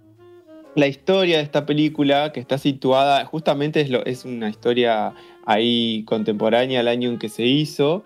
la 0.75 0.87
historia 0.87 1.37
de 1.37 1.43
esta 1.43 1.65
película, 1.65 2.31
que 2.31 2.39
está 2.39 2.57
situada, 2.57 3.25
justamente 3.25 3.87
es, 4.05 4.25
una 4.25 4.49
historia 4.49 5.13
ahí 5.45 6.03
contemporánea 6.05 6.81
al 6.81 6.87
año 6.87 7.09
en 7.09 7.17
que 7.17 7.29
se 7.29 7.43
hizo, 7.43 8.03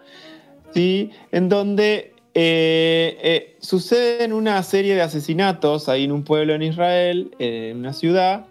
¿sí? 0.74 1.10
en 1.32 1.50
donde 1.50 2.14
eh, 2.36 3.18
eh, 3.22 3.56
suceden 3.60 4.34
una 4.34 4.62
serie 4.62 4.96
de 4.96 5.02
asesinatos 5.02 5.90
ahí 5.90 6.04
en 6.04 6.12
un 6.12 6.24
pueblo 6.24 6.54
en 6.54 6.62
Israel, 6.62 7.32
eh, 7.40 7.70
en 7.72 7.78
una 7.78 7.94
ciudad 7.94 8.46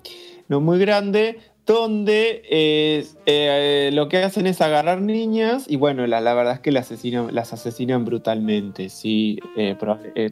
no 0.48 0.60
muy 0.60 0.78
grande, 0.78 1.38
donde 1.68 2.40
eh, 2.48 3.06
eh, 3.26 3.90
lo 3.92 4.08
que 4.08 4.16
hacen 4.16 4.46
es 4.46 4.62
agarrar 4.62 5.02
niñas 5.02 5.66
y 5.68 5.76
bueno, 5.76 6.06
la, 6.06 6.20
verdad 6.20 6.54
es 6.54 6.60
que 6.60 6.72
las 6.72 6.86
asesinan, 6.86 7.34
las 7.34 7.52
asesinan 7.52 8.06
brutalmente, 8.06 8.88
sí, 8.88 9.38
eh, 9.54 9.76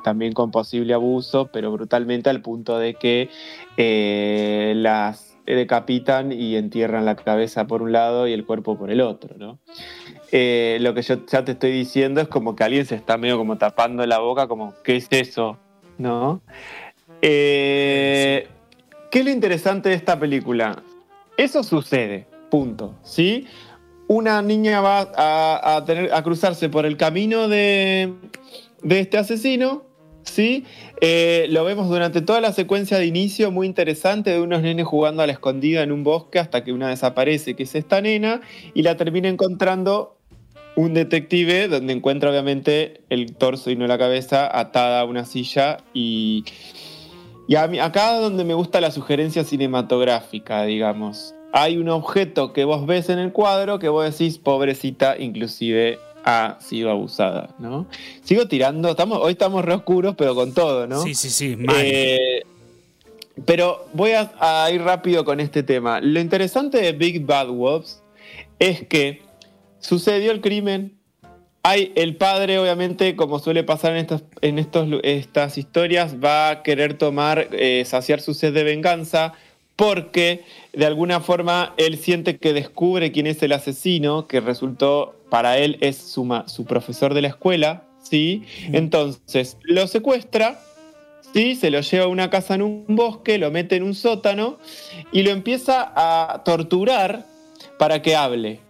también 0.02 0.32
con 0.32 0.50
posible 0.50 0.94
abuso, 0.94 1.50
pero 1.52 1.70
brutalmente 1.70 2.30
al 2.30 2.40
punto 2.40 2.78
de 2.78 2.94
que 2.94 3.28
las 4.74 5.36
decapitan 5.44 6.32
y 6.32 6.56
entierran 6.56 7.04
la 7.04 7.16
cabeza 7.16 7.66
por 7.66 7.82
un 7.82 7.92
lado 7.92 8.26
y 8.26 8.32
el 8.32 8.46
cuerpo 8.46 8.78
por 8.78 8.90
el 8.90 9.02
otro, 9.02 9.36
¿no? 9.36 9.58
Lo 10.32 10.94
que 10.94 11.02
yo 11.02 11.26
ya 11.26 11.44
te 11.44 11.52
estoy 11.52 11.70
diciendo 11.70 12.22
es 12.22 12.28
como 12.28 12.56
que 12.56 12.64
alguien 12.64 12.86
se 12.86 12.94
está 12.94 13.18
medio 13.18 13.36
como 13.36 13.58
tapando 13.58 14.06
la 14.06 14.20
boca, 14.20 14.48
como, 14.48 14.72
¿qué 14.82 14.96
es 14.96 15.08
eso? 15.10 15.58
¿No? 15.98 16.40
¿Qué 17.20 18.48
es 19.12 19.24
lo 19.24 19.30
interesante 19.30 19.90
de 19.90 19.96
esta 19.96 20.18
película? 20.18 20.82
Eso 21.36 21.62
sucede, 21.62 22.26
punto. 22.50 22.94
¿Sí? 23.02 23.46
Una 24.08 24.40
niña 24.42 24.80
va 24.80 25.12
a, 25.16 26.22
cruzarse 26.22 26.68
por 26.68 26.86
el 26.86 26.96
camino 26.96 27.48
de, 27.48 28.14
de 28.82 29.00
este 29.00 29.18
asesino. 29.18 29.84
¿Sí? 30.22 30.64
Eh, 31.00 31.46
lo 31.50 31.64
vemos 31.64 31.88
durante 31.88 32.20
toda 32.20 32.40
la 32.40 32.52
secuencia 32.52 32.98
de 32.98 33.06
inicio, 33.06 33.52
muy 33.52 33.66
interesante, 33.66 34.30
de 34.30 34.40
unos 34.40 34.62
nenes 34.62 34.84
jugando 34.84 35.22
a 35.22 35.26
la 35.26 35.32
escondida 35.32 35.82
en 35.82 35.92
un 35.92 36.02
bosque 36.02 36.40
hasta 36.40 36.64
que 36.64 36.72
una 36.72 36.88
desaparece, 36.88 37.54
que 37.54 37.62
es 37.62 37.74
esta 37.76 38.00
nena, 38.00 38.40
y 38.74 38.82
la 38.82 38.96
termina 38.96 39.28
encontrando 39.28 40.16
un 40.74 40.94
detective 40.94 41.68
donde 41.68 41.92
encuentra 41.92 42.30
obviamente 42.30 43.02
el 43.08 43.34
torso 43.36 43.70
y 43.70 43.76
no 43.76 43.86
la 43.86 43.98
cabeza 43.98 44.48
atada 44.58 45.00
a 45.00 45.04
una 45.04 45.24
silla 45.24 45.78
y, 45.94 46.44
y 47.48 47.54
a 47.56 47.66
mí- 47.66 47.78
acá 47.78 48.14
donde 48.18 48.44
me 48.44 48.54
gusta 48.54 48.80
la 48.80 48.90
sugerencia 48.90 49.44
cinematográfica, 49.44 50.64
digamos. 50.64 51.34
Hay 51.52 51.76
un 51.78 51.88
objeto 51.88 52.52
que 52.52 52.64
vos 52.64 52.86
ves 52.86 53.08
en 53.08 53.18
el 53.18 53.32
cuadro 53.32 53.78
que 53.78 53.88
vos 53.88 54.04
decís, 54.10 54.38
pobrecita, 54.38 55.16
inclusive 55.18 55.98
ha 56.24 56.58
sido 56.60 56.90
abusada, 56.90 57.54
¿no? 57.58 57.86
Sigo 58.24 58.48
tirando, 58.48 58.90
estamos, 58.90 59.18
hoy 59.22 59.32
estamos 59.32 59.64
re 59.64 59.74
oscuros, 59.74 60.16
pero 60.16 60.34
con 60.34 60.52
todo, 60.52 60.86
¿no? 60.86 61.00
Sí, 61.02 61.14
sí, 61.14 61.30
sí, 61.30 61.56
mal. 61.56 61.76
Eh, 61.78 62.42
pero 63.44 63.86
voy 63.92 64.12
a, 64.12 64.32
a 64.40 64.70
ir 64.72 64.82
rápido 64.82 65.24
con 65.24 65.40
este 65.40 65.62
tema. 65.62 66.00
Lo 66.00 66.18
interesante 66.20 66.78
de 66.78 66.92
Big 66.92 67.24
Bad 67.24 67.48
Wolves 67.48 68.02
es 68.58 68.86
que 68.88 69.22
sucedió 69.78 70.32
el 70.32 70.40
crimen. 70.40 70.95
Hay 71.68 71.90
el 71.96 72.14
padre, 72.14 72.60
obviamente, 72.60 73.16
como 73.16 73.40
suele 73.40 73.64
pasar 73.64 73.90
en, 73.90 73.98
estas, 73.98 74.22
en 74.40 74.60
estos, 74.60 74.88
estas 75.02 75.58
historias, 75.58 76.14
va 76.24 76.48
a 76.48 76.62
querer 76.62 76.94
tomar, 76.94 77.48
eh, 77.50 77.82
saciar 77.84 78.20
su 78.20 78.34
sed 78.34 78.54
de 78.54 78.62
venganza 78.62 79.32
porque 79.74 80.44
de 80.72 80.86
alguna 80.86 81.18
forma 81.18 81.74
él 81.76 81.98
siente 81.98 82.36
que 82.36 82.52
descubre 82.52 83.10
quién 83.10 83.26
es 83.26 83.42
el 83.42 83.50
asesino, 83.50 84.28
que 84.28 84.38
resultó 84.38 85.16
para 85.28 85.58
él 85.58 85.78
es 85.80 85.96
su, 85.96 86.40
su 86.46 86.66
profesor 86.66 87.14
de 87.14 87.22
la 87.22 87.28
escuela, 87.28 87.82
¿sí? 88.00 88.44
Entonces 88.70 89.58
lo 89.64 89.88
secuestra, 89.88 90.60
¿sí? 91.34 91.56
Se 91.56 91.72
lo 91.72 91.80
lleva 91.80 92.04
a 92.04 92.08
una 92.08 92.30
casa 92.30 92.54
en 92.54 92.62
un 92.62 92.84
bosque, 92.90 93.38
lo 93.38 93.50
mete 93.50 93.74
en 93.74 93.82
un 93.82 93.96
sótano 93.96 94.60
y 95.10 95.24
lo 95.24 95.32
empieza 95.32 95.92
a 95.96 96.44
torturar 96.44 97.26
para 97.76 98.02
que 98.02 98.14
hable, 98.14 98.60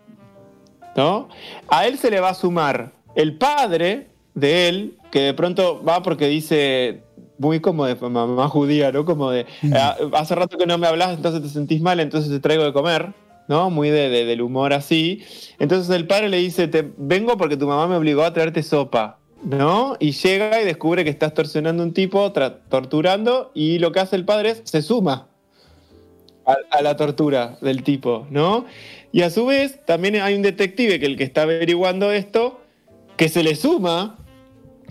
¿no? 0.96 1.28
A 1.68 1.86
él 1.86 1.98
se 1.98 2.10
le 2.10 2.20
va 2.20 2.30
a 2.30 2.34
sumar 2.34 2.92
el 3.14 3.36
padre 3.36 4.08
de 4.34 4.68
él, 4.68 4.94
que 5.10 5.20
de 5.20 5.34
pronto 5.34 5.82
va 5.82 6.02
porque 6.02 6.26
dice, 6.28 7.02
muy 7.38 7.60
como 7.60 7.84
de 7.86 7.94
mamá 7.96 8.48
judía, 8.48 8.92
¿no? 8.92 9.04
Como 9.04 9.30
de, 9.30 9.46
"Ah, 9.74 9.96
hace 10.14 10.34
rato 10.34 10.58
que 10.58 10.66
no 10.66 10.78
me 10.78 10.86
hablas, 10.86 11.16
entonces 11.16 11.42
te 11.42 11.48
sentís 11.48 11.80
mal, 11.80 12.00
entonces 12.00 12.30
te 12.30 12.40
traigo 12.40 12.64
de 12.64 12.72
comer, 12.72 13.12
¿no? 13.48 13.70
Muy 13.70 13.90
de- 13.90 14.08
de- 14.08 14.24
del 14.24 14.42
humor 14.42 14.72
así. 14.72 15.22
Entonces 15.58 15.94
el 15.94 16.06
padre 16.06 16.28
le 16.28 16.38
dice, 16.38 16.66
te 16.68 16.90
vengo 16.96 17.36
porque 17.36 17.56
tu 17.56 17.66
mamá 17.66 17.86
me 17.86 17.96
obligó 17.96 18.22
a 18.24 18.32
traerte 18.32 18.62
sopa, 18.62 19.18
¿no? 19.42 19.96
Y 20.00 20.12
llega 20.12 20.60
y 20.60 20.64
descubre 20.64 21.04
que 21.04 21.10
está 21.10 21.26
extorsionando 21.26 21.82
a 21.82 21.86
un 21.86 21.92
tipo, 21.92 22.32
torturando, 22.32 23.50
y 23.54 23.78
lo 23.78 23.92
que 23.92 24.00
hace 24.00 24.16
el 24.16 24.24
padre 24.24 24.50
es, 24.50 24.62
se 24.64 24.82
suma 24.82 25.28
a, 26.44 26.56
a 26.70 26.82
la 26.82 26.96
tortura 26.96 27.56
del 27.60 27.82
tipo, 27.82 28.26
¿no? 28.30 28.64
Y 29.16 29.22
a 29.22 29.30
su 29.30 29.46
vez, 29.46 29.82
también 29.86 30.16
hay 30.16 30.34
un 30.34 30.42
detective 30.42 31.00
que 31.00 31.06
el 31.06 31.16
que 31.16 31.24
está 31.24 31.40
averiguando 31.42 32.12
esto, 32.12 32.60
que 33.16 33.30
se 33.30 33.42
le 33.42 33.56
suma, 33.56 34.18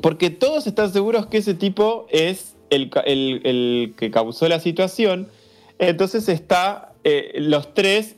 porque 0.01 0.31
todos 0.31 0.65
están 0.65 0.91
seguros 0.91 1.27
que 1.27 1.37
ese 1.37 1.53
tipo 1.53 2.07
es 2.09 2.55
el, 2.71 2.89
el- 3.05 3.41
el 3.43 3.93
que 3.95 4.09
causó 4.09 4.47
la 4.49 4.59
situación. 4.59 5.27
Entonces 5.77 6.27
está 6.27 6.93
eh, 7.03 7.33
los 7.35 7.75
tres, 7.75 8.15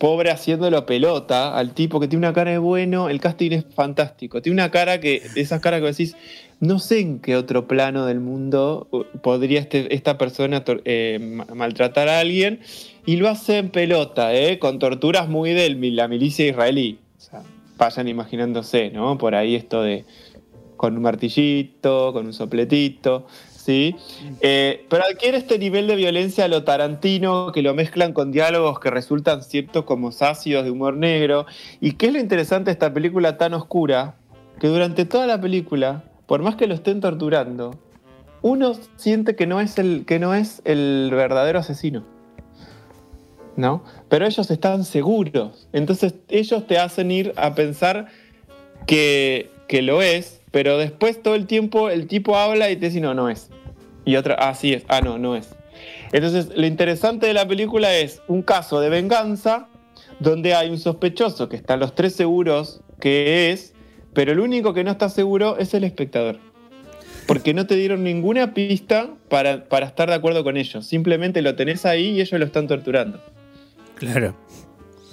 pobre 0.00 0.32
haciéndolo 0.32 0.86
pelota, 0.86 1.56
al 1.56 1.72
tipo 1.72 2.00
que 2.00 2.08
tiene 2.08 2.26
una 2.26 2.34
cara 2.34 2.50
de 2.50 2.58
bueno, 2.58 3.08
el 3.08 3.20
casting 3.20 3.52
es 3.52 3.64
fantástico. 3.76 4.42
Tiene 4.42 4.54
una 4.54 4.72
cara 4.72 4.98
que, 4.98 5.22
esas 5.36 5.60
caras 5.60 5.80
que 5.82 5.86
decís, 5.86 6.16
no 6.66 6.78
sé 6.78 7.00
en 7.00 7.18
qué 7.20 7.36
otro 7.36 7.66
plano 7.68 8.06
del 8.06 8.20
mundo 8.20 8.88
uh, 8.90 9.04
podría 9.22 9.60
este- 9.60 9.94
esta 9.94 10.18
persona 10.18 10.64
eh, 10.84 11.18
ma- 11.20 11.46
maltratar 11.54 12.08
a 12.08 12.20
alguien. 12.20 12.60
Y 13.06 13.16
lo 13.16 13.28
hace 13.28 13.58
en 13.58 13.68
pelota, 13.68 14.34
¿eh? 14.34 14.58
con 14.58 14.78
torturas 14.78 15.28
muy 15.28 15.52
de 15.52 15.68
la 15.92 16.08
milicia 16.08 16.46
israelí. 16.46 16.98
O 17.18 17.20
sea, 17.20 17.42
vayan 17.76 18.08
imaginándose, 18.08 18.90
¿no? 18.90 19.18
Por 19.18 19.34
ahí 19.34 19.54
esto 19.54 19.82
de 19.82 20.04
con 20.76 20.96
un 20.96 21.02
martillito, 21.02 22.12
con 22.12 22.26
un 22.26 22.32
sopletito, 22.32 23.26
¿sí? 23.54 23.94
Eh, 24.40 24.84
pero 24.88 25.04
adquiere 25.04 25.38
este 25.38 25.58
nivel 25.58 25.86
de 25.86 25.96
violencia 25.96 26.46
a 26.46 26.48
lo 26.48 26.64
tarantino, 26.64 27.52
que 27.52 27.62
lo 27.62 27.74
mezclan 27.74 28.12
con 28.12 28.32
diálogos 28.32 28.80
que 28.80 28.90
resultan 28.90 29.42
ciertos 29.42 29.84
como 29.84 30.10
sácidos 30.10 30.64
de 30.64 30.70
humor 30.70 30.96
negro. 30.96 31.46
¿Y 31.80 31.92
qué 31.92 32.06
es 32.06 32.12
lo 32.12 32.18
interesante 32.20 32.66
de 32.66 32.72
esta 32.72 32.92
película 32.92 33.36
tan 33.38 33.54
oscura? 33.54 34.16
Que 34.60 34.66
durante 34.68 35.04
toda 35.04 35.26
la 35.26 35.40
película, 35.40 36.04
por 36.26 36.42
más 36.42 36.56
que 36.56 36.66
lo 36.66 36.74
estén 36.74 37.00
torturando, 37.00 37.78
uno 38.42 38.74
siente 38.96 39.36
que 39.36 39.46
no 39.46 39.60
es 39.60 39.78
el, 39.78 40.04
que 40.06 40.18
no 40.18 40.34
es 40.34 40.62
el 40.64 41.10
verdadero 41.12 41.58
asesino. 41.58 42.04
¿No? 43.56 43.84
Pero 44.08 44.26
ellos 44.26 44.50
están 44.50 44.84
seguros. 44.84 45.68
Entonces 45.72 46.14
ellos 46.28 46.66
te 46.66 46.78
hacen 46.78 47.10
ir 47.10 47.32
a 47.36 47.54
pensar 47.54 48.06
que, 48.86 49.50
que 49.68 49.80
lo 49.80 50.02
es, 50.02 50.40
pero 50.50 50.76
después 50.76 51.22
todo 51.22 51.36
el 51.36 51.46
tiempo 51.46 51.88
el 51.88 52.06
tipo 52.06 52.36
habla 52.36 52.70
y 52.70 52.76
te 52.76 52.86
dice, 52.86 53.00
no, 53.00 53.14
no 53.14 53.28
es. 53.28 53.50
Y 54.04 54.16
otra, 54.16 54.34
ah, 54.34 54.54
sí 54.54 54.72
es, 54.72 54.84
ah, 54.88 55.00
no, 55.00 55.18
no 55.18 55.36
es. 55.36 55.54
Entonces, 56.12 56.50
lo 56.54 56.66
interesante 56.66 57.26
de 57.26 57.34
la 57.34 57.46
película 57.46 57.94
es 57.94 58.22
un 58.28 58.42
caso 58.42 58.80
de 58.80 58.88
venganza 58.88 59.68
donde 60.20 60.54
hay 60.54 60.70
un 60.70 60.78
sospechoso 60.78 61.48
que 61.48 61.56
están 61.56 61.80
los 61.80 61.94
tres 61.94 62.14
seguros 62.14 62.80
que 63.00 63.50
es, 63.50 63.73
pero 64.14 64.32
el 64.32 64.40
único 64.40 64.72
que 64.72 64.84
no 64.84 64.90
está 64.92 65.08
seguro 65.08 65.58
es 65.58 65.74
el 65.74 65.84
espectador. 65.84 66.38
Porque 67.26 67.54
no 67.54 67.66
te 67.66 67.74
dieron 67.74 68.04
ninguna 68.04 68.52
pista 68.54 69.10
para, 69.28 69.64
para 69.68 69.86
estar 69.86 70.08
de 70.08 70.14
acuerdo 70.14 70.44
con 70.44 70.56
ellos. 70.56 70.86
Simplemente 70.86 71.40
lo 71.42 71.54
tenés 71.56 71.86
ahí 71.86 72.10
y 72.10 72.20
ellos 72.20 72.38
lo 72.38 72.44
están 72.46 72.66
torturando. 72.66 73.20
Claro. 73.96 74.34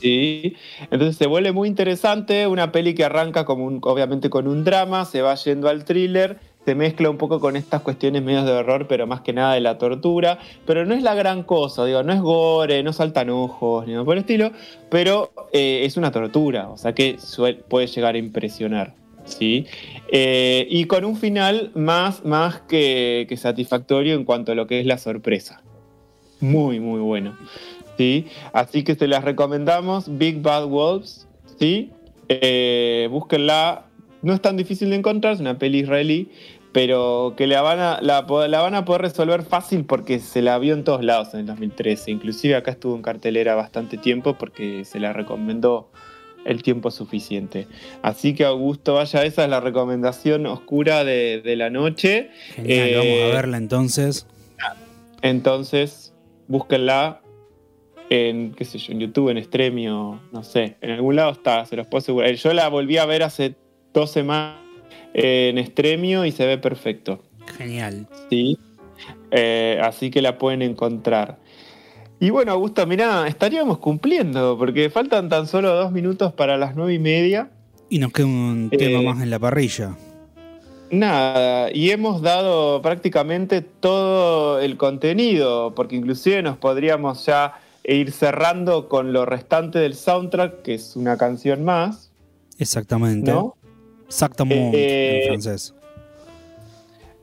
Sí, 0.02 0.56
entonces 0.90 1.15
se 1.15 1.28
vuelve 1.28 1.52
muy 1.52 1.68
interesante, 1.68 2.48
una 2.48 2.72
peli 2.72 2.95
que 2.95 3.03
arranca 3.06 3.45
como 3.45 3.65
un- 3.65 3.80
obviamente 3.84 4.30
con 4.32 4.48
un 4.48 4.64
drama, 4.64 5.06
se 5.06 5.22
va 5.22 5.36
yendo 5.36 5.69
al 5.69 5.86
thriller, 5.86 6.40
se 6.66 6.76
mezcla 6.76 7.10
un 7.10 7.18
poco 7.18 7.40
con 7.40 7.56
estas 7.56 7.82
cuestiones 7.82 8.22
medios 8.22 8.46
de 8.46 8.52
horror, 8.52 8.88
pero 8.88 9.08
más 9.08 9.22
que 9.22 9.34
nada 9.34 9.54
de 9.54 9.62
la 9.62 9.78
tortura, 9.78 10.40
pero 10.66 10.86
no 10.86 10.94
es 10.94 11.02
la 11.02 11.16
gran 11.16 11.44
cosa, 11.44 11.86
digo, 11.86 12.04
no 12.04 12.14
es 12.14 12.22
gore, 12.22 12.84
no 12.84 12.94
saltan 12.94 13.30
ojos, 13.30 13.88
ni 13.88 13.94
nada 13.94 14.06
por 14.06 14.16
el 14.16 14.22
estilo, 14.22 14.52
pero 14.90 15.32
eh, 15.54 15.82
es 15.86 15.98
una 15.98 16.12
tortura, 16.12 16.70
o 16.70 16.78
sea 16.78 16.94
que 16.94 17.18
puede 17.68 17.88
llegar 17.88 18.16
a 18.16 18.18
impresionar. 18.18 18.94
¿sí? 19.26 19.66
Eh, 20.12 20.68
y 20.70 20.86
con 20.86 21.06
un 21.06 21.16
final 21.16 21.72
más, 21.76 22.26
más 22.26 22.62
que, 22.62 23.26
que 23.30 23.38
satisfactorio 23.38 24.16
en 24.16 24.26
cuanto 24.26 24.52
a 24.52 24.56
lo 24.56 24.68
que 24.68 24.80
es 24.80 24.86
la 24.86 24.98
sorpresa. 24.98 25.62
Muy, 26.40 26.80
muy 26.80 27.00
bueno. 27.00 27.38
¿sí? 27.98 28.28
Así 28.54 28.84
que 28.84 28.96
se 28.96 29.08
las 29.08 29.24
recomendamos, 29.24 30.18
Big 30.18 30.42
Bad 30.42 30.66
Wolves, 30.66 31.28
¿sí? 31.60 31.92
Eh, 32.30 33.08
búsquenla, 33.12 33.86
no 34.22 34.34
es 34.34 34.41
tan 34.41 34.57
difícil 34.57 34.89
de 34.89 34.98
encontrar, 34.98 35.34
es 35.34 35.39
una 35.39 35.57
peli 35.57 35.80
israelí, 35.80 36.30
pero 36.72 37.34
que 37.35 37.48
la 37.48 37.61
van, 37.61 37.80
a, 37.80 37.99
la, 38.02 38.22
van 38.22 38.76
a 38.76 38.85
poder 38.85 39.02
resolver 39.02 39.43
fácil 39.43 39.85
porque 39.85 40.19
se 40.19 40.41
la 40.41 40.57
vio 40.57 40.73
en 40.73 40.84
todos 40.84 41.03
lados 41.03 41.34
en 41.34 41.41
el 41.41 41.45
2013, 41.48 42.11
inclusive 42.11 42.56
acá 42.56 42.72
estuvo 42.72 42.95
en 42.95 43.02
cartelera 43.02 43.56
bastante 43.56 43.98
tiempo 43.98 44.38
porque 44.38 44.85
se 44.85 44.99
la 44.99 45.11
recomendó 45.14 45.91
el 46.45 46.64
tiempo 46.64 46.89
suficiente. 46.89 47.68
Así 48.02 48.34
que 48.34 48.45
Augusto, 48.45 48.95
vaya, 48.95 49.23
esa 49.26 49.43
es 49.43 49.49
la 49.49 49.60
recomendación 49.60 50.45
oscura 50.45 51.03
de, 51.03 51.41
de 51.43 51.56
la 51.56 51.69
noche. 51.69 52.30
Genial, 52.56 52.89
Eh, 52.89 52.95
vamos 52.98 53.31
a 53.31 53.35
verla 53.35 53.57
entonces. 53.57 54.26
entonces, 55.22 56.14
búsquenla 56.48 57.22
en, 58.10 58.53
qué 58.53 58.65
sé 58.65 58.77
yo, 58.77 58.91
en 58.93 58.99
YouTube, 58.99 59.30
en 59.30 59.43
Stremio, 59.43 60.19
no 60.31 60.43
sé, 60.43 60.77
en 60.81 60.91
algún 60.91 61.15
lado 61.15 61.31
está, 61.31 61.65
se 61.65 61.76
los 61.76 61.88
puedo 61.88 61.99
asegurar. 61.99 62.34
Yo 62.34 62.53
la 62.53 62.68
volví 62.69 62.98
a 62.98 63.06
ver 63.06 63.23
hace 63.23 63.56
dos 63.94 64.12
semanas 64.12 64.58
en 65.14 65.64
Stremio 65.66 66.26
y 66.26 66.32
se 66.32 66.46
ve 66.46 66.58
perfecto. 66.58 67.24
Genial. 67.58 68.08
Sí. 68.30 68.58
Eh, 69.32 69.80
así 69.84 70.10
que 70.12 70.22
la 70.22 70.38
pueden 70.38 70.62
encontrar. 70.62 71.40
Y 72.20 72.30
bueno, 72.30 72.52
Augusto, 72.52 72.86
mirá, 72.86 73.28
estaríamos 73.28 73.80
cumpliendo, 73.80 74.56
porque 74.58 74.90
faltan 74.90 75.28
tan 75.28 75.48
solo 75.48 75.74
dos 75.74 75.92
minutos 75.92 76.34
para 76.34 76.56
las 76.58 76.76
nueve 76.76 76.94
y 76.94 77.00
media. 77.00 77.50
Y 77.90 77.98
nos 78.00 78.12
queda 78.12 78.28
un 78.28 78.70
Eh, 78.72 78.78
tema 78.78 79.02
más 79.02 79.24
en 79.24 79.32
la 79.32 79.40
parrilla. 79.40 79.96
Nada, 80.92 81.72
y 81.74 81.90
hemos 81.90 82.22
dado 82.22 82.82
prácticamente 82.82 83.62
todo 83.62 84.60
el 84.60 84.78
contenido, 84.78 85.74
porque 85.74 85.96
inclusive 85.96 86.44
nos 86.44 86.58
podríamos 86.58 87.26
ya 87.26 87.54
ir 87.86 88.12
cerrando 88.12 88.88
con 88.90 89.14
lo 89.14 89.26
restante 89.26 89.80
del 89.80 89.96
soundtrack, 89.96 90.62
que 90.62 90.76
es 90.76 90.96
una 90.96 91.18
canción 91.18 91.64
más, 91.64 92.12
Exactamente. 92.60 93.32
¿no? 93.32 93.56
Exactamente 94.12 94.78
Eh, 94.78 95.24
en 95.24 95.28
francés. 95.42 95.74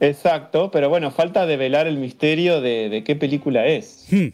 Exacto, 0.00 0.70
pero 0.70 0.88
bueno, 0.88 1.10
falta 1.10 1.44
develar 1.44 1.86
el 1.86 1.98
misterio 1.98 2.60
de, 2.60 2.88
de 2.88 3.04
qué 3.04 3.16
película 3.16 3.66
es. 3.66 4.06
Hmm, 4.10 4.28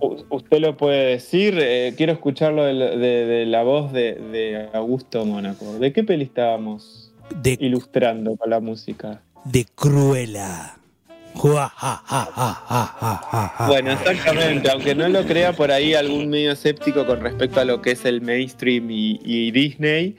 U- 0.00 0.24
Usted 0.30 0.58
lo 0.60 0.76
puede 0.76 1.10
decir, 1.10 1.56
eh, 1.60 1.94
quiero 1.96 2.12
escucharlo 2.12 2.64
de, 2.64 2.74
la- 2.74 2.90
de- 2.96 3.26
de 3.26 3.46
la 3.46 3.62
voz 3.62 3.92
de, 3.92 4.14
de 4.14 4.68
Augusto 4.72 5.24
Mónaco. 5.24 5.78
¿De 5.78 5.92
qué 5.92 6.02
peli 6.04 6.24
estábamos 6.24 7.12
ilustrando 7.60 8.36
con 8.36 8.50
la 8.50 8.60
música? 8.60 9.22
De 9.44 9.66
Cruella. 9.74 10.76
Bueno, 13.66 13.92
exactamente, 13.92 14.70
aunque 14.70 14.94
no 14.94 15.08
lo 15.08 15.24
crea 15.24 15.52
por 15.52 15.70
ahí 15.70 15.94
algún 15.94 16.28
medio 16.28 16.52
escéptico 16.52 17.06
con 17.06 17.20
respecto 17.20 17.60
a 17.60 17.64
lo 17.64 17.80
que 17.82 17.92
es 17.92 18.04
el 18.04 18.20
mainstream 18.20 18.88
y, 18.90 19.50
Disney, 19.50 20.16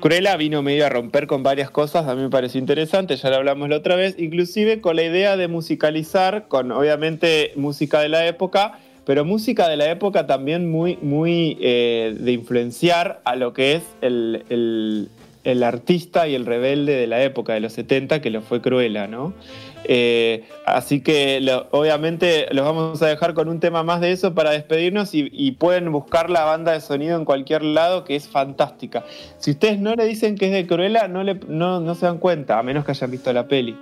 Cruella 0.00 0.36
vino 0.36 0.62
medio 0.62 0.86
a 0.86 0.88
romper 0.88 1.26
con 1.28 1.42
varias 1.42 1.70
cosas, 1.70 2.08
a 2.08 2.14
mí 2.16 2.22
me 2.22 2.30
pareció 2.30 2.58
interesante, 2.58 3.16
ya 3.16 3.30
lo 3.30 3.36
hablamos 3.36 3.68
la 3.68 3.76
otra 3.76 3.94
vez, 3.94 4.16
inclusive 4.18 4.80
con 4.80 4.96
la 4.96 5.04
idea 5.04 5.36
de 5.36 5.46
musicalizar, 5.48 6.48
con 6.48 6.72
obviamente 6.72 7.52
música 7.56 8.00
de 8.00 8.08
la 8.08 8.26
época, 8.26 8.78
pero 9.06 9.24
música 9.24 9.68
de 9.68 9.76
la 9.76 9.90
época 9.90 10.26
también 10.26 10.70
muy, 10.70 10.96
muy 11.02 11.56
eh, 11.60 12.14
de 12.18 12.32
influenciar 12.32 13.20
a 13.24 13.36
lo 13.36 13.52
que 13.52 13.74
es 13.74 13.82
el- 14.00 15.08
el 15.44 15.62
artista 15.64 16.28
y 16.28 16.34
el 16.36 16.46
rebelde 16.46 16.94
de 16.94 17.06
la 17.08 17.20
época 17.22 17.52
de 17.54 17.60
los 17.60 17.72
70, 17.72 18.20
que 18.20 18.30
lo 18.30 18.42
fue 18.42 18.60
Cruella, 18.60 19.08
¿no? 19.08 19.34
Eh, 19.84 20.44
así 20.66 21.00
que 21.00 21.40
lo- 21.40 21.66
obviamente 21.70 22.46
los 22.52 22.64
vamos 22.64 23.02
a 23.02 23.06
dejar 23.08 23.34
con 23.34 23.48
un 23.48 23.60
tema 23.60 23.82
más 23.82 24.00
de 24.00 24.12
eso 24.12 24.32
para 24.34 24.50
despedirnos 24.50 25.14
y, 25.14 25.28
y 25.32 25.52
pueden 25.52 25.90
buscar 25.90 26.30
la 26.30 26.44
banda 26.44 26.72
de 26.72 26.80
sonido 26.80 27.16
en 27.18 27.24
cualquier 27.24 27.62
lado 27.64 28.04
que 28.04 28.14
es 28.16 28.28
fantástica. 28.28 29.04
Si 29.38 29.50
ustedes 29.52 29.80
no 29.80 29.94
le 29.94 30.04
dicen 30.04 30.36
que 30.36 30.46
es 30.46 30.52
de 30.52 30.66
Cruella, 30.66 31.08
no, 31.08 31.22
le, 31.24 31.34
no, 31.48 31.80
no 31.80 31.94
se 31.94 32.06
dan 32.06 32.18
cuenta, 32.18 32.58
a 32.58 32.62
menos 32.62 32.84
que 32.84 32.92
hayan 32.92 33.10
visto 33.10 33.32
la 33.32 33.48
peli, 33.48 33.76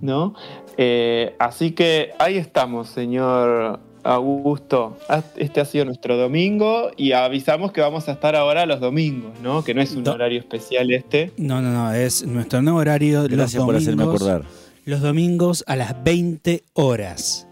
¿no? 0.00 0.34
Eh, 0.76 1.34
así 1.38 1.70
que 1.72 2.10
ahí 2.18 2.36
estamos, 2.36 2.88
señor 2.88 3.78
Augusto. 4.02 4.96
Este 5.36 5.60
ha 5.60 5.64
sido 5.64 5.84
nuestro 5.86 6.16
domingo 6.16 6.90
y 6.96 7.12
avisamos 7.12 7.72
que 7.72 7.80
vamos 7.80 8.08
a 8.08 8.12
estar 8.12 8.36
ahora 8.36 8.66
los 8.66 8.80
domingos, 8.80 9.32
¿no? 9.42 9.64
Que 9.64 9.72
no 9.72 9.80
es 9.80 9.92
un 9.94 10.06
horario 10.08 10.38
especial 10.40 10.92
este. 10.92 11.32
No, 11.38 11.62
no, 11.62 11.70
no, 11.70 11.92
es 11.92 12.26
nuestro 12.26 12.60
nuevo 12.60 12.80
horario. 12.80 13.22
Gracias 13.24 13.54
los 13.54 13.64
por 13.64 13.76
hacerme 13.76 14.04
domingos- 14.04 14.22
acordar. 14.28 14.42
Los 14.84 15.00
domingos 15.00 15.64
a 15.66 15.76
las 15.76 16.02
20 16.04 16.64
horas. 16.74 17.46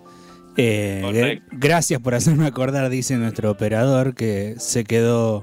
Eh, 0.56 1.40
gracias 1.52 2.00
por 2.00 2.14
hacerme 2.14 2.46
acordar, 2.46 2.90
dice 2.90 3.16
nuestro 3.16 3.50
operador, 3.50 4.14
que 4.14 4.54
se 4.58 4.84
quedó 4.84 5.42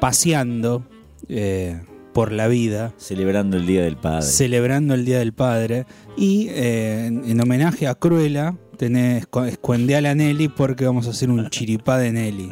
paseando 0.00 0.84
eh, 1.28 1.80
por 2.12 2.32
la 2.32 2.48
vida. 2.48 2.92
Celebrando 2.96 3.56
el 3.56 3.66
Día 3.66 3.82
del 3.84 3.96
Padre. 3.96 4.22
Celebrando 4.26 4.94
el 4.94 5.04
Día 5.04 5.18
del 5.20 5.32
Padre. 5.32 5.86
Y 6.16 6.48
eh, 6.50 7.06
en, 7.06 7.24
en 7.30 7.40
homenaje 7.40 7.86
a 7.86 7.94
Cruella, 7.94 8.56
tenés, 8.76 9.26
a 9.32 10.14
Nelly 10.14 10.48
porque 10.48 10.84
vamos 10.84 11.06
a 11.06 11.10
hacer 11.10 11.30
un 11.30 11.48
chiripá 11.48 11.98
de 11.98 12.10
Nelly. 12.12 12.50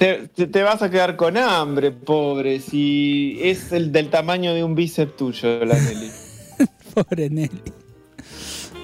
Te, 0.00 0.28
te- 0.34 0.46
te 0.48 0.62
vas 0.62 0.82
a 0.82 0.90
quedar 0.90 1.14
con 1.14 1.36
hambre, 1.36 1.92
pobre, 1.92 2.58
si 2.58 3.38
es 3.40 3.70
el 3.70 3.92
del 3.92 4.10
tamaño 4.10 4.52
de 4.52 4.64
un 4.64 4.74
bíceps 4.74 5.14
tuyo, 5.16 5.64
la 5.64 5.74
Nelly. 5.78 6.10
Pobre 6.94 7.30
Nelly. 7.30 7.62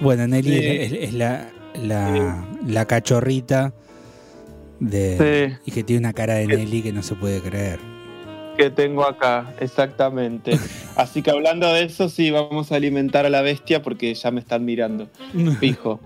Bueno, 0.01 0.27
Nelly 0.27 0.51
Sí. 0.59 0.67
es, 0.67 0.93
es 0.93 1.15
la, 1.15 1.49
la, 1.83 2.49
la 2.67 2.85
cachorrita 2.87 3.73
de, 4.79 5.57
y 5.67 5.71
que 5.73 5.83
tiene 5.85 6.01
una 6.01 6.13
cara 6.13 6.35
de 6.35 6.47
Nelly 6.47 6.83
que 6.83 6.93
no 6.93 7.03
se 7.03 7.15
puede 7.15 7.41
creer. 7.41 7.79
que 8.57 8.71
tengo 8.71 9.05
acá, 9.07 9.55
exactamente. 9.61 10.59
Así 10.97 11.23
que 11.23 11.31
hablando 11.31 11.73
de 11.73 11.85
eso, 11.85 12.09
sí, 12.09 12.31
vamos 12.31 12.73
a 12.73 12.77
alimentar 12.77 13.27
a 13.27 13.31
la 13.31 13.43
bestia 13.43 13.83
porque 13.83 14.15
ya 14.15 14.31
me 14.31 14.41
están 14.41 14.65
mirando. 14.65 15.09
Fijo. 15.61 16.01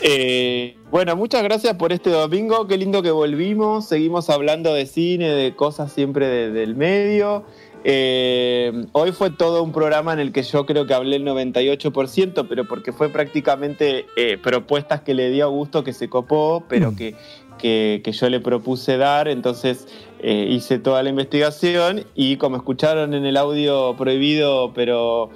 Eh, 0.00 0.76
bueno, 0.90 1.16
muchas 1.16 1.42
gracias 1.42 1.76
por 1.76 1.92
este 1.92 2.10
domingo. 2.10 2.66
Qué 2.66 2.76
lindo 2.76 3.02
que 3.02 3.10
volvimos. 3.10 3.86
Seguimos 3.88 4.28
hablando 4.28 4.74
de 4.74 4.86
cine, 4.86 5.30
de 5.30 5.54
cosas 5.54 5.92
siempre 5.92 6.26
de- 6.26 6.50
del 6.50 6.74
medio. 6.74 7.44
Eh, 7.86 8.86
hoy 8.92 9.12
fue 9.12 9.28
todo 9.30 9.62
un 9.62 9.70
programa 9.72 10.12
en 10.14 10.18
el 10.18 10.32
que 10.32 10.42
yo 10.42 10.64
creo 10.64 10.86
que 10.86 10.94
hablé 10.94 11.16
el 11.16 11.24
98%, 11.26 12.46
pero 12.48 12.66
porque 12.66 12.92
fue 12.92 13.10
prácticamente 13.10 14.06
eh, 14.16 14.38
propuestas 14.42 15.02
que 15.02 15.12
le 15.12 15.30
dio 15.30 15.44
a 15.44 15.48
gusto 15.48 15.84
que 15.84 15.92
se 15.92 16.08
copó, 16.08 16.64
pero 16.68 16.96
que, 16.96 17.14
que- 17.58 18.00
que 18.02 18.12
yo 18.12 18.28
le 18.30 18.40
propuse 18.40 18.96
dar. 18.96 19.28
Entonces 19.28 19.86
eh, 20.20 20.46
hice 20.48 20.78
toda 20.78 21.02
la 21.02 21.10
investigación 21.10 22.04
y 22.14 22.38
como 22.38 22.56
escucharon 22.56 23.12
en 23.12 23.26
el 23.26 23.36
audio 23.36 23.94
prohibido, 23.96 24.72
pero 24.74 25.28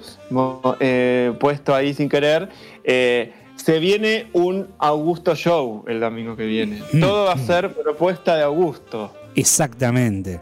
puesto 1.39 1.75
ahí 1.75 1.93
sin 1.93 2.09
querer, 2.09 2.49
se 2.83 3.77
viene 3.79 4.27
un 4.33 4.67
Augusto 4.79 5.35
Show 5.35 5.83
el 5.87 5.99
domingo 5.99 6.35
que 6.35 6.45
viene. 6.45 6.81
Todo 6.99 7.25
va 7.25 7.33
a 7.33 7.37
ser 7.37 7.73
propuesta 7.73 8.35
de 8.37 8.43
Augusto. 8.43 9.13
Exactamente. 9.35 10.41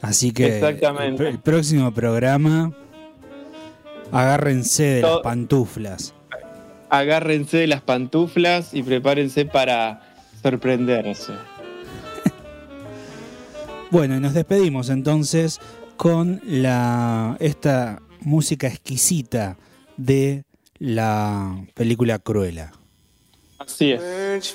Así 0.00 0.32
que 0.32 0.56
Exactamente. 0.56 1.28
El, 1.28 1.34
el 1.34 1.38
próximo 1.40 1.92
programa, 1.92 2.72
agárrense 4.12 4.84
de 4.84 5.02
las 5.02 5.18
pantuflas. 5.18 6.14
Agárrense 6.90 7.58
de 7.58 7.66
las 7.66 7.82
pantuflas 7.82 8.72
y 8.72 8.82
prepárense 8.82 9.44
para 9.44 10.02
sorprenderse. 10.42 11.32
Bueno, 13.90 14.16
y 14.16 14.20
nos 14.20 14.34
despedimos 14.34 14.90
entonces 14.90 15.60
con 15.96 16.42
la, 16.44 17.38
esta 17.40 18.02
música 18.20 18.66
exquisita 18.66 19.56
de 19.96 20.44
la 20.78 21.64
película 21.72 22.18
Cruella. 22.18 22.72
Así 23.58 23.92
es. 23.92 24.54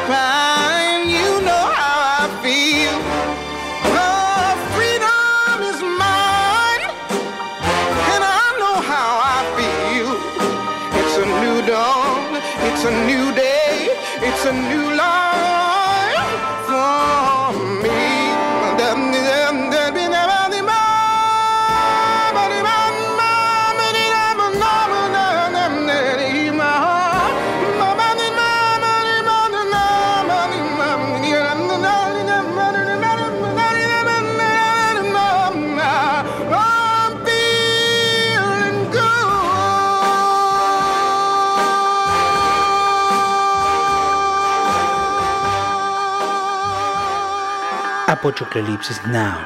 Apochoclolipsis 48.21 49.01
Now, 49.07 49.39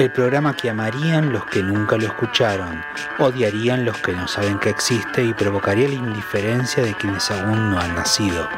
el 0.00 0.10
programa 0.10 0.52
que 0.52 0.68
amarían 0.68 1.32
los 1.32 1.46
que 1.46 1.62
nunca 1.62 1.96
lo 1.96 2.06
escucharon, 2.06 2.82
odiarían 3.20 3.84
los 3.84 3.98
que 3.98 4.14
no 4.14 4.26
saben 4.26 4.58
que 4.58 4.68
existe 4.68 5.22
y 5.22 5.32
provocaría 5.32 5.86
la 5.86 5.94
indiferencia 5.94 6.82
de 6.82 6.92
quienes 6.94 7.30
aún 7.30 7.70
no 7.70 7.78
han 7.78 7.94
nacido. 7.94 8.48